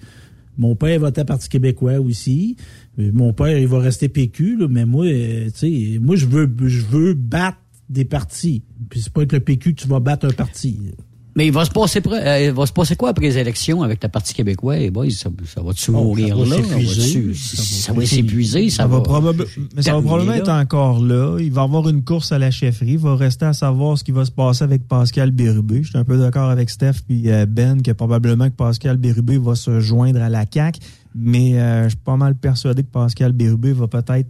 Mon 0.57 0.76
père 0.76 0.99
votait 0.99 1.23
Parti 1.26 1.48
québécois 1.49 1.99
aussi. 1.99 2.56
Euh, 2.99 3.10
Mon 3.14 3.34
père, 3.34 3.57
il 3.57 3.68
va 3.68 3.80
rester 3.80 4.10
PQ, 4.10 4.57
là, 4.57 4.68
mais 4.69 4.86
moi, 4.86 5.06
euh, 5.07 5.45
tu 5.45 5.94
sais, 5.94 5.99
moi, 5.99 6.15
je 6.18 6.26
veux, 6.27 6.48
je 6.65 6.86
veux 6.86 7.14
battre 7.14 7.57
des 7.90 8.06
partis. 8.06 8.64
Puis 8.90 9.02
c'est 9.02 9.11
pas 9.14 9.22
avec 9.22 9.31
le 9.31 9.40
PQ 9.40 9.73
que 9.73 9.81
tu 9.81 9.88
vas 9.88 9.99
battre 9.99 10.27
un 10.27 10.31
parti. 10.34 10.80
là. 10.86 10.91
Mais 11.40 11.45
il 11.48 11.53
va 11.53 11.64
se 11.64 11.72
passer 11.72 12.02
euh, 12.06 12.48
il 12.48 12.52
va 12.52 12.66
se 12.66 12.74
passer 12.74 12.98
quoi 12.98 13.11
après 13.11 13.24
les 13.28 13.38
élections 13.38 13.82
avec 13.82 14.03
le 14.03 14.10
Parti 14.10 14.34
québécois? 14.34 14.78
Eh 14.78 14.90
boy, 14.91 15.10
ça, 15.10 15.30
ça 15.45 15.61
va-tu 15.61 15.90
Oh, 15.91 16.03
mourir 16.03 16.36
ça 16.38 16.44
va 16.44 16.49
là? 16.57 16.64
s'épuiser. 16.64 17.34
Ça 17.34 17.61
va 17.61 17.64
Ça 17.64 17.94
va 17.94 18.06
s'épuiser, 18.06 18.70
ça, 18.70 18.76
Ça 18.84 18.88
va 18.88 18.99
probable- 18.99 19.45
mais 19.74 19.82
ça 19.82 19.94
va 19.94 20.02
probablement 20.02 20.34
là. 20.34 20.38
être 20.40 20.49
encore 20.49 20.99
là. 20.99 21.38
Il 21.40 21.49
va 21.53 21.61
y 21.61 21.64
avoir 21.64 21.88
une 21.88 22.03
course 22.03 22.34
à 22.34 22.40
la 22.40 22.52
chefferie. 22.52 22.91
Il 22.91 22.98
va 22.99 23.16
rester 23.16 23.45
à 23.45 23.53
savoir 23.53 23.98
ce 23.98 24.03
qui 24.03 24.11
va 24.11 24.26
se 24.26 24.32
passer 24.32 24.66
avec 24.66 24.86
Pascal 24.86 25.32
Bérubé. 25.32 25.82
Je 25.82 25.91
suis 25.91 25.98
un 25.98 26.03
peu 26.03 26.18
d'accord 26.18 26.49
avec 26.49 26.70
Steph 26.70 26.95
puis 27.07 27.32
euh, 27.32 27.45
Ben 27.45 27.82
que 27.82 27.91
probablement 27.91 28.49
que 28.49 28.56
Pascal 28.56 28.98
Bérubé 28.98 29.38
va 29.38 29.56
se 29.56 29.80
joindre 29.80 30.22
à 30.22 30.28
la 30.28 30.44
CAQ. 30.53 30.78
Mais 31.16 31.57
euh, 31.57 31.84
je 31.86 31.90
suis 31.90 31.98
pas 31.98 32.18
mal 32.18 32.36
persuadé 32.36 32.84
que 32.84 32.90
Pascal 32.91 33.32
Bérubé 33.32 33.72
va 33.72 33.88
peut-être 33.88 34.28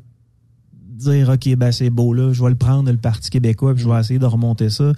dire 1.00 1.30
OK, 1.30 1.56
ben 1.56 1.72
c'est 1.72 1.90
beau 1.90 2.14
là, 2.14 2.32
je 2.34 2.44
vais 2.44 2.50
le 2.50 2.56
prendre 2.56 2.92
le 2.92 2.98
Parti 2.98 3.30
québécois 3.30 3.74
puis 3.74 3.84
je 3.84 3.90
vais 3.90 4.00
essayer 4.00 4.20
de 4.20 4.26
remonter 4.26 4.70
ça. 4.70 4.92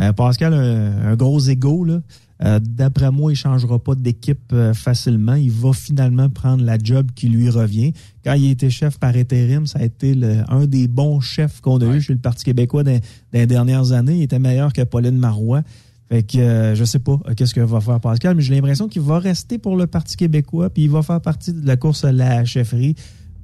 Euh, 0.00 0.12
Pascal 0.12 0.54
a 0.54 0.58
un, 0.58 1.12
un 1.12 1.16
gros 1.16 1.40
ego 1.40 1.84
là. 1.84 2.00
Euh, 2.44 2.60
D'après 2.62 3.10
moi, 3.10 3.32
il 3.32 3.34
changera 3.34 3.80
pas 3.80 3.96
d'équipe 3.96 4.52
euh, 4.52 4.72
facilement. 4.72 5.34
Il 5.34 5.50
va 5.50 5.72
finalement 5.72 6.28
prendre 6.28 6.62
la 6.64 6.78
job 6.80 7.08
qui 7.16 7.28
lui 7.28 7.50
revient. 7.50 7.92
Quand 8.24 8.34
il 8.34 8.50
était 8.52 8.70
chef 8.70 8.96
par 9.00 9.16
intérim, 9.16 9.66
ça 9.66 9.80
a 9.80 9.82
été 9.82 10.14
le- 10.14 10.44
un 10.48 10.66
des 10.66 10.86
bons 10.86 11.18
chefs 11.18 11.60
qu'on 11.60 11.78
a 11.78 11.86
eu 11.96 12.00
chez 12.00 12.12
le 12.12 12.20
Parti 12.20 12.44
québécois 12.44 12.84
dans, 12.84 12.92
dans 12.92 13.00
les 13.32 13.46
dernières 13.48 13.90
années. 13.90 14.18
Il 14.18 14.22
était 14.22 14.38
meilleur 14.38 14.72
que 14.72 14.82
Pauline 14.82 15.18
Marois. 15.18 15.62
Fait 16.08 16.22
que 16.22 16.38
euh, 16.38 16.74
je 16.76 16.84
sais 16.84 17.00
pas 17.00 17.18
qu'est-ce 17.36 17.52
que 17.54 17.60
va 17.60 17.80
faire 17.80 17.98
Pascal, 17.98 18.36
mais 18.36 18.42
j'ai 18.42 18.54
l'impression 18.54 18.86
qu'il 18.86 19.02
va 19.02 19.18
rester 19.18 19.58
pour 19.58 19.76
le 19.76 19.88
Parti 19.88 20.16
québécois, 20.16 20.70
puis 20.70 20.84
il 20.84 20.90
va 20.90 21.02
faire 21.02 21.20
partie 21.20 21.52
de 21.52 21.66
la 21.66 21.76
course 21.76 22.04
à 22.04 22.12
la 22.12 22.44
chefferie. 22.44 22.94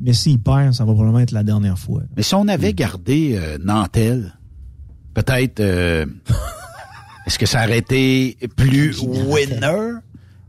Mais 0.01 0.12
s'il 0.12 0.41
perd, 0.41 0.75
ça 0.75 0.85
va 0.85 0.93
probablement 0.93 1.21
être 1.21 1.33
la 1.33 1.43
dernière 1.45 1.79
fois. 1.79 2.03
Mais 2.16 2.23
si 2.23 2.35
on 2.35 2.49
avait 2.49 2.75
gardé 2.75 3.37
euh, 3.39 3.59
Nantel, 3.62 4.35
peut-être, 5.15 5.61
euh, 5.61 6.07
est-ce 7.27 7.39
que 7.39 7.47
ça 7.47 7.65
aurait 7.65 7.79
été 7.79 8.37
plus 8.57 9.01
winner? 9.01 9.99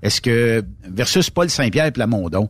Est-ce 0.02 0.22
que, 0.22 0.64
versus 0.84 1.30
Paul 1.30 1.50
Saint-Pierre 1.50 1.86
et 1.88 1.92
Plamondon, 1.92 2.50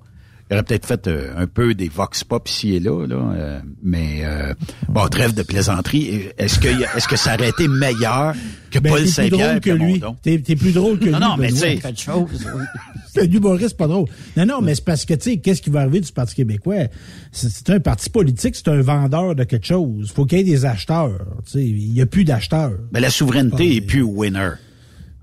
il 0.49 0.53
aurait 0.53 0.63
peut-être 0.63 0.85
fait 0.85 1.07
euh, 1.07 1.34
un 1.38 1.47
peu 1.47 1.73
des 1.73 1.89
vox 1.89 2.23
pop 2.23 2.47
ici 2.47 2.76
et 2.76 2.80
là, 2.80 3.05
là 3.07 3.15
euh, 3.15 3.59
mais 3.81 4.22
euh, 4.23 4.53
bon, 4.89 5.07
trêve 5.07 5.34
de 5.34 5.41
plaisanterie. 5.43 6.30
Est-ce 6.38 6.59
que, 6.59 6.67
est-ce 6.67 7.07
que 7.07 7.15
ça 7.15 7.34
aurait 7.35 7.49
été 7.49 7.67
meilleur 7.67 8.35
que 8.69 8.77
Ben, 8.80 8.89
Paul 8.91 8.99
t'es 8.99 9.05
plus 9.05 9.11
Saint-Pierre 9.13 9.59
que 9.59 9.72
lui. 9.72 10.01
T'es, 10.22 10.39
t'es 10.39 10.55
plus 10.55 10.72
drôle 10.73 10.99
que 10.99 11.09
Non, 11.09 11.17
lui. 11.17 11.26
non, 11.26 11.38
mais 11.38 11.47
Benoît. 11.47 11.61
tu 11.61 11.67
sais- 11.67 11.77
Quelque 11.81 11.99
chose, 12.01 12.47
oui. 12.55 12.63
C'est 13.13 13.22
un 13.22 13.31
humoriste 13.31 13.77
pas 13.77 13.88
drôle. 13.88 14.07
Non, 14.35 14.45
non, 14.45 14.61
mais 14.61 14.76
c'est 14.76 14.84
parce 14.84 15.05
que, 15.05 15.13
tu 15.13 15.22
sais, 15.31 15.38
qu'est-ce 15.38 15.61
qui 15.61 15.69
va 15.69 15.80
arriver 15.81 16.01
du 16.01 16.11
Parti 16.11 16.35
québécois? 16.35 16.89
C'est, 17.31 17.69
un 17.69 17.80
parti 17.80 18.09
politique, 18.09 18.57
c'est 18.57 18.67
un 18.67 18.81
vendeur 18.81 19.35
de 19.35 19.45
quelque 19.45 19.65
chose. 19.65 20.11
faut 20.13 20.26
qu'il 20.26 20.39
y 20.39 20.41
ait 20.41 20.43
des 20.43 20.65
acheteurs. 20.65 21.17
Tu 21.45 21.51
sais, 21.53 21.63
il 21.63 21.93
y 21.93 22.01
a 22.01 22.05
plus 22.05 22.26
d'acheteurs. 22.26 22.73
Ben, 22.91 22.99
la 22.99 23.09
souveraineté 23.09 23.77
est 23.77 23.81
plus 23.81 24.01
winner. 24.01 24.49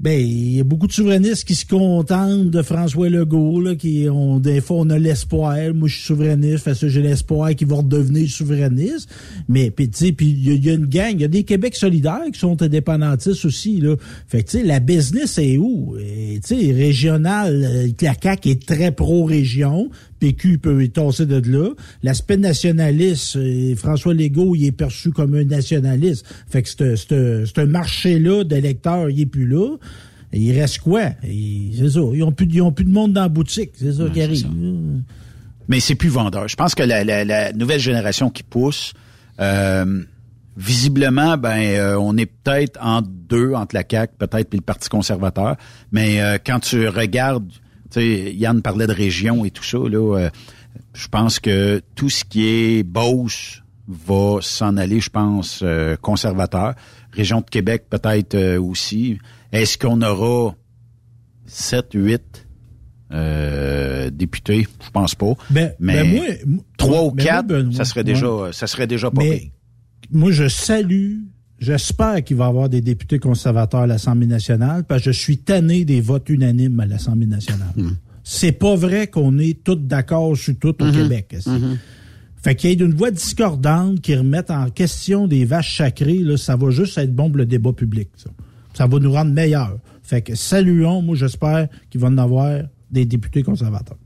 Ben, 0.02 0.20
il 0.20 0.56
y 0.56 0.60
a 0.60 0.64
beaucoup 0.64 0.88
de 0.88 0.92
souverainistes 0.92 1.44
qui 1.44 1.54
se 1.54 1.64
contentent 1.64 2.50
de 2.50 2.62
François 2.62 3.08
Legault, 3.08 3.60
là, 3.60 3.76
qui 3.76 4.08
ont, 4.10 4.40
des 4.40 4.60
fois, 4.60 4.78
on 4.80 4.90
a 4.90 4.98
l'espoir. 4.98 5.56
Moi, 5.72 5.86
je 5.86 5.94
suis 5.94 6.04
souverainiste, 6.06 6.64
fait 6.64 6.74
ça, 6.74 6.88
j'ai 6.88 7.02
l'espoir 7.02 7.54
qu'ils 7.54 7.68
vont 7.68 7.76
redevenir 7.78 8.28
souverainistes. 8.28 9.08
Mais, 9.48 9.70
puis, 9.70 9.88
tu 9.88 9.98
sais, 10.08 10.16
il 10.20 10.64
y, 10.64 10.70
a- 10.70 10.74
une 10.74 10.86
gang, 10.86 11.12
il 11.14 11.20
y 11.20 11.24
a 11.24 11.28
des 11.28 11.44
Québec 11.44 11.76
solidaires 11.76 12.24
qui 12.32 12.38
sont 12.40 12.60
indépendantistes 12.60 13.44
aussi, 13.44 13.76
là. 13.80 13.94
Fait 14.26 14.42
que, 14.42 14.50
tu 14.50 14.58
sais, 14.58 14.64
la 14.64 14.80
business 14.80 15.38
est 15.38 15.56
où? 15.56 15.94
Tu 15.96 16.40
sais, 16.42 16.72
régional, 16.72 17.64
euh, 17.64 17.86
la 18.02 18.14
CAQ 18.20 18.50
est 18.50 18.66
très 18.66 18.90
pro-région. 18.90 19.88
PQ 20.22 20.58
peut 20.58 20.86
tasser 20.88 21.26
de 21.26 21.42
là. 21.50 21.70
L'aspect 22.04 22.36
nationaliste, 22.36 23.34
euh, 23.36 23.74
François 23.74 24.14
Legault, 24.14 24.54
il 24.54 24.66
est 24.66 24.72
perçu 24.72 25.10
comme 25.10 25.34
un 25.34 25.42
nationaliste. 25.44 26.24
Fait 26.48 26.62
que 26.62 26.68
ce- 26.68 27.64
marché-là 27.66 28.44
d'électeurs, 28.44 29.10
il 29.10 29.20
est 29.22 29.26
plus 29.26 29.48
là. 29.48 29.76
Et 30.32 30.38
il 30.38 30.58
reste 30.58 30.78
quoi? 30.78 31.10
C'est 31.22 31.88
ça. 31.90 32.00
Ils 32.14 32.22
ont 32.22 32.30
plus, 32.32 32.46
ils 32.52 32.62
ont 32.62 32.70
plus 32.72 32.84
de 32.84 32.92
monde 32.92 33.12
dans 33.14 33.22
la 33.22 33.28
boutique. 33.28 33.72
C'est 33.74 33.92
ça 33.94 34.04
qui 34.14 34.22
arrive. 34.22 34.46
mais 35.68 35.80
c'est 35.80 35.96
plus 35.96 36.08
vendeur. 36.08 36.46
Je 36.48 36.54
pense 36.56 36.74
que 36.76 36.82
la, 36.84 37.02
la- 37.02 37.24
la 37.24 37.52
nouvelle 37.52 37.80
génération 37.80 38.30
qui 38.30 38.42
pousse, 38.44 38.92
euh, 39.40 40.02
visiblement, 40.56 41.36
ben, 41.36 41.58
euh, 41.62 41.96
on 41.98 42.16
est 42.16 42.26
peut-être 42.26 42.78
en 42.82 43.02
deux 43.02 43.54
entre 43.54 43.74
la 43.74 43.82
CAQ, 43.88 44.12
peut-être 44.18 44.48
puis 44.48 44.58
le 44.58 44.64
Parti 44.64 44.88
conservateur. 44.88 45.56
Mais 45.90 46.20
euh, 46.20 46.38
quand 46.44 46.60
tu 46.60 46.86
regardes, 46.88 47.50
sais, 48.00 48.34
Yann 48.34 48.62
parlait 48.62 48.86
de 48.86 48.92
région 48.92 49.44
et 49.44 49.50
tout 49.50 49.64
ça, 49.64 49.78
là, 49.78 50.16
euh, 50.18 50.30
je 50.94 51.08
pense 51.08 51.38
que 51.40 51.80
tout 51.94 52.08
ce 52.10 52.24
qui 52.24 52.46
est 52.46 52.82
Beauce 52.82 53.62
va 53.88 54.38
s'en 54.40 54.76
aller, 54.76 55.00
je 55.00 55.10
pense, 55.10 55.60
euh, 55.62 55.96
conservateur. 55.96 56.74
Région 57.12 57.40
de 57.40 57.46
Québec 57.50 57.84
peut-être 57.90 58.34
euh, 58.34 58.60
aussi. 58.60 59.18
Est-ce 59.52 59.76
qu'on 59.76 60.00
aura 60.02 60.54
7, 61.46 61.88
8 61.94 62.46
euh, 63.12 64.10
députés? 64.10 64.66
Je 64.82 64.90
pense 64.90 65.14
pas. 65.14 65.32
Ben, 65.50 65.74
mais 65.78 66.02
ben 66.02 66.16
moi- 66.16 66.26
moi- 66.46 66.64
trois 66.78 67.02
ou 67.04 67.10
ben 67.10 67.24
moi, 67.24 67.32
quatre, 67.32 67.46
Benoît, 67.48 67.74
ça 67.74 67.84
serait 67.84 68.04
déjà, 68.04 68.30
ouais. 68.30 68.52
ça 68.52 68.66
serait 68.66 68.86
déjà 68.86 69.10
pas 69.10 69.22
Mais 69.22 69.52
moi, 70.10 70.30
je 70.30 70.48
salue, 70.48 71.18
j'espère 71.62 72.22
qu'il 72.24 72.36
va 72.36 72.46
y 72.46 72.48
avoir 72.48 72.68
des 72.68 72.80
députés 72.80 73.18
conservateurs 73.18 73.80
à 73.80 73.86
l'Assemblée 73.86 74.26
nationale, 74.26 74.84
parce 74.84 75.02
que 75.04 75.12
je 75.12 75.18
suis 75.18 75.38
tanné 75.38 75.84
des 75.84 76.00
votes 76.00 76.28
unanimes 76.28 76.78
à 76.80 76.86
l'Assemblée 76.86 77.26
nationale. 77.26 77.72
C'est 78.24 78.52
pas 78.52 78.74
vrai 78.76 79.06
qu'on 79.06 79.38
est 79.38 79.62
tous 79.64 79.76
d'accord 79.76 80.36
sur 80.36 80.54
tout 80.58 80.80
au 80.82 80.92
Québec. 80.92 81.34
ici. 81.38 81.50
Fait 82.42 82.56
qu'il 82.56 82.70
y 82.70 82.72
ait 82.72 82.76
une 82.84 82.94
voix 82.94 83.12
discordante 83.12 84.00
qui 84.00 84.16
remette 84.16 84.50
en 84.50 84.68
question 84.70 85.28
des 85.28 85.44
vaches 85.44 85.76
sacrées, 85.76 86.18
là, 86.18 86.36
ça 86.36 86.56
va 86.56 86.70
juste 86.70 86.98
être 86.98 87.14
bon 87.14 87.28
pour 87.28 87.38
le 87.38 87.46
débat 87.46 87.72
public. 87.72 88.08
Ça, 88.16 88.30
Ça 88.74 88.86
va 88.88 88.98
nous 88.98 89.12
rendre 89.12 89.32
meilleurs. 89.32 89.78
Fait 90.02 90.22
que 90.22 90.34
saluons, 90.34 91.02
moi 91.02 91.14
j'espère 91.14 91.68
qu'il 91.88 92.00
va 92.00 92.08
y 92.08 92.10
en 92.10 92.18
avoir 92.18 92.62
des 92.90 93.04
députés 93.04 93.42
conservateurs. 93.44 93.96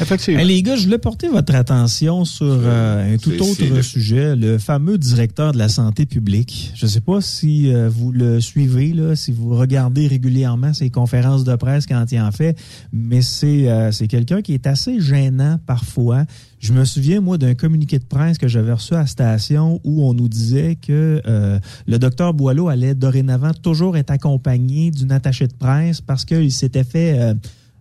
Effectivement. 0.00 0.42
Les 0.42 0.62
gars, 0.62 0.76
je 0.76 0.84
voulais 0.84 0.98
porter 0.98 1.28
votre 1.28 1.54
attention 1.54 2.24
sur 2.24 2.46
euh, 2.46 3.14
un 3.14 3.16
tout 3.18 3.30
autre 3.42 3.64
le- 3.64 3.82
sujet, 3.82 4.36
le 4.36 4.58
fameux 4.58 4.98
directeur 4.98 5.52
de 5.52 5.58
la 5.58 5.68
santé 5.68 6.06
publique. 6.06 6.72
Je 6.74 6.86
ne 6.86 6.90
sais 6.90 7.00
pas 7.00 7.20
si 7.20 7.72
euh, 7.72 7.88
vous 7.88 8.12
le 8.12 8.40
suivez, 8.40 8.92
là, 8.92 9.16
si 9.16 9.32
vous 9.32 9.56
regardez 9.56 10.06
régulièrement 10.06 10.72
ses 10.72 10.90
conférences 10.90 11.44
de 11.44 11.54
presse 11.56 11.86
quand 11.86 12.04
il 12.12 12.20
en 12.20 12.32
fait, 12.32 12.56
mais 12.92 13.22
c'est 13.22 13.68
euh, 13.68 13.92
c'est 13.92 14.08
quelqu'un 14.08 14.42
qui 14.42 14.54
est 14.54 14.66
assez 14.66 15.00
gênant 15.00 15.58
parfois. 15.66 16.24
Je 16.60 16.72
me 16.72 16.84
souviens, 16.84 17.20
moi, 17.20 17.38
d'un 17.38 17.54
communiqué 17.54 17.98
de 18.00 18.04
presse 18.04 18.36
que 18.36 18.48
j'avais 18.48 18.72
reçu 18.72 18.94
à 18.94 18.98
la 18.98 19.06
station 19.06 19.80
où 19.84 20.04
on 20.04 20.12
nous 20.14 20.28
disait 20.28 20.76
que 20.76 21.22
euh, 21.26 21.58
le 21.86 21.98
docteur 21.98 22.34
Boileau 22.34 22.68
allait 22.68 22.94
dorénavant 22.96 23.52
toujours 23.54 23.96
être 23.96 24.10
accompagné 24.10 24.90
d'une 24.90 25.12
attachée 25.12 25.46
de 25.46 25.54
presse 25.54 26.00
parce 26.00 26.24
qu'il 26.24 26.50
s'était 26.52 26.84
fait... 26.84 27.18
euh, 27.18 27.34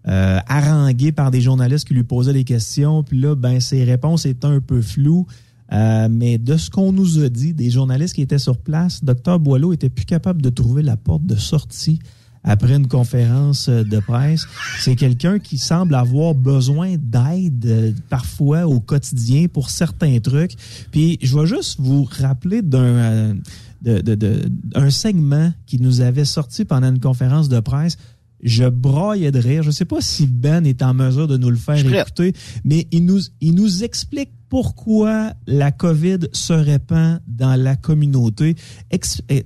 euh, 0.08 0.40
harangué 0.48 1.12
par 1.12 1.32
des 1.32 1.42
journalistes 1.42 1.88
qui 1.88 1.94
lui 1.94 2.04
posaient 2.04 2.34
des 2.34 2.44
questions. 2.44 3.04
Puis 3.04 3.20
là, 3.20 3.36
ben, 3.36 3.60
ses 3.60 3.84
réponses 3.84 4.26
étaient 4.26 4.48
un 4.48 4.62
peu 4.62 4.82
floues. 4.82 5.28
Euh, 5.74 6.08
mais 6.10 6.38
de 6.38 6.56
ce 6.56 6.70
qu'on 6.70 6.92
nous 6.92 7.20
a 7.20 7.30
dit, 7.30 7.54
des 7.54 7.70
journalistes 7.70 8.16
qui 8.16 8.22
étaient 8.22 8.40
sur 8.40 8.58
place, 8.58 9.04
Dr 9.04 9.40
Boileau 9.40 9.74
était 9.74 9.90
plus 9.90 10.06
capable 10.06 10.42
de 10.42 10.50
trouver 10.50 10.82
la 10.82 10.96
porte 10.96 11.26
de 11.26 11.36
sortie 11.36 12.00
après 12.44 12.76
une 12.76 12.88
conférence 12.88 13.68
euh, 13.68 13.84
de 13.84 14.00
presse. 14.00 14.48
C'est 14.80 14.96
quelqu'un 14.96 15.40
qui 15.40 15.58
semble 15.58 15.96
avoir 15.96 16.34
besoin 16.36 16.96
d'aide 16.98 17.66
euh, 17.66 17.92
parfois 18.10 18.66
au 18.66 18.80
quotidien 18.80 19.48
pour 19.48 19.70
certains 19.70 20.20
trucs. 20.20 20.54
Puis 20.92 21.20
je 21.22 21.38
vais 21.38 21.46
juste 21.46 21.80
vous 21.80 22.08
rappeler 22.10 22.62
d'un 22.62 23.36
de, 23.82 24.02
de, 24.02 24.90
segment 24.90 25.54
qui 25.66 25.80
nous 25.80 26.02
avait 26.02 26.26
sorti 26.26 26.66
pendant 26.66 26.90
une 26.90 27.00
conférence 27.00 27.50
de 27.50 27.60
presse. 27.60 27.98
Je 28.44 28.66
broyais 28.66 29.32
de 29.32 29.40
rire. 29.40 29.64
Je 29.64 29.68
ne 29.70 29.74
sais 29.74 29.86
pas 29.86 30.00
si 30.02 30.28
Ben 30.28 30.66
est 30.66 30.82
en 30.84 30.94
mesure 30.94 31.28
de 31.28 31.38
nous 31.38 31.50
le 31.50 31.56
faire 31.58 31.76
écouter, 32.02 32.34
mais 32.64 32.88
il 32.92 33.06
nous, 33.06 33.20
il 33.42 33.56
nous 33.56 33.84
explique 33.84 34.30
pourquoi 34.50 35.34
la 35.48 35.72
COVID 35.72 36.20
se 36.32 36.54
répand 36.54 37.20
dans 37.28 37.56
la 37.62 37.76
communauté. 37.76 38.56
Ex- 38.92 39.22
eh, 39.30 39.44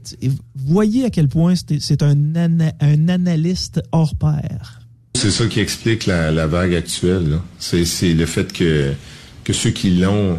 voyez 0.55 1.05
à 1.05 1.09
quel 1.09 1.27
point 1.27 1.53
c'est 1.55 2.03
un, 2.03 2.35
ana- 2.35 2.73
un 2.81 3.07
analyste 3.09 3.81
hors 3.91 4.15
pair. 4.15 4.81
C'est 5.15 5.31
ça 5.31 5.45
qui 5.47 5.59
explique 5.59 6.05
la, 6.05 6.31
la 6.31 6.47
vague 6.47 6.73
actuelle. 6.75 7.39
C'est 7.59 7.85
c'est 7.85 8.13
le 8.13 8.25
fait 8.25 8.51
que, 8.53 8.93
que 9.43 9.53
ceux 9.53 9.71
qui 9.71 9.91
l'ont, 9.91 10.37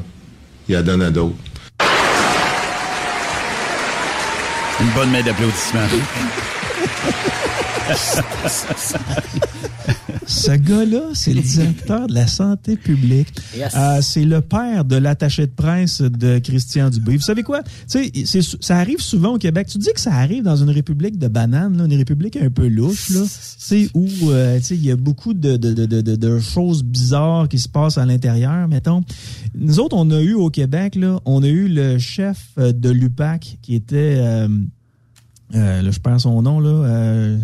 ils 0.69 0.73
la 0.74 0.83
donnent 0.83 1.03
à 1.03 1.11
d'autres. 1.11 1.37
Une 4.81 4.91
bonne 4.95 5.11
main 5.11 5.23
d'applaudissements. 5.23 5.81
Ce 10.25 10.53
gars-là, 10.53 11.11
c'est 11.15 11.35
le 11.35 11.43
directeur 11.43 12.07
de 12.07 12.15
la 12.15 12.27
santé 12.27 12.77
publique. 12.77 13.29
Yes. 13.57 13.75
Euh, 13.77 14.01
c'est 14.01 14.25
le 14.25 14.41
père 14.41 14.85
de 14.85 14.97
l'attaché 14.97 15.47
de 15.47 15.53
presse 15.53 16.01
de 16.01 16.39
Christian 16.39 16.91
Dubé. 16.91 17.17
Vous 17.17 17.23
savez 17.23 17.43
quoi? 17.43 17.63
Ça 17.87 18.77
arrive 18.77 19.01
souvent 19.01 19.35
au 19.35 19.39
Québec. 19.39 19.67
Tu 19.69 19.79
dis 19.79 19.93
que 19.93 20.01
ça 20.01 20.15
arrive 20.15 20.45
dans 20.45 20.57
une 20.57 20.71
république 20.71 21.19
de 21.19 21.29
bananes, 21.29 21.77
là, 21.77 21.85
une 21.85 21.95
république 21.95 22.37
un 22.37 22.51
peu 22.51 22.69
louche, 22.69 23.11
là, 23.11 23.23
où 23.95 24.09
euh, 24.31 24.61
il 24.71 24.85
y 24.85 24.91
a 24.91 24.97
beaucoup 24.97 25.35
de, 25.35 25.57
de, 25.57 25.73
de, 25.73 25.87
de, 25.87 26.17
de 26.17 26.39
choses 26.41 26.83
bizarres 26.85 27.49
qui 27.49 27.59
se 27.59 27.69
passent 27.69 27.99
à 27.99 28.07
l'intérieur, 28.07 28.69
mettons. 28.69 29.03
Nous 29.55 29.81
autres, 29.81 29.97
on 29.97 30.11
a 30.13 30.21
eu 30.21 30.35
au 30.35 30.51
Québec, 30.51 30.95
là, 30.95 31.21
on 31.25 31.43
a 31.43 31.49
eu 31.49 31.69
le 31.69 31.99
chef 31.99 32.39
euh, 32.59 32.73
de 32.73 32.91
l'UPAC 32.91 33.59
qui 33.61 33.75
était... 33.75 34.17
euh, 34.19 34.49
euh, 35.55 35.83
là, 35.83 35.91
je 35.91 35.99
perds 35.99 36.21
son 36.21 36.41
nom, 36.41 36.61
là. 36.61 36.71
euh, 36.71 37.39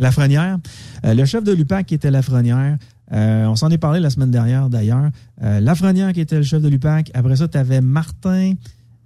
Lafrenière. 0.00 0.58
Euh, 1.04 1.14
le 1.14 1.24
chef 1.24 1.44
de 1.44 1.52
l'UPAC 1.52 1.86
qui 1.86 1.94
était 1.94 2.10
Lafrenière. 2.10 2.76
Euh, 3.12 3.46
on 3.46 3.54
s'en 3.56 3.70
est 3.70 3.78
parlé 3.78 4.00
la 4.00 4.10
semaine 4.10 4.30
dernière, 4.30 4.68
d'ailleurs. 4.68 5.10
Euh, 5.42 5.60
Lafrenière 5.60 6.12
qui 6.12 6.20
était 6.20 6.36
le 6.36 6.42
chef 6.42 6.60
de 6.62 6.68
l'UPAC. 6.68 7.10
Après 7.14 7.36
ça, 7.36 7.46
tu 7.46 7.58
avais 7.58 7.80
Martin. 7.80 8.54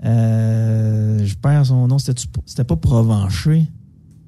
je 0.03 1.35
perds 1.37 1.67
son 1.67 1.87
nom. 1.89 1.99
C'était 1.99 2.65
pas 2.65 2.77
Provencher? 2.77 3.67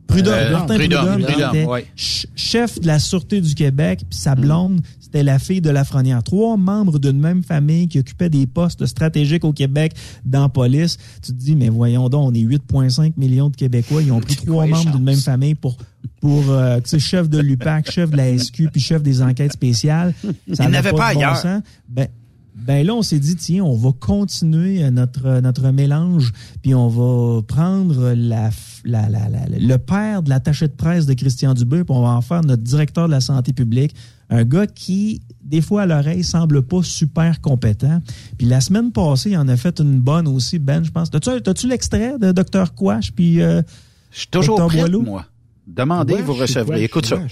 Prudhomme. 0.07 0.53
Martin 0.53 0.77
Prudhomme, 0.77 1.05
Prudhomme, 1.05 1.19
qui 1.27 1.33
Prudhomme, 1.33 1.57
était 1.57 1.67
ouais. 1.67 1.87
ch- 1.97 2.27
chef 2.37 2.81
de 2.81 2.87
la 2.87 2.99
Sûreté 3.01 3.41
du 3.41 3.55
Québec. 3.55 4.05
Puis 4.09 4.19
sa 4.19 4.35
blonde, 4.37 4.81
c'était 5.07 5.23
la 5.23 5.39
fille 5.39 5.61
de 5.61 5.71
Lafrenière. 5.71 6.23
Trois 6.23 6.57
membres 6.57 6.99
d'une 6.99 7.19
même 7.19 7.43
famille 7.45 7.87
qui 7.89 7.99
occupaient 8.01 8.29
des 8.29 8.47
postes 8.47 8.85
stratégiques 8.87 9.45
au 9.45 9.53
Québec 9.53 9.93
dans 10.25 10.43
la 10.43 10.49
police. 10.49 10.99
Tu 11.23 11.33
te 11.33 11.37
dis, 11.39 11.55
mais 11.57 11.69
voyons 11.69 12.09
donc, 12.09 12.31
on 12.31 12.35
est 12.35 12.41
8,5 12.43 13.13
millions 13.17 13.49
de 13.49 13.57
Québécois. 13.57 14.03
Ils 14.03 14.11
ont 14.13 14.21
pris 14.21 14.35
trois 14.47 14.67
membres 14.67 14.91
d'une 14.97 15.05
même 15.05 15.17
famille 15.17 15.55
pour 15.55 15.77
pour 16.21 16.51
euh, 16.51 16.77
tu 16.79 16.91
sais, 16.91 16.99
chef 16.99 17.29
de 17.29 17.39
l'UPAC, 17.39 17.91
chef 17.91 18.11
de 18.11 18.17
la 18.17 18.37
SQ, 18.37 18.69
puis 18.73 18.81
chef 18.81 19.03
des 19.03 19.23
enquêtes 19.23 19.53
spéciales. 19.53 20.13
Ça 20.53 20.69
n'avait 20.69 20.91
n'a 20.93 20.97
pas 20.99 21.13
bon 21.15 21.19
ailleurs. 21.21 21.37
sens. 21.37 21.63
Ben, 21.89 22.09
ben 22.57 22.87
là, 22.87 22.95
on 22.95 23.03
s'est 23.03 23.19
dit, 23.19 23.37
tiens, 23.37 23.63
on 23.65 23.77
va 23.77 23.91
continuer 23.93 24.83
euh, 24.83 24.91
notre, 24.91 25.41
notre 25.41 25.71
mélange, 25.71 26.33
puis 26.63 26.75
on 26.75 26.89
va 26.89 27.43
prendre 27.43 28.13
la, 28.17 28.51
la- 28.85 29.09
la- 29.09 29.29
le 29.59 29.77
père 29.77 30.23
de 30.23 30.31
l'attaché 30.31 30.67
de 30.67 30.73
presse 30.73 31.07
de 31.07 31.13
Christian 31.15 31.55
Dubé, 31.55 31.85
puis 31.85 31.95
on 31.95 32.03
va 32.03 32.09
en 32.09 32.23
faire 32.23 32.43
notre 32.43 32.63
directeur 32.63 33.07
de 33.09 33.13
la 33.13 33.21
santé 33.21 33.53
publique. 33.53 33.95
Un 34.29 34.45
gars 34.45 34.67
qui, 34.67 35.23
des 35.43 35.61
fois, 35.61 35.83
à 35.83 35.87
l'oreille, 35.87 36.25
semble 36.25 36.63
pas 36.63 36.83
super 36.83 37.41
compétent. 37.41 38.01
Puis 38.39 38.47
la 38.47 38.61
semaine 38.61 38.93
passée, 38.93 39.31
il 39.31 39.39
en 39.39 39.49
a 39.49 39.57
fait 39.57 39.79
une 39.81 40.01
bonne 40.01 40.27
aussi, 40.27 40.59
Ben, 40.59 40.85
je 40.85 40.91
pense. 40.91 41.11
T'as-tu, 41.11 41.41
t'as-tu 41.43 41.69
l'extrait 41.69 42.19
de 42.19 42.33
Dr. 42.33 42.75
Quash, 42.75 43.13
puis 43.13 43.41
euh, 43.41 43.63
Je 44.11 44.19
suis 44.21 44.29
toujours 44.29 44.59
Dr. 44.59 44.67
prêt, 44.67 44.79
Boileau? 44.79 45.03
moi. 45.03 45.27
Demandez, 45.67 46.23
vous 46.23 46.35
recevrez. 46.35 46.85
Écoute 46.85 47.07
ça. 47.07 47.19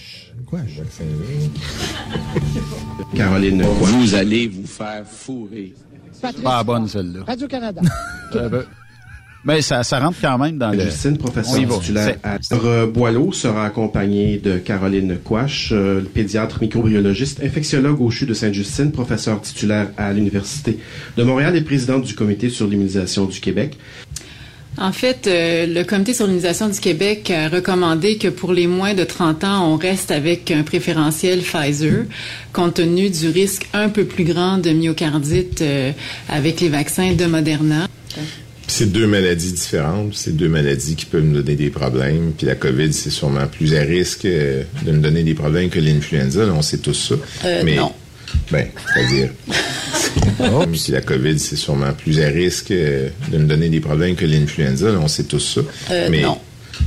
Caroline, 3.14 3.62
vous 3.62 4.14
allez 4.14 4.48
vous 4.48 4.66
faire 4.66 5.04
fourrer. 5.06 5.74
Pas 6.20 6.32
la 6.42 6.64
bonne, 6.64 6.88
celle-là. 6.88 7.20
Radio-Canada. 7.26 7.80
Mais 9.44 9.60
ça, 9.60 9.82
ça 9.82 9.98
rentre 9.98 10.18
quand 10.20 10.38
même 10.38 10.56
dans 10.56 10.70
le... 10.70 10.80
Justine, 10.80 11.18
professeur 11.18 11.80
titulaire 11.80 12.16
à. 12.22 12.38
Boileau 12.86 13.32
sera 13.32 13.66
accompagné 13.66 14.38
de 14.38 14.58
Caroline 14.58 15.18
Quash, 15.22 15.70
euh, 15.72 16.00
pédiatre 16.02 16.60
microbiologiste, 16.62 17.42
infectiologue 17.42 18.00
au 18.00 18.10
CHU 18.10 18.26
de 18.26 18.34
Sainte-Justine, 18.34 18.90
professeur 18.90 19.40
titulaire 19.40 19.88
à 19.96 20.12
l'Université 20.12 20.78
de 21.16 21.22
Montréal 21.22 21.56
et 21.56 21.60
présidente 21.60 22.04
du 22.04 22.14
Comité 22.14 22.48
sur 22.48 22.66
l'immunisation 22.66 23.26
du 23.26 23.40
Québec. 23.40 23.76
En 24.76 24.92
fait, 24.92 25.26
euh, 25.26 25.66
le 25.66 25.84
Comité 25.84 26.14
sur 26.14 26.24
l'immunisation 26.24 26.68
du 26.68 26.80
Québec 26.80 27.30
a 27.30 27.48
recommandé 27.48 28.16
que 28.16 28.28
pour 28.28 28.52
les 28.52 28.66
moins 28.66 28.94
de 28.94 29.04
30 29.04 29.44
ans, 29.44 29.72
on 29.72 29.76
reste 29.76 30.10
avec 30.10 30.50
un 30.50 30.62
préférentiel 30.62 31.40
Pfizer, 31.40 32.06
compte 32.52 32.74
tenu 32.74 33.08
du 33.08 33.28
risque 33.28 33.68
un 33.72 33.88
peu 33.88 34.04
plus 34.04 34.24
grand 34.24 34.58
de 34.58 34.70
myocardite 34.70 35.62
euh, 35.62 35.92
avec 36.28 36.60
les 36.60 36.70
vaccins 36.70 37.12
de 37.12 37.26
Moderna. 37.26 37.86
C'est 38.66 38.90
deux 38.90 39.06
maladies 39.06 39.52
différentes, 39.52 40.14
c'est 40.14 40.34
deux 40.36 40.48
maladies 40.48 40.96
qui 40.96 41.04
peuvent 41.06 41.22
nous 41.22 41.40
donner 41.42 41.54
des 41.54 41.70
problèmes. 41.70 42.32
Puis 42.36 42.46
la 42.46 42.54
COVID, 42.56 42.92
c'est 42.92 43.10
sûrement 43.10 43.46
plus 43.46 43.74
à 43.74 43.80
risque 43.82 44.24
euh, 44.24 44.64
de 44.84 44.90
nous 44.92 45.00
donner 45.00 45.22
des 45.22 45.34
problèmes 45.34 45.68
que 45.70 45.78
l'influenza. 45.78 46.44
là, 46.44 46.52
On 46.54 46.62
sait 46.62 46.78
tous 46.78 46.94
ça. 46.94 47.14
Euh, 47.46 47.62
Mais, 47.64 47.76
non. 47.76 47.92
Ben, 48.50 48.66
c'est-à-dire. 48.94 49.30
Puis 50.72 50.92
la 50.92 51.00
COVID, 51.02 51.38
c'est 51.38 51.56
sûrement 51.56 51.92
plus 51.92 52.20
à 52.20 52.26
risque 52.28 52.70
euh, 52.72 53.08
de 53.30 53.38
nous 53.38 53.46
donner 53.46 53.68
des 53.68 53.80
problèmes 53.80 54.16
que 54.16 54.24
l'influenza. 54.24 54.90
là, 54.90 54.98
On 55.00 55.08
sait 55.08 55.24
tous 55.24 55.38
ça. 55.40 55.60
Euh, 55.92 56.08
Mais, 56.10 56.22
non. 56.22 56.38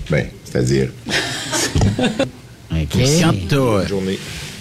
ben, 0.09 0.25
c'est-à-dire. 0.43 0.89
T'as- 3.47 3.55
Bonne 3.55 3.87
journée. 3.87 4.19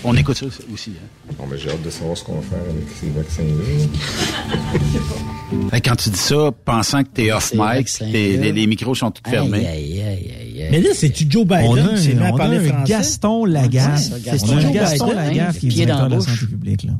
On 0.08 0.14
écoute 0.16 0.36
ça 0.36 0.46
aussi. 0.72 0.92
hein. 0.92 1.32
Bon, 1.36 1.46
ben, 1.50 1.58
j'ai 1.58 1.68
hâte 1.68 1.82
de 1.82 1.90
savoir 1.90 2.16
ce 2.16 2.22
qu'on 2.24 2.36
va 2.36 2.42
faire 2.42 2.60
avec 2.60 2.86
ces 3.00 3.10
vaccins-là. 3.10 3.86
Quand 5.84 5.96
tu 5.96 6.10
dis 6.10 6.18
ça, 6.18 6.50
pensant 6.64 7.02
que 7.02 7.08
t'es 7.12 7.32
off 7.32 7.44
Ces 7.50 7.56
mic, 7.56 7.64
vaccins-là. 7.64 8.12
t'es- 8.12 8.36
les, 8.36 8.52
les 8.52 8.66
micros 8.66 8.94
sont 8.94 9.10
tous 9.10 9.28
fermés. 9.28 9.66
Aïe, 9.66 9.68
aïe, 10.00 10.02
aïe, 10.02 10.32
aïe, 10.40 10.62
aïe. 10.62 10.68
Mais 10.70 10.80
là, 10.80 10.90
c'est-tu 10.94 11.26
Joe 11.28 11.44
Biden 11.44 11.64
on 11.66 11.76
a 11.76 11.88
qui 11.88 11.98
s'est 12.02 12.14
mis 12.14 12.22
à 12.22 12.26
un, 12.26 12.30
on 12.30 12.34
a 12.34 12.38
parler 12.38 12.58
un 12.58 12.68
français? 12.72 12.92
Gaston 12.92 13.44
Lagaffe. 13.46 14.12
A 14.12 14.16
un 14.16 14.20
Gaston 14.70 15.12
Lagaffe 15.12 15.58
qui 15.58 15.66
est 15.66 15.70
pied 15.70 15.86
dans 15.86 15.96
directeur 15.96 16.08
de 16.08 16.14
la 16.14 16.20
santé 16.20 16.46
publique. 16.46 16.82
Là. 16.84 16.92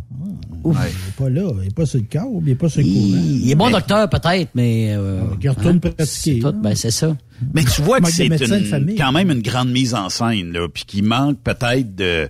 Ouf, 0.65 0.77
il 0.83 0.87
est 0.89 1.24
pas 1.24 1.31
là, 1.31 1.53
il 1.62 1.69
est 1.69 1.74
pas 1.74 1.87
sur 1.87 2.01
le 2.01 2.07
câble, 2.07 2.27
il 2.45 2.51
est 2.51 2.55
pas 2.57 2.69
sur 2.69 2.81
le 2.81 2.87
courant. 2.89 3.23
Il 3.24 3.51
est 3.51 3.55
bon 3.55 3.70
docteur, 3.70 4.09
peut-être, 4.11 4.51
mais. 4.57 4.95
euh, 4.97 5.20
Qui 5.41 5.49
retourne 5.49 5.77
hein, 5.77 5.91
pratiquer. 5.91 6.41
c'est 6.43 6.53
ben, 6.53 6.74
c'est 6.74 6.91
ça. 6.91 7.16
Mais 7.55 7.62
tu 7.65 7.83
vois 7.83 8.01
que 8.01 8.11
c'est 8.11 8.28
quand 8.99 9.12
même 9.12 9.31
une 9.31 9.43
grande 9.43 9.70
mise 9.70 9.95
en 9.95 10.09
scène, 10.09 10.51
là, 10.53 10.66
puis 10.73 10.85
qui 10.87 11.03
manque 11.03 11.39
peut-être 11.45 11.95
de 11.95 12.28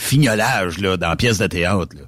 fignolage 0.00 0.78
là, 0.78 0.96
dans 0.96 1.08
la 1.08 1.16
pièce 1.16 1.38
de 1.38 1.46
théâtre. 1.46 1.96
Là. 1.96 2.02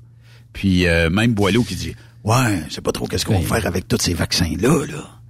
Puis 0.52 0.86
euh, 0.86 1.10
même 1.10 1.34
Boileau 1.34 1.62
qui 1.62 1.76
dit 1.76 1.94
Ouais, 2.24 2.62
je 2.68 2.74
sais 2.74 2.80
pas 2.80 2.92
trop 2.92 3.06
qu'est-ce 3.06 3.26
qu'on 3.26 3.38
va 3.38 3.56
faire 3.56 3.66
avec 3.66 3.88
tous 3.88 3.98
ces 4.00 4.14
vaccins-là. 4.14 4.86
Là. 4.86 5.22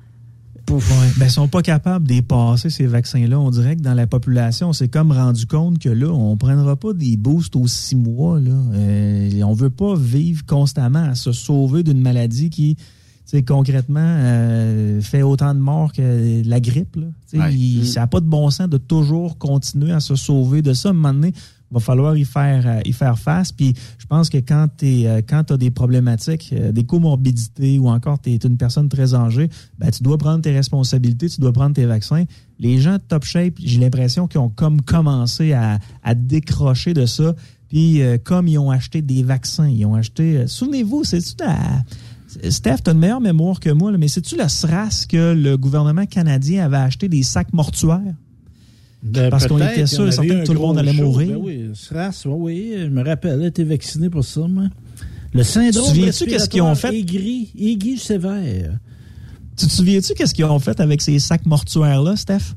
Ouais, 0.70 0.78
ben, 1.18 1.26
ils 1.26 1.30
sont 1.30 1.48
pas 1.48 1.60
capables 1.60 2.06
de 2.06 2.20
passer 2.20 2.70
ces 2.70 2.86
vaccins-là. 2.86 3.38
On 3.38 3.50
dirait 3.50 3.76
que 3.76 3.82
dans 3.82 3.94
la 3.94 4.06
population, 4.06 4.68
on 4.68 4.72
s'est 4.72 4.88
comme 4.88 5.10
rendu 5.12 5.46
compte 5.46 5.78
que 5.78 5.88
là, 5.88 6.06
on 6.08 6.36
prendra 6.36 6.76
pas 6.76 6.92
des 6.92 7.16
boosts 7.16 7.56
aux 7.56 7.66
six 7.66 7.96
mois. 7.96 8.40
Là. 8.40 8.52
Euh, 8.74 9.42
on 9.42 9.52
veut 9.52 9.70
pas 9.70 9.94
vivre 9.94 10.46
constamment 10.46 11.04
à 11.04 11.14
se 11.14 11.32
sauver 11.32 11.82
d'une 11.82 12.00
maladie 12.00 12.48
qui, 12.48 12.76
tu 12.76 12.82
sais, 13.26 13.42
concrètement, 13.42 14.00
euh, 14.00 15.00
fait 15.00 15.22
autant 15.22 15.54
de 15.54 15.60
morts 15.60 15.92
que 15.92 16.42
la 16.46 16.60
grippe. 16.60 16.96
Là. 16.96 17.06
Ouais. 17.38 17.54
il-. 17.54 17.86
Ça 17.86 18.00
n'a 18.00 18.06
pas 18.06 18.20
de 18.20 18.26
bon 18.26 18.48
sens 18.50 18.68
de 18.68 18.78
toujours 18.78 19.36
continuer 19.38 19.92
à 19.92 20.00
se 20.00 20.14
sauver 20.14 20.62
de 20.62 20.72
ça. 20.72 20.88
À 20.88 20.92
un 20.92 20.94
moment 20.94 21.12
donné, 21.12 21.32
va 21.72 21.80
falloir 21.80 22.16
y 22.16 22.24
faire, 22.24 22.66
euh, 22.66 22.80
y 22.84 22.92
faire 22.92 23.18
face. 23.18 23.50
Puis 23.52 23.74
je 23.98 24.06
pense 24.06 24.28
que 24.30 24.38
quand 24.38 24.68
tu 24.78 25.06
as 25.06 25.56
des 25.56 25.70
problématiques, 25.70 26.50
euh, 26.52 26.70
des 26.72 26.84
comorbidités 26.84 27.78
ou 27.78 27.88
encore 27.88 28.20
tu 28.20 28.30
es 28.30 28.36
une 28.36 28.56
personne 28.56 28.88
très 28.88 29.14
âgée, 29.14 29.48
ben, 29.78 29.90
tu 29.90 30.02
dois 30.02 30.18
prendre 30.18 30.42
tes 30.42 30.52
responsabilités, 30.52 31.28
tu 31.28 31.40
dois 31.40 31.52
prendre 31.52 31.74
tes 31.74 31.86
vaccins. 31.86 32.24
Les 32.58 32.78
gens 32.78 32.94
de 32.94 33.02
top 33.08 33.24
shape, 33.24 33.54
j'ai 33.58 33.80
l'impression 33.80 34.28
qu'ils 34.28 34.40
ont 34.40 34.50
comme 34.50 34.82
commencé 34.82 35.52
à, 35.52 35.78
à 36.02 36.14
décrocher 36.14 36.94
de 36.94 37.06
ça. 37.06 37.34
Puis 37.68 38.02
euh, 38.02 38.18
comme 38.22 38.48
ils 38.48 38.58
ont 38.58 38.70
acheté 38.70 39.00
des 39.02 39.22
vaccins, 39.22 39.68
ils 39.68 39.86
ont 39.86 39.94
acheté... 39.94 40.36
euh, 40.36 40.46
Souvenez-vous, 40.46 41.04
c'est-tu 41.04 41.34
la... 41.40 41.56
Steph, 42.48 42.78
tu 42.84 42.90
as 42.90 42.92
une 42.94 42.98
meilleure 42.98 43.20
mémoire 43.20 43.60
que 43.60 43.68
moi, 43.68 43.92
mais 43.98 44.08
c'est-tu 44.08 44.38
le 44.38 44.48
SRAS 44.48 45.04
que 45.06 45.34
le 45.34 45.58
gouvernement 45.58 46.06
canadien 46.06 46.64
avait 46.64 46.78
acheté 46.78 47.08
des 47.08 47.22
sacs 47.22 47.52
mortuaires? 47.52 48.14
Parce 49.30 49.46
qu'on 49.46 49.58
était 49.58 49.86
sûr 49.86 50.06
et 50.06 50.12
certain 50.12 50.40
que 50.40 50.46
tout 50.46 50.54
le 50.54 50.60
monde 50.60 50.78
allait 50.78 50.94
show. 50.94 51.02
mourir. 51.04 51.28
Ben 51.38 51.44
oui, 51.44 51.70
SRAS, 51.74 52.22
oui, 52.26 52.34
oui, 52.38 52.74
je 52.78 52.86
me 52.88 53.02
rappelle, 53.04 53.40
elle 53.40 53.48
était 53.48 53.64
vaccinée 53.64 54.10
pour 54.10 54.24
ça, 54.24 54.46
moi. 54.46 54.64
Le 55.34 55.42
syndrome 55.42 55.72
Tu 55.72 55.78
te 55.80 55.94
souviens-tu 55.94 56.26
qu'est-ce 56.26 56.48
qu'ils 56.48 56.62
ont 56.62 56.74
fait? 56.74 56.94
Aigri, 56.96 57.98
sévère. 57.98 58.78
Tu 59.56 59.66
te 59.66 59.72
souviens-tu 59.72 60.14
qu'est-ce 60.14 60.34
qu'ils 60.34 60.44
ont 60.44 60.58
fait 60.58 60.78
avec 60.80 61.02
ces 61.02 61.18
sacs 61.18 61.46
mortuaires-là, 61.46 62.16
Steph? 62.16 62.54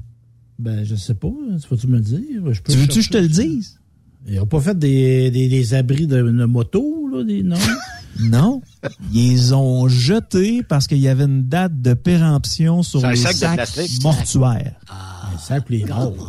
Ben, 0.59 0.83
je 0.83 0.95
sais 0.95 1.13
pas. 1.15 1.31
Faut-tu 1.67 1.87
me 1.87 1.97
le 1.97 2.03
dire? 2.03 2.19
Je 2.51 2.61
peux 2.61 2.71
Tu 2.73 2.77
veux-tu 2.79 2.99
que 2.99 3.05
je 3.05 3.09
te 3.09 3.17
le 3.17 3.27
dise? 3.27 3.79
Ils 4.27 4.35
n'ont 4.35 4.45
pas 4.45 4.59
fait 4.59 4.77
des, 4.77 5.29
des, 5.31 5.47
des 5.47 5.73
abris 5.73 6.07
de, 6.07 6.21
de 6.21 6.45
moto, 6.45 7.07
là, 7.11 7.23
des, 7.23 7.43
non? 7.43 7.57
Non. 8.19 8.61
Ils 9.13 9.53
ont 9.53 9.87
jeté 9.87 10.63
parce 10.63 10.87
qu'il 10.87 10.99
y 10.99 11.07
avait 11.07 11.25
une 11.25 11.43
date 11.43 11.81
de 11.81 11.93
péremption 11.93 12.81
sur 12.83 13.01
C'est 13.01 13.05
un 13.07 13.11
les 13.11 13.15
sac 13.17 13.33
de 13.59 13.65
sacs 13.65 13.89
mortuaires. 14.03 14.75
Un 14.89 15.37
sac, 15.37 15.69
les. 15.69 15.85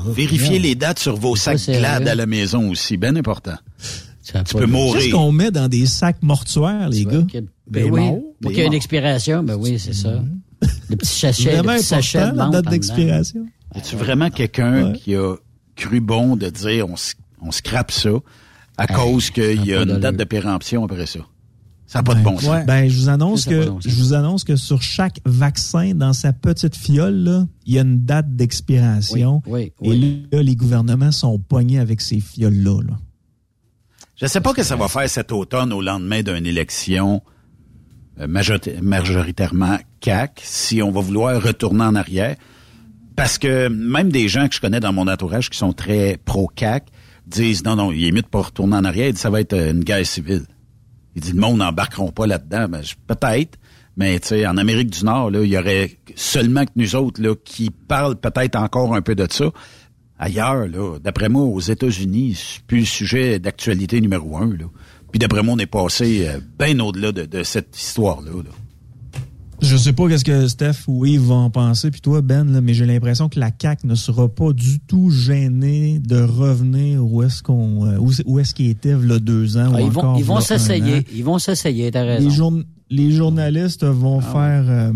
Vérifiez 0.09 0.59
les 0.59 0.75
dates 0.75 0.99
sur 0.99 1.17
vos 1.17 1.37
sacs 1.37 1.59
sérieux. 1.59 1.81
glad 1.81 2.09
à 2.09 2.15
la 2.15 2.27
maison 2.27 2.71
aussi, 2.71 2.97
bien 2.97 3.15
important. 3.17 3.57
Tu 4.25 4.33
peux 4.33 4.39
Qu'est-ce 4.43 4.65
mourir. 4.67 5.15
qu'on 5.15 5.31
met 5.31 5.51
dans 5.53 5.69
des 5.69 5.87
sacs 5.87 6.21
mortuaires, 6.23 6.89
les 6.89 7.05
gars? 7.05 7.23
Ben 7.71 7.91
oui. 7.91 8.11
Pour 8.43 8.51
qu'il 8.51 8.61
y 8.61 8.63
ait 8.63 8.67
une 8.67 8.75
expiration, 8.75 9.43
ben 9.45 9.55
oui, 9.55 9.79
c'est 9.79 9.93
ça. 9.95 10.21
Le 10.91 10.97
petit 10.97 11.13
sachet, 11.15 11.53
Vraiment 11.55 11.73
le 11.73 11.79
petit 11.79 11.85
sachet 11.87 12.31
de 12.33 12.37
la 12.37 12.49
date 12.49 12.69
d'expiration. 12.69 13.47
Es-tu 13.75 13.95
vraiment 13.97 14.31
quelqu'un 14.31 14.87
Ouais. 14.93 14.99
qui 14.99 15.15
a 15.15 15.35
cru 15.77 16.01
bon 16.01 16.35
de 16.37 16.49
dire 16.49 16.87
on, 16.89 16.95
on 17.43 17.53
scrape 17.53 17.91
ça 17.93 18.11
à 18.79 18.87
cause 18.87 19.31
qu'il 19.31 19.65
y 19.67 19.75
a 19.75 19.83
une 19.83 19.99
date 19.99 20.17
de 20.17 20.25
péremption 20.25 20.85
après 20.85 21.07
ça? 21.07 21.21
Ça 21.87 22.01
n'a 22.01 22.03
pas 22.03 22.15
de 22.15 22.23
bon 22.23 22.37
sens. 22.39 22.51
Ouais. 22.51 22.65
Ben, 22.65 22.89
je 22.89 22.97
vous 22.99 23.09
annonce 23.09 23.43
Ça, 23.43 23.51
que 23.51 23.59
pas 23.59 23.65
de 23.65 23.71
bon 23.71 23.81
sens. 23.81 23.93
je 23.93 23.97
vous 23.97 24.13
annonce 24.15 24.45
que 24.45 24.57
sur 24.57 24.83
chaque 24.83 25.21
vaccin 25.25 25.95
dans 25.95 26.13
sa 26.13 26.33
petite 26.33 26.75
fiole, 26.77 27.15
là, 27.15 27.47
il 27.65 27.75
y 27.75 27.79
a 27.79 27.83
une 27.83 28.05
date 28.05 28.35
d'expiration. 28.35 29.41
Oui, 29.47 29.73
oui, 29.81 29.91
oui. 29.91 30.27
Et 30.33 30.37
là, 30.37 30.43
les 30.43 30.57
gouvernements 30.57 31.13
sont 31.13 31.39
poignés 31.39 31.79
avec 31.79 32.01
ces 32.01 32.19
fioles-là. 32.21 32.83
là. 32.89 32.97
Je 34.17 34.25
ne 34.25 34.29
sais 34.29 34.41
pas 34.41 34.51
ce 34.51 34.57
que 34.57 34.63
ça 34.65 34.77
va 34.77 34.89
faire 34.89 35.09
cet 35.09 35.31
automne 35.31 35.73
au 35.73 35.81
lendemain 35.83 36.23
d'une 36.23 36.47
élection 36.47 37.23
euh, 38.21 38.27
majorita- 38.27 38.81
majoritairement 38.81 39.79
CAC, 40.01 40.41
si 40.43 40.83
on 40.83 40.91
va 40.91 41.01
vouloir 41.01 41.41
retourner 41.43 41.85
en 41.85 41.95
arrière. 41.95 42.35
Parce 43.15 43.39
que 43.39 43.69
même 43.69 44.11
des 44.11 44.29
gens 44.29 44.49
que 44.49 44.55
je 44.55 44.61
connais 44.61 44.81
dans 44.81 44.93
mon 44.93 45.07
entourage 45.07 45.51
qui 45.51 45.59
sont 45.59 45.73
très 45.73 46.19
pro-CAC 46.25 46.89
disent 47.27 47.63
non, 47.65 47.77
non, 47.77 47.93
il 47.93 48.05
est 48.07 48.13
mieux 48.13 48.23
de 48.23 48.27
pas 48.27 48.43
retourner 48.43 48.77
en 48.77 48.85
arrière, 48.85 49.09
Ils 49.09 49.13
disent, 49.13 49.21
ça 49.23 49.31
va 49.31 49.41
être 49.41 49.53
euh, 49.53 49.71
une 49.73 49.85
guerre 49.85 50.05
civile. 50.07 50.47
Il 51.17 51.23
dit 51.23 51.33
le 51.33 51.41
monde 51.41 51.59
n'embarqueront 51.59 52.13
pas 52.13 52.27
là-dedans. 52.27 52.69
Ben, 52.69 52.83
peut-être, 53.07 53.59
mais 53.97 54.21
tu 54.21 54.29
sais, 54.29 54.47
en 54.47 54.57
Amérique 54.59 54.91
du 54.91 55.05
Nord, 55.05 55.31
là, 55.31 55.43
il 55.43 55.51
y 55.51 55.59
aurait 55.59 55.97
seulement 56.15 56.65
que 56.65 56.73
nous 56.77 56.95
autres 56.95 57.21
là, 57.21 57.35
qui 57.45 57.71
parlent 57.71 58.17
peut-être 58.17 58.57
encore 58.57 58.95
un 58.95 59.03
peu 59.03 59.15
de 59.15 59.27
ça. 59.31 59.51
Ailleurs, 60.19 60.67
là, 60.69 60.99
d'après 60.99 61.29
moi, 61.29 61.43
aux 61.43 61.61
États-Unis, 61.61 62.37
c'est 62.37 62.63
plus 62.65 62.81
le 62.81 62.85
sujet 62.85 63.39
d'actualité 63.39 64.01
numéro 64.01 64.37
un. 64.37 64.51
Là. 64.51 64.67
Puis 65.11 65.19
d'après 65.19 65.43
moi, 65.43 65.55
on 65.55 65.59
est 65.59 65.67
passé 65.67 66.27
euh, 66.29 66.39
bien 66.59 66.79
au-delà 66.81 67.13
de, 67.13 67.25
de 67.25 67.43
cette 67.43 67.77
histoire-là. 67.79 68.31
là. 68.33 68.51
Je 69.63 69.77
sais 69.77 69.93
pas 69.93 70.09
qu'est-ce 70.09 70.25
que 70.25 70.47
Steph 70.49 70.87
ou 70.87 71.07
Yves 71.07 71.23
vont 71.23 71.45
en 71.45 71.51
penser, 71.51 71.91
puis 71.91 72.01
toi, 72.01 72.21
Ben, 72.21 72.45
là, 72.53 72.61
mais 72.61 72.75
j'ai 72.75 72.85
l'impression 72.87 73.29
que 73.29 73.41
la 73.41 73.51
CAQ 73.59 73.87
ne 73.87 73.95
sera 73.95 74.29
pas 74.29 74.53
du 74.53 74.81
tout 74.81 75.11
gênée 75.11 75.99
de 75.99 76.21
revenir 76.21 77.05
où 77.05 77.23
est-ce 77.23 77.43
qu'on 77.43 77.87
euh, 77.87 77.97
où, 77.99 78.11
où 78.27 78.39
est-ce 78.39 78.55
qu'il 78.55 78.69
était 78.69 78.95
là 78.95 79.19
deux 79.19 79.57
ans 79.57 79.73
Ah, 79.75 79.77
ou 79.81 79.87
ils 79.87 79.91
vont, 79.91 80.01
encore 80.01 80.19
ils 80.19 80.25
vont 80.25 80.35
un 80.37 80.39
an. 80.39 80.43
s'essayer. 80.43 81.07
Ils 81.15 81.25
vont 81.25 81.39
s'essayer, 81.39 81.91
t'as 81.91 82.03
raison. 82.05 82.63
Les 82.91 83.11
journalistes 83.11 83.85
vont 83.85 84.21
Ah 84.23 84.33
faire 84.33 84.65
euh, 84.69 84.93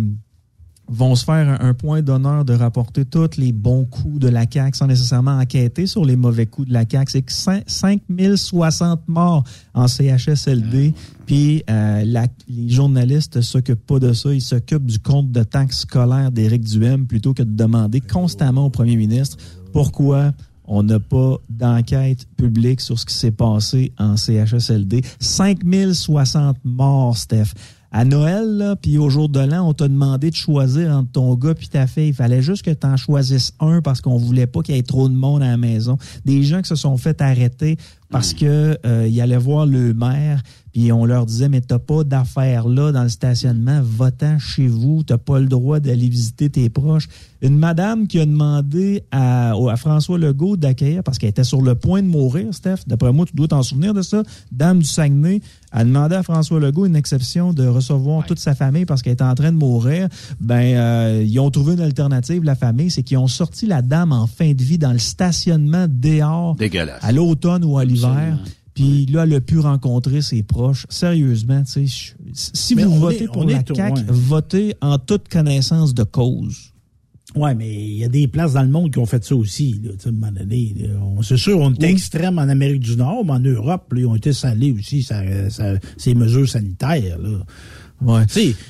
vont 0.92 1.14
se 1.14 1.24
faire 1.24 1.48
un, 1.62 1.68
un 1.68 1.72
point 1.72 2.02
d'honneur 2.02 2.44
de 2.44 2.52
rapporter 2.52 3.04
tous 3.04 3.36
les 3.38 3.52
bons 3.52 3.84
coups 3.84 4.18
de 4.18 4.28
la 4.28 4.44
CAQ 4.50 4.76
sans 4.76 4.88
nécessairement 4.88 5.38
enquêter 5.38 5.86
sur 5.86 6.04
les 6.04 6.16
mauvais 6.16 6.46
coups 6.46 6.66
de 6.68 6.72
la 6.72 6.84
CAQ. 6.90 7.10
C'est 7.12 7.22
que 7.22 7.32
cin- 7.32 7.62
5060 7.66 9.00
morts 9.08 9.44
en 9.74 9.86
CHSLD, 9.86 10.92
puis 11.26 11.62
euh, 11.70 12.02
la- 12.04 12.26
les 12.48 12.68
journalistes 12.68 13.40
s'occupent 13.40 13.86
pas 13.86 13.98
de 13.98 14.12
ça. 14.12 14.34
Ils 14.34 14.40
s'occupent 14.42 14.86
du 14.86 14.98
compte 14.98 15.30
de 15.30 15.42
taxes 15.42 15.80
scolaires 15.80 16.30
d'Éric 16.32 16.64
Duhem 16.64 17.06
plutôt 17.06 17.34
que 17.34 17.42
de 17.42 17.54
demander 17.54 18.00
constamment 18.00 18.66
au 18.66 18.70
premier 18.70 18.96
ministre 18.96 19.36
pourquoi 19.72 20.32
on 20.72 20.82
n'a 20.84 21.00
pas 21.00 21.36
d'enquête 21.48 22.26
publique 22.36 22.80
sur 22.80 22.98
ce 22.98 23.04
qui 23.06 23.14
s'est 23.14 23.30
passé 23.32 23.92
en 23.98 24.16
CHSLD. 24.16 25.02
5060 25.18 26.58
morts, 26.64 27.16
Steph. 27.16 27.52
À 27.92 28.04
Noël, 28.04 28.76
puis 28.80 28.98
au 28.98 29.10
jour 29.10 29.28
de 29.28 29.40
l'an, 29.40 29.68
on 29.68 29.74
t'a 29.74 29.88
demandé 29.88 30.30
de 30.30 30.36
choisir 30.36 30.92
entre 30.92 31.10
ton 31.10 31.34
gars 31.34 31.54
puis 31.54 31.68
ta 31.68 31.88
fille. 31.88 32.08
Il 32.08 32.14
fallait 32.14 32.40
juste 32.40 32.64
que 32.64 32.70
tu 32.70 32.86
en 32.86 32.96
choisisses 32.96 33.52
un 33.58 33.82
parce 33.82 34.00
qu'on 34.00 34.16
voulait 34.16 34.46
pas 34.46 34.62
qu'il 34.62 34.76
y 34.76 34.78
ait 34.78 34.82
trop 34.82 35.08
de 35.08 35.14
monde 35.14 35.42
à 35.42 35.48
la 35.48 35.56
maison. 35.56 35.98
Des 36.24 36.44
gens 36.44 36.62
qui 36.62 36.68
se 36.68 36.76
sont 36.76 36.96
fait 36.96 37.20
arrêter 37.20 37.78
parce 38.08 38.32
que 38.32 38.78
euh, 38.86 39.08
ils 39.08 39.20
allaient 39.20 39.36
voir 39.36 39.66
le 39.66 39.92
maire, 39.92 40.40
puis 40.72 40.92
on 40.92 41.04
leur 41.04 41.26
disait 41.26 41.48
mais 41.48 41.60
t'as 41.60 41.78
pas 41.78 42.04
d'affaires 42.04 42.68
là 42.68 42.92
dans 42.92 43.02
le 43.02 43.08
stationnement, 43.08 43.80
votant 43.82 44.38
chez 44.38 44.66
vous, 44.66 45.02
t'as 45.02 45.18
pas 45.18 45.38
le 45.38 45.46
droit 45.46 45.80
d'aller 45.80 46.08
visiter 46.08 46.50
tes 46.50 46.68
proches. 46.68 47.08
Une 47.42 47.56
madame 47.56 48.06
qui 48.06 48.20
a 48.20 48.26
demandé 48.26 49.02
à, 49.10 49.54
François 49.76 50.18
Legault 50.18 50.56
d'accueillir 50.56 51.02
parce 51.02 51.18
qu'elle 51.18 51.30
était 51.30 51.44
sur 51.44 51.62
le 51.62 51.74
point 51.74 52.02
de 52.02 52.06
mourir, 52.06 52.52
Steph. 52.52 52.80
D'après 52.86 53.12
moi, 53.12 53.24
tu 53.24 53.34
dois 53.34 53.48
t'en 53.48 53.62
souvenir 53.62 53.94
de 53.94 54.02
ça. 54.02 54.22
Dame 54.52 54.80
du 54.80 54.84
Saguenay 54.84 55.40
a 55.72 55.84
demandé 55.84 56.16
à 56.16 56.22
François 56.22 56.60
Legault 56.60 56.84
une 56.84 56.96
exception 56.96 57.54
de 57.54 57.66
recevoir 57.66 58.26
toute 58.26 58.38
sa 58.38 58.54
famille 58.54 58.84
parce 58.84 59.00
qu'elle 59.00 59.14
était 59.14 59.24
en 59.24 59.34
train 59.34 59.52
de 59.52 59.56
mourir. 59.56 60.08
Ben, 60.38 60.76
euh, 60.76 61.24
ils 61.26 61.40
ont 61.40 61.50
trouvé 61.50 61.74
une 61.74 61.80
alternative, 61.80 62.44
la 62.44 62.56
famille, 62.56 62.90
c'est 62.90 63.02
qu'ils 63.02 63.18
ont 63.18 63.26
sorti 63.28 63.66
la 63.66 63.80
dame 63.80 64.12
en 64.12 64.26
fin 64.26 64.52
de 64.52 64.62
vie 64.62 64.78
dans 64.78 64.92
le 64.92 64.98
stationnement 64.98 65.86
dehors 65.88 66.56
Dégueulasse. 66.56 67.02
à 67.02 67.12
l'automne 67.12 67.64
ou 67.64 67.78
à 67.78 67.84
l'hiver. 67.84 68.38
Puis 68.74 69.06
là, 69.06 69.24
elle 69.24 69.34
a 69.34 69.40
pu 69.40 69.58
rencontrer 69.58 70.22
ses 70.22 70.42
proches. 70.42 70.86
Sérieusement, 70.88 71.62
tu 71.64 71.86
sais, 71.86 71.86
je- 71.86 72.12
si 72.32 72.74
Mais 72.74 72.84
vous 72.84 72.98
votez 72.98 73.24
est- 73.24 73.26
pour 73.32 73.44
la 73.44 73.58
est 73.58 73.74
CAQ, 73.74 73.94
ouais. 74.00 74.04
votez 74.08 74.74
en 74.80 74.98
toute 74.98 75.28
connaissance 75.28 75.92
de 75.94 76.04
cause. 76.04 76.72
Ouais, 77.36 77.54
mais 77.54 77.72
il 77.72 77.96
y 77.98 78.04
a 78.04 78.08
des 78.08 78.26
places 78.26 78.54
dans 78.54 78.62
le 78.62 78.68
monde 78.70 78.92
qui 78.92 78.98
ont 78.98 79.06
fait 79.06 79.24
ça 79.24 79.36
aussi. 79.36 79.80
Là, 79.84 79.90
à 80.04 80.08
un 80.08 80.12
moment 80.12 80.32
donné, 80.32 80.74
c'est 81.22 81.36
sûr, 81.36 81.58
on 81.60 81.70
était 81.72 81.86
Oui. 81.86 81.92
extrême 81.92 82.38
en 82.40 82.48
Amérique 82.48 82.80
du 82.80 82.96
Nord, 82.96 83.24
mais 83.24 83.32
en 83.32 83.38
Europe, 83.38 83.92
là, 83.92 84.00
ils 84.00 84.06
ont 84.06 84.16
été 84.16 84.32
salés 84.32 84.72
aussi, 84.72 85.04
ça, 85.04 85.22
ça- 85.48 85.78
ces 85.96 86.14
mesures 86.16 86.48
sanitaires. 86.48 87.18
Là. 87.18 87.38
Ouais. 88.00 88.24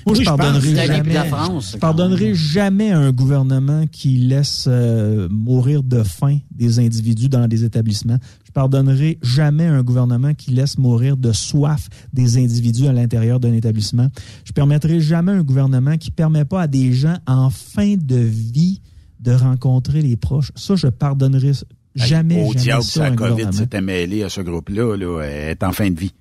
Moi, 0.07 0.15
je 0.15 0.21
je 0.21 0.25
pardonnerai 0.25 0.87
jamais, 0.87 1.13
la 1.13 1.25
France, 1.25 1.73
je 1.73 1.79
pardonnerai 1.79 2.35
jamais 2.35 2.91
un 2.91 3.13
gouvernement 3.13 3.87
qui 3.87 4.17
laisse 4.17 4.65
euh, 4.69 5.29
mourir 5.31 5.83
de 5.83 6.03
faim 6.03 6.39
des 6.51 6.81
individus 6.81 7.29
dans 7.29 7.47
des 7.47 7.65
établissements. 7.65 8.19
Je 8.45 8.51
pardonnerai 8.53 9.19
jamais 9.23 9.67
un 9.67 9.83
gouvernement 9.85 10.35
qui 10.35 10.51
laisse 10.51 10.79
mourir 10.79 11.17
de 11.17 11.33
soif 11.33 11.89
des 12.13 12.39
individus 12.39 12.89
à 12.89 12.93
l'intérieur 12.93 13.39
d'un 13.39 13.53
établissement. 13.53 14.09
Je 14.45 14.53
permettrai 14.53 15.01
jamais 15.01 15.33
un 15.33 15.43
gouvernement 15.43 15.97
qui 15.97 16.11
permet 16.11 16.45
pas 16.45 16.63
à 16.63 16.67
des 16.67 16.93
gens 16.93 17.17
en 17.29 17.51
fin 17.51 17.95
de 17.97 18.17
vie 18.17 18.81
de 19.21 19.33
rencontrer 19.33 20.03
les 20.03 20.17
proches. 20.17 20.51
Ça, 20.57 20.75
je 20.75 20.89
pardonnerai 20.89 21.53
jamais, 21.95 22.43
Au 22.43 22.53
jamais 22.53 22.63
diable, 22.63 22.83
ça 22.83 23.05
un 23.05 23.15
COVID 23.15 23.53
s'était 23.53 23.81
mêlé 23.81 24.23
à 24.25 24.29
ce 24.29 24.41
groupe-là, 24.41 24.97
là, 24.97 25.21
elle 25.23 25.51
est 25.51 25.63
en 25.63 25.73
fin 25.73 25.91
de 25.91 25.99
vie. 25.99 26.13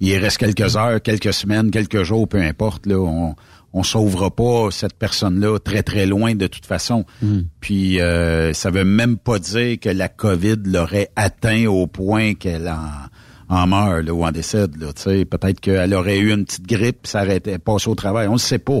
Il 0.00 0.16
reste 0.18 0.38
quelques 0.38 0.76
heures, 0.76 1.00
quelques 1.02 1.32
semaines, 1.32 1.70
quelques 1.70 2.02
jours, 2.02 2.28
peu 2.28 2.40
importe. 2.40 2.86
Là, 2.86 2.98
on 2.98 3.34
on 3.76 3.82
sauvera 3.82 4.30
pas 4.30 4.70
cette 4.70 4.94
personne-là 4.94 5.58
très 5.58 5.82
très 5.82 6.06
loin 6.06 6.34
de 6.34 6.46
toute 6.46 6.64
façon. 6.64 7.04
Puis 7.60 8.00
euh, 8.00 8.54
ça 8.54 8.70
veut 8.70 8.84
même 8.84 9.18
pas 9.18 9.38
dire 9.38 9.78
que 9.78 9.90
la 9.90 10.08
COVID 10.08 10.56
l'aurait 10.64 11.10
atteint 11.14 11.66
au 11.66 11.86
point 11.86 12.32
qu'elle 12.32 12.68
en, 12.68 13.54
en 13.54 13.66
meurt 13.66 14.02
là, 14.02 14.14
ou 14.14 14.24
en 14.24 14.32
décède. 14.32 14.80
Là, 14.80 14.94
tu 14.94 15.02
sais. 15.02 15.24
Peut-être 15.26 15.60
qu'elle 15.60 15.92
aurait 15.92 16.18
eu 16.18 16.32
une 16.32 16.46
petite 16.46 16.66
grippe, 16.66 17.06
ça 17.06 17.22
aurait 17.22 17.36
été 17.36 17.58
passé 17.58 17.90
au 17.90 17.94
travail. 17.94 18.28
On 18.28 18.34
ne 18.34 18.38
sait 18.38 18.58
pas. 18.58 18.80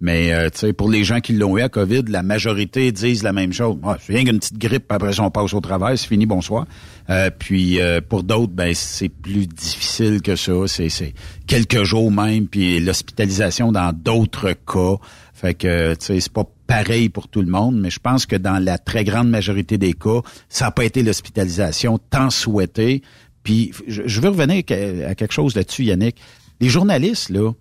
Mais 0.00 0.32
euh, 0.32 0.50
tu 0.50 0.58
sais, 0.58 0.72
pour 0.72 0.90
les 0.90 1.04
gens 1.04 1.20
qui 1.20 1.32
l'ont 1.32 1.56
eu 1.56 1.62
à 1.62 1.68
COVID, 1.68 2.02
la 2.08 2.22
majorité 2.22 2.92
disent 2.92 3.22
la 3.22 3.32
même 3.32 3.52
chose. 3.52 3.76
Ouais, 3.82 3.94
c'est 4.00 4.12
rien 4.14 4.24
qu'une 4.24 4.38
petite 4.38 4.58
grippe, 4.58 4.92
après 4.92 5.14
ça, 5.14 5.22
on 5.22 5.30
passe 5.30 5.54
au 5.54 5.60
travail, 5.60 5.96
c'est 5.96 6.06
fini, 6.06 6.26
bonsoir. 6.26 6.66
Euh, 7.08 7.30
puis 7.36 7.80
euh, 7.80 8.00
pour 8.06 8.22
d'autres, 8.22 8.52
ben 8.52 8.74
c'est 8.74 9.08
plus 9.08 9.46
difficile 9.46 10.20
que 10.20 10.36
ça. 10.36 10.52
C'est, 10.66 11.14
quelques 11.46 11.84
jours 11.84 12.12
même, 12.12 12.46
puis 12.46 12.78
l'hospitalisation 12.80 13.72
dans 13.72 13.92
d'autres 13.92 14.52
cas. 14.52 14.96
Fait 15.32 15.54
que 15.54 15.94
tu 15.94 16.04
sais, 16.04 16.20
c'est 16.20 16.32
pas 16.32 16.44
pareil 16.66 17.08
pour 17.08 17.28
tout 17.28 17.40
le 17.40 17.50
monde, 17.50 17.78
mais 17.78 17.90
je 17.90 18.00
pense 18.00 18.26
que 18.26 18.36
dans 18.36 18.62
la 18.62 18.78
très 18.78 19.04
grande 19.04 19.30
majorité 19.30 19.78
des 19.78 19.94
cas, 19.94 20.20
ça 20.48 20.66
n'a 20.66 20.70
pas 20.72 20.84
été 20.84 21.02
l'hospitalisation 21.02 21.98
tant 21.98 22.28
souhaitée. 22.28 23.02
Puis 23.42 23.72
je 23.86 24.20
veux 24.20 24.28
revenir 24.28 24.62
à 25.08 25.14
quelque 25.14 25.32
chose 25.32 25.54
là-dessus, 25.54 25.84
Yannick. 25.84 26.16
Les 26.60 26.68
journalistes, 26.68 27.30
là, 27.30 27.52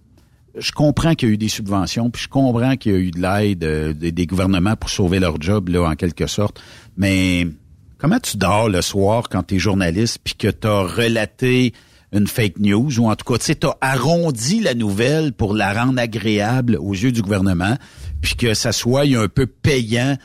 je 0.57 0.71
comprends 0.71 1.15
qu'il 1.15 1.29
y 1.29 1.31
a 1.31 1.33
eu 1.33 1.37
des 1.37 1.49
subventions, 1.49 2.09
puis 2.09 2.23
je 2.23 2.29
comprends 2.29 2.75
qu'il 2.75 2.91
y 2.91 2.95
a 2.95 2.97
eu 2.97 3.11
de 3.11 3.21
l'aide 3.21 3.63
euh, 3.63 3.93
des, 3.93 4.25
gouvernements 4.25 4.75
pour 4.75 4.89
sauver 4.89 5.19
leur 5.19 5.41
job, 5.41 5.69
là, 5.69 5.89
en 5.89 5.95
quelque 5.95 6.27
sorte. 6.27 6.61
Mais 6.97 7.47
comment 7.97 8.19
tu 8.19 8.37
dors 8.37 8.69
le 8.69 8.81
soir 8.81 9.29
quand 9.29 9.43
tu 9.43 9.55
es 9.55 9.59
journaliste, 9.59 10.19
puis 10.23 10.35
que 10.35 10.47
tu 10.47 10.67
as 10.67 10.81
relaté 10.81 11.73
une 12.11 12.27
fake 12.27 12.59
news, 12.59 12.99
ou 12.99 13.09
en 13.09 13.15
tout 13.15 13.25
cas, 13.25 13.37
tu 13.37 13.45
sais, 13.45 13.55
t'as 13.55 13.75
arrondi 13.81 14.61
la 14.61 14.73
nouvelle 14.73 15.33
pour 15.33 15.53
la 15.53 15.73
rendre 15.73 15.99
agréable 15.99 16.77
aux 16.79 16.93
yeux 16.93 17.11
du 17.11 17.21
gouvernement, 17.21 17.77
puis 18.21 18.35
que 18.35 18.53
ça 18.53 18.71
soit 18.71 19.03
un 19.03 19.27
peu 19.27 19.47
payant 19.47 20.17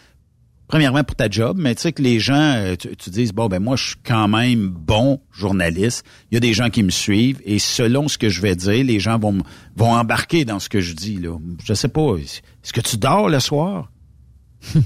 premièrement 0.71 1.03
pour 1.03 1.17
ta 1.17 1.29
job, 1.29 1.57
mais 1.59 1.75
tu 1.75 1.83
sais 1.83 1.93
que 1.93 2.01
les 2.01 2.21
gens, 2.21 2.55
euh, 2.55 2.77
tu, 2.77 3.11
dises, 3.11 3.33
bon, 3.33 3.49
ben 3.49 3.59
moi, 3.59 3.75
je 3.75 3.89
suis 3.89 3.97
quand 4.05 4.29
même 4.29 4.69
bon 4.69 5.21
journaliste. 5.33 6.05
Il 6.31 6.35
y 6.35 6.37
a 6.37 6.41
des 6.41 6.55
gens 6.55 6.71
qui 6.71 6.85
me 6.85 6.91
suivent 6.91 7.41
et 7.45 7.59
selon 7.59 8.07
ce 8.07 8.17
que 8.17 8.29
je 8.29 8.41
vais 8.41 8.55
dire, 8.55 8.85
les 8.85 9.01
gens 9.01 9.19
vont, 9.19 9.43
embarquer 9.81 10.45
dans 10.45 10.61
ce 10.61 10.69
que 10.69 10.81
je 10.81 10.95
dis. 10.95 11.17
Là. 11.17 11.37
Je 11.65 11.75
sais 11.75 11.89
pas, 11.89 12.15
est-ce 12.15 12.73
que 12.73 12.81
tu 12.81 12.99
dors 12.99 13.29
le 13.29 13.41
soir? 13.41 13.91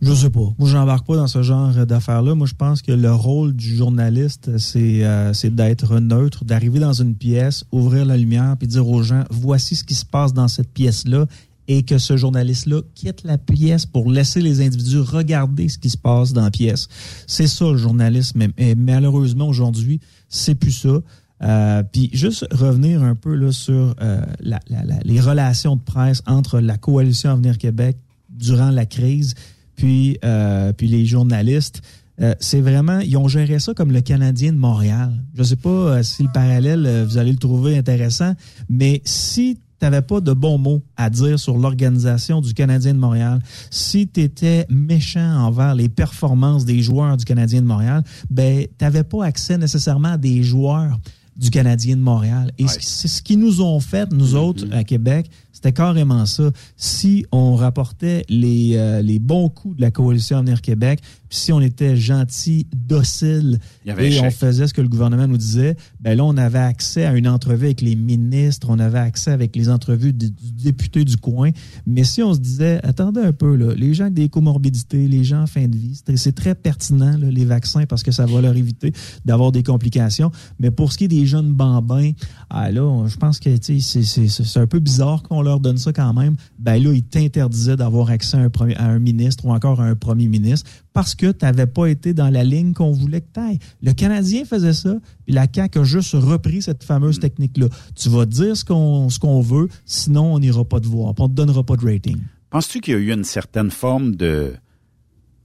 Je 0.00 0.14
sais 0.14 0.30
pas. 0.30 0.54
Moi, 0.58 0.68
j'embarque 0.68 1.08
pas 1.08 1.16
dans 1.16 1.26
ce 1.26 1.42
genre 1.42 1.72
d'affaires-là. 1.74 2.36
Moi, 2.36 2.46
je 2.46 2.54
pense 2.54 2.82
que 2.82 2.92
le 2.92 3.12
rôle 3.12 3.52
du 3.52 3.74
journaliste, 3.74 4.56
c'est 4.56 5.04
euh, 5.04 5.32
c'est 5.32 5.52
d'être 5.52 5.98
neutre, 5.98 6.44
d'arriver 6.44 6.78
dans 6.78 6.92
une 6.92 7.16
pièce, 7.16 7.64
ouvrir 7.72 8.04
la 8.04 8.16
lumière, 8.16 8.54
puis 8.56 8.68
dire 8.68 8.88
aux 8.88 9.02
gens, 9.02 9.24
voici 9.28 9.74
ce 9.74 9.82
qui 9.82 9.96
se 9.96 10.04
passe 10.04 10.32
dans 10.32 10.46
cette 10.46 10.72
pièce-là, 10.72 11.26
et 11.68 11.82
que 11.84 11.98
ce 11.98 12.16
journaliste-là 12.16 12.80
quitte 12.94 13.22
la 13.24 13.38
pièce 13.38 13.86
pour 13.86 14.10
laisser 14.10 14.40
les 14.40 14.60
individus 14.64 14.98
regarder 15.00 15.68
ce 15.68 15.78
qui 15.78 15.90
se 15.90 15.98
passe 15.98 16.32
dans 16.32 16.42
la 16.44 16.50
pièce. 16.50 16.88
C'est 17.26 17.46
ça 17.46 17.66
le 17.70 17.76
journalisme. 17.76 18.46
Mais 18.58 18.74
malheureusement, 18.74 19.46
aujourd'hui, 19.46 20.00
c'est 20.28 20.54
plus 20.54 20.72
ça. 20.72 21.00
Euh, 21.40 21.82
puis 21.92 22.10
juste 22.12 22.46
revenir 22.50 23.02
un 23.04 23.14
peu 23.14 23.34
là, 23.34 23.52
sur 23.52 23.94
euh, 24.00 24.22
la- 24.40 24.58
la- 24.68 24.82
les 25.04 25.20
relations 25.20 25.76
de 25.76 25.80
presse 25.82 26.22
entre 26.26 26.58
la 26.58 26.76
coalition 26.78 27.30
Avenir 27.30 27.58
Québec 27.58 27.96
durant 28.30 28.70
la 28.70 28.86
crise, 28.86 29.34
puis, 29.76 30.18
euh, 30.24 30.72
puis 30.72 30.88
les 30.88 31.06
journalistes. 31.06 31.82
Euh, 32.20 32.34
c'est 32.40 32.60
vraiment, 32.60 32.98
ils 32.98 33.16
ont 33.16 33.28
géré 33.28 33.60
ça 33.60 33.74
comme 33.74 33.92
le 33.92 34.00
Canadien 34.00 34.52
de 34.52 34.58
Montréal. 34.58 35.12
Je 35.36 35.44
sais 35.44 35.54
pas 35.54 35.68
euh, 35.70 36.02
si 36.02 36.24
le 36.24 36.28
parallèle, 36.34 36.84
euh, 36.84 37.04
vous 37.08 37.16
allez 37.18 37.30
le 37.30 37.38
trouver 37.38 37.78
intéressant, 37.78 38.34
mais 38.68 39.00
si 39.04 39.58
tu 39.80 39.84
n'avais 39.84 40.02
pas 40.02 40.20
de 40.20 40.32
bons 40.32 40.58
mots 40.58 40.82
à 40.96 41.08
dire 41.10 41.38
sur 41.38 41.56
l'organisation 41.56 42.40
du 42.40 42.52
Canadien 42.54 42.94
de 42.94 42.98
Montréal, 42.98 43.40
si 43.70 44.08
tu 44.08 44.20
étais 44.22 44.66
méchant 44.68 45.44
envers 45.46 45.74
les 45.74 45.88
performances 45.88 46.64
des 46.64 46.82
joueurs 46.82 47.16
du 47.16 47.24
Canadien 47.24 47.62
de 47.62 47.66
Montréal, 47.66 48.02
ben, 48.30 48.62
tu 48.64 48.84
n'avais 48.84 49.04
pas 49.04 49.24
accès 49.24 49.56
nécessairement 49.58 50.12
à 50.12 50.16
des 50.18 50.42
joueurs 50.42 50.98
du 51.36 51.50
Canadien 51.50 51.94
de 51.96 52.00
Montréal. 52.02 52.50
Et 52.58 52.66
ce- 52.66 52.78
c'est 52.80 53.06
ce 53.08 53.22
qu'ils 53.22 53.38
nous 53.38 53.60
ont 53.62 53.78
fait, 53.78 54.10
nous 54.12 54.34
autres, 54.34 54.64
à 54.72 54.82
Québec, 54.82 55.30
c'était 55.52 55.72
carrément 55.72 56.26
ça. 56.26 56.50
Si 56.76 57.26
on 57.30 57.54
rapportait 57.54 58.24
les, 58.28 58.72
euh, 58.76 59.02
les 59.02 59.20
bons 59.20 59.48
coups 59.48 59.76
de 59.76 59.82
la 59.82 59.92
coalition 59.92 60.38
Avenir 60.38 60.60
Québec, 60.60 61.00
puis 61.28 61.38
si 61.38 61.52
on 61.52 61.60
était 61.60 61.96
gentil, 61.96 62.66
docile, 62.74 63.58
et 64.06 64.20
on 64.20 64.30
faisait 64.30 64.66
ce 64.66 64.74
que 64.74 64.80
le 64.80 64.88
gouvernement 64.88 65.26
nous 65.26 65.36
disait, 65.36 65.76
ben 66.00 66.16
là, 66.16 66.24
on 66.24 66.36
avait 66.36 66.58
accès 66.58 67.04
à 67.04 67.14
une 67.14 67.28
entrevue 67.28 67.66
avec 67.66 67.80
les 67.80 67.96
ministres, 67.96 68.68
on 68.70 68.78
avait 68.78 68.98
accès 68.98 69.30
avec 69.30 69.54
les 69.56 69.68
entrevues 69.68 70.12
du, 70.12 70.30
du 70.30 70.52
député 70.52 71.04
du 71.04 71.16
coin. 71.16 71.50
Mais 71.86 72.04
si 72.04 72.22
on 72.22 72.32
se 72.34 72.38
disait, 72.40 72.80
attendez 72.82 73.20
un 73.20 73.32
peu, 73.32 73.54
là, 73.56 73.74
les 73.74 73.94
gens 73.94 74.04
avec 74.04 74.14
des 74.14 74.28
comorbidités, 74.28 75.06
les 75.08 75.24
gens 75.24 75.42
en 75.42 75.46
fin 75.46 75.66
de 75.66 75.76
vie, 75.76 76.00
c'est- 76.16 76.32
très 76.38 76.54
pertinent, 76.54 77.16
là, 77.18 77.30
les 77.30 77.44
vaccins, 77.44 77.84
parce 77.86 78.02
que 78.02 78.12
ça 78.12 78.24
va 78.26 78.40
leur 78.40 78.56
éviter 78.56 78.92
d'avoir 79.24 79.50
des 79.52 79.62
complications. 79.62 80.30
Mais 80.60 80.70
pour 80.70 80.92
ce 80.92 80.98
qui 80.98 81.04
est 81.04 81.08
des 81.08 81.26
jeunes 81.26 81.52
bambins, 81.52 82.12
ah, 82.50 82.70
là, 82.70 82.84
on- 82.84 83.06
je 83.08 83.16
pense 83.16 83.40
que 83.40 83.50
c'est- 83.60 84.58
un 84.58 84.66
peu 84.66 84.78
bizarre 84.78 85.22
qu'on 85.22 85.42
leur 85.42 85.60
donne 85.60 85.78
ça 85.78 85.92
quand 85.92 86.12
même. 86.14 86.36
Ben 86.58 86.82
là, 86.82 86.92
ils 86.92 87.02
t'interdisaient 87.02 87.76
d'avoir 87.76 88.10
accès 88.10 88.36
à 88.36 88.40
un, 88.40 88.50
premier- 88.50 88.76
à 88.76 88.86
un 88.86 88.98
ministre 88.98 89.44
ou 89.46 89.52
encore 89.52 89.80
à 89.80 89.84
un 89.86 89.94
premier 89.94 90.28
ministre 90.28 90.68
parce 90.92 91.14
que 91.18 91.32
tu 91.32 91.44
n'avais 91.44 91.66
pas 91.66 91.86
été 91.86 92.14
dans 92.14 92.30
la 92.30 92.44
ligne 92.44 92.72
qu'on 92.72 92.92
voulait 92.92 93.20
que 93.20 93.26
tu 93.34 93.40
ailles. 93.40 93.58
Le 93.82 93.92
Canadien 93.92 94.46
faisait 94.46 94.72
ça, 94.72 94.94
puis 95.26 95.34
la 95.34 95.46
CAQ 95.52 95.80
a 95.80 95.84
juste 95.84 96.12
repris 96.14 96.62
cette 96.62 96.84
fameuse 96.84 97.20
technique-là. 97.20 97.66
Tu 97.94 98.08
vas 98.08 98.24
dire 98.24 98.56
ce 98.56 98.64
qu'on 98.64 99.40
veut, 99.40 99.68
sinon 99.84 100.34
on 100.34 100.38
n'ira 100.38 100.64
pas 100.64 100.80
te 100.80 100.86
voir, 100.86 101.12
on 101.18 101.28
te 101.28 101.34
donnera 101.34 101.62
pas 101.62 101.76
de 101.76 101.84
rating. 101.84 102.18
Penses-tu 102.50 102.80
qu'il 102.80 102.94
y 102.94 102.96
a 102.96 103.00
eu 103.00 103.12
une 103.12 103.24
certaine 103.24 103.70
forme 103.70 104.16
de 104.16 104.54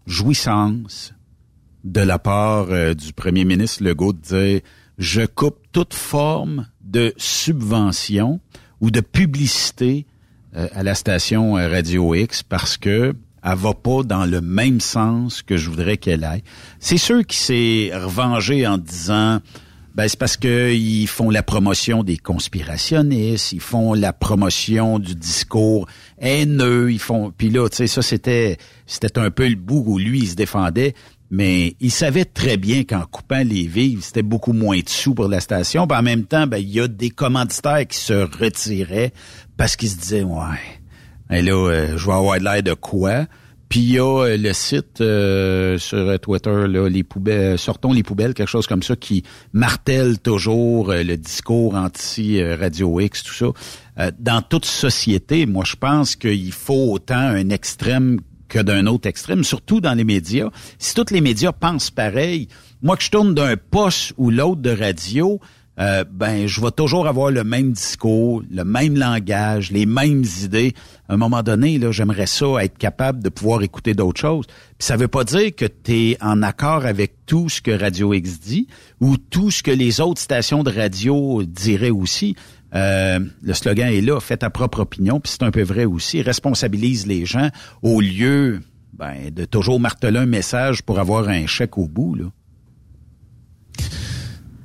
jouissance 0.05 1.13
de 1.83 1.99
la 1.99 2.19
part 2.19 2.67
euh, 2.69 2.93
du 2.93 3.11
premier 3.11 3.43
ministre 3.43 3.83
Legault 3.83 4.13
de 4.13 4.21
dire 4.21 4.61
je 4.97 5.25
coupe 5.25 5.57
toute 5.71 5.93
forme 5.93 6.67
de 6.81 7.13
subvention 7.17 8.39
ou 8.79 8.91
de 8.91 9.01
publicité 9.01 10.05
euh, 10.55 10.67
à 10.73 10.83
la 10.83 10.95
station 10.95 11.57
euh, 11.57 11.67
Radio 11.67 12.13
X 12.15 12.43
parce 12.43 12.77
que 12.77 13.13
elle 13.43 13.57
va 13.57 13.73
pas 13.73 14.03
dans 14.03 14.25
le 14.25 14.41
même 14.41 14.79
sens 14.79 15.41
que 15.41 15.57
je 15.57 15.69
voudrais 15.69 15.97
qu'elle 15.97 16.23
aille. 16.23 16.43
C'est 16.79 16.97
sûr 16.97 17.25
qu'il 17.25 17.39
s'est 17.39 17.91
revengé 17.93 18.65
en 18.65 18.77
disant 18.77 19.39
ben, 19.95 20.07
c'est 20.07 20.17
parce 20.17 20.37
que 20.37 20.73
ils 20.73 21.05
font 21.05 21.29
la 21.29 21.43
promotion 21.43 22.03
des 22.03 22.17
conspirationnistes, 22.17 23.51
ils 23.51 23.59
font 23.59 23.93
la 23.93 24.11
promotion 24.11 24.97
du 24.97 25.13
discours 25.13 25.87
haineux, 26.19 26.91
ils 26.91 26.99
font. 26.99 27.31
Puis 27.37 27.51
là, 27.51 27.69
tu 27.69 27.77
sais, 27.77 27.87
ça 27.87 28.01
c'était 28.01 28.57
c'était 28.87 29.19
un 29.19 29.29
peu 29.29 29.47
le 29.47 29.55
bout 29.55 29.83
où 29.85 29.99
lui 29.99 30.21
il 30.21 30.27
se 30.29 30.35
défendait, 30.35 30.95
mais 31.29 31.75
il 31.79 31.91
savait 31.91 32.25
très 32.25 32.57
bien 32.57 32.85
qu'en 32.85 33.05
coupant 33.05 33.43
les 33.45 33.67
vives, 33.67 34.01
c'était 34.01 34.23
beaucoup 34.23 34.53
moins 34.53 34.79
de 34.79 34.89
sous 34.89 35.13
pour 35.13 35.27
la 35.27 35.39
station. 35.39 35.85
Puis 35.85 35.97
en 35.97 36.01
même 36.01 36.23
temps, 36.23 36.47
ben 36.47 36.57
il 36.57 36.69
y 36.69 36.79
a 36.79 36.87
des 36.87 37.11
commanditaires 37.11 37.85
qui 37.87 37.99
se 37.99 38.13
retiraient 38.13 39.13
parce 39.57 39.75
qu'ils 39.75 39.89
se 39.89 39.97
disaient 39.97 40.23
ouais, 40.23 40.81
ben 41.33 41.43
là, 41.43 41.53
euh, 41.53 41.97
je 41.97 42.05
vais 42.05 42.13
avoir 42.13 42.37
de 42.37 42.43
l'air 42.43 42.61
de 42.61 42.75
quoi? 42.75 43.25
Puis 43.67 43.79
il 43.79 43.91
y 43.93 43.97
a 43.97 44.03
euh, 44.03 44.37
le 44.37 44.53
site 44.53 45.01
euh, 45.01 45.79
sur 45.79 45.97
euh, 45.97 46.19
Twitter, 46.19 46.67
là, 46.67 46.87
les 46.87 47.01
poubelles, 47.01 47.57
sortons 47.57 47.91
les 47.91 48.03
poubelles, 48.03 48.35
quelque 48.35 48.51
chose 48.51 48.67
comme 48.67 48.83
ça, 48.83 48.95
qui 48.95 49.23
martèle 49.51 50.19
toujours 50.19 50.91
euh, 50.91 51.01
le 51.01 51.17
discours 51.17 51.73
anti-Radio 51.73 52.99
X, 52.99 53.23
tout 53.23 53.33
ça. 53.33 53.47
Euh, 53.97 54.11
dans 54.19 54.43
toute 54.43 54.65
société, 54.65 55.47
moi, 55.47 55.63
je 55.65 55.75
pense 55.75 56.15
qu'il 56.15 56.51
faut 56.51 56.91
autant 56.91 57.15
un 57.15 57.49
extrême 57.49 58.19
que 58.47 58.59
d'un 58.59 58.85
autre 58.85 59.09
extrême, 59.09 59.43
surtout 59.43 59.81
dans 59.81 59.95
les 59.95 60.03
médias. 60.03 60.51
Si 60.77 60.93
tous 60.93 61.09
les 61.09 61.21
médias 61.21 61.51
pensent 61.51 61.89
pareil, 61.89 62.47
moi 62.83 62.95
que 62.95 63.01
je 63.01 63.09
tourne 63.09 63.33
d'un 63.33 63.55
poste 63.57 64.13
ou 64.17 64.29
l'autre 64.29 64.61
de 64.61 64.69
radio, 64.69 65.39
euh, 65.79 66.03
ben 66.09 66.45
je 66.45 66.61
vais 66.61 66.71
toujours 66.71 67.07
avoir 67.07 67.31
le 67.31 67.43
même 67.43 67.71
discours, 67.71 68.43
le 68.51 68.63
même 68.63 68.95
langage, 68.95 69.71
les 69.71 69.85
mêmes 69.85 70.23
idées. 70.43 70.73
À 71.09 71.13
un 71.13 71.17
moment 71.17 71.41
donné, 71.41 71.79
là, 71.79 71.91
j'aimerais 71.91 72.27
ça 72.27 72.45
être 72.63 72.77
capable 72.77 73.23
de 73.23 73.29
pouvoir 73.29 73.63
écouter 73.63 73.93
d'autres 73.93 74.19
choses. 74.19 74.45
Puis 74.45 74.85
ça 74.85 74.97
veut 74.97 75.07
pas 75.07 75.23
dire 75.23 75.55
que 75.55 75.65
tu 75.65 76.11
es 76.11 76.17
en 76.21 76.43
accord 76.43 76.85
avec 76.85 77.25
tout 77.25 77.49
ce 77.49 77.61
que 77.61 77.71
Radio 77.71 78.13
X 78.13 78.39
dit 78.39 78.67
ou 79.01 79.17
tout 79.17 79.49
ce 79.49 79.63
que 79.63 79.71
les 79.71 79.99
autres 79.99 80.21
stations 80.21 80.63
de 80.63 80.71
radio 80.71 81.43
diraient 81.43 81.89
aussi. 81.89 82.35
Euh, 82.75 83.19
le 83.41 83.53
slogan 83.53 83.87
est 83.87 84.01
là, 84.01 84.19
fais 84.19 84.37
ta 84.37 84.49
propre 84.49 84.79
opinion, 84.79 85.19
puis 85.19 85.31
c'est 85.31 85.43
un 85.43 85.51
peu 85.51 85.61
vrai 85.61 85.85
aussi. 85.85 86.21
Responsabilise 86.21 87.05
les 87.07 87.25
gens 87.25 87.49
au 87.81 88.01
lieu 88.01 88.61
ben, 88.93 89.31
de 89.31 89.45
toujours 89.45 89.79
marteler 89.79 90.19
un 90.19 90.25
message 90.25 90.83
pour 90.83 90.99
avoir 90.99 91.29
un 91.29 91.45
chèque 91.47 91.77
au 91.77 91.87
bout. 91.87 92.15
Là. 92.15 92.25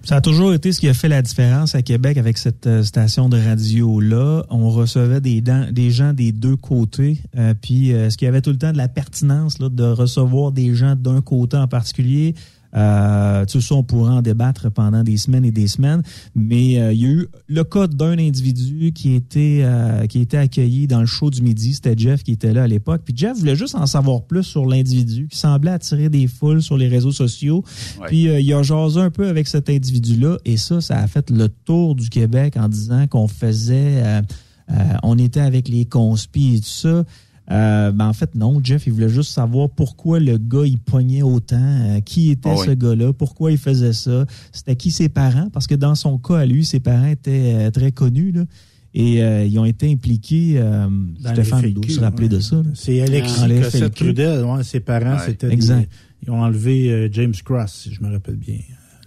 Ça 0.09 0.17
a 0.17 0.21
toujours 0.23 0.55
été 0.55 0.73
ce 0.73 0.81
qui 0.81 0.89
a 0.89 0.95
fait 0.95 1.11
la 1.11 1.21
différence 1.21 1.75
à 1.75 1.83
Québec 1.83 2.17
avec 2.17 2.39
cette 2.39 2.67
euh, 2.67 2.83
station 2.83 3.29
de 3.29 3.37
radio-là. 3.37 4.43
On 4.49 4.71
recevait 4.71 5.21
des, 5.21 5.91
gens 5.91 6.15
des 6.15 6.33
deux 6.33 6.57
côtés. 6.57 7.21
Euh, 7.37 7.53
puis, 7.53 7.93
euh, 7.93 8.07
est-ce 8.07 8.17
qu'il 8.17 8.25
y 8.25 8.29
avait 8.31 8.41
tout 8.41 8.49
le 8.49 8.57
temps 8.57 8.73
de 8.73 8.79
la 8.79 8.89
pertinence 8.89 9.59
là, 9.59 9.69
de 9.69 9.85
recevoir 9.85 10.51
des 10.51 10.75
gens 10.75 10.97
d'un 10.97 11.21
côté 11.21 11.59
en 11.59 11.69
particulier? 11.69 12.35
Euh, 12.77 13.47
tout 13.47 13.61
ça, 13.61 13.75
on 13.75 13.83
pourra 13.83 14.17
en 14.17 14.23
débattre 14.23 14.71
pendant 14.71 15.03
des 15.03 15.17
semaines 15.17 15.45
et 15.45 15.51
des 15.51 15.69
semaines. 15.69 16.03
Mais 16.35 16.79
euh, 16.79 16.93
il 16.93 17.01
y 17.01 17.07
a 17.07 17.09
eu 17.09 17.29
le 17.49 17.65
cas 17.65 17.87
d'un 17.87 18.19
individu 18.19 18.93
qui 18.93 19.15
était 19.15 19.61
euh, 19.63 20.07
qui 20.07 20.21
était 20.21 20.37
accueilli 20.37 20.87
dans 20.87 21.01
le 21.01 21.07
show 21.07 21.31
du 21.31 21.43
midi. 21.43 21.75
C'était 21.75 21.97
Jeff 21.97 22.23
qui 22.23 22.33
était 22.33 22.53
là 22.53 22.65
à 22.65 22.67
l'époque. 22.67 23.03
Puis 23.05 23.15
Jeff 23.17 23.39
voulait 23.39 23.57
juste 23.57 23.75
en 23.75 23.87
savoir 23.87 24.23
plus 24.23 24.45
sur 24.45 24.67
l'individu 24.67 25.29
qui 25.29 25.39
semblait 25.39 25.71
attirer 25.71 26.09
des 26.09 26.27
foules 26.27 26.63
sur 26.63 26.77
les 26.77 26.89
réseaux 26.89 27.13
sociaux. 27.13 27.65
Ouais. 28.01 28.09
Puis 28.09 28.29
euh, 28.29 28.41
il 28.41 28.53
a 28.53 28.63
jasé 28.63 29.01
un 29.01 29.11
peu 29.11 29.29
avec 29.29 29.49
cet 29.49 29.71
individu-là. 29.71 30.37
Et 30.45 30.57
ça, 30.57 30.81
ça 30.81 30.99
a 30.99 31.07
fait 31.07 31.31
le 31.31 31.49
tour 31.49 31.95
du 31.95 32.11
Québec 32.11 32.57
en 32.57 32.69
disant 32.69 33.07
qu'on 33.07 33.29
faisait... 33.29 34.03
euh, 34.03 34.23
euh, 34.71 34.75
on 35.03 35.17
était 35.19 35.41
avec 35.41 35.69
les 35.69 35.85
conspis 35.87 36.57
et 36.57 36.61
tout 36.61 36.67
ça. 36.67 37.05
Euh, 37.51 37.93
ben 37.93 38.07
en 38.09 38.13
fait, 38.13 38.35
non. 38.35 38.61
Jeff, 38.63 38.87
il 38.87 38.93
voulait 38.93 39.09
juste 39.09 39.31
savoir 39.33 39.71
pourquoi 39.71 40.21
le 40.21 40.37
gars, 40.37 40.67
il 40.67 40.79
pognait 40.79 41.23
autant, 41.23 41.57
euh, 41.59 42.01
qui 42.01 42.31
était 42.31 42.51
Ah 42.51 42.57
oui. 42.59 42.67
ce 42.67 42.71
gars-là, 42.73 43.13
pourquoi 43.15 43.51
il 43.53 43.59
faisait 43.59 43.95
ça, 43.95 44.27
c'était 44.53 44.77
qui 44.77 44.91
ses 44.91 45.09
parents, 45.09 45.49
parce 45.51 45.67
que 45.67 45.75
dans 45.75 45.95
son 45.95 46.19
cas, 46.19 46.37
à 46.39 46.47
lui, 46.47 46.65
ses 46.65 46.81
parents 46.81 47.07
étaient 47.07 47.55
euh, 47.55 47.71
très 47.71 47.91
connus, 47.91 48.33
là, 48.33 48.45
et 48.93 49.23
euh, 49.23 49.45
ils 49.47 49.59
ont 49.59 49.65
été 49.65 49.91
impliqués, 49.91 50.55
euh, 50.59 50.89
Stéphane 51.21 51.73
doit 51.73 51.89
se 51.89 52.01
rappeler 52.01 52.25
ouais. 52.29 52.35
de 52.35 52.41
ça. 52.41 52.63
C'est 52.75 53.01
Alexis 53.01 53.47
les 53.49 53.61
Cossette. 53.63 53.95
Trudel. 53.95 54.45
ouais, 54.45 54.63
ses 54.63 54.81
parents, 54.81 55.13
Ouais. 55.15 55.23
c'était 55.27 55.51
Exact. 55.51 55.81
des- 55.81 55.89
Ils 56.27 56.31
ont 56.31 56.43
enlevé 56.43 56.91
euh, 56.91 57.09
James 57.13 57.35
Cross, 57.45 57.83
si 57.85 57.95
je 57.95 58.03
me 58.03 58.11
rappelle 58.13 58.37
bien, 58.37 58.59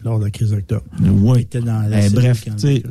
lors 0.03 0.17
de 0.17 0.23
la 0.25 0.31
crise 0.31 0.49
d'octobre. 0.51 0.85
Il 0.99 1.09
Oui. 1.11 1.41
était 1.41 1.59
dans 1.61 1.87
la 1.87 2.07
Eh, 2.07 2.09
bref, 2.09 2.45
tu 2.45 2.51
sais, 2.57 2.83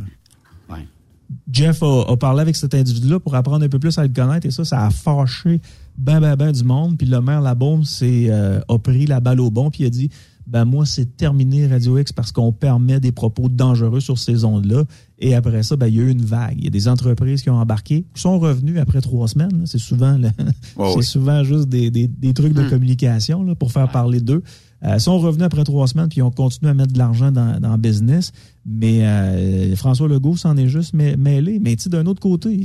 Jeff 1.52 1.82
a, 1.82 2.04
a 2.08 2.16
parlé 2.16 2.40
avec 2.42 2.56
cet 2.56 2.74
individu-là 2.74 3.20
pour 3.20 3.34
apprendre 3.34 3.64
un 3.64 3.68
peu 3.68 3.78
plus 3.78 3.96
à 3.98 4.02
le 4.02 4.08
connaître 4.08 4.46
et 4.46 4.50
ça, 4.50 4.64
ça 4.64 4.84
a 4.86 4.90
fâché 4.90 5.60
ben, 5.96 6.20
ben, 6.20 6.34
ben 6.36 6.50
du 6.52 6.64
monde. 6.64 6.96
Puis 6.98 7.06
le 7.06 7.20
maire 7.20 7.40
Labaume 7.40 7.82
euh, 8.02 8.60
a 8.68 8.78
pris 8.78 9.06
la 9.06 9.20
balle 9.20 9.40
au 9.40 9.50
bon 9.50 9.70
puis 9.70 9.84
il 9.84 9.86
a 9.86 9.90
dit 9.90 10.10
ben 10.46 10.64
moi, 10.64 10.84
c'est 10.84 11.16
terminé 11.16 11.68
Radio 11.68 11.96
X 11.98 12.12
parce 12.12 12.32
qu'on 12.32 12.50
permet 12.50 12.98
des 12.98 13.12
propos 13.12 13.48
dangereux 13.48 14.00
sur 14.00 14.18
ces 14.18 14.44
ondes-là. 14.44 14.82
Et 15.20 15.36
après 15.36 15.62
ça, 15.62 15.76
ben, 15.76 15.86
il 15.86 15.94
y 15.94 16.00
a 16.00 16.02
eu 16.02 16.10
une 16.10 16.24
vague. 16.24 16.56
Il 16.58 16.64
y 16.64 16.66
a 16.66 16.70
des 16.70 16.88
entreprises 16.88 17.42
qui 17.42 17.50
ont 17.50 17.58
embarqué, 17.60 18.04
qui 18.14 18.20
sont 18.20 18.36
revenues 18.40 18.80
après 18.80 19.00
trois 19.00 19.28
semaines. 19.28 19.62
C'est 19.66 19.78
souvent, 19.78 20.16
le- 20.18 20.30
c'est 20.76 20.96
oui. 20.96 21.04
souvent 21.04 21.44
juste 21.44 21.68
des, 21.68 21.92
des- 21.92 22.08
des 22.08 22.34
trucs 22.34 22.54
de 22.54 22.62
Hmm. 22.62 22.68
communication 22.70 23.44
là, 23.44 23.54
pour 23.54 23.70
faire 23.70 23.88
parler 23.92 24.20
d'eux. 24.20 24.42
Euh, 24.82 24.94
ils 24.94 25.00
sont 25.00 25.18
revenus 25.18 25.44
après 25.44 25.64
trois 25.64 25.86
semaines 25.86 26.08
puis 26.08 26.18
ils 26.18 26.22
ont 26.22 26.30
continué 26.30 26.70
à 26.70 26.74
mettre 26.74 26.92
de 26.92 26.98
l'argent 26.98 27.30
dans, 27.30 27.60
dans 27.60 27.72
le 27.72 27.76
business. 27.78 28.32
Mais 28.66 29.04
euh, 29.06 29.76
François 29.76 30.08
Legault 30.08 30.36
s'en 30.36 30.56
est 30.56 30.68
juste 30.68 30.94
mê- 30.94 31.16
mêlé. 31.16 31.58
Mais 31.60 31.76
tu 31.76 31.82
sais, 31.82 31.90
d'un 31.90 32.06
autre 32.06 32.20
côté, 32.20 32.64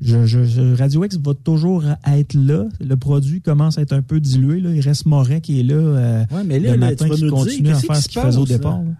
je, 0.00 0.74
Radio 0.76 1.04
X 1.04 1.16
va 1.18 1.34
toujours 1.34 1.84
être 2.06 2.34
là. 2.34 2.64
Le 2.80 2.96
produit 2.96 3.40
commence 3.40 3.78
à 3.78 3.82
être 3.82 3.92
un 3.92 4.02
peu 4.02 4.20
dilué. 4.20 4.60
Là. 4.60 4.70
Il 4.70 4.80
reste 4.80 5.06
Morin 5.06 5.40
qui 5.40 5.60
est 5.60 5.64
là, 5.64 5.74
euh, 5.74 6.24
Ouais, 6.32 6.42
mais 6.44 6.58
là, 6.58 6.74
le 6.74 6.80
là, 6.80 6.90
matin 6.90 7.04
tu 7.04 7.10
vas 7.10 7.16
qui 7.16 7.28
continue 7.28 7.68
à 7.70 7.74
faire 7.76 7.96
ce 7.96 8.08
qu'il 8.08 8.20
faisait 8.20 8.38
au 8.38 8.44
départ. 8.46 8.78
là? 8.82 8.90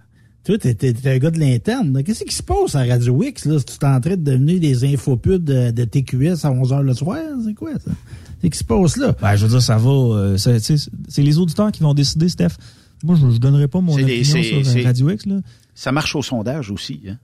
Toi, 0.45 0.59
t'es, 0.59 0.75
t'es- 0.75 0.93
t'es 0.93 1.09
un 1.11 1.19
gars 1.19 1.31
de 1.31 1.39
l'interne. 1.39 1.93
là. 1.93 2.03
Qu'est-ce 2.03 2.25
qui 2.25 2.35
se 2.35 2.43
passe 2.43 2.75
à 2.75 2.85
Radio 2.85 3.23
X? 3.23 3.45
Là? 3.45 3.59
Tu 3.61 3.75
es 3.81 3.85
en 3.87 4.01
train 4.01 4.17
de 4.17 4.23
devenir 4.25 4.59
des 4.61 4.85
infopubs 4.93 5.43
de, 5.45 5.71
de 5.71 5.85
TQS 5.85 6.45
à 6.45 6.51
11h 6.51 6.83
le 6.83 6.95
soir? 6.95 7.19
C'est 7.45 7.55
quoi 7.55 7.73
ça? 7.75 7.91
Qu'est-ce 8.41 8.51
qui 8.51 8.59
se 8.59 8.65
passe 8.65 8.97
là? 8.97 9.15
Ben, 9.23 9.37
je 9.37 9.45
veux 9.47 9.51
dire, 9.51 9.63
ça 9.63 9.77
va. 9.79 9.91
euh, 9.91 10.37
c'est 10.37 10.59
tu 10.61 10.77
sais, 10.77 10.91
c'est 11.09 11.23
les 11.23 11.39
auditeurs 11.39 11.71
qui 11.71 11.83
vont 11.85 11.95
décider, 11.95 12.29
Steph. 12.29 12.57
Moi, 13.05 13.17
je 13.21 13.27
ne 13.27 13.39
donnerai 13.39 13.69
pas 13.69 13.81
mon 13.81 13.95
C'est 13.97 14.03
les- 14.03 14.21
opinion 14.21 14.33
c'est- 14.33 14.43
sur 14.49 14.59
euh, 14.59 14.63
c'est- 14.65 14.85
Radio 14.85 15.11
X. 15.11 15.27
Là. 15.27 15.41
Ça 15.75 15.93
marche 15.93 16.17
au 16.17 16.23
sondage 16.23 16.71
aussi. 16.73 17.01
Hein? 17.09 17.19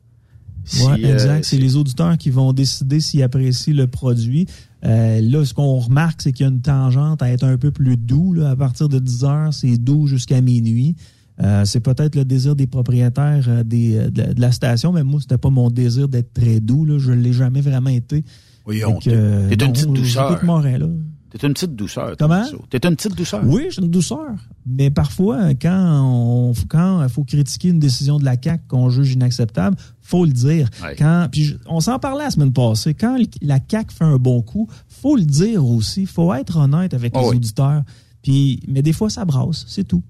Si, 0.64 0.84
Ouais, 0.84 1.04
euh, 1.04 1.12
exact. 1.14 1.44
c'est 1.44 1.56
les 1.56 1.76
auditeurs 1.76 2.18
qui 2.18 2.30
vont 2.30 2.52
décider 2.52 3.00
s'ils 3.00 3.22
apprécient 3.22 3.74
le 3.74 3.86
produit. 3.88 4.46
Euh, 4.84 5.20
là, 5.22 5.44
ce 5.44 5.54
qu'on 5.54 5.78
remarque, 5.78 6.22
c'est 6.22 6.32
qu'il 6.32 6.44
y 6.44 6.48
a 6.48 6.52
une 6.52 6.60
tangente 6.60 7.20
à 7.22 7.30
être 7.32 7.44
un 7.44 7.56
peu 7.58 7.70
plus 7.72 7.96
doux. 7.96 8.32
Là. 8.34 8.50
À 8.50 8.56
partir 8.56 8.88
de 8.88 8.98
10 9.00 9.24
heures, 9.24 9.52
c'est 9.52 9.76
doux 9.76 10.06
jusqu'à 10.06 10.40
minuit. 10.40 10.94
Euh, 11.42 11.64
c'est 11.64 11.80
peut-être 11.80 12.16
le 12.16 12.24
désir 12.24 12.56
des 12.56 12.66
propriétaires 12.66 13.44
euh, 13.48 13.62
des, 13.62 13.96
euh, 13.96 14.10
de, 14.10 14.32
de 14.34 14.40
la 14.40 14.50
station, 14.52 14.92
mais 14.92 15.04
moi, 15.04 15.20
c'était 15.20 15.38
pas 15.38 15.50
mon 15.50 15.70
désir 15.70 16.08
d'être 16.08 16.32
très 16.32 16.58
doux. 16.60 16.84
Là. 16.84 16.98
Je 16.98 17.12
l'ai 17.12 17.32
jamais 17.32 17.60
vraiment 17.60 17.90
été. 17.90 18.24
Oui, 18.66 18.84
on- 18.84 18.98
t'es 18.98 19.10
une 19.14 19.72
petite 19.72 19.92
douceur. 19.92 20.30
j'écoute 20.30 20.44
Morin, 20.44 20.78
là. 20.78 20.86
T'es 21.30 21.46
une 21.46 21.52
petite 21.52 21.76
douceur. 21.76 22.16
Comment? 22.18 22.42
T'es 22.70 22.78
une 22.88 22.96
petite 22.96 23.14
douceur. 23.14 23.42
Oui, 23.44 23.66
j'ai 23.70 23.82
une 23.82 23.90
douceur. 23.90 24.30
Mais 24.66 24.90
parfois, 24.90 25.52
quand 25.54 26.00
on, 26.02 26.52
quand 26.68 27.02
il 27.02 27.08
faut 27.10 27.22
critiquer 27.22 27.68
une 27.68 27.78
décision 27.78 28.18
de 28.18 28.24
la 28.24 28.36
CAC 28.38 28.66
qu'on 28.66 28.88
juge 28.88 29.12
inacceptable, 29.12 29.76
faut 30.00 30.24
le 30.24 30.32
dire. 30.32 30.70
Ouais. 30.82 30.96
Quand, 30.98 31.28
puis 31.30 31.44
je- 31.44 31.56
on 31.66 31.80
s'en 31.80 31.98
parlait 31.98 32.24
la 32.24 32.30
semaine 32.30 32.52
passée. 32.52 32.94
Quand 32.94 33.18
la 33.42 33.60
CAC 33.60 33.92
fait 33.92 34.04
un 34.04 34.16
bon 34.16 34.40
coup, 34.40 34.68
faut 34.88 35.16
le 35.16 35.24
dire 35.24 35.64
aussi. 35.66 36.06
Faut 36.06 36.32
être 36.32 36.56
honnête 36.56 36.94
avec 36.94 37.12
Oh 37.14 37.20
les 37.20 37.28
oui. 37.28 37.36
auditeurs. 37.36 37.82
Puis, 38.22 38.60
mais 38.66 38.80
des 38.82 38.94
fois, 38.94 39.10
ça 39.10 39.24
brasse, 39.26 39.66
c'est 39.68 39.84
tout. 39.86 40.02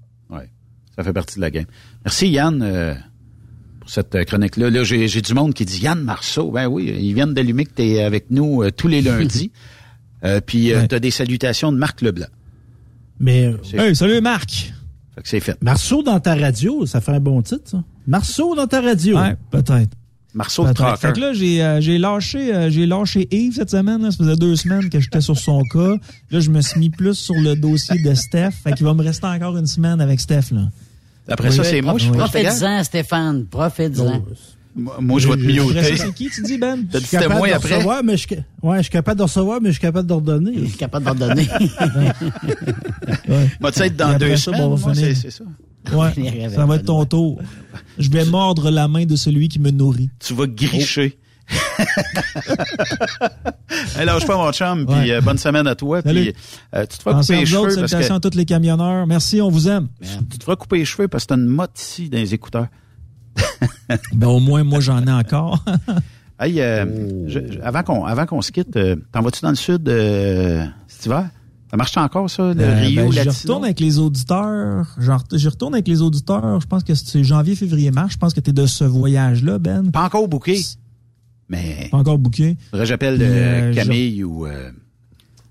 Ça 0.99 1.03
fait 1.05 1.13
partie 1.13 1.37
de 1.37 1.41
la 1.41 1.49
game. 1.49 1.63
Merci 2.03 2.27
Yann 2.27 2.61
euh, 2.61 2.93
pour 3.79 3.89
cette 3.89 4.13
euh, 4.15 4.25
chronique-là. 4.25 4.69
Là, 4.69 4.83
j'ai 4.83 5.21
du 5.21 5.33
monde 5.33 5.53
qui 5.53 5.63
dit 5.63 5.79
Yann 5.79 6.03
Marceau. 6.03 6.51
Ben 6.51 6.67
oui, 6.67 6.93
ils 6.99 7.13
viennent 7.13 7.33
d'allumer 7.33 7.63
que 7.63 7.73
tu 7.73 7.83
es 7.83 8.03
avec 8.03 8.29
nous 8.31 8.63
euh, 8.63 8.69
tous 8.69 8.89
les 8.89 9.01
lundis. 9.01 9.51
Euh, 10.25 10.41
puis 10.45 10.73
euh, 10.73 10.85
tu 10.85 10.95
as 10.95 10.99
des 10.99 11.11
salutations 11.11 11.71
de 11.71 11.77
Marc 11.77 12.01
Leblanc. 12.01 12.27
Mais. 13.21 13.55
Hey, 13.71 13.95
salut 13.95 14.19
Marc! 14.19 14.73
Fait 15.15 15.21
que 15.21 15.29
c'est 15.29 15.39
fait. 15.39 15.57
Marceau 15.63 16.03
dans 16.03 16.19
ta 16.19 16.35
radio, 16.35 16.85
ça 16.85 16.99
fait 16.99 17.13
un 17.13 17.21
bon 17.21 17.41
titre, 17.41 17.63
ça. 17.63 17.81
Marceau 18.05 18.53
dans 18.53 18.67
ta 18.67 18.81
radio. 18.81 19.17
Ouais, 19.17 19.37
peut-être. 19.49 19.95
Marceau 20.33 20.63
de. 20.63 20.73
Fait 20.97 21.13
que 21.13 21.19
là, 21.19 21.33
j'ai 21.33 21.63
euh, 21.63 21.81
j'ai 21.81 21.97
lâché, 21.97 22.53
euh, 22.53 22.69
j'ai 22.69 22.85
lâché 22.85 23.27
Yves 23.31 23.55
cette 23.55 23.71
semaine. 23.71 24.01
là. 24.03 24.11
Ça 24.11 24.17
faisait 24.17 24.35
deux 24.35 24.55
semaines 24.55 24.89
que 24.89 24.99
j'étais 24.99 25.21
sur 25.21 25.37
son 25.37 25.63
cas. 25.73 25.95
Là, 26.29 26.39
je 26.39 26.51
me 26.51 26.61
suis 26.61 26.79
mis 26.79 26.89
plus 26.91 27.15
sur 27.15 27.33
le 27.35 27.55
dossier 27.55 27.99
de 28.01 28.13
Steph. 28.13 28.51
Fait 28.63 28.73
qu'il 28.73 28.85
va 28.85 28.93
me 28.93 29.03
rester 29.03 29.25
encore 29.25 29.57
une 29.57 29.65
semaine 29.65 30.01
avec 30.01 30.19
Steph. 30.19 30.51
Là. 30.51 30.69
Après 31.29 31.51
ça, 31.51 31.63
c'est 31.63 31.81
moi, 31.81 31.95
je 31.97 32.03
suis 32.03 32.11
Profite-en, 32.11 32.83
Stéphane. 32.83 33.45
Profite-en. 33.45 34.23
Moi, 34.75 35.19
je 35.19 35.27
vais 35.27 35.35
te 35.35 35.41
miauter. 35.41 35.97
c'est 35.97 36.13
qui, 36.13 36.29
tu 36.29 36.41
dis, 36.43 36.57
Ben? 36.57 36.85
Je 36.93 36.99
suis 36.99 37.09
capable 37.17 37.47
de 37.47 37.53
après? 37.53 37.75
recevoir, 37.75 38.03
mais 38.03 38.15
je, 38.17 38.27
suis- 38.27 38.35
ouais, 38.63 38.77
je 38.77 38.81
suis 38.83 38.91
capable 38.91 39.17
de 39.17 39.23
recevoir, 39.23 39.59
mais 39.61 39.69
je 39.69 39.73
suis 39.73 39.81
capable 39.81 40.07
d'ordonner. 40.07 40.53
Je 40.55 40.65
suis 40.65 40.77
capable 40.77 41.05
d'ordonner. 41.05 41.47
Moi, 43.59 43.71
tu 43.71 43.77
sais, 43.79 43.87
être 43.87 43.95
dans 43.97 44.17
deux 44.17 44.35
ça, 44.35 44.43
semaines, 44.43 44.61
bon, 44.61 44.77
moi, 44.77 44.93
c'est 44.95 45.31
ça? 45.31 45.43
Ouais, 45.93 46.49
ça 46.55 46.65
va 46.65 46.75
être 46.75 46.85
ton 46.85 47.03
tour. 47.05 47.39
Je 47.97 48.09
vais 48.09 48.25
mordre 48.25 48.69
la 48.69 48.87
main 48.87 49.05
de 49.05 49.15
celui 49.15 49.47
qui 49.49 49.59
me 49.59 49.71
nourrit. 49.71 50.09
Tu 50.19 50.33
vas 50.33 50.47
gricher. 50.47 51.17
hey, 53.97 54.05
lâche 54.05 54.25
pas 54.25 54.37
mon 54.37 54.51
chum, 54.51 54.85
puis 54.85 55.11
euh, 55.11 55.21
bonne 55.21 55.37
semaine 55.37 55.67
à 55.67 55.75
toi. 55.75 56.01
Puis 56.01 56.33
euh, 56.75 56.85
tu 56.85 56.97
te 56.97 57.03
feras 57.03 57.19
couper 57.21 57.35
les 57.37 57.45
cheveux 57.45 57.75
parce 57.75 57.91
que 57.91 58.11
à 58.13 58.19
tous 58.19 58.35
les 58.37 58.45
camionneurs. 58.45 59.07
Merci, 59.07 59.41
on 59.41 59.49
vous 59.49 59.67
aime. 59.67 59.87
tu 60.29 60.37
te 60.37 60.43
feras 60.43 60.55
couper 60.55 60.77
les 60.79 60.85
cheveux 60.85 61.07
parce 61.07 61.23
que 61.25 61.29
t'as 61.29 61.35
une 61.37 61.45
motte 61.47 61.79
ici 61.79 62.09
dans 62.09 62.17
les 62.17 62.33
écouteurs. 62.33 62.67
Ben, 64.13 64.27
au 64.27 64.39
moins, 64.39 64.63
moi, 64.63 64.79
j'en 64.81 65.03
ai 65.05 65.11
encore. 65.11 65.63
Hey, 66.41 66.61
euh, 66.61 66.85
je- 67.27 67.51
je- 67.51 67.59
avant 67.59 67.83
qu'on 67.83 68.05
avant 68.05 68.25
qu'on 68.25 68.41
se 68.41 68.53
quitte, 68.53 68.77
euh, 68.77 68.95
t'en 69.11 69.21
vas-tu 69.21 69.41
dans 69.41 69.49
le 69.49 69.55
sud 69.57 69.89
euh, 69.89 70.63
cet 70.87 71.07
hiver? 71.07 71.27
Ça 71.69 71.75
marche 71.75 71.97
encore, 71.97 72.29
ça, 72.29 72.53
le 72.53 72.63
Euh, 72.63 72.75
Rio, 72.79 73.09
ben, 73.09 73.11
je 73.11 73.29
retourne 73.29 73.65
avec 73.65 73.81
les 73.81 73.99
auditeurs. 73.99 74.85
Je 74.97 75.11
ret- 75.11 75.37
je 75.37 75.49
retourne 75.49 75.73
avec 75.73 75.89
les 75.89 76.01
auditeurs. 76.01 76.61
Je 76.61 76.65
pense 76.65 76.85
que 76.85 76.95
c'est 76.95 77.25
janvier, 77.25 77.55
février, 77.55 77.91
mars. 77.91 78.13
Je 78.13 78.17
pense 78.17 78.33
que 78.33 78.39
tu 78.39 78.51
es 78.51 78.53
de 78.53 78.65
ce 78.67 78.85
voyage-là, 78.85 79.59
Ben. 79.59 79.91
Pas 79.91 80.03
encore 80.05 80.29
booké. 80.29 80.61
Mais 81.49 81.87
Pas 81.91 81.97
encore 81.97 82.19
que 82.31 82.85
j'appelle 82.85 83.17
euh, 83.21 83.71
euh, 83.71 83.73
Camille 83.73 84.23
ou 84.23 84.45
euh, 84.45 84.69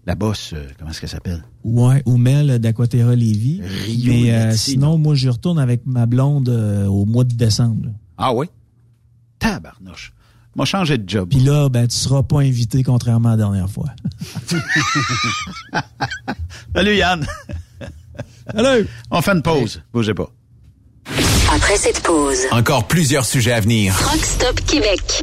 la 0.07 0.15
bosse, 0.15 0.53
euh, 0.55 0.67
comment 0.79 0.91
est-ce 0.91 1.01
qu'elle 1.01 1.11
s'appelle? 1.11 1.45
Ouais, 1.65 2.03
ou 2.07 2.17
Mel 2.17 2.59
d'Aquaterra 2.61 3.15
Lévis. 3.15 3.61
Rio 3.85 4.13
Mais 4.13 4.33
euh, 4.33 4.53
sinon, 4.57 4.97
moi, 4.97 5.15
j'y 5.15 5.29
retourne 5.29 5.59
avec 5.59 5.83
ma 5.87 6.07
blonde 6.07 6.49
euh, 6.49 6.87
au 6.87 7.05
mois 7.05 7.25
de 7.25 7.35
décembre. 7.35 7.91
Ah 8.17 8.33
oui? 8.33 8.47
Tabarnouche. 9.39 10.13
M'a 10.57 10.65
changé 10.65 10.99
de 10.99 11.09
job. 11.09 11.29
Puis 11.29 11.41
là, 11.41 11.69
ben, 11.69 11.87
tu 11.87 11.97
seras 11.97 12.23
pas 12.23 12.41
invité, 12.41 12.83
contrairement 12.83 13.29
à 13.29 13.33
la 13.33 13.37
dernière 13.37 13.69
fois. 13.71 13.91
Salut 16.75 16.97
Yann. 16.97 17.27
Salut. 18.55 18.89
On 19.11 19.21
fait 19.21 19.33
une 19.33 19.43
pause. 19.43 19.83
Bougez 19.93 20.15
pas. 20.15 20.31
Après 21.55 21.77
cette 21.77 22.03
pause, 22.03 22.39
Encore 22.51 22.87
plusieurs 22.89 23.25
sujets 23.25 23.53
à 23.53 23.61
venir. 23.61 23.95
Truck 23.97 24.25
Stop 24.25 24.61
Québec. 24.67 25.23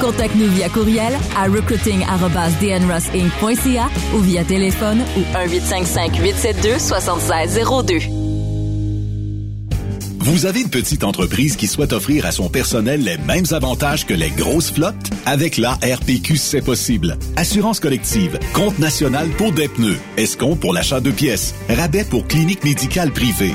Contacte-nous 0.00 0.48
via 0.48 0.68
courriel 0.68 1.16
à 1.36 1.44
recruiting@dnrossinc.ca 1.44 3.88
ou 4.14 4.18
via 4.18 4.42
téléphone 4.44 5.04
ou 5.16 5.20
1 5.36 5.46
855 5.46 6.18
872 6.18 6.80
7602. 6.80 8.00
Vous 10.20 10.44
avez 10.44 10.60
une 10.60 10.68
petite 10.68 11.04
entreprise 11.04 11.56
qui 11.56 11.66
souhaite 11.66 11.94
offrir 11.94 12.26
à 12.26 12.32
son 12.32 12.50
personnel 12.50 13.02
les 13.02 13.16
mêmes 13.16 13.46
avantages 13.52 14.04
que 14.04 14.12
les 14.12 14.28
grosses 14.28 14.70
flottes? 14.70 15.08
Avec 15.24 15.56
la 15.56 15.78
RPQ, 15.82 16.36
c'est 16.36 16.60
possible. 16.60 17.16
Assurance 17.36 17.80
collective, 17.80 18.38
compte 18.52 18.78
national 18.78 19.30
pour 19.30 19.52
des 19.52 19.68
pneus, 19.68 19.96
escompte 20.18 20.60
pour 20.60 20.74
l'achat 20.74 21.00
de 21.00 21.10
pièces, 21.10 21.54
rabais 21.70 22.04
pour 22.04 22.26
clinique 22.26 22.62
médicale 22.62 23.10
privée, 23.10 23.54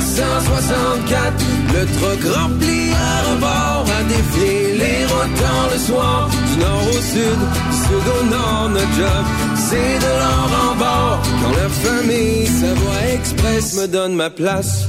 1964. 0.00 1.44
Le 1.74 1.86
truck 1.98 2.34
rempli 2.34 2.92
à 2.92 3.30
rebord 3.30 3.86
a 3.98 4.02
défié 4.04 4.78
les 4.78 5.04
rotants 5.04 5.66
le 5.72 5.78
soir. 5.78 6.30
Du 6.52 6.60
nord 6.60 6.82
au 6.88 7.00
sud, 7.00 7.40
du 7.70 7.76
sud 7.76 8.06
au 8.20 8.24
nord, 8.24 8.70
notre 8.70 8.92
job, 8.94 9.24
c'est 9.56 9.98
de 9.98 10.12
l'or 10.20 10.50
en 10.64 10.76
bord. 10.76 11.22
Quand 11.42 11.50
la 11.50 11.68
famille 11.68 12.46
Savoie 12.46 13.14
Express 13.14 13.74
me 13.76 13.86
donne 13.86 14.14
ma 14.14 14.30
place. 14.30 14.88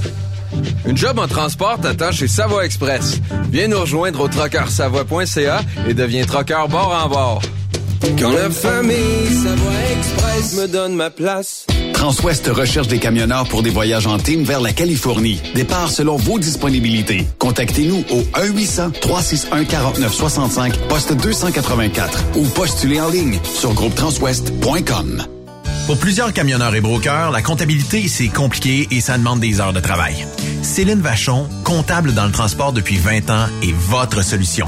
Une 0.85 0.97
job 0.97 1.19
en 1.19 1.27
transport 1.27 1.79
t'attend 1.79 2.11
chez 2.11 2.27
Savoie 2.27 2.65
Express. 2.65 3.19
Viens 3.49 3.67
nous 3.67 3.79
rejoindre 3.79 4.21
au 4.21 4.27
trockeursavoie.ca 4.27 5.61
et 5.88 5.93
deviens 5.93 6.25
trockeur 6.25 6.67
bord 6.67 6.93
en 7.03 7.09
bord. 7.09 7.41
Quand 8.01 8.31
la 8.31 8.49
famille 8.49 9.27
Savoie 9.27 9.71
Express 9.95 10.55
me 10.55 10.67
donne 10.67 10.95
ma 10.95 11.11
place. 11.11 11.67
Transwest 11.93 12.47
recherche 12.47 12.87
des 12.87 12.97
camionneurs 12.97 13.47
pour 13.47 13.61
des 13.61 13.69
voyages 13.69 14.07
en 14.07 14.17
team 14.17 14.43
vers 14.43 14.59
la 14.59 14.73
Californie. 14.73 15.39
Départ 15.53 15.91
selon 15.91 16.15
vos 16.15 16.39
disponibilités. 16.39 17.27
Contactez-nous 17.37 18.03
au 18.09 18.21
1-800-361-4965, 18.39 20.87
poste 20.87 21.13
284 21.13 22.23
ou 22.37 22.47
postulez 22.47 22.99
en 22.99 23.09
ligne 23.09 23.39
sur 23.43 23.73
groupetranswest.com. 23.73 25.23
Pour 25.85 25.97
plusieurs 25.97 26.33
camionneurs 26.33 26.73
et 26.73 26.81
brokers, 26.81 27.29
la 27.31 27.43
comptabilité, 27.43 28.07
c'est 28.07 28.29
compliqué 28.29 28.87
et 28.89 29.01
ça 29.01 29.19
demande 29.19 29.41
des 29.41 29.59
heures 29.59 29.73
de 29.73 29.79
travail. 29.79 30.25
Céline 30.63 31.01
Vachon, 31.01 31.47
comptable 31.63 32.13
dans 32.13 32.25
le 32.25 32.31
transport 32.31 32.73
depuis 32.73 32.97
20 32.97 33.29
ans, 33.29 33.45
est 33.61 33.73
votre 33.73 34.23
solution. 34.23 34.67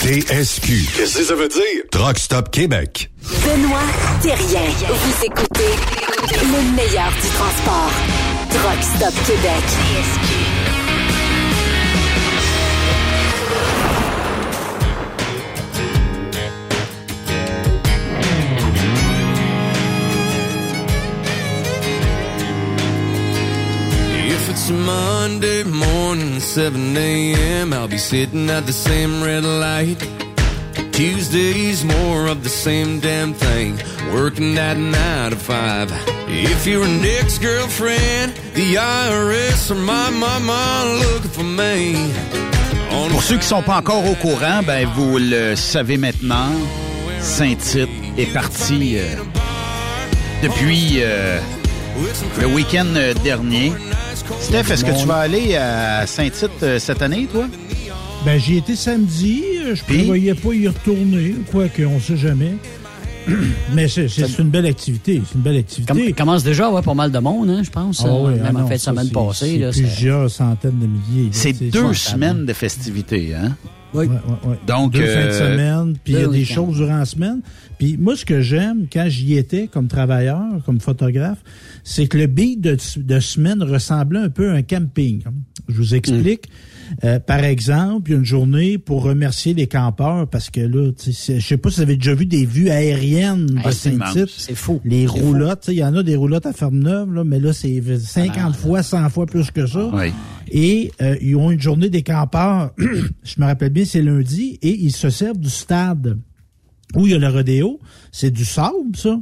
TSQ. 0.00 0.96
Qu'est-ce 0.96 1.18
que 1.18 1.24
ça 1.24 1.34
veut 1.34 1.48
dire? 1.48 1.82
Truck 1.90 2.18
Stop 2.18 2.50
Québec. 2.50 3.10
Benoît 3.44 3.80
Thérien. 4.22 4.62
Vous 4.88 5.24
écoutez 5.26 5.74
le 6.32 6.74
meilleur 6.74 7.10
du 7.10 7.28
transport. 7.28 7.92
Truck 8.48 8.82
Stop 8.96 9.12
Québec. 9.26 9.62
If 9.98 10.49
Monday 24.70 25.64
morning, 25.64 26.40
7 26.40 26.96
a.m., 26.96 27.72
I'll 27.72 27.88
be 27.88 27.98
sitting 27.98 28.48
at 28.50 28.66
the 28.66 28.72
same 28.72 29.22
red 29.22 29.44
light. 29.44 29.98
Tuesday's 30.92 31.84
more 31.84 32.26
of 32.26 32.42
the 32.42 32.48
same 32.48 33.00
damn 33.00 33.34
thing, 33.34 33.78
working 34.12 34.56
at 34.58 34.76
nine 34.76 35.30
to 35.30 35.36
five. 35.36 35.90
If 36.28 36.66
you're 36.66 36.84
an 36.84 37.04
ex-girlfriend, 37.04 38.32
the 38.54 38.74
IRS 38.74 39.70
or 39.70 39.76
my 39.76 40.10
mama 40.10 41.00
looking 41.00 41.30
for 41.30 41.44
me. 41.44 41.94
Pour 43.10 43.22
ceux 43.22 43.38
qui 43.38 43.46
sont 43.46 43.62
pas 43.62 43.76
encore 43.76 44.08
au 44.08 44.14
courant, 44.14 44.62
ben 44.66 44.86
vous 44.94 45.18
le 45.18 45.56
savez 45.56 45.96
maintenant, 45.96 46.50
Saint-Tite 47.20 47.88
est 48.18 48.32
parti 48.32 48.96
euh, 48.98 49.16
depuis 50.42 50.98
euh, 50.98 51.38
le 52.40 52.46
week-end 52.46 52.86
euh, 52.96 53.14
dernier. 53.24 53.72
Steph, 54.38 54.70
est-ce 54.70 54.84
que 54.84 54.98
tu 54.98 55.06
vas 55.06 55.16
aller 55.16 55.56
à 55.56 56.06
Saint-Tite 56.06 56.50
euh, 56.62 56.78
cette 56.78 57.02
année, 57.02 57.26
toi? 57.30 57.46
Ben, 58.24 58.38
j'y 58.38 58.56
étais 58.58 58.76
samedi. 58.76 59.42
euh, 59.64 59.74
Je 59.74 59.84
prévoyais 59.84 60.34
pas 60.34 60.52
y 60.52 60.68
retourner, 60.68 61.34
quoique, 61.50 61.82
on 61.82 61.98
sait 62.00 62.16
jamais. 62.16 62.54
Mais 63.74 63.86
c'est 63.88 64.06
une 64.38 64.48
belle 64.50 64.66
activité. 64.66 65.22
C'est 65.26 65.34
une 65.34 65.42
belle 65.42 65.58
activité. 65.58 65.92
Comme- 65.92 66.12
commence 66.14 66.42
déjà 66.44 66.64
à 66.64 66.66
avoir 66.68 66.82
pas 66.82 66.94
mal 66.94 67.10
de 67.10 67.18
monde, 67.18 67.50
hein, 67.50 67.62
je 67.62 67.70
pense. 67.70 68.02
Ah 68.04 68.08
oui, 68.12 68.32
euh, 68.34 68.38
ah 68.42 68.52
même 68.52 68.56
en 68.64 68.66
fait 68.66 68.74
de 68.74 68.80
ça, 68.80 68.90
semaine 68.92 69.06
c'est- 69.06 69.12
passée. 69.12 69.68
c'est 69.72 69.82
plusieurs 69.82 70.30
centaines 70.30 70.78
de 70.78 70.86
milliers. 70.86 71.28
C'est 71.32 71.52
deux 71.52 71.92
semaines 71.94 72.46
de 72.46 72.52
festivités, 72.52 73.34
hein? 73.34 73.56
Oui. 73.94 74.06
Donc, 74.66 74.92
deux 74.92 75.00
euh, 75.00 75.14
fins 75.14 75.26
de 75.26 75.32
semaine, 75.32 75.96
puis 76.04 76.14
il 76.14 76.20
y 76.20 76.22
a 76.22 76.28
des 76.28 76.44
choses 76.44 76.76
durant 76.76 76.98
la 76.98 77.04
semaine. 77.04 77.40
Puis 77.78 77.96
moi, 77.96 78.16
ce 78.16 78.24
que 78.24 78.40
j'aime 78.40 78.86
quand 78.92 79.06
j'y 79.08 79.36
étais 79.36 79.66
comme 79.66 79.88
travailleur, 79.88 80.44
comme 80.64 80.80
photographe, 80.80 81.38
c'est 81.82 82.06
que 82.06 82.18
le 82.18 82.26
beat 82.26 82.60
de, 82.60 82.76
de 82.96 83.20
semaine 83.20 83.62
ressemblait 83.62 84.20
un 84.20 84.30
peu 84.30 84.50
à 84.50 84.54
un 84.54 84.62
camping. 84.62 85.22
Je 85.68 85.76
vous 85.76 85.94
explique. 85.94 86.48
Euh, 87.04 87.18
par 87.18 87.44
exemple, 87.44 88.10
il 88.10 88.12
y 88.12 88.16
a 88.16 88.18
une 88.18 88.24
journée 88.24 88.78
pour 88.78 89.02
remercier 89.02 89.54
les 89.54 89.66
campeurs 89.66 90.28
parce 90.28 90.50
que 90.50 90.60
là, 90.60 90.90
je 90.98 91.40
sais 91.40 91.56
pas 91.56 91.70
si 91.70 91.76
vous 91.76 91.82
avez 91.82 91.96
déjà 91.96 92.14
vu 92.14 92.26
des 92.26 92.44
vues 92.44 92.70
aériennes 92.70 93.46
de 93.46 93.58
Ah, 93.64 93.72
c'est 93.72 93.96
Saint-Tite. 93.96 94.30
C'est 94.36 94.54
fou. 94.54 94.80
Les 94.84 95.06
roulottes, 95.06 95.66
il 95.68 95.74
y 95.74 95.84
en 95.84 95.94
a 95.96 96.02
des 96.02 96.16
roulottes 96.16 96.46
à 96.46 96.52
Ferme-Neuve, 96.52 97.12
là, 97.14 97.24
mais 97.24 97.40
là, 97.40 97.52
c'est 97.52 97.82
50 97.98 98.56
fois, 98.56 98.82
100 98.82 99.08
fois 99.10 99.26
plus 99.26 99.50
que 99.50 99.66
ça. 99.66 99.90
Oui. 99.92 100.12
Et 100.50 100.90
euh, 101.00 101.16
ils 101.20 101.36
ont 101.36 101.50
une 101.50 101.60
journée 101.60 101.90
des 101.90 102.02
campeurs, 102.02 102.72
je 102.78 103.34
me 103.38 103.46
rappelle 103.46 103.70
bien, 103.70 103.84
c'est 103.84 104.02
lundi, 104.02 104.58
et 104.62 104.74
ils 104.74 104.92
se 104.92 105.10
servent 105.10 105.38
du 105.38 105.50
stade 105.50 106.18
où 106.96 107.06
il 107.06 107.12
y 107.12 107.14
a 107.14 107.18
le 107.18 107.28
rodéo. 107.28 107.78
C'est 108.10 108.30
du 108.30 108.44
sable, 108.44 108.96
ça. 108.96 109.20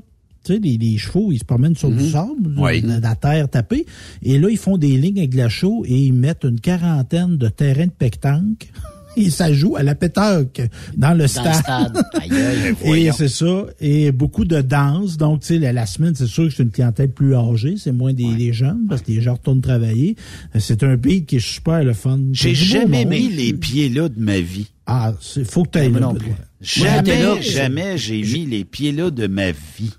Tu 0.49 0.55
sais, 0.55 0.61
les, 0.61 0.79
les 0.79 0.97
chevaux, 0.97 1.31
ils 1.31 1.39
se 1.41 1.45
promènent 1.45 1.77
sur 1.77 1.91
du 1.91 2.09
sable, 2.09 2.55
Oui. 2.57 2.81
la 2.83 3.15
terre 3.17 3.51
tapée. 3.51 3.85
Et 4.23 4.39
là, 4.39 4.49
ils 4.51 4.57
font 4.57 4.79
des 4.79 4.97
lignes 4.97 5.19
avec 5.19 5.33
de 5.33 5.37
la 5.37 5.51
chaux 5.51 5.85
et 5.87 5.95
ils 6.07 6.13
mettent 6.15 6.45
une 6.45 6.59
quarantaine 6.59 7.37
de 7.37 7.49
terrains 7.49 7.85
de 7.87 7.91
pétanque. 7.91 8.71
Et 9.21 9.31
ça 9.31 9.53
joue 9.53 9.77
à 9.77 9.83
la 9.83 9.95
pétanque 9.95 10.61
dans 10.97 11.09
le 11.11 11.19
Dans 11.19 11.23
le 11.23 11.27
stade. 11.29 11.55
stade. 11.55 12.03
Aïe, 12.15 12.31
aïe. 12.33 13.07
Et 13.07 13.13
c'est 13.13 13.29
ça. 13.29 13.65
Et 13.81 14.13
beaucoup 14.13 14.45
de 14.45 14.61
danse. 14.61 15.17
Donc, 15.17 15.41
tu 15.41 15.47
sais, 15.49 15.59
la, 15.59 15.73
la 15.73 15.87
semaine, 15.87 16.15
c'est 16.15 16.27
sûr 16.27 16.45
que 16.49 16.55
c'est 16.55 16.63
une 16.63 16.71
clientèle 16.71 17.11
plus 17.11 17.35
âgée. 17.35 17.75
C'est 17.77 17.93
moins 17.93 18.13
des, 18.13 18.35
des 18.37 18.53
jeunes 18.53 18.87
parce 18.89 19.03
que 19.03 19.11
les 19.11 19.21
gens 19.21 19.35
retournent 19.35 19.61
travailler. 19.61 20.17
Euh, 20.55 20.61
C'est 20.61 20.83
un 20.85 20.97
pays 20.97 21.25
qui 21.25 21.37
est 21.37 21.41
super 21.47 21.83
le 21.83 21.93
fun. 21.95 22.19
J'ai 22.33 22.51
beau 22.51 22.55
jamais 22.55 23.05
monde. 23.05 23.15
mis 23.15 23.29
les 23.29 23.53
pieds 23.53 23.89
là 23.89 24.09
de 24.09 24.21
ma 24.21 24.39
vie. 24.41 24.69
Ah, 24.87 25.13
c'est 25.21 25.45
faut 25.45 25.65
que 25.65 25.71
tu 25.73 25.79
ailles 25.79 25.93
là. 25.93 26.13
Jamais, 26.61 27.23
là. 27.23 27.41
jamais 27.41 27.99
j'ai 27.99 28.23
mis 28.23 28.47
les 28.47 28.65
pieds 28.65 28.93
là 28.93 29.11
de 29.11 29.27
ma 29.27 29.51
vie. 29.53 29.91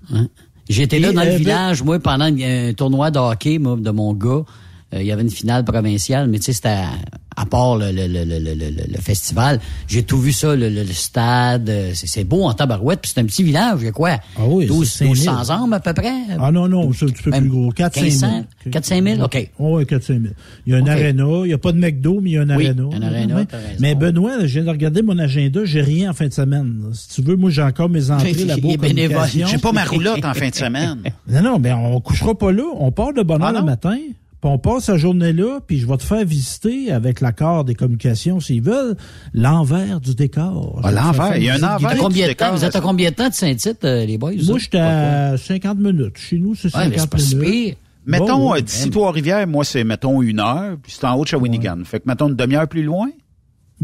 J'étais 0.68 0.98
là 0.98 1.12
dans 1.12 1.20
euh, 1.20 1.24
le 1.24 1.30
ben- 1.30 1.38
village, 1.38 1.82
moi, 1.82 1.98
pendant 1.98 2.24
un 2.26 2.72
tournoi 2.74 3.10
de 3.10 3.18
hockey, 3.18 3.58
moi, 3.58 3.76
de 3.78 3.90
mon 3.90 4.14
gars. 4.14 4.42
Euh, 4.92 5.00
il 5.00 5.06
y 5.06 5.12
avait 5.12 5.22
une 5.22 5.30
finale 5.30 5.64
provinciale, 5.64 6.28
mais 6.28 6.38
tu 6.38 6.46
sais, 6.46 6.52
c'était 6.52 6.68
à, 6.70 6.88
à 7.36 7.46
part 7.46 7.76
le, 7.76 7.92
le, 7.92 8.08
le, 8.08 8.24
le, 8.24 8.38
le, 8.40 8.54
le- 8.54 8.70
le 8.92 8.98
festival. 9.00 9.60
J'ai 9.86 10.02
tout 10.02 10.18
vu 10.18 10.32
ça, 10.32 10.56
le, 10.56 10.68
le, 10.68 10.82
le 10.82 10.92
stade. 10.92 11.68
euh, 11.70 11.92
C'est 11.94 12.08
c'est 12.08 12.24
beau 12.24 12.42
en 12.42 12.54
tabarouette, 12.54 13.00
puis 13.00 13.12
c'est 13.14 13.20
un 13.20 13.24
petit 13.24 13.44
village, 13.44 13.78
il 13.80 13.84
y 13.84 13.88
a 13.88 13.92
quoi? 13.92 14.18
Ah 14.36 14.40
oui, 14.48 14.66
12, 14.66 14.90
c'est 14.90 15.04
5 15.06 15.14
000. 15.14 15.32
1200 15.36 15.62
hommes 15.62 15.72
à 15.72 15.78
peu 15.78 15.94
près? 15.94 16.12
Ah 16.40 16.50
non, 16.50 16.66
non, 16.66 16.92
c'est 16.92 17.04
un 17.04 17.08
petit 17.08 17.22
peu 17.22 17.30
plus 17.30 17.48
gros. 17.48 17.70
4 17.70 17.94
5 17.94 18.00
000. 18.10 18.10
1500? 18.32 18.44
4 18.72 18.84
5 18.84 19.04
000? 19.04 19.22
OK. 19.22 19.50
Oh, 19.60 19.78
oui, 19.78 19.86
4 19.86 20.02
5 20.02 20.12
000. 20.22 20.34
Il 20.66 20.72
y 20.72 20.74
a 20.74 20.78
un 20.78 20.82
OK. 20.82 20.88
aréna. 20.88 21.24
Il 21.44 21.46
n'y 21.46 21.52
a 21.52 21.58
pas 21.58 21.70
de 21.72 21.78
McDo, 21.78 22.20
mais 22.20 22.30
il 22.30 22.32
y 22.32 22.38
a 22.38 22.40
un 22.42 22.56
Oui, 22.56 22.66
aréna. 22.66 22.82
un 22.92 23.02
aréna. 23.02 23.44
Mais 23.78 23.94
Benoît, 23.94 24.40
je 24.40 24.46
viens 24.54 24.64
de 24.64 24.70
regarder 24.70 25.02
mon 25.02 25.16
agenda. 25.20 25.60
J'ai 25.64 25.82
rien 25.82 26.10
en 26.10 26.14
fin 26.14 26.26
de 26.26 26.32
semaine. 26.32 26.82
Si 26.94 27.10
tu 27.14 27.22
veux, 27.22 27.36
moi, 27.36 27.50
j'ai 27.50 27.62
encore 27.62 27.88
mes 27.88 28.10
entrées 28.10 28.32
là-bas. 28.44 29.26
J'ai 29.28 29.58
pas 29.58 29.70
ma 29.72 29.84
roulotte 29.84 30.24
en 30.24 30.34
fin 30.34 30.48
de 30.48 30.54
semaine. 30.56 30.98
Non, 31.28 31.42
non, 31.42 31.58
mais 31.60 31.70
on 31.72 32.00
couchera 32.00 32.34
pas 32.36 32.50
là. 32.50 32.64
On 32.76 32.90
part 32.90 33.12
de 33.12 33.22
bonne 33.22 33.40
heure 33.40 33.52
Ah 33.54 33.60
le 33.60 33.64
matin. 33.64 33.96
Puis 34.42 34.50
on 34.50 34.58
passe 34.58 34.88
la 34.88 34.96
journée 34.96 35.34
là, 35.34 35.60
puis 35.66 35.78
je 35.78 35.86
vais 35.86 35.96
te 35.98 36.02
faire 36.02 36.24
visiter 36.24 36.90
avec 36.90 37.20
l'accord 37.20 37.64
des 37.64 37.74
communications, 37.74 38.40
s'ils 38.40 38.62
veulent, 38.62 38.96
l'envers 39.34 40.00
du 40.00 40.14
décor. 40.14 40.80
Ah, 40.82 40.90
l'envers. 40.90 41.36
Il 41.36 41.44
y 41.44 41.50
a 41.50 41.56
un 41.56 41.62
envers. 41.76 41.96
Combien 41.98 42.24
de 42.26 42.30
décor, 42.30 42.48
temps? 42.48 42.54
Vous 42.56 42.64
êtes 42.64 42.74
à 42.76 42.80
combien 42.80 43.10
de 43.10 43.14
temps 43.16 43.28
de 43.28 43.34
Saint-Tite, 43.34 43.84
euh, 43.84 44.06
les 44.06 44.16
boys? 44.16 44.32
Moi, 44.46 44.58
j'étais 44.58 44.78
à 44.78 45.36
50 45.36 45.78
minutes. 45.78 46.16
Chez 46.16 46.38
nous, 46.38 46.54
c'est 46.54 46.74
Ouais, 46.74 46.84
mais 46.88 46.92
c'est 46.94 47.00
50 47.00 47.10
pas 47.10 47.18
si 47.18 47.36
minutes. 47.36 47.50
pire. 47.52 47.74
Mettons, 48.06 48.26
Bon, 48.38 48.50
euh, 48.52 48.56
oui. 48.56 48.62
d'ici 48.62 48.88
Trois-Rivières, 48.88 49.46
moi, 49.46 49.62
c'est, 49.62 49.84
mettons, 49.84 50.22
une 50.22 50.40
heure, 50.40 50.78
puis 50.82 50.90
c'est 50.98 51.04
en 51.06 51.16
haut 51.16 51.24
de 51.24 51.28
Shawinigan. 51.28 51.82
Fait 51.84 52.00
que, 52.00 52.08
mettons, 52.08 52.28
une 52.28 52.34
demi-heure 52.36 52.66
plus 52.66 52.82
loin. 52.82 53.10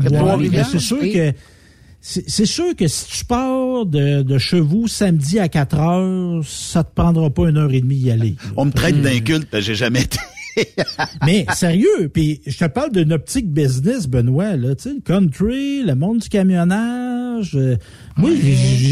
Ouais, 0.01 0.07
Trois-Rivières. 0.11 0.67
c'est 0.67 0.79
sûr 0.79 1.01
que 1.01 1.33
c'est 2.01 2.47
sûr 2.47 2.75
que 2.77 2.87
si 2.87 3.07
tu 3.19 3.25
pars 3.25 3.85
de, 3.85 4.23
de 4.23 4.39
Chevaux 4.39 4.87
samedi 4.87 5.39
à 5.39 5.49
4 5.49 5.79
heures, 5.81 6.43
ça 6.47 6.85
te 6.85 6.95
prendra 6.95 7.29
pas 7.31 7.49
une 7.51 7.57
heure 7.59 7.73
et 7.73 7.81
demie 7.81 7.97
y 7.97 8.11
aller. 8.11 8.31
là. 8.43 8.53
On 8.57 8.65
me 8.65 8.71
traite 8.71 9.03
d'inculte, 9.03 9.49
parce 9.51 9.63
que 9.65 9.67
j'ai 9.67 9.75
jamais 9.75 10.03
été. 10.03 10.19
Mais 11.27 11.45
sérieux, 11.55 12.09
puis 12.13 12.41
je 12.47 12.57
te 12.59 12.65
parle 12.67 12.93
d'une 12.93 13.13
optique 13.13 13.51
business, 13.53 14.07
Benoît, 14.09 14.57
là, 14.57 14.75
tu 14.75 14.85
sais, 14.85 14.95
le 14.95 15.01
country, 15.01 15.83
le 15.83 15.95
monde 15.95 16.19
du 16.19 16.29
camionnage. 16.29 17.53
euh, 17.55 17.77
moi, 18.17 18.31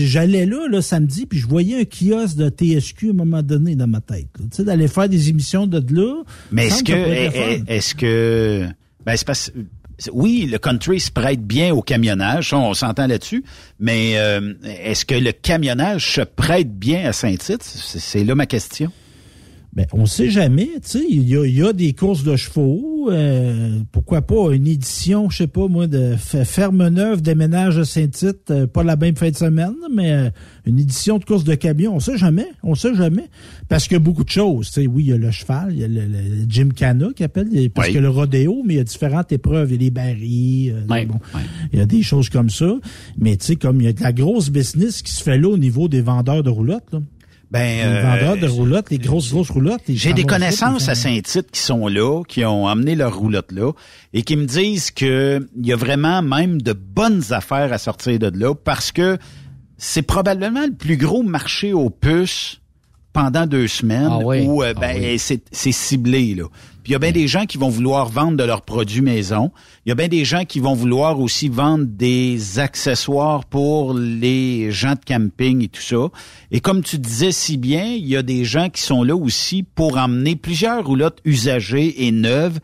j'allais 0.06 0.46
là, 0.46 0.68
là, 0.70 0.82
samedi, 0.82 1.26
puis 1.26 1.38
je 1.38 1.46
voyais 1.46 1.80
un 1.80 1.84
kiosque 1.84 2.36
de 2.36 2.48
TSQ 2.50 3.08
à 3.08 3.10
un 3.10 3.14
moment 3.14 3.42
donné 3.42 3.74
dans 3.76 3.86
ma 3.86 4.00
tête. 4.00 4.28
Tu 4.38 4.42
sais, 4.52 4.64
d'aller 4.64 4.88
faire 4.88 5.08
des 5.08 5.28
émissions 5.30 5.66
de 5.66 5.82
là. 5.94 6.22
Mais 6.52 6.66
est-ce 6.66 6.84
que, 6.84 6.92
le 6.92 6.98
est- 6.98 7.30
fun. 7.30 7.64
est-ce 7.66 7.94
que, 7.94 8.66
ben, 9.06 9.16
c'est 9.16 9.26
parce, 9.26 9.50
oui, 10.12 10.46
le 10.50 10.58
country 10.58 11.00
se 11.00 11.10
prête 11.10 11.40
bien 11.40 11.72
au 11.72 11.80
camionnage, 11.80 12.50
ça, 12.50 12.58
on 12.58 12.74
s'entend 12.74 13.06
là-dessus, 13.06 13.44
mais 13.78 14.14
euh, 14.16 14.52
est-ce 14.64 15.04
que 15.04 15.14
le 15.14 15.32
camionnage 15.32 16.12
se 16.14 16.20
prête 16.20 16.76
bien 16.78 17.08
à 17.08 17.12
Saint-Tite? 17.12 17.62
C'est 17.62 18.24
là 18.24 18.34
ma 18.34 18.46
question. 18.46 18.90
Ben, 19.76 19.86
on 19.92 20.06
sait 20.06 20.30
jamais, 20.30 20.68
tu 20.74 20.80
sais, 20.84 21.04
il 21.10 21.28
y 21.28 21.36
a, 21.36 21.44
y 21.46 21.60
a 21.60 21.72
des 21.72 21.94
courses 21.94 22.22
de 22.22 22.36
chevaux, 22.36 23.08
euh, 23.10 23.80
pourquoi 23.90 24.22
pas 24.22 24.52
une 24.54 24.68
édition, 24.68 25.28
je 25.30 25.38
sais 25.38 25.46
pas 25.48 25.66
moi, 25.66 25.88
de 25.88 26.14
Ferme 26.16 26.86
Neuve 26.90 27.22
déménage 27.22 27.76
à 27.78 27.84
Saint-Tite, 27.84 28.52
euh, 28.52 28.68
pas 28.68 28.84
la 28.84 28.94
même 28.94 29.16
fin 29.16 29.30
de 29.30 29.36
semaine, 29.36 29.74
mais 29.92 30.12
euh, 30.12 30.30
une 30.64 30.78
édition 30.78 31.18
de 31.18 31.24
course 31.24 31.42
de 31.42 31.56
camion, 31.56 31.96
on 31.96 31.98
sait 31.98 32.16
jamais, 32.16 32.46
on 32.62 32.76
sait 32.76 32.94
jamais, 32.94 33.24
parce 33.68 33.88
qu'il 33.88 33.94
y 33.94 33.96
a 33.96 33.98
beaucoup 33.98 34.22
de 34.22 34.28
choses, 34.30 34.68
tu 34.68 34.82
sais, 34.82 34.86
oui, 34.86 35.06
il 35.06 35.10
y 35.10 35.12
a 35.12 35.16
le 35.18 35.32
cheval, 35.32 35.70
il 35.72 35.80
y 35.80 35.84
a 35.84 35.88
le, 35.88 36.02
le 36.02 36.20
Jim 36.48 36.68
Cana 36.74 37.08
qui 37.16 37.24
appelle, 37.24 37.48
il 37.50 37.60
y 37.60 37.64
a- 37.64 37.68
parce 37.68 37.88
Oui. 37.88 37.94
que 37.94 37.98
le 37.98 38.08
rodéo, 38.10 38.62
mais 38.64 38.74
il 38.74 38.76
y 38.76 38.80
a 38.80 38.84
différentes 38.84 39.32
épreuves, 39.32 39.70
il 39.70 39.72
y 39.72 39.76
a 39.76 39.80
les 39.80 39.90
barils, 39.90 40.72
euh, 40.88 41.04
bon, 41.06 41.18
il 41.72 41.80
y 41.80 41.82
a 41.82 41.86
des 41.86 42.02
choses 42.02 42.28
comme 42.28 42.48
ça, 42.48 42.72
mais 43.18 43.36
tu 43.36 43.46
sais, 43.46 43.56
comme 43.56 43.80
il 43.80 43.86
y 43.86 43.88
a 43.88 43.92
de 43.92 44.02
la 44.04 44.12
grosse 44.12 44.50
business 44.50 45.02
qui 45.02 45.10
se 45.10 45.22
fait 45.24 45.36
là 45.36 45.48
au 45.48 45.58
niveau 45.58 45.88
des 45.88 46.00
vendeurs 46.00 46.44
de 46.44 46.50
roulottes, 46.50 46.92
là. 46.92 47.00
Ben, 47.50 47.60
les 47.60 47.98
euh, 47.98 48.02
vendeurs 48.02 48.36
de 48.36 48.46
roulottes, 48.46 48.90
les 48.90 48.98
grosses, 48.98 49.30
grosses 49.30 49.50
roulottes. 49.50 49.82
J'ai 49.88 50.12
des 50.12 50.24
connaissances 50.24 50.88
à 50.88 50.94
Saint-Tite 50.94 51.50
qui 51.50 51.60
sont 51.60 51.86
là, 51.86 52.22
qui 52.26 52.44
ont 52.44 52.66
amené 52.66 52.94
leur 52.94 53.16
roulotte 53.16 53.52
là, 53.52 53.72
et 54.12 54.22
qui 54.22 54.36
me 54.36 54.46
disent 54.46 54.90
que 54.90 55.46
il 55.56 55.66
y 55.66 55.72
a 55.72 55.76
vraiment 55.76 56.22
même 56.22 56.60
de 56.60 56.72
bonnes 56.72 57.22
affaires 57.30 57.72
à 57.72 57.78
sortir 57.78 58.18
de 58.18 58.30
là 58.38 58.54
parce 58.54 58.92
que 58.92 59.18
c'est 59.76 60.02
probablement 60.02 60.64
le 60.64 60.74
plus 60.74 60.96
gros 60.96 61.22
marché 61.22 61.72
aux 61.72 61.90
puces 61.90 62.60
pendant 63.14 63.46
deux 63.46 63.66
semaines 63.68 64.08
Ah 64.10 64.18
oui. 64.22 64.42
où 64.46 64.62
euh, 64.62 64.74
Ah 64.76 64.80
ben, 64.80 64.96
oui. 65.02 65.18
c'est, 65.18 65.40
c'est 65.50 65.72
ciblé 65.72 66.34
là. 66.34 66.44
Puis 66.82 66.90
il 66.90 66.92
y 66.92 66.96
a 66.96 66.98
bien 66.98 67.12
des 67.12 67.26
gens 67.28 67.46
qui 67.46 67.56
vont 67.56 67.70
vouloir 67.70 68.10
vendre 68.10 68.36
de 68.36 68.44
leurs 68.44 68.60
produits 68.60 69.00
maison. 69.00 69.50
Il 69.86 69.88
y 69.88 69.92
a 69.92 69.94
bien 69.94 70.08
des 70.08 70.26
gens 70.26 70.44
qui 70.44 70.60
vont 70.60 70.74
vouloir 70.74 71.18
aussi 71.18 71.48
vendre 71.48 71.86
des 71.86 72.58
accessoires 72.58 73.46
pour 73.46 73.94
les 73.94 74.70
gens 74.70 74.92
de 74.92 75.00
camping 75.06 75.64
et 75.64 75.68
tout 75.68 75.80
ça. 75.80 76.08
Et 76.50 76.60
comme 76.60 76.82
tu 76.82 76.98
disais 76.98 77.32
si 77.32 77.56
bien, 77.56 77.86
il 77.86 78.06
y 78.06 78.16
a 78.18 78.22
des 78.22 78.44
gens 78.44 78.68
qui 78.68 78.82
sont 78.82 79.02
là 79.02 79.16
aussi 79.16 79.62
pour 79.62 79.96
emmener 79.96 80.36
plusieurs 80.36 80.84
roulottes 80.84 81.20
usagées 81.24 82.04
et 82.06 82.12
neuves. 82.12 82.58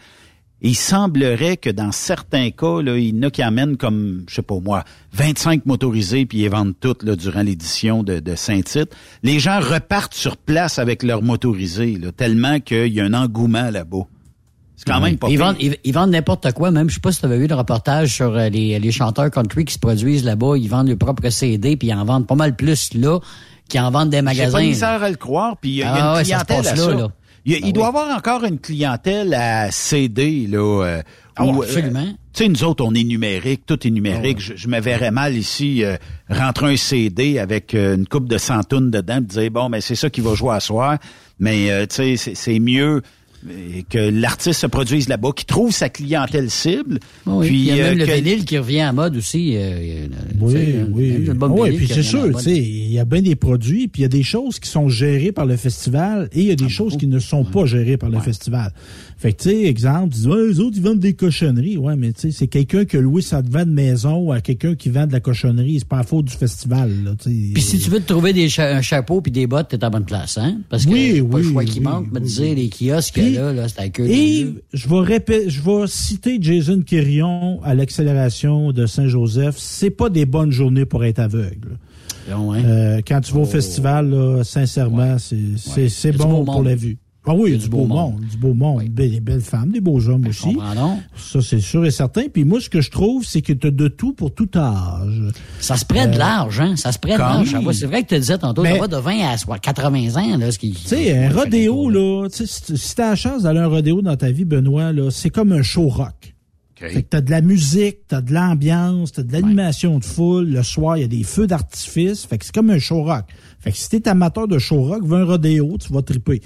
Il 0.63 0.75
semblerait 0.77 1.57
que 1.57 1.71
dans 1.71 1.91
certains 1.93 2.51
cas, 2.51 2.83
là, 2.83 2.97
il 2.99 3.17
y 3.17 3.19
en 3.19 3.23
a 3.29 3.31
qui 3.31 3.43
amènent 3.43 3.77
comme, 3.79 4.25
je 4.29 4.35
sais 4.37 4.43
pas 4.43 4.59
moi, 4.63 4.85
25 5.15 5.65
motorisés 5.67 6.27
puis 6.27 6.39
ils 6.43 6.51
vendent 6.51 6.75
toutes 6.79 7.03
là, 7.03 7.17
durant 7.17 7.43
l'édition 7.43 8.03
de, 8.03 8.21
de 8.21 8.35
Saint-Tite. 8.35 8.95
Les 9.23 9.39
gens 9.41 9.59
repartent 9.61 10.15
sur 10.15 10.37
place 10.37 10.79
avec 10.79 11.03
leurs 11.03 11.23
motorisés, 11.23 11.97
là, 11.99 12.13
tellement 12.13 12.61
qu'il 12.61 12.89
y 12.93 13.01
a 13.01 13.05
un 13.05 13.15
engouement 13.15 13.71
là-bas. 13.71 14.03
C'est 14.77 14.87
quand 14.91 15.01
même 15.01 15.19
pas 15.19 15.29
ils 15.29 15.39
vendent, 15.39 15.57
ils, 15.61 15.77
ils 15.85 15.93
vendent 15.93 16.11
n'importe 16.11 16.53
quoi, 16.53 16.71
même. 16.71 16.89
Je 16.89 16.95
sais 16.95 17.01
pas 17.01 17.13
si 17.13 17.21
tu 17.21 17.27
avais 17.27 17.37
vu 17.39 17.47
le 17.47 17.55
reportage 17.55 18.15
sur 18.15 18.35
euh, 18.35 18.49
les, 18.49 18.79
les 18.79 18.93
chanteurs 18.93 19.31
country 19.31 19.67
qui 19.67 19.75
se 19.75 19.79
produisent 19.79 20.25
là-bas. 20.25 20.57
Ils 20.57 20.69
vendent 20.69 20.89
leurs 20.89 20.97
propres 20.97 21.29
CD, 21.29 21.77
puis 21.77 21.89
ils 21.89 21.95
en 21.95 22.05
vendent 22.07 22.27
pas 22.27 22.35
mal 22.35 22.57
plus 22.57 22.95
là 22.95 23.19
qu'ils 23.69 23.81
en 23.81 23.91
vendent 23.91 24.09
des 24.11 24.17
J'ai 24.17 24.23
magasins. 24.23 24.53
pas 24.53 24.61
là. 24.63 24.67
misère 24.69 25.03
à 25.03 25.11
le 25.11 25.17
croire, 25.17 25.57
puis 25.59 25.71
il 25.71 25.77
y 25.77 25.83
a, 25.83 25.87
il 25.87 25.97
y 25.97 26.01
a 26.01 26.05
Ah 26.05 26.11
une 26.13 26.17
ouais, 26.17 26.25
ça 26.25 26.39
se 26.41 26.45
clientèle 26.47 26.57
passe 26.57 26.67
à 26.73 26.77
là, 26.77 26.83
ça. 26.83 26.95
là. 26.95 27.09
Il, 27.47 27.55
Ben 27.61 27.67
il 27.69 27.73
doit 27.73 27.89
avoir 27.89 28.17
encore 28.17 28.45
une 28.45 28.59
clientèle 28.59 29.35
à 29.35 29.71
CD, 29.71 30.47
là. 30.47 30.85
euh, 30.85 31.03
Ah 31.37 31.45
où, 31.47 31.57
ouais, 31.59 31.67
absolument. 31.67 32.01
euh, 32.01 32.13
tu 32.33 32.45
sais, 32.45 32.49
nous 32.49 32.65
autres, 32.65 32.85
on 32.85 32.95
est 32.95 33.03
numérique, 33.05 33.63
tout 33.67 33.87
est 33.87 33.91
numérique. 33.91 34.39
Ah 34.41 34.53
Je, 34.55 34.57
je 34.57 34.69
me 34.69 34.79
verrais 34.81 35.11
mal 35.11 35.35
ici 35.37 35.83
euh, 35.85 35.97
rentrer 36.29 36.73
un 36.73 36.77
CD 36.77 37.39
avec 37.39 37.75
euh, 37.75 37.97
une 37.97 38.07
coupe 38.07 38.29
de 38.29 38.37
100 38.39 38.65
tonnes 38.65 38.91
dedans, 38.91 39.19
et 39.19 39.21
dire 39.23 39.51
bon, 39.51 39.71
ben 39.71 39.81
c'est 39.81 39.95
ça 39.95 40.11
qui 40.11 40.21
va 40.21 40.35
jouer 40.35 40.55
à 40.55 40.61
soir. 40.61 40.99
Mais 41.39 41.71
euh, 41.71 41.87
tu 41.87 41.95
sais, 41.97 42.17
c'est- 42.17 42.35
c'est 42.35 42.59
mieux 42.61 43.01
euh, 43.49 43.81
que 43.89 43.99
l'artiste 43.99 44.61
se 44.61 44.67
produise 44.67 45.09
là-bas, 45.09 45.31
qu'il 45.35 45.47
trouve 45.47 45.73
sa 45.73 45.89
clientèle 45.89 46.51
cible. 46.51 46.99
Ah 47.27 47.31
oui, 47.37 47.47
puis 47.47 47.57
il 47.59 47.65
y 47.65 47.71
a 47.73 47.77
même 47.77 47.87
euh, 47.87 47.95
le 47.95 48.07
que- 48.07 48.13
vinyle 48.13 48.45
qui 48.45 48.59
revient 48.59 48.85
en 48.85 48.93
mode 48.93 49.17
aussi. 49.17 49.57
euh, 49.57 49.61
euh, 49.61 50.07
Oui, 50.41 50.75
oui. 50.93 51.25
le 51.25 51.33
bon 51.35 51.49
oui, 51.51 51.77
puis 51.77 51.87
qui 51.87 51.95
c'est 51.95 52.03
sûr, 52.03 52.37
tu 52.37 52.43
sais, 52.45 52.57
il 52.59 52.93
y 52.93 52.99
a 52.99 53.05
bien 53.05 53.23
des 53.23 53.37
produits, 53.37 53.89
puis 53.89 54.01
il 54.01 54.03
y 54.03 54.07
a 54.07 54.09
des 54.09 54.23
choses 54.23 54.59
qui 54.59 54.69
sont 54.69 54.89
gérées 54.89 55.33
par 55.33 55.47
le 55.47 55.57
festival 55.57 56.29
et 56.33 56.41
il 56.41 56.47
y 56.47 56.51
a 56.53 56.57
des 56.57 56.69
choses 56.69 56.97
qui 56.97 57.07
ne 57.07 57.19
sont 57.19 57.45
pas 57.45 57.65
gérées 57.67 57.97
par 57.97 58.11
le 58.11 58.21
festival. 58.21 58.73
Fait 59.21 59.35
que, 59.35 59.43
tu 59.43 59.51
sais, 59.51 59.65
exemple, 59.65 60.15
tu 60.15 60.21
dis, 60.21 60.27
ouais, 60.29 60.47
les 60.49 60.61
autres, 60.61 60.79
ils 60.79 60.83
vendent 60.83 60.99
des 60.99 61.13
cochonneries. 61.13 61.77
Ouais, 61.77 61.95
mais 61.95 62.11
tu 62.15 62.21
sais, 62.23 62.31
c'est 62.31 62.47
quelqu'un 62.47 62.87
qui 62.87 62.97
a 62.97 63.03
loué 63.03 63.21
sa 63.21 63.43
de 63.43 63.65
maison 63.71 64.31
à 64.31 64.41
quelqu'un 64.41 64.75
qui 64.75 64.89
vend 64.89 65.07
de 65.07 65.13
la 65.13 65.21
cochonnerie. 65.21 65.77
C'est 65.81 65.87
pas 65.89 65.99
la 65.99 66.05
faute 66.05 66.25
du 66.25 66.33
festival, 66.35 66.91
là. 67.05 67.11
Puis 67.23 67.61
si 67.61 67.79
tu 67.79 67.91
veux 67.91 68.01
te 68.01 68.07
trouver 68.11 68.33
des 68.33 68.49
cha- 68.49 68.75
un 68.75 68.81
chapeau 68.81 69.21
puis 69.21 69.31
des 69.31 69.47
bottes, 69.47 69.69
t'es 69.69 69.85
à 69.85 69.91
bonne 69.91 70.07
place, 70.07 70.39
hein? 70.39 70.61
Parce 70.71 70.87
que 70.87 70.91
Oui, 70.91 71.21
pas 71.21 71.39
le 71.39 71.45
oui, 71.45 71.53
choix 71.53 71.65
qui 71.67 71.79
oui, 71.81 71.85
manque, 71.85 72.07
oui, 72.15 72.21
dire 72.23 72.55
les 72.55 72.71
kiosques 72.71 73.19
là, 73.19 73.53
là, 73.53 73.69
c'est 73.69 73.81
à 73.81 73.89
queue 73.91 74.07
Et 74.09 74.55
je 74.73 74.89
vais 74.89 75.01
répéter, 75.01 75.51
je 75.51 75.61
vais 75.61 75.87
citer 75.87 76.39
Jason 76.41 76.81
Quirion 76.81 77.61
à 77.63 77.75
l'accélération 77.75 78.73
de 78.73 78.87
Saint-Joseph. 78.87 79.57
C'est 79.59 79.91
pas 79.91 80.09
des 80.09 80.25
bonnes 80.25 80.51
journées 80.51 80.87
pour 80.87 81.05
être 81.05 81.19
aveugle. 81.19 81.77
Non, 82.31 82.53
hein? 82.53 82.63
Euh, 82.65 83.01
quand 83.07 83.21
tu 83.21 83.35
vas 83.35 83.41
au 83.41 83.45
festival, 83.45 84.09
là, 84.11 84.45
sincèrement, 84.45 85.17
c'est 85.19 85.89
c'est 85.91 86.13
du 86.13 86.17
bon 86.19 86.45
pour 86.45 86.55
monde. 86.57 86.65
la 86.67 86.75
vue. 86.75 86.97
Ah 87.27 87.35
oui, 87.35 87.51
Il 87.51 87.53
y 87.53 87.61
a 87.61 87.63
du 87.63 87.69
beau 87.69 87.85
monde. 87.85 88.21
du 88.21 88.37
beau 88.39 88.55
monde, 88.55 88.83
des 88.89 89.21
belles 89.21 89.43
femmes, 89.43 89.71
des 89.73 89.81
beaux 89.83 90.09
hommes 90.09 90.27
aussi. 90.27 90.57
Ça, 91.17 91.41
c'est 91.43 91.61
sûr 91.61 91.85
et 91.85 91.91
certain. 91.91 92.23
Puis 92.33 92.45
moi, 92.45 92.61
ce 92.61 92.71
que 92.71 92.81
je 92.81 92.91
trouve, 92.91 93.27
c'est 93.27 93.43
que 93.43 93.53
tu 93.53 93.67
as 93.67 93.71
de 93.71 93.89
tout 93.89 94.15
pour 94.15 94.33
tout 94.35 94.49
âge. 94.57 95.21
Ça 95.61 95.77
se 95.77 95.85
prête 95.85 96.15
Euh, 96.15 96.19
large, 96.19 96.61
hein? 96.61 96.77
Ça 96.77 96.93
se 96.93 96.99
prête. 96.99 97.19
Ça 97.19 97.61
va- 97.61 97.73
C'est 97.75 97.87
vrai 97.87 98.03
que 98.05 98.09
tu 98.15 98.19
disais 98.19 98.39
tantôt, 98.39 98.65
ça 98.65 98.79
va 98.79 98.89
de 98.89 98.97
20 98.97 99.21
à 99.29 99.37
soit 99.37 99.59
80 99.59 100.17
ans, 100.17 100.37
là, 100.39 100.51
ce 100.51 100.59
qui. 100.59 100.71
Tu 100.73 100.79
sais, 100.89 101.17
un 101.27 101.31
rodéo, 101.31 101.91
là, 101.91 102.27
tu 102.31 102.47
sais, 102.47 102.77
si 102.77 102.95
t'as 102.95 103.11
la 103.11 103.17
chance 103.17 103.43
d'aller 103.43 103.61
à 103.61 103.65
un 103.65 103.69
rodéo 103.69 104.01
dans 104.01 104.17
ta 104.17 104.31
vie, 104.31 104.47
Benoît, 104.47 104.93
là, 104.93 105.11
c'est 105.11 105.31
comme 105.31 105.53
un 105.53 105.63
show 105.63 105.89
rock. 105.89 106.35
Fait 106.77 107.03
que 107.03 107.09
t'as 107.11 107.21
de 107.21 107.31
la 107.31 107.43
musique, 107.43 107.99
t'as 108.09 108.23
de 108.23 108.33
l'ambiance, 108.33 109.13
t'as 109.13 109.23
de 109.23 109.31
l'animation 109.35 109.99
de 109.99 110.05
foule. 110.05 110.49
Le 110.49 110.63
soir, 110.63 110.97
il 110.97 111.01
y 111.03 111.05
a 111.05 111.09
des 111.09 111.23
feux 111.25 111.47
d'artifice. 111.47 112.25
Fait 112.25 112.39
que 112.39 112.47
c'est 112.47 112.55
comme 112.55 112.71
un 112.71 112.79
show 112.79 113.03
rock. 113.03 113.27
Fait 113.59 113.71
que 113.71 113.77
si 113.77 113.91
t'es 113.91 114.09
amateur 114.09 114.49
de 114.49 114.59
show 114.59 114.83
rock, 114.85 115.05
va 115.05 115.19
un 115.19 115.25
rodéo, 115.25 115.77
tu 115.79 115.93
vas 115.93 116.01
triper. 116.01 116.41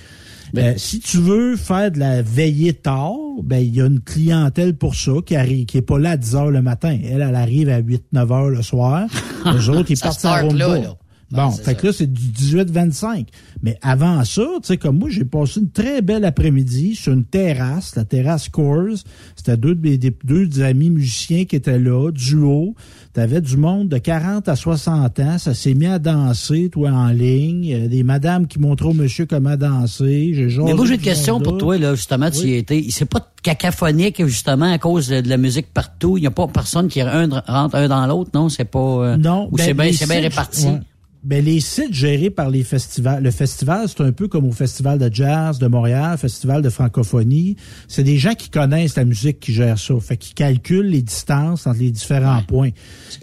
Euh, 0.56 0.74
si 0.76 1.00
tu 1.00 1.18
veux 1.18 1.56
faire 1.56 1.90
de 1.90 1.98
la 1.98 2.22
veillée 2.22 2.74
tard, 2.74 3.16
ben 3.42 3.58
il 3.58 3.74
y 3.74 3.80
a 3.80 3.86
une 3.86 4.00
clientèle 4.00 4.76
pour 4.76 4.94
ça 4.94 5.12
qui 5.24 5.36
arrive, 5.36 5.66
qui 5.66 5.78
est 5.78 5.82
pas 5.82 5.98
là 5.98 6.10
à 6.10 6.16
10 6.16 6.36
heures 6.36 6.50
le 6.50 6.62
matin. 6.62 6.96
Elle, 7.02 7.22
elle 7.22 7.34
arrive 7.34 7.68
à 7.68 7.80
8-9 7.80 8.32
heures 8.32 8.50
le 8.50 8.62
soir. 8.62 9.06
Les 9.52 9.68
autres, 9.68 9.90
ils 9.90 9.98
partent 9.98 10.24
en 10.24 10.52
là, 10.52 10.78
là. 10.78 10.94
Bon, 11.34 11.50
fait 11.50 11.74
que 11.74 11.86
là, 11.88 11.92
c'est 11.92 12.12
du 12.12 12.28
18-25. 12.30 13.26
Mais 13.62 13.78
avant 13.82 14.24
ça, 14.24 14.42
tu 14.62 14.68
sais, 14.68 14.76
comme 14.76 14.98
moi, 14.98 15.08
j'ai 15.10 15.24
passé 15.24 15.60
une 15.60 15.70
très 15.70 16.02
belle 16.02 16.24
après-midi 16.24 16.94
sur 16.94 17.12
une 17.12 17.24
terrasse, 17.24 17.96
la 17.96 18.04
terrasse 18.04 18.48
Coors. 18.48 18.98
C'était 19.36 19.56
deux, 19.56 19.74
des, 19.74 19.98
deux 20.24 20.62
amis 20.62 20.90
musiciens 20.90 21.44
qui 21.44 21.56
étaient 21.56 21.78
là, 21.78 22.10
duo. 22.12 22.74
T'avais 23.12 23.40
du 23.40 23.56
monde 23.56 23.88
de 23.88 23.98
40 23.98 24.48
à 24.48 24.56
60 24.56 25.20
ans. 25.20 25.38
Ça 25.38 25.54
s'est 25.54 25.74
mis 25.74 25.86
à 25.86 25.98
danser, 25.98 26.68
toi, 26.70 26.90
en 26.90 27.08
ligne. 27.08 27.72
Euh, 27.74 27.88
Des 27.88 28.02
madames 28.02 28.46
qui 28.46 28.58
montraient 28.58 28.88
au 28.88 28.94
monsieur 28.94 29.24
comment 29.26 29.56
danser. 29.56 30.32
J'ai 30.34 30.46
Mais 30.62 30.74
moi, 30.74 30.84
j'ai 30.86 30.94
une 30.94 31.00
question 31.00 31.40
pour 31.40 31.58
toi, 31.58 31.78
là, 31.78 31.94
justement, 31.94 32.30
tu 32.30 32.46
y 32.48 32.54
étais. 32.54 32.84
C'est 32.90 33.04
pas 33.04 33.30
cacaphonique, 33.42 34.24
justement, 34.26 34.70
à 34.72 34.78
cause 34.78 35.08
de, 35.08 35.20
de 35.20 35.28
la 35.28 35.36
musique 35.36 35.66
partout. 35.72 36.16
Il 36.18 36.22
n'y 36.22 36.26
a 36.26 36.30
pas 36.32 36.46
personne 36.48 36.88
qui 36.88 37.02
rentre 37.02 37.42
un 37.46 37.88
dans 37.88 38.06
l'autre, 38.06 38.30
non? 38.34 38.48
C'est 38.48 38.64
pas. 38.64 38.78
euh, 38.78 39.16
Non, 39.16 39.48
Ou 39.52 39.56
ben, 39.56 39.64
c'est 39.64 39.74
bien 39.74 39.92
c'est 39.92 40.06
bien 40.06 40.16
sites- 40.16 40.24
réparti. 40.24 40.66
ouais. 40.66 40.80
Ben, 41.24 41.42
les 41.42 41.60
sites 41.60 41.94
gérés 41.94 42.28
par 42.28 42.50
les 42.50 42.62
festivals. 42.64 43.22
Le 43.22 43.30
festival, 43.30 43.86
c'est 43.88 44.02
un 44.02 44.12
peu 44.12 44.28
comme 44.28 44.44
au 44.44 44.52
Festival 44.52 44.98
de 44.98 45.08
jazz 45.12 45.58
de 45.58 45.66
Montréal, 45.66 46.18
Festival 46.18 46.60
de 46.60 46.68
francophonie. 46.68 47.56
C'est 47.88 48.02
des 48.04 48.18
gens 48.18 48.34
qui 48.34 48.50
connaissent 48.50 48.96
la 48.96 49.06
musique 49.06 49.40
qui 49.40 49.54
gèrent 49.54 49.78
ça. 49.78 49.94
Fait 50.00 50.18
qu'ils 50.18 50.34
calculent 50.34 50.90
les 50.90 51.00
distances 51.00 51.66
entre 51.66 51.80
les 51.80 51.90
différents 51.90 52.42
points. 52.42 52.70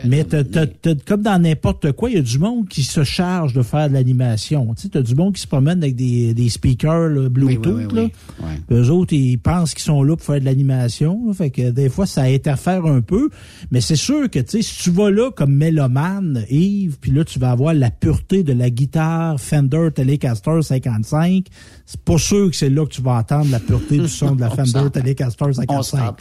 Mais 0.03 0.23
t'as- 0.23 0.44
t'as- 0.44 0.65
t'as- 0.65 0.95
comme 1.06 1.22
dans 1.22 1.40
n'importe 1.40 1.91
quoi, 1.91 2.10
il 2.10 2.15
y 2.15 2.19
a 2.19 2.23
du 2.23 2.40
monde 2.40 2.68
qui 2.68 2.82
se 2.84 3.03
charge 3.03 3.53
de 3.53 3.61
faire 3.61 3.88
de 3.88 3.94
l'animation. 3.94 4.73
Tu 4.73 4.90
t'as 4.90 5.03
du 5.03 5.14
monde 5.14 5.36
qui 5.36 5.41
se 5.41 5.48
promène 5.48 5.78
avec 5.84 5.95
des, 5.95 6.34
des 6.34 6.49
speakers 6.49 7.10
là, 7.10 7.30
Bluetooth. 7.30 7.68
Oui, 7.68 7.86
oui, 7.86 7.86
oui, 7.94 8.10
là. 8.40 8.78
Eux 8.78 8.90
autres, 8.90 9.14
ils 9.14 9.38
pensent 9.38 9.76
qu'ils 9.76 9.84
sont 9.84 10.02
là 10.02 10.15
pour 10.15 10.26
faire 10.26 10.40
de 10.40 10.45
l'animation. 10.45 11.22
là. 11.28 11.34
Fait 11.34 11.52
que 11.52 11.69
des 11.69 11.90
fois, 11.90 12.07
ça 12.07 12.23
interfère 12.23 12.84
un 12.88 13.02
peu. 13.02 13.30
Mais 13.69 13.80
c'est 13.80 13.95
sûr 13.95 14.28
que, 14.28 14.40
si 14.48 14.64
tu 14.82 14.90
vas 14.90 15.11
là 15.11 15.30
comme 15.30 15.53
mélomane, 15.53 16.45
Yves, 16.49 16.98
puis 16.99 17.11
là, 17.11 17.23
tu 17.23 17.38
vas 17.38 17.52
avoir 17.52 17.76
la 17.76 17.91
pureté 17.92 18.44
de 18.44 18.54
la 18.54 18.70
guitare 18.70 19.40
Fender 19.40 19.90
Telecaster 19.94 20.62
55, 20.62 21.46
c'est 21.86 22.02
pas 22.02 22.18
sûr 22.18 22.50
que 22.50 22.56
c'est 22.56 22.70
là 22.70 22.86
que 22.86 22.92
tu 22.92 23.02
vas 23.02 23.14
entendre 23.14 23.52
la 23.52 23.60
pureté 23.60 23.98
du 23.98 24.08
son 24.08 24.36
de 24.36 24.42
la 24.42 24.50
Fender. 24.56 24.90
Telecaster 24.92 25.54
55. 25.54 26.16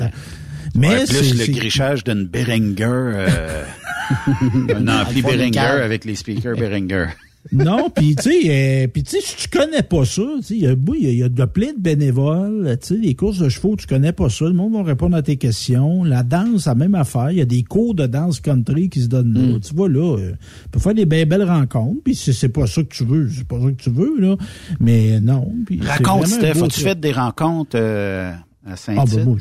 Mais 0.74 0.88
Ouais, 0.88 1.04
plus 1.06 1.38
le 1.38 1.52
grichage 1.52 2.04
d'une 2.04 2.26
Behringer, 2.26 2.84
euh, 2.86 3.64
un 4.74 4.88
ampli 4.88 5.22
Behringer 5.22 5.58
avec 5.82 6.04
les 6.04 6.14
speakers 6.14 6.56
Behringer. 6.56 7.06
Non, 7.52 7.88
puis 7.88 8.14
tu 8.16 8.22
sais, 8.22 8.84
euh, 8.84 8.86
puis 8.86 9.02
tu 9.02 9.12
sais, 9.12 9.18
si 9.22 9.36
tu 9.36 9.48
connais 9.48 9.82
pas 9.82 10.04
ça, 10.04 10.22
tu 10.38 10.42
sais, 10.42 10.54
il 10.56 10.60
y 10.60 11.06
y 11.08 11.16
y 11.16 11.22
a 11.22 11.28
de 11.28 11.44
plein 11.46 11.72
de 11.72 11.80
bénévoles, 11.80 12.76
tu 12.80 12.88
sais, 12.88 12.96
les 12.96 13.14
courses 13.14 13.38
de 13.38 13.48
chevaux, 13.48 13.76
tu 13.76 13.86
connais 13.86 14.12
pas 14.12 14.28
ça, 14.28 14.44
le 14.44 14.52
monde 14.52 14.74
va 14.74 14.82
répondre 14.82 15.16
à 15.16 15.22
tes 15.22 15.36
questions. 15.36 16.04
La 16.04 16.22
danse, 16.22 16.66
la 16.66 16.74
même 16.74 16.94
affaire, 16.94 17.30
il 17.30 17.38
y 17.38 17.40
a 17.40 17.46
des 17.46 17.62
cours 17.62 17.94
de 17.94 18.06
danse 18.06 18.40
country 18.40 18.90
qui 18.90 19.00
se 19.00 19.08
donnent 19.08 19.32
là. 19.32 19.58
Tu 19.58 19.74
vois 19.74 19.88
là, 19.88 20.18
euh, 20.18 20.32
tu 20.64 20.68
peux 20.70 20.80
faire 20.80 20.94
des 20.94 21.06
belles 21.06 21.28
belles 21.28 21.48
rencontres, 21.48 22.02
puis 22.04 22.14
si 22.14 22.34
c'est 22.34 22.50
pas 22.50 22.66
ça 22.66 22.82
que 22.82 22.94
tu 22.94 23.04
veux, 23.04 23.28
c'est 23.30 23.48
pas 23.48 23.58
ça 23.58 23.68
que 23.68 23.82
tu 23.82 23.90
veux 23.90 24.20
là, 24.20 24.36
mais 24.78 25.20
non. 25.20 25.50
Raconte, 25.80 26.26
Steph, 26.26 26.62
as-tu 26.62 26.80
fait 26.80 27.00
des 27.00 27.12
rencontres 27.12 27.76
euh, 27.76 28.32
à 28.70 28.74
Ah 28.96 29.04
ben 29.06 29.36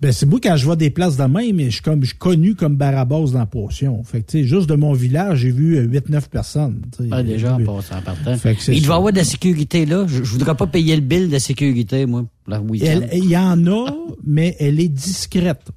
ben, 0.00 0.12
c'est 0.12 0.26
moi 0.26 0.38
quand 0.42 0.56
je 0.56 0.64
vois 0.64 0.76
des 0.76 0.90
places 0.90 1.16
de 1.16 1.24
même, 1.24 1.56
mais 1.56 1.66
je 1.66 1.74
suis 1.74 1.82
comme 1.82 2.02
je 2.02 2.08
suis 2.08 2.18
connu 2.18 2.54
comme 2.54 2.76
Barabas 2.76 3.32
dans 3.32 3.38
la 3.38 3.46
potion. 3.46 4.02
Fait 4.04 4.20
que 4.20 4.30
tu 4.30 4.42
sais, 4.42 4.44
juste 4.44 4.68
de 4.68 4.74
mon 4.74 4.92
village, 4.92 5.38
j'ai 5.38 5.50
vu 5.50 5.78
8-9 5.78 6.28
personnes. 6.28 6.82
tu 6.96 7.04
sais. 7.04 7.08
Ah, 7.12 7.22
déjà, 7.22 7.54
en 7.54 7.64
passant, 7.64 8.00
partant. 8.02 8.36
Fait 8.36 8.54
que 8.54 8.72
Il 8.72 8.82
y 8.82 8.86
avoir 8.86 9.12
de 9.12 9.18
la 9.18 9.24
sécurité, 9.24 9.86
là. 9.86 10.04
Je, 10.06 10.22
je 10.22 10.30
voudrais 10.32 10.54
pas 10.54 10.66
payer 10.66 10.94
le 10.96 11.02
bill 11.02 11.28
de 11.28 11.38
sécurité, 11.38 12.06
moi, 12.06 12.24
pour 12.44 12.54
le 12.54 12.60
week-end. 12.70 13.00
Il 13.12 13.26
y 13.26 13.36
en 13.36 13.66
a, 13.66 13.86
mais 14.24 14.56
elle 14.58 14.80
est 14.80 14.88
discrète. 14.88 15.70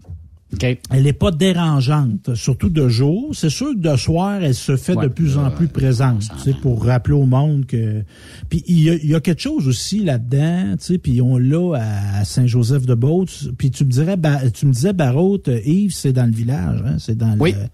Elle 0.90 1.04
n'est 1.04 1.14
pas 1.14 1.30
dérangeante, 1.32 2.34
surtout 2.36 2.70
de 2.70 2.88
jour. 2.88 3.30
C'est 3.36 3.52
sûr 3.52 3.68
que 3.76 3.80
de 3.80 3.96
soir, 3.96 4.42
elle 4.42 4.56
se 4.56 4.76
fait 4.78 4.96
Ouais, 4.96 5.04
de 5.04 5.10
plus 5.12 5.38
en 5.38 5.52
plus 5.52 5.68
présente, 5.68 6.22
tu 6.38 6.44
sais, 6.52 6.54
pour 6.60 6.84
rappeler 6.84 7.14
au 7.14 7.26
monde 7.28 7.66
que. 7.68 8.04
Puis 8.50 8.64
il 8.68 8.80
y 8.80 9.08
y 9.08 9.16
a 9.16 9.20
quelque 9.20 9.42
chose 9.42 9.68
aussi 9.68 10.04
là-dedans, 10.04 10.76
tu 10.80 10.86
sais. 10.86 10.98
Puis 10.98 11.22
on 11.22 11.38
l'a 11.38 11.76
à 12.20 12.26
Saint-Joseph-de-Beauce. 12.26 13.50
Puis 13.58 13.70
tu 13.72 13.86
me 13.86 13.92
dirais, 13.92 14.18
Ba- 14.18 14.50
tu 14.50 14.66
me 14.66 14.74
disais, 14.74 14.94
Barrault, 14.94 15.40
Yves, 15.48 15.94
c'est 15.94 16.14
dans 16.14 16.26
le 16.26 16.32
village, 16.36 16.82
hein, 16.86 16.96
c'est 16.98 17.16
dans 17.18 17.38
Oui. 17.40 17.52
le. 17.52 17.68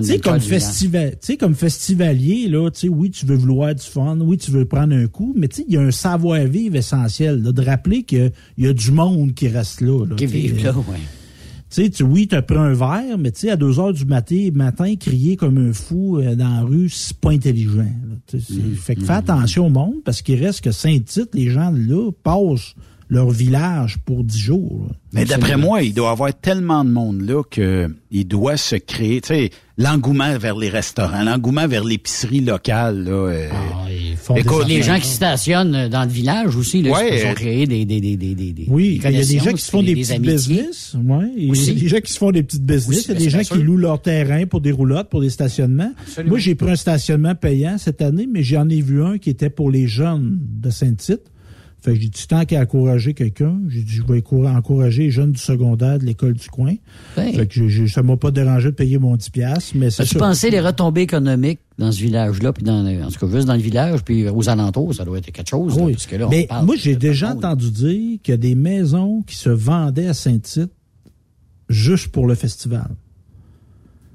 Tu 0.00 0.06
sais, 0.06 0.14
une 0.16 0.20
comme 0.20 0.40
festival, 0.40 1.10
tu 1.12 1.16
sais, 1.22 1.36
comme 1.36 1.54
festivalier, 1.56 2.48
là, 2.48 2.70
tu 2.70 2.80
sais, 2.80 2.88
oui, 2.88 3.10
tu 3.10 3.26
veux 3.26 3.34
vouloir 3.34 3.74
du 3.74 3.82
fun, 3.84 4.16
oui, 4.20 4.36
tu 4.38 4.52
veux 4.52 4.64
prendre 4.66 4.94
un 4.94 5.06
coup, 5.08 5.34
mais 5.36 5.48
tu 5.48 5.56
sais, 5.56 5.64
il 5.68 5.74
y 5.74 5.76
a 5.76 5.80
un 5.80 5.90
savoir-vivre 5.90 6.76
essentiel, 6.76 7.42
là, 7.42 7.50
de 7.50 7.62
rappeler 7.62 8.04
qu'il 8.04 8.30
y 8.58 8.66
a 8.68 8.72
du 8.72 8.92
monde 8.92 9.34
qui 9.34 9.48
reste 9.48 9.80
là. 9.80 10.04
là 10.06 10.14
Qui 10.14 10.26
vivent 10.26 10.62
là, 10.64 10.72
ouais. 10.76 10.84
Tu 11.74 11.84
sais, 11.84 11.90
tu- 11.90 12.02
oui, 12.02 12.26
tu 12.28 12.34
as 12.34 12.42
pris 12.42 12.58
un 12.58 12.74
verre, 12.74 13.16
mais 13.18 13.30
tu 13.30 13.40
sais, 13.40 13.50
à 13.50 13.56
2 13.56 13.80
heures 13.80 13.94
du 13.94 14.04
matin, 14.04 14.50
matin, 14.52 14.94
crier 14.96 15.36
comme 15.36 15.56
un 15.56 15.72
fou 15.72 16.18
euh, 16.18 16.34
dans 16.34 16.48
la 16.56 16.60
rue, 16.62 16.90
c'est 16.90 17.16
pas 17.16 17.30
intelligent. 17.30 17.78
là. 17.78 18.16
C'est- 18.28 18.40
Fait 18.76 18.94
que 18.94 19.02
fais 19.04 19.12
attention 19.14 19.66
au 19.66 19.70
monde, 19.70 19.94
parce 20.04 20.20
qu'il 20.20 20.38
reste 20.44 20.60
que 20.60 20.70
Saint-Tite, 20.70 21.30
les 21.34 21.48
gens 21.48 21.70
là 21.70 22.10
passent 22.22 22.74
leur 23.12 23.30
village 23.30 23.98
pour 24.06 24.24
10 24.24 24.38
jours. 24.38 24.86
là. 24.88 24.94
Mais 25.12 25.24
d'après 25.26 25.58
moi, 25.58 25.82
il 25.82 25.92
doit 25.92 26.08
y 26.08 26.12
avoir 26.12 26.32
tellement 26.34 26.82
de 26.84 26.90
monde 26.90 27.20
là 27.20 27.42
que 27.50 27.86
il 28.10 28.26
doit 28.26 28.56
se 28.56 28.76
créer, 28.76 29.20
tu 29.20 29.28
sais, 29.28 29.50
l'engouement 29.76 30.36
vers 30.38 30.56
les 30.56 30.70
restaurants, 30.70 31.22
l'engouement 31.22 31.66
vers 31.68 31.84
l'épicerie 31.84 32.40
locale. 32.40 33.04
Là, 33.04 33.10
euh, 33.10 33.48
font 34.16 34.34
des 34.34 34.40
écoute, 34.40 34.66
Les 34.68 34.82
gens 34.82 34.98
qui 34.98 35.08
stationnent 35.08 35.88
dans 35.88 36.04
le 36.04 36.08
village 36.10 36.56
aussi, 36.56 36.80
là, 36.82 36.92
Ouais, 36.92 37.08
ils 37.16 37.18
se 37.20 37.24
euh, 37.24 37.28
sont 37.28 37.34
créés 37.34 37.66
des, 37.66 37.84
des, 37.84 38.00
des, 38.00 38.16
des, 38.16 38.34
des, 38.34 38.52
des 38.52 38.66
Oui, 38.68 38.98
des 38.98 39.08
il 39.10 39.16
y 39.16 39.20
a 39.20 39.24
des 39.24 39.38
gens 39.38 39.52
qui 39.52 39.62
se 39.62 39.70
font 39.70 39.82
des, 39.82 39.94
des 39.94 40.00
petits 40.02 40.12
amitiés. 40.14 40.34
business. 40.56 40.96
Ouais, 41.04 41.26
il 41.36 41.54
y 41.56 41.70
a 41.70 41.74
des 41.74 41.88
gens 41.88 42.00
qui 42.00 42.12
se 42.12 42.18
font 42.18 42.30
des 42.32 42.42
petites 42.42 42.64
business. 42.64 43.04
Il 43.04 43.08
y 43.08 43.10
a 43.10 43.18
des 43.18 43.26
bien 43.26 43.42
gens 43.42 43.56
qui 43.56 43.62
louent 43.62 43.76
leur 43.76 44.00
terrain 44.00 44.46
pour 44.46 44.60
des 44.62 44.72
roulottes, 44.72 45.10
pour 45.10 45.20
des 45.20 45.30
stationnements. 45.30 45.92
Absolument. 46.00 46.30
Moi, 46.30 46.38
j'ai 46.38 46.54
pris 46.54 46.70
un 46.70 46.76
stationnement 46.76 47.34
payant 47.34 47.76
cette 47.76 48.00
année, 48.00 48.26
mais 48.30 48.42
j'en 48.42 48.68
ai 48.70 48.80
vu 48.80 49.02
un 49.04 49.18
qui 49.18 49.28
était 49.30 49.50
pour 49.50 49.70
les 49.70 49.86
jeunes 49.86 50.38
de 50.40 50.70
Saint-Tite. 50.70 51.20
Fait 51.84 51.94
que 51.94 52.00
j'ai 52.00 52.08
dit, 52.10 52.26
tant 52.28 52.44
qu'à 52.44 52.60
encourager 52.60 53.12
quelqu'un, 53.12 53.58
j'ai 53.68 53.82
dit, 53.82 53.92
je 53.94 54.02
vais 54.04 54.18
encour- 54.18 54.46
encourager 54.46 55.02
les 55.02 55.10
jeunes 55.10 55.32
du 55.32 55.40
secondaire 55.40 55.98
de 55.98 56.04
l'école 56.04 56.34
du 56.34 56.48
coin. 56.48 56.74
Fait 57.16 57.46
que 57.48 57.68
j'ai- 57.68 57.88
ça 57.88 58.04
m'a 58.04 58.16
pas 58.16 58.30
dérangé 58.30 58.70
de 58.70 58.74
payer 58.76 58.98
mon 58.98 59.16
10 59.16 59.30
piastres, 59.30 59.72
mais 59.74 59.90
c'est 59.90 60.02
As-tu 60.04 60.16
pensé 60.16 60.50
les 60.50 60.60
retombées 60.60 61.00
économiques 61.00 61.58
dans 61.78 61.90
ce 61.90 62.00
village-là, 62.00 62.52
puis 62.52 62.62
dans, 62.62 62.86
en 62.86 63.10
tout 63.10 63.26
cas, 63.26 63.32
juste 63.34 63.48
dans 63.48 63.54
le 63.56 63.60
village, 63.60 64.02
puis 64.04 64.28
aux 64.28 64.48
alentours, 64.48 64.94
ça 64.94 65.04
doit 65.04 65.18
être 65.18 65.32
quelque 65.32 65.48
chose, 65.48 65.76
là, 65.76 65.82
Oui. 65.84 65.92
parce 65.94 66.06
que 66.06 66.14
là, 66.14 66.26
on 66.28 66.30
Mais 66.30 66.46
parle 66.46 66.66
moi, 66.66 66.76
j'ai 66.78 66.94
déjà 66.94 67.30
monde. 67.30 67.38
entendu 67.44 67.70
dire 67.72 68.18
qu'il 68.22 68.30
y 68.32 68.34
a 68.34 68.36
des 68.36 68.54
maisons 68.54 69.22
qui 69.26 69.34
se 69.36 69.48
vendaient 69.50 70.06
à 70.06 70.14
Saint-Tite 70.14 70.70
juste 71.68 72.08
pour 72.08 72.28
le 72.28 72.36
festival. 72.36 72.90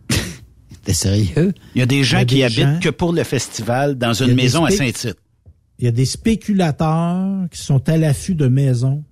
T'es 0.86 0.94
sérieux? 0.94 1.54
Il 1.76 1.80
y 1.80 1.82
a 1.82 1.86
des 1.86 2.04
gens 2.06 2.20
Il 2.20 2.22
y 2.22 2.24
a 2.24 2.26
qui 2.26 2.36
des 2.36 2.44
habitent 2.44 2.76
gens- 2.76 2.80
que 2.82 2.90
pour 2.90 3.12
le 3.12 3.24
festival 3.26 3.98
dans 3.98 4.14
une 4.14 4.36
maison 4.36 4.64
à 4.64 4.72
Saint-Tite. 4.72 5.18
Il 5.80 5.86
y 5.86 5.88
a 5.88 5.92
des 5.92 6.06
spéculateurs 6.06 7.48
qui 7.52 7.62
sont 7.62 7.88
à 7.90 7.98
l'affût 7.98 8.36
de 8.36 8.48
maisons 8.48 9.04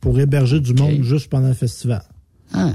pour 0.00 0.18
héberger 0.20 0.60
du 0.60 0.74
monde 0.74 1.02
juste 1.02 1.28
pendant 1.28 1.48
le 1.48 1.54
festival. 1.54 2.02
Ah. 2.52 2.72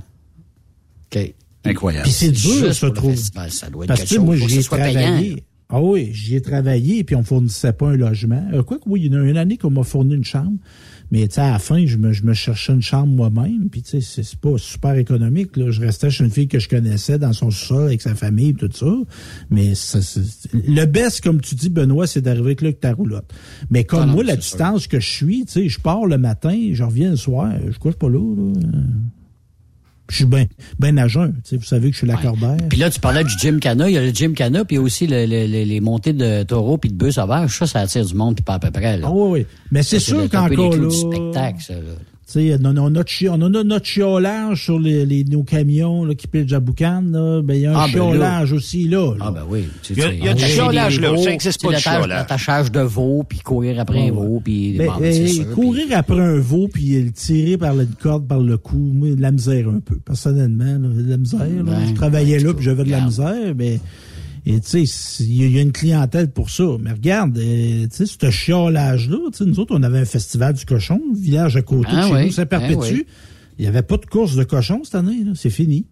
OK. 1.11 1.33
Incroyable. 1.65 2.03
Puis 2.03 2.11
c'est 2.13 2.31
dur, 2.31 2.51
Juste 2.51 2.73
ça, 2.73 2.87
pour 2.87 2.89
le 2.89 2.93
trouve. 2.95 3.11
festival, 3.11 3.51
ça 3.51 3.69
doit 3.69 3.83
être 3.85 3.87
Parce 3.89 4.03
que 4.05 4.17
moi, 4.19 4.35
j'y 4.35 4.59
ai 4.59 4.63
travaillé. 4.63 4.93
payant. 4.93 5.35
Ah 5.69 5.81
oui, 5.81 6.09
j'y 6.13 6.35
ai 6.35 6.41
travaillé, 6.41 7.03
puis 7.03 7.15
on 7.17 7.23
fournissait 7.23 7.73
pas 7.73 7.89
un 7.89 7.97
logement. 7.97 8.45
Euh, 8.53 8.63
quoi 8.63 8.77
que 8.77 8.83
oui, 8.87 9.01
il 9.03 9.13
y 9.13 9.15
en 9.17 9.21
a 9.21 9.25
une 9.29 9.37
année 9.37 9.57
qu'on 9.57 9.69
m'a 9.69 9.83
fourni 9.83 10.15
une 10.15 10.23
chambre, 10.23 10.57
mais 11.11 11.27
à 11.39 11.51
la 11.51 11.59
fin, 11.59 11.85
je 11.85 11.97
me, 11.97 12.11
je 12.13 12.23
me 12.23 12.33
cherchais 12.33 12.73
une 12.73 12.81
chambre 12.81 13.07
moi-même, 13.13 13.69
puis 13.69 13.81
c'est- 13.85 14.35
pas 14.39 14.57
super 14.57 14.95
économique. 14.95 15.55
Là. 15.57 15.71
Je 15.71 15.81
restais 15.81 16.09
chez 16.09 16.23
une 16.23 16.29
fille 16.29 16.47
que 16.47 16.59
je 16.59 16.67
connaissais 16.69 17.17
dans 17.17 17.33
son 17.33 17.49
sous-sol 17.51 17.83
avec 17.85 18.01
sa 18.01 18.13
famille, 18.15 18.53
tout 18.53 18.69
ça. 18.73 18.93
Mais 19.49 19.73
ça, 19.75 20.01
c'est- 20.01 20.21
le 20.53 20.85
best, 20.85 21.21
comme 21.21 21.41
tu 21.41 21.55
dis, 21.55 21.69
Benoît, 21.69 22.07
c'est 22.07 22.21
d'arriver 22.21 22.47
avec, 22.47 22.63
avec 22.63 22.79
ta 22.79 22.93
roulotte. 22.93 23.31
Mais 23.69 23.83
comme 23.83 24.01
Ah 24.01 24.05
non, 24.07 24.13
moi, 24.13 24.23
la 24.23 24.35
distance 24.35 24.87
que 24.87 24.99
je 24.99 25.09
suis, 25.09 25.45
tu 25.45 25.51
sais, 25.53 25.69
je 25.69 25.79
pars 25.79 26.05
le 26.05 26.17
matin, 26.17 26.69
je 26.73 26.83
reviens 26.83 27.11
le 27.11 27.15
soir, 27.15 27.51
je 27.69 27.77
couche 27.79 27.95
pas 27.95 28.09
là. 28.09 28.19
là. 28.35 28.79
Je 30.09 30.15
suis 30.15 30.25
bien 30.25 30.45
ben 30.79 30.97
à 30.99 31.07
jeun. 31.07 31.33
Tu 31.43 31.49
sais, 31.49 31.57
Vous 31.57 31.63
savez 31.65 31.87
que 31.89 31.93
je 31.93 31.99
suis 31.99 32.07
l'accordaire. 32.07 32.57
Puis 32.69 32.77
là, 32.79 32.89
tu 32.89 32.99
parlais 32.99 33.23
du 33.23 33.33
Jim 33.39 33.57
Cana. 33.59 33.89
Il 33.89 33.93
y 33.93 33.97
a 33.97 34.01
le 34.01 34.11
Jim 34.13 34.33
Cana, 34.35 34.63
puis 34.65 34.77
aussi 34.77 35.05
le- 35.07 35.25
le- 35.25 35.45
le- 35.47 35.63
les 35.65 35.79
montées 35.81 36.13
de 36.13 36.43
taureaux 36.43 36.77
puis 36.77 36.89
de 36.89 36.95
bœufs 36.95 37.11
sauvages. 37.11 37.57
Ça, 37.57 37.67
ça 37.67 37.79
attire 37.81 38.05
du 38.05 38.13
monde, 38.13 38.35
puis 38.35 38.43
pas 38.43 38.53
à 38.55 38.59
peu 38.59 38.71
près. 38.71 38.97
Là. 38.97 39.07
Ah 39.09 39.11
oui, 39.13 39.39
oui. 39.41 39.45
Mais 39.71 39.83
c'est 39.83 39.99
sûr 39.99 40.29
qu'encore 40.29 40.49
clous 40.71 40.71
là... 40.83 40.87
du 40.87 40.95
spectacle, 40.95 41.61
ça, 41.61 41.73
là. 41.73 41.81
Tu 42.29 42.33
sais, 42.49 42.57
on, 42.61 42.65
a- 42.65 42.81
on 42.81 42.87
a 42.87 42.89
notre 42.89 43.11
on 43.29 43.41
a 43.41 43.49
notre 43.63 43.85
chiolage 43.85 44.65
sur 44.65 44.77
les, 44.79 45.05
les- 45.05 45.23
nos 45.23 45.43
camions 45.43 46.03
là, 46.03 46.13
qui 46.13 46.27
pillent 46.27 46.45
Jaboucan. 46.45 47.01
Là. 47.09 47.41
Ben, 47.41 47.53
il 47.53 47.61
y 47.61 47.65
a 47.65 47.71
un 47.71 47.75
Ah, 47.75 47.85
ben 47.85 47.91
chiolage 47.93 48.51
aussi 48.51 48.85
là. 48.89 49.13
là. 49.17 49.25
Ah 49.27 49.31
ben 49.31 49.43
oui. 49.49 49.63
Tu 49.81 49.93
Il 49.93 49.99
y 49.99 50.03
a- 50.03 50.13
y 50.13 50.27
a 50.27 50.33
du 50.33 50.43
chiolage, 50.43 50.99
là. 50.99 51.15
Ça 51.17 51.31
existe 51.31 51.61
pas, 51.61 51.71
l'attache- 51.71 51.83
chiolage. 51.93 52.09
L'attachage 52.09 52.71
de 52.71 52.81
veaux, 52.81 53.23
puis 53.27 53.39
courir 53.39 53.79
après 53.79 54.09
un 54.09 54.11
veau, 54.11 54.41
puis... 54.43 54.73
Ben, 54.77 54.87
bon, 54.87 54.93
puis- 54.99 55.45
courir 55.55 55.85
après 55.93 56.19
un 56.19 56.37
veau 56.39 56.67
puis 56.67 57.01
le 57.01 57.11
tirer 57.11 57.57
par 57.57 57.73
la 57.73 57.85
corde 57.85 58.27
par 58.27 58.39
le 58.41 58.57
cou, 58.57 58.77
moi, 58.77 59.09
de 59.15 59.21
la 59.21 59.31
misère 59.31 59.69
un 59.69 59.79
peu. 59.79 59.95
Personnellement, 59.95 60.65
là, 60.65 61.01
de 61.01 61.09
la 61.09 61.17
misère. 61.17 61.39
là. 61.39 61.63
Ben, 61.63 61.87
je 61.87 61.93
travaillais 61.93 62.39
là 62.39 62.53
puis 62.53 62.65
j'avais 62.65 62.83
de 62.83 62.91
la 62.91 63.01
misère, 63.05 63.53
mais 63.57 63.79
et 64.49 64.59
tu 64.61 64.85
sais, 64.85 65.23
il 65.23 65.35
y, 65.35 65.43
a- 65.43 65.47
il 65.47 65.57
une 65.57 65.71
clientèle 65.71 66.29
pour 66.31 66.49
ça. 66.49 66.63
Mais 66.79 66.91
regarde, 66.91 67.37
euh, 67.37 67.87
tu 67.87 67.89
sais, 67.91 68.05
ce 68.05 68.29
chiolage-là, 68.31 69.17
nous 69.45 69.59
autres, 69.59 69.75
on 69.77 69.83
avait 69.83 69.99
un 69.99 70.05
festival 70.05 70.53
du 70.53 70.65
cochon, 70.65 71.01
village 71.15 71.55
à 71.57 71.61
côté 71.61 71.89
Ah 71.91 72.03
de 72.03 72.07
chez 72.07 72.13
oui, 72.13 72.25
nous, 72.27 72.31
ça 72.31 72.45
perpétue. 72.45 72.77
ah 72.81 72.87
oui. 72.93 73.05
Il 73.59 73.63
n'y 73.63 73.67
avait 73.67 73.81
pas 73.81 73.97
de 73.97 74.05
course 74.05 74.35
de 74.35 74.43
cochon 74.43 74.81
cette 74.83 74.95
année, 74.95 75.17
c'est 75.35 75.49
fini. 75.49 75.85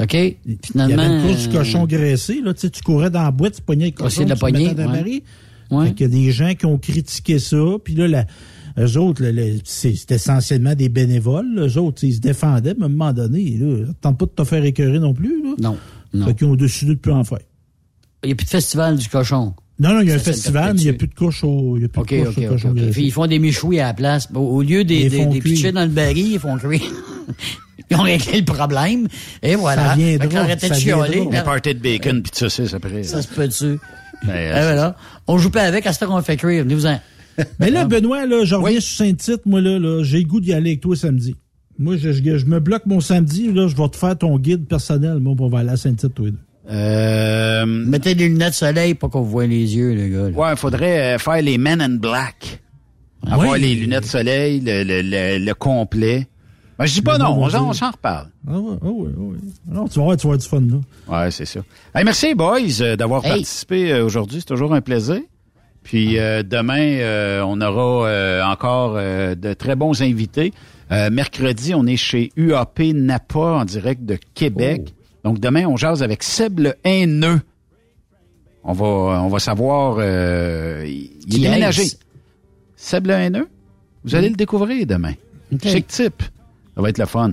OK. 0.00 0.14
Il 0.14 0.36
Finalement... 0.64 0.96
y 0.96 0.98
avait 1.06 1.14
une 1.16 1.22
course 1.28 1.48
du 1.48 1.54
euh, 1.54 1.58
cochon 1.58 1.86
graissé, 1.86 2.40
là, 2.42 2.52
tu 2.52 2.60
sais, 2.62 2.70
tu 2.70 2.82
courais 2.82 3.10
dans 3.10 3.22
la 3.22 3.30
boîte, 3.30 3.54
tu 3.56 3.62
pognais 3.62 3.86
le 3.86 3.92
cochon, 3.92 4.24
de 4.24 4.34
tu 4.34 4.40
la 4.40 4.60
ouais. 4.60 4.74
marée. 4.86 5.22
Ouais. 5.70 5.86
Fait 5.86 5.94
qu'il 5.94 6.06
y 6.06 6.10
a 6.10 6.12
des 6.24 6.30
gens 6.32 6.54
qui 6.54 6.66
ont 6.66 6.78
critiqué 6.78 7.38
ça, 7.38 7.56
puis 7.82 7.94
là, 7.94 8.08
la, 8.08 8.26
eux 8.78 8.98
autres, 8.98 9.22
c'est 9.64 10.10
essentiellement 10.10 10.74
des 10.74 10.88
bénévoles, 10.88 11.46
eux 11.58 11.78
autres, 11.78 12.02
ils 12.04 12.14
se 12.14 12.20
défendaient, 12.20 12.74
mais 12.76 12.82
à 12.82 12.86
un 12.86 12.90
moment 12.90 13.12
donné, 13.12 13.56
là, 13.56 13.86
tente 14.00 14.18
pas 14.18 14.26
de 14.26 14.32
te 14.32 14.44
faire 14.44 14.64
écœurer 14.64 14.98
non 14.98 15.14
plus, 15.14 15.42
là. 15.44 15.54
Non, 15.60 15.76
non. 16.12 16.26
Fait 16.26 16.34
qu'ils 16.34 16.46
ont 16.48 16.56
décidé 16.56 16.94
de 16.94 16.98
plus 16.98 17.12
en 17.12 17.22
faire. 17.24 17.38
Il 18.24 18.28
n'y 18.28 18.32
a 18.32 18.36
plus 18.36 18.44
de 18.46 18.50
festival 18.50 18.96
du 18.96 19.08
cochon. 19.08 19.54
Non, 19.78 19.92
non, 19.94 20.00
il 20.00 20.08
y 20.08 20.12
a 20.12 20.14
un 20.14 20.18
Ça, 20.18 20.24
ça 20.26 20.32
festival, 20.32 20.74
mais 20.74 20.80
il 20.80 20.84
n'y 20.84 20.90
a 20.90 20.94
plus 20.94 21.08
de 21.08 21.14
couche 21.14 21.42
au, 21.44 21.76
il 21.76 21.82
y 21.82 21.84
a 21.84 21.88
plus 21.88 22.00
OK, 22.00 22.10
de 22.12 22.24
couche 22.24 22.28
OK, 22.28 22.38
au 22.38 22.42
OK. 22.42 22.48
cochon. 22.50 22.74
Ils 22.96 23.12
font 23.12 23.26
des 23.26 23.38
michouis 23.38 23.80
à 23.80 23.86
la 23.88 23.94
place. 23.94 24.28
Au, 24.34 24.62
lieu 24.62 24.84
des, 24.84 25.02
Ils 25.02 25.10
des, 25.10 25.16
font 25.24 25.30
des 25.32 25.40
cuire. 25.40 25.54
pitcher 25.54 25.72
dans 25.72 25.82
le 25.82 25.88
baril, 25.88 26.32
ils 26.32 26.38
font 26.38 26.56
cuire. 26.56 26.80
ils 27.90 27.96
ont 27.96 28.02
réglé 28.02 28.38
le 28.40 28.44
problème. 28.44 29.08
Et 29.42 29.56
voilà. 29.56 29.88
Ça 29.90 29.96
Fait 29.96 30.28
qu'ils 30.28 30.38
arrêtaient 30.38 30.68
de 30.68 30.74
ça 30.74 30.80
chialer. 30.80 31.28
Un 31.32 31.42
party 31.42 31.74
de 31.74 31.80
bacon 31.80 32.22
puis 32.22 32.30
de 32.30 32.36
saucisse 32.36 32.72
après. 32.72 33.02
Ça 33.02 33.20
se 33.22 33.28
peut 33.28 33.48
dessus. 33.48 33.78
Mais, 34.26 34.46
Eh, 34.48 34.52
euh, 34.52 34.62
voilà. 34.62 34.96
On 35.26 35.38
joue 35.38 35.50
pas 35.50 35.62
avec, 35.62 35.86
à 35.86 35.92
ce 35.92 36.00
temps 36.00 36.06
qu'on 36.06 36.22
fait 36.22 36.36
cuire. 36.36 36.62
Venez-vous-en. 36.64 37.00
Mais 37.58 37.70
là, 37.70 37.84
Benoît, 37.84 38.26
là, 38.26 38.44
je 38.44 38.54
reviens 38.54 38.78
sur 38.78 39.04
Saint-Tite, 39.04 39.44
moi, 39.44 39.60
là, 39.60 39.78
là 39.80 40.04
j'ai 40.04 40.18
le 40.18 40.24
goût 40.24 40.40
d'y 40.40 40.52
aller 40.52 40.70
avec 40.70 40.80
toi 40.82 40.94
samedi. 40.94 41.34
Moi, 41.80 41.96
je, 41.96 42.12
je, 42.12 42.38
je 42.38 42.46
me 42.46 42.60
bloque 42.60 42.86
mon 42.86 43.00
samedi, 43.00 43.52
là, 43.52 43.66
je 43.66 43.74
vais 43.74 43.88
te 43.88 43.96
faire 43.96 44.16
ton 44.16 44.38
guide 44.38 44.66
personnel, 44.68 45.18
moi, 45.18 45.34
on 45.36 45.48
va 45.48 45.58
aller 45.58 45.70
à 45.70 45.76
Saint-Tite, 45.76 46.14
toi 46.14 46.28
et 46.28 46.30
deux. 46.30 46.38
Euh, 46.70 47.66
Mettez 47.66 48.14
des 48.14 48.28
lunettes 48.28 48.50
de 48.50 48.54
soleil 48.54 48.94
pour 48.94 49.10
qu'on 49.10 49.20
vous 49.22 49.30
voit 49.30 49.46
les 49.46 49.76
yeux, 49.76 49.92
les 49.92 50.10
gars. 50.10 50.28
là. 50.30 50.36
ouais, 50.36 50.50
il 50.52 50.56
faudrait 50.56 51.14
euh, 51.14 51.18
faire 51.18 51.40
les 51.42 51.58
Men 51.58 51.80
in 51.80 51.96
Black. 51.96 52.60
Avoir 53.26 53.52
Oui. 53.52 53.60
les 53.60 53.74
lunettes 53.74 54.02
de 54.04 54.08
soleil, 54.08 54.60
le, 54.60 54.82
le, 54.84 55.02
le, 55.02 55.44
le 55.44 55.54
complet. 55.54 56.26
Ben, 56.78 56.86
je 56.86 56.94
dis 56.94 57.02
pas 57.02 57.14
Le 57.18 57.24
non, 57.24 57.34
bon 57.36 57.44
on, 57.46 57.50
s'en- 57.50 57.58
Dieu. 57.60 57.68
on 57.68 57.72
s'en 57.72 57.90
reparle. 57.90 58.28
Ah 58.48 58.58
ouais, 58.58 58.76
ah 58.82 58.86
ouais, 58.86 59.10
ah 59.16 59.20
ouais. 59.20 59.36
Non, 59.68 59.88
tu 59.88 59.98
vas 59.98 60.04
voir, 60.06 60.16
tu 60.16 60.26
vas 60.26 60.34
avoir 60.34 60.38
du 60.38 60.46
fun, 60.48 60.60
là. 60.60 61.22
Ouais, 61.24 61.30
c'est 61.30 61.44
ça. 61.46 61.60
Hey, 61.94 62.04
merci, 62.04 62.34
boys, 62.34 62.58
euh, 62.80 62.96
d'avoir 62.96 63.24
Hey. 63.24 63.30
participé 63.30 63.92
euh, 63.92 64.04
aujourd'hui. 64.04 64.40
C'est 64.40 64.46
toujours 64.46 64.74
un 64.74 64.80
plaisir. 64.80 65.20
Puis 65.84 66.18
euh, 66.18 66.42
demain, 66.42 66.80
euh, 66.80 67.42
on 67.46 67.60
aura 67.60 68.08
euh, 68.08 68.42
encore 68.44 68.94
euh, 68.96 69.34
de 69.34 69.52
très 69.52 69.76
bons 69.76 70.00
invités. 70.02 70.52
Euh, 70.90 71.10
mercredi, 71.10 71.74
on 71.74 71.86
est 71.86 71.96
chez 71.96 72.30
UAP 72.36 72.80
Napa 72.94 73.38
en 73.38 73.64
direct 73.64 74.04
de 74.04 74.18
Québec. 74.34 74.94
Donc 75.24 75.40
demain, 75.40 75.66
on 75.66 75.76
jase 75.76 76.02
avec 76.02 76.22
Seb 76.22 76.60
le 76.60 76.74
Haineux. 76.84 77.40
On 78.62 78.72
va, 78.72 78.84
on 79.22 79.28
va 79.28 79.38
savoir. 79.38 79.96
Euh, 79.98 80.84
il 80.86 81.36
est 81.36 81.40
déménagé. 81.40 81.84
Seb 82.76 83.06
le 83.06 83.14
Haineux? 83.14 83.48
Vous 84.04 84.14
allez 84.14 84.28
le 84.28 84.36
découvrir 84.36 84.86
demain. 84.86 85.14
OK. 85.52 85.66
Chic 85.66 85.86
type. 85.86 86.22
Ça 86.74 86.82
va 86.82 86.90
être 86.90 86.98
le 86.98 87.06
fun. 87.06 87.32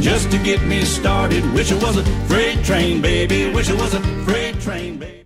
Just 0.00 0.30
to 0.30 0.38
get 0.38 0.62
me 0.62 0.84
started. 0.84 1.44
Wish 1.52 1.72
it 1.72 1.82
was 1.82 1.96
a 1.96 2.04
freight 2.26 2.64
train, 2.64 3.00
baby. 3.00 3.52
Wish 3.52 3.70
it 3.70 3.78
was 3.78 3.94
a 3.94 4.00
freight 4.24 4.60
train, 4.60 4.98
baby. 4.98 5.25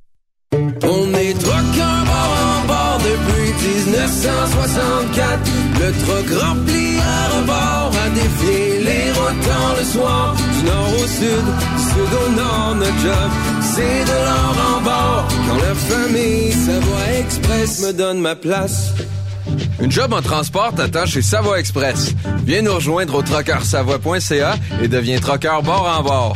On 0.83 1.13
est 1.13 1.33
truckers 1.33 2.05
bord 2.05 2.37
en 2.47 2.67
bord 2.67 2.99
depuis 3.03 3.51
1964. 3.85 5.39
Le 5.79 5.91
truck 6.03 6.41
rempli 6.41 6.97
à 6.99 7.37
rebord 7.37 7.91
a 8.05 8.09
défié 8.09 8.79
les 8.83 9.11
routants 9.11 9.75
le 9.77 9.83
soir. 9.85 10.35
Du 10.35 10.65
nord 10.65 10.89
au 10.95 11.07
sud, 11.07 11.45
sud 11.89 12.11
au 12.25 12.31
nord, 12.35 12.75
notre 12.75 12.99
job, 12.99 13.29
c'est 13.61 14.05
de 14.05 14.17
l'or 14.25 14.55
en 14.75 14.81
bord. 14.81 15.27
Quand 15.47 15.57
la 15.57 15.75
famille 15.75 16.51
Savoie 16.51 17.19
Express 17.19 17.81
me 17.81 17.93
donne 17.93 18.19
ma 18.19 18.35
place. 18.35 18.93
Une 19.81 19.91
job 19.91 20.13
en 20.13 20.21
transport 20.21 20.73
t'attend 20.75 21.05
chez 21.05 21.21
Savoie 21.21 21.59
Express. 21.59 22.13
Viens 22.45 22.61
nous 22.61 22.75
rejoindre 22.75 23.15
au 23.15 23.21
trockeursavoie.ca 23.21 24.55
et 24.81 24.87
deviens 24.87 25.19
trockeur 25.19 25.63
bord 25.63 25.91
en 25.97 26.03
bord. 26.03 26.35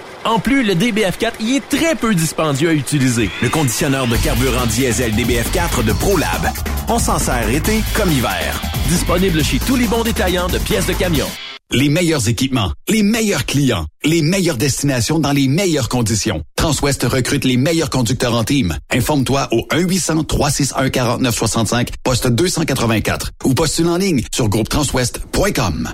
En 0.23 0.39
plus, 0.39 0.63
le 0.63 0.75
DBF4 0.75 1.31
y 1.39 1.55
est 1.55 1.67
très 1.67 1.95
peu 1.95 2.13
dispendieux 2.13 2.69
à 2.69 2.73
utiliser. 2.73 3.31
Le 3.41 3.49
conditionneur 3.49 4.05
de 4.07 4.15
carburant 4.17 4.67
diesel 4.67 5.13
DBF4 5.13 5.83
de 5.83 5.93
ProLab. 5.93 6.47
On 6.87 6.99
s'en 6.99 7.17
sert 7.17 7.49
été 7.49 7.81
comme 7.95 8.11
hiver. 8.11 8.61
Disponible 8.87 9.43
chez 9.43 9.57
tous 9.59 9.75
les 9.75 9.87
bons 9.87 10.03
détaillants 10.03 10.47
de 10.47 10.59
pièces 10.59 10.85
de 10.85 10.93
camion. 10.93 11.25
Les 11.71 11.89
meilleurs 11.89 12.27
équipements, 12.27 12.73
les 12.89 13.01
meilleurs 13.01 13.45
clients, 13.45 13.85
les 14.03 14.21
meilleures 14.21 14.57
destinations 14.57 15.19
dans 15.19 15.31
les 15.31 15.47
meilleures 15.47 15.87
conditions. 15.87 16.43
Transwest 16.57 17.03
recrute 17.03 17.45
les 17.45 17.55
meilleurs 17.55 17.89
conducteurs 17.89 18.35
en 18.35 18.43
team. 18.43 18.77
Informe-toi 18.91 19.47
au 19.51 19.61
1-800-361-4965, 19.71 21.87
poste 22.03 22.27
284 22.27 23.31
ou 23.45 23.53
postule 23.53 23.87
en 23.87 23.95
ligne 23.97 24.21
sur 24.33 24.49
groupetranswest.com. 24.49 25.93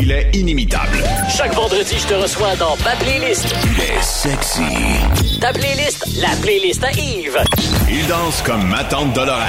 Il 0.00 0.10
est 0.10 0.30
inimitable. 0.34 1.04
Chaque 1.28 1.54
vendredi, 1.54 1.94
je 1.98 2.06
te 2.06 2.14
reçois 2.14 2.56
dans 2.56 2.76
ma 2.84 2.96
playlist. 2.96 3.54
Il 3.64 3.80
est 3.82 4.02
sexy. 4.02 4.62
Ta 5.42 5.52
playlist, 5.52 6.06
la 6.20 6.28
playlist 6.40 6.84
à 6.84 6.92
Yves. 6.92 7.42
Il 7.90 8.06
danse 8.06 8.42
comme 8.42 8.64
ma 8.68 8.84
tante 8.84 9.12
Dolores. 9.12 9.40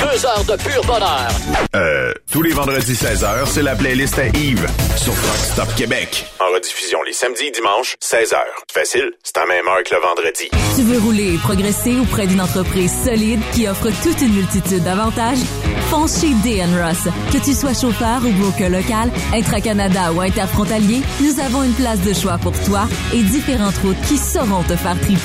Deux 0.00 0.24
heures 0.24 0.44
de 0.44 0.56
pur 0.62 0.82
bonheur. 0.86 1.28
Euh, 1.76 2.14
tous 2.32 2.40
les 2.40 2.52
vendredis 2.52 2.94
16h, 2.94 3.46
c'est 3.46 3.62
la 3.62 3.76
playlist 3.76 4.18
à 4.18 4.26
Yves 4.28 4.66
sur 4.96 5.12
Rock 5.12 5.36
Stop 5.52 5.74
Québec. 5.76 6.24
En 6.40 6.50
rediffusion 6.54 7.02
les 7.02 7.12
samedis 7.12 7.48
et 7.48 7.50
dimanches, 7.50 7.96
16h. 8.02 8.38
Facile, 8.72 9.12
c'est 9.22 9.36
à 9.36 9.44
même 9.44 9.68
heure 9.68 9.82
que 9.84 9.94
le 9.94 10.00
vendredi. 10.00 10.48
Tu 10.76 10.82
veux 10.82 10.98
rouler 10.98 11.34
et 11.34 11.38
progresser 11.38 11.98
auprès 11.98 12.26
d'une 12.26 12.40
entreprise 12.40 12.92
solide 13.04 13.40
qui 13.52 13.68
offre 13.68 13.90
toute 14.02 14.22
une 14.22 14.32
multitude 14.32 14.82
d'avantages? 14.82 15.44
Fonce 15.90 16.22
chez 16.22 16.32
DN 16.42 16.70
Ross. 16.82 17.12
Que 17.32 17.44
tu 17.44 17.52
sois 17.52 17.74
chauffeur 17.74 18.20
ou 18.24 18.30
broker 18.32 18.70
local, 18.70 19.10
intra-Canada 19.34 20.12
ou 20.14 20.20
interfrontalier, 20.20 21.02
nous 21.20 21.38
avons 21.40 21.62
une 21.64 21.74
place 21.74 22.00
de 22.00 22.14
choix 22.14 22.38
pour 22.38 22.52
toi 22.64 22.86
et 23.12 23.22
différentes 23.22 23.76
routes 23.78 24.00
qui 24.08 24.16
sauront 24.16 24.62
te 24.62 24.76
faire 24.76 24.98
triper. 25.00 25.17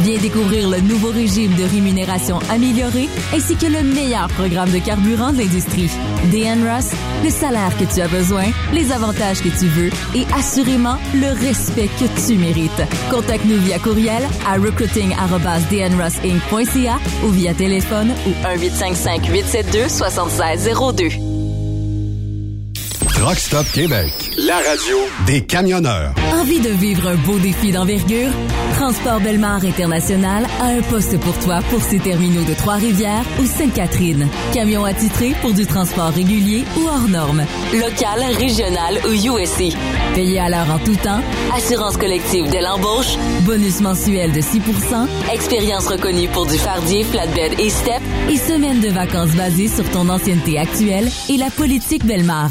Viens 0.00 0.20
découvrir 0.20 0.68
le 0.68 0.80
nouveau 0.80 1.10
régime 1.10 1.54
de 1.54 1.62
rémunération 1.64 2.38
amélioré 2.50 3.08
ainsi 3.34 3.56
que 3.56 3.66
le 3.66 3.82
meilleur 3.82 4.28
programme 4.28 4.70
de 4.70 4.78
carburant 4.78 5.32
de 5.32 5.38
l'industrie. 5.38 5.90
DN 6.30 6.62
le 7.22 7.30
salaire 7.30 7.76
que 7.78 7.84
tu 7.84 8.00
as 8.00 8.08
besoin, 8.08 8.46
les 8.72 8.90
avantages 8.92 9.40
que 9.40 9.48
tu 9.48 9.66
veux 9.66 9.90
et 10.14 10.24
assurément 10.34 10.96
le 11.14 11.28
respect 11.46 11.88
que 11.98 12.06
tu 12.26 12.36
mérites. 12.38 12.82
Contacte-nous 13.10 13.58
via 13.58 13.78
courriel 13.78 14.22
à 14.46 14.54
recruiting@dnrossinc.ca 14.54 16.98
ou 17.24 17.28
via 17.28 17.54
téléphone 17.54 18.12
ou 18.26 18.30
1 18.46 18.56
872 23.14 23.20
7602. 23.20 23.22
Rock 23.22 23.38
Stop 23.38 23.66
Québec. 23.72 24.12
La 24.38 24.56
radio 24.56 24.96
des 25.26 25.40
camionneurs. 25.42 26.12
Envie 26.32 26.60
de 26.60 26.70
vivre 26.70 27.08
un 27.08 27.14
beau 27.14 27.38
défi 27.38 27.72
d'envergure? 27.72 28.30
Transport 28.74 29.20
Belmar 29.20 29.64
International 29.64 30.44
a 30.60 30.66
un 30.66 30.82
poste 30.82 31.18
pour 31.20 31.38
toi 31.38 31.60
pour 31.70 31.80
ses 31.80 31.98
terminaux 31.98 32.44
de 32.44 32.54
Trois-Rivières 32.54 33.24
ou 33.40 33.46
Sainte-Catherine. 33.46 34.28
Camion 34.52 34.84
attitré 34.84 35.32
pour 35.40 35.52
du 35.52 35.64
transport 35.64 36.10
régulier 36.10 36.64
ou 36.76 36.88
hors 36.88 37.08
norme. 37.08 37.44
Local, 37.72 38.20
régional 38.36 38.98
ou 39.06 39.12
USC. 39.12 39.76
Payé 40.14 40.40
à 40.40 40.48
l'heure 40.48 40.70
en 40.70 40.78
tout 40.78 40.96
temps. 40.96 41.20
Assurance 41.56 41.96
collective 41.96 42.50
de 42.50 42.58
l'embauche. 42.58 43.16
Bonus 43.42 43.80
mensuel 43.80 44.32
de 44.32 44.40
6% 44.40 45.06
Expérience 45.32 45.86
reconnue 45.86 46.28
pour 46.28 46.46
du 46.46 46.58
fardier, 46.58 47.04
flatbed 47.04 47.58
et 47.58 47.70
step. 47.70 48.02
Et 48.28 48.36
semaine 48.36 48.80
de 48.80 48.88
vacances 48.88 49.34
basée 49.36 49.68
sur 49.68 49.88
ton 49.90 50.08
ancienneté 50.08 50.58
actuelle 50.58 51.08
et 51.28 51.36
la 51.36 51.50
politique 51.50 52.04
Belmar. 52.04 52.50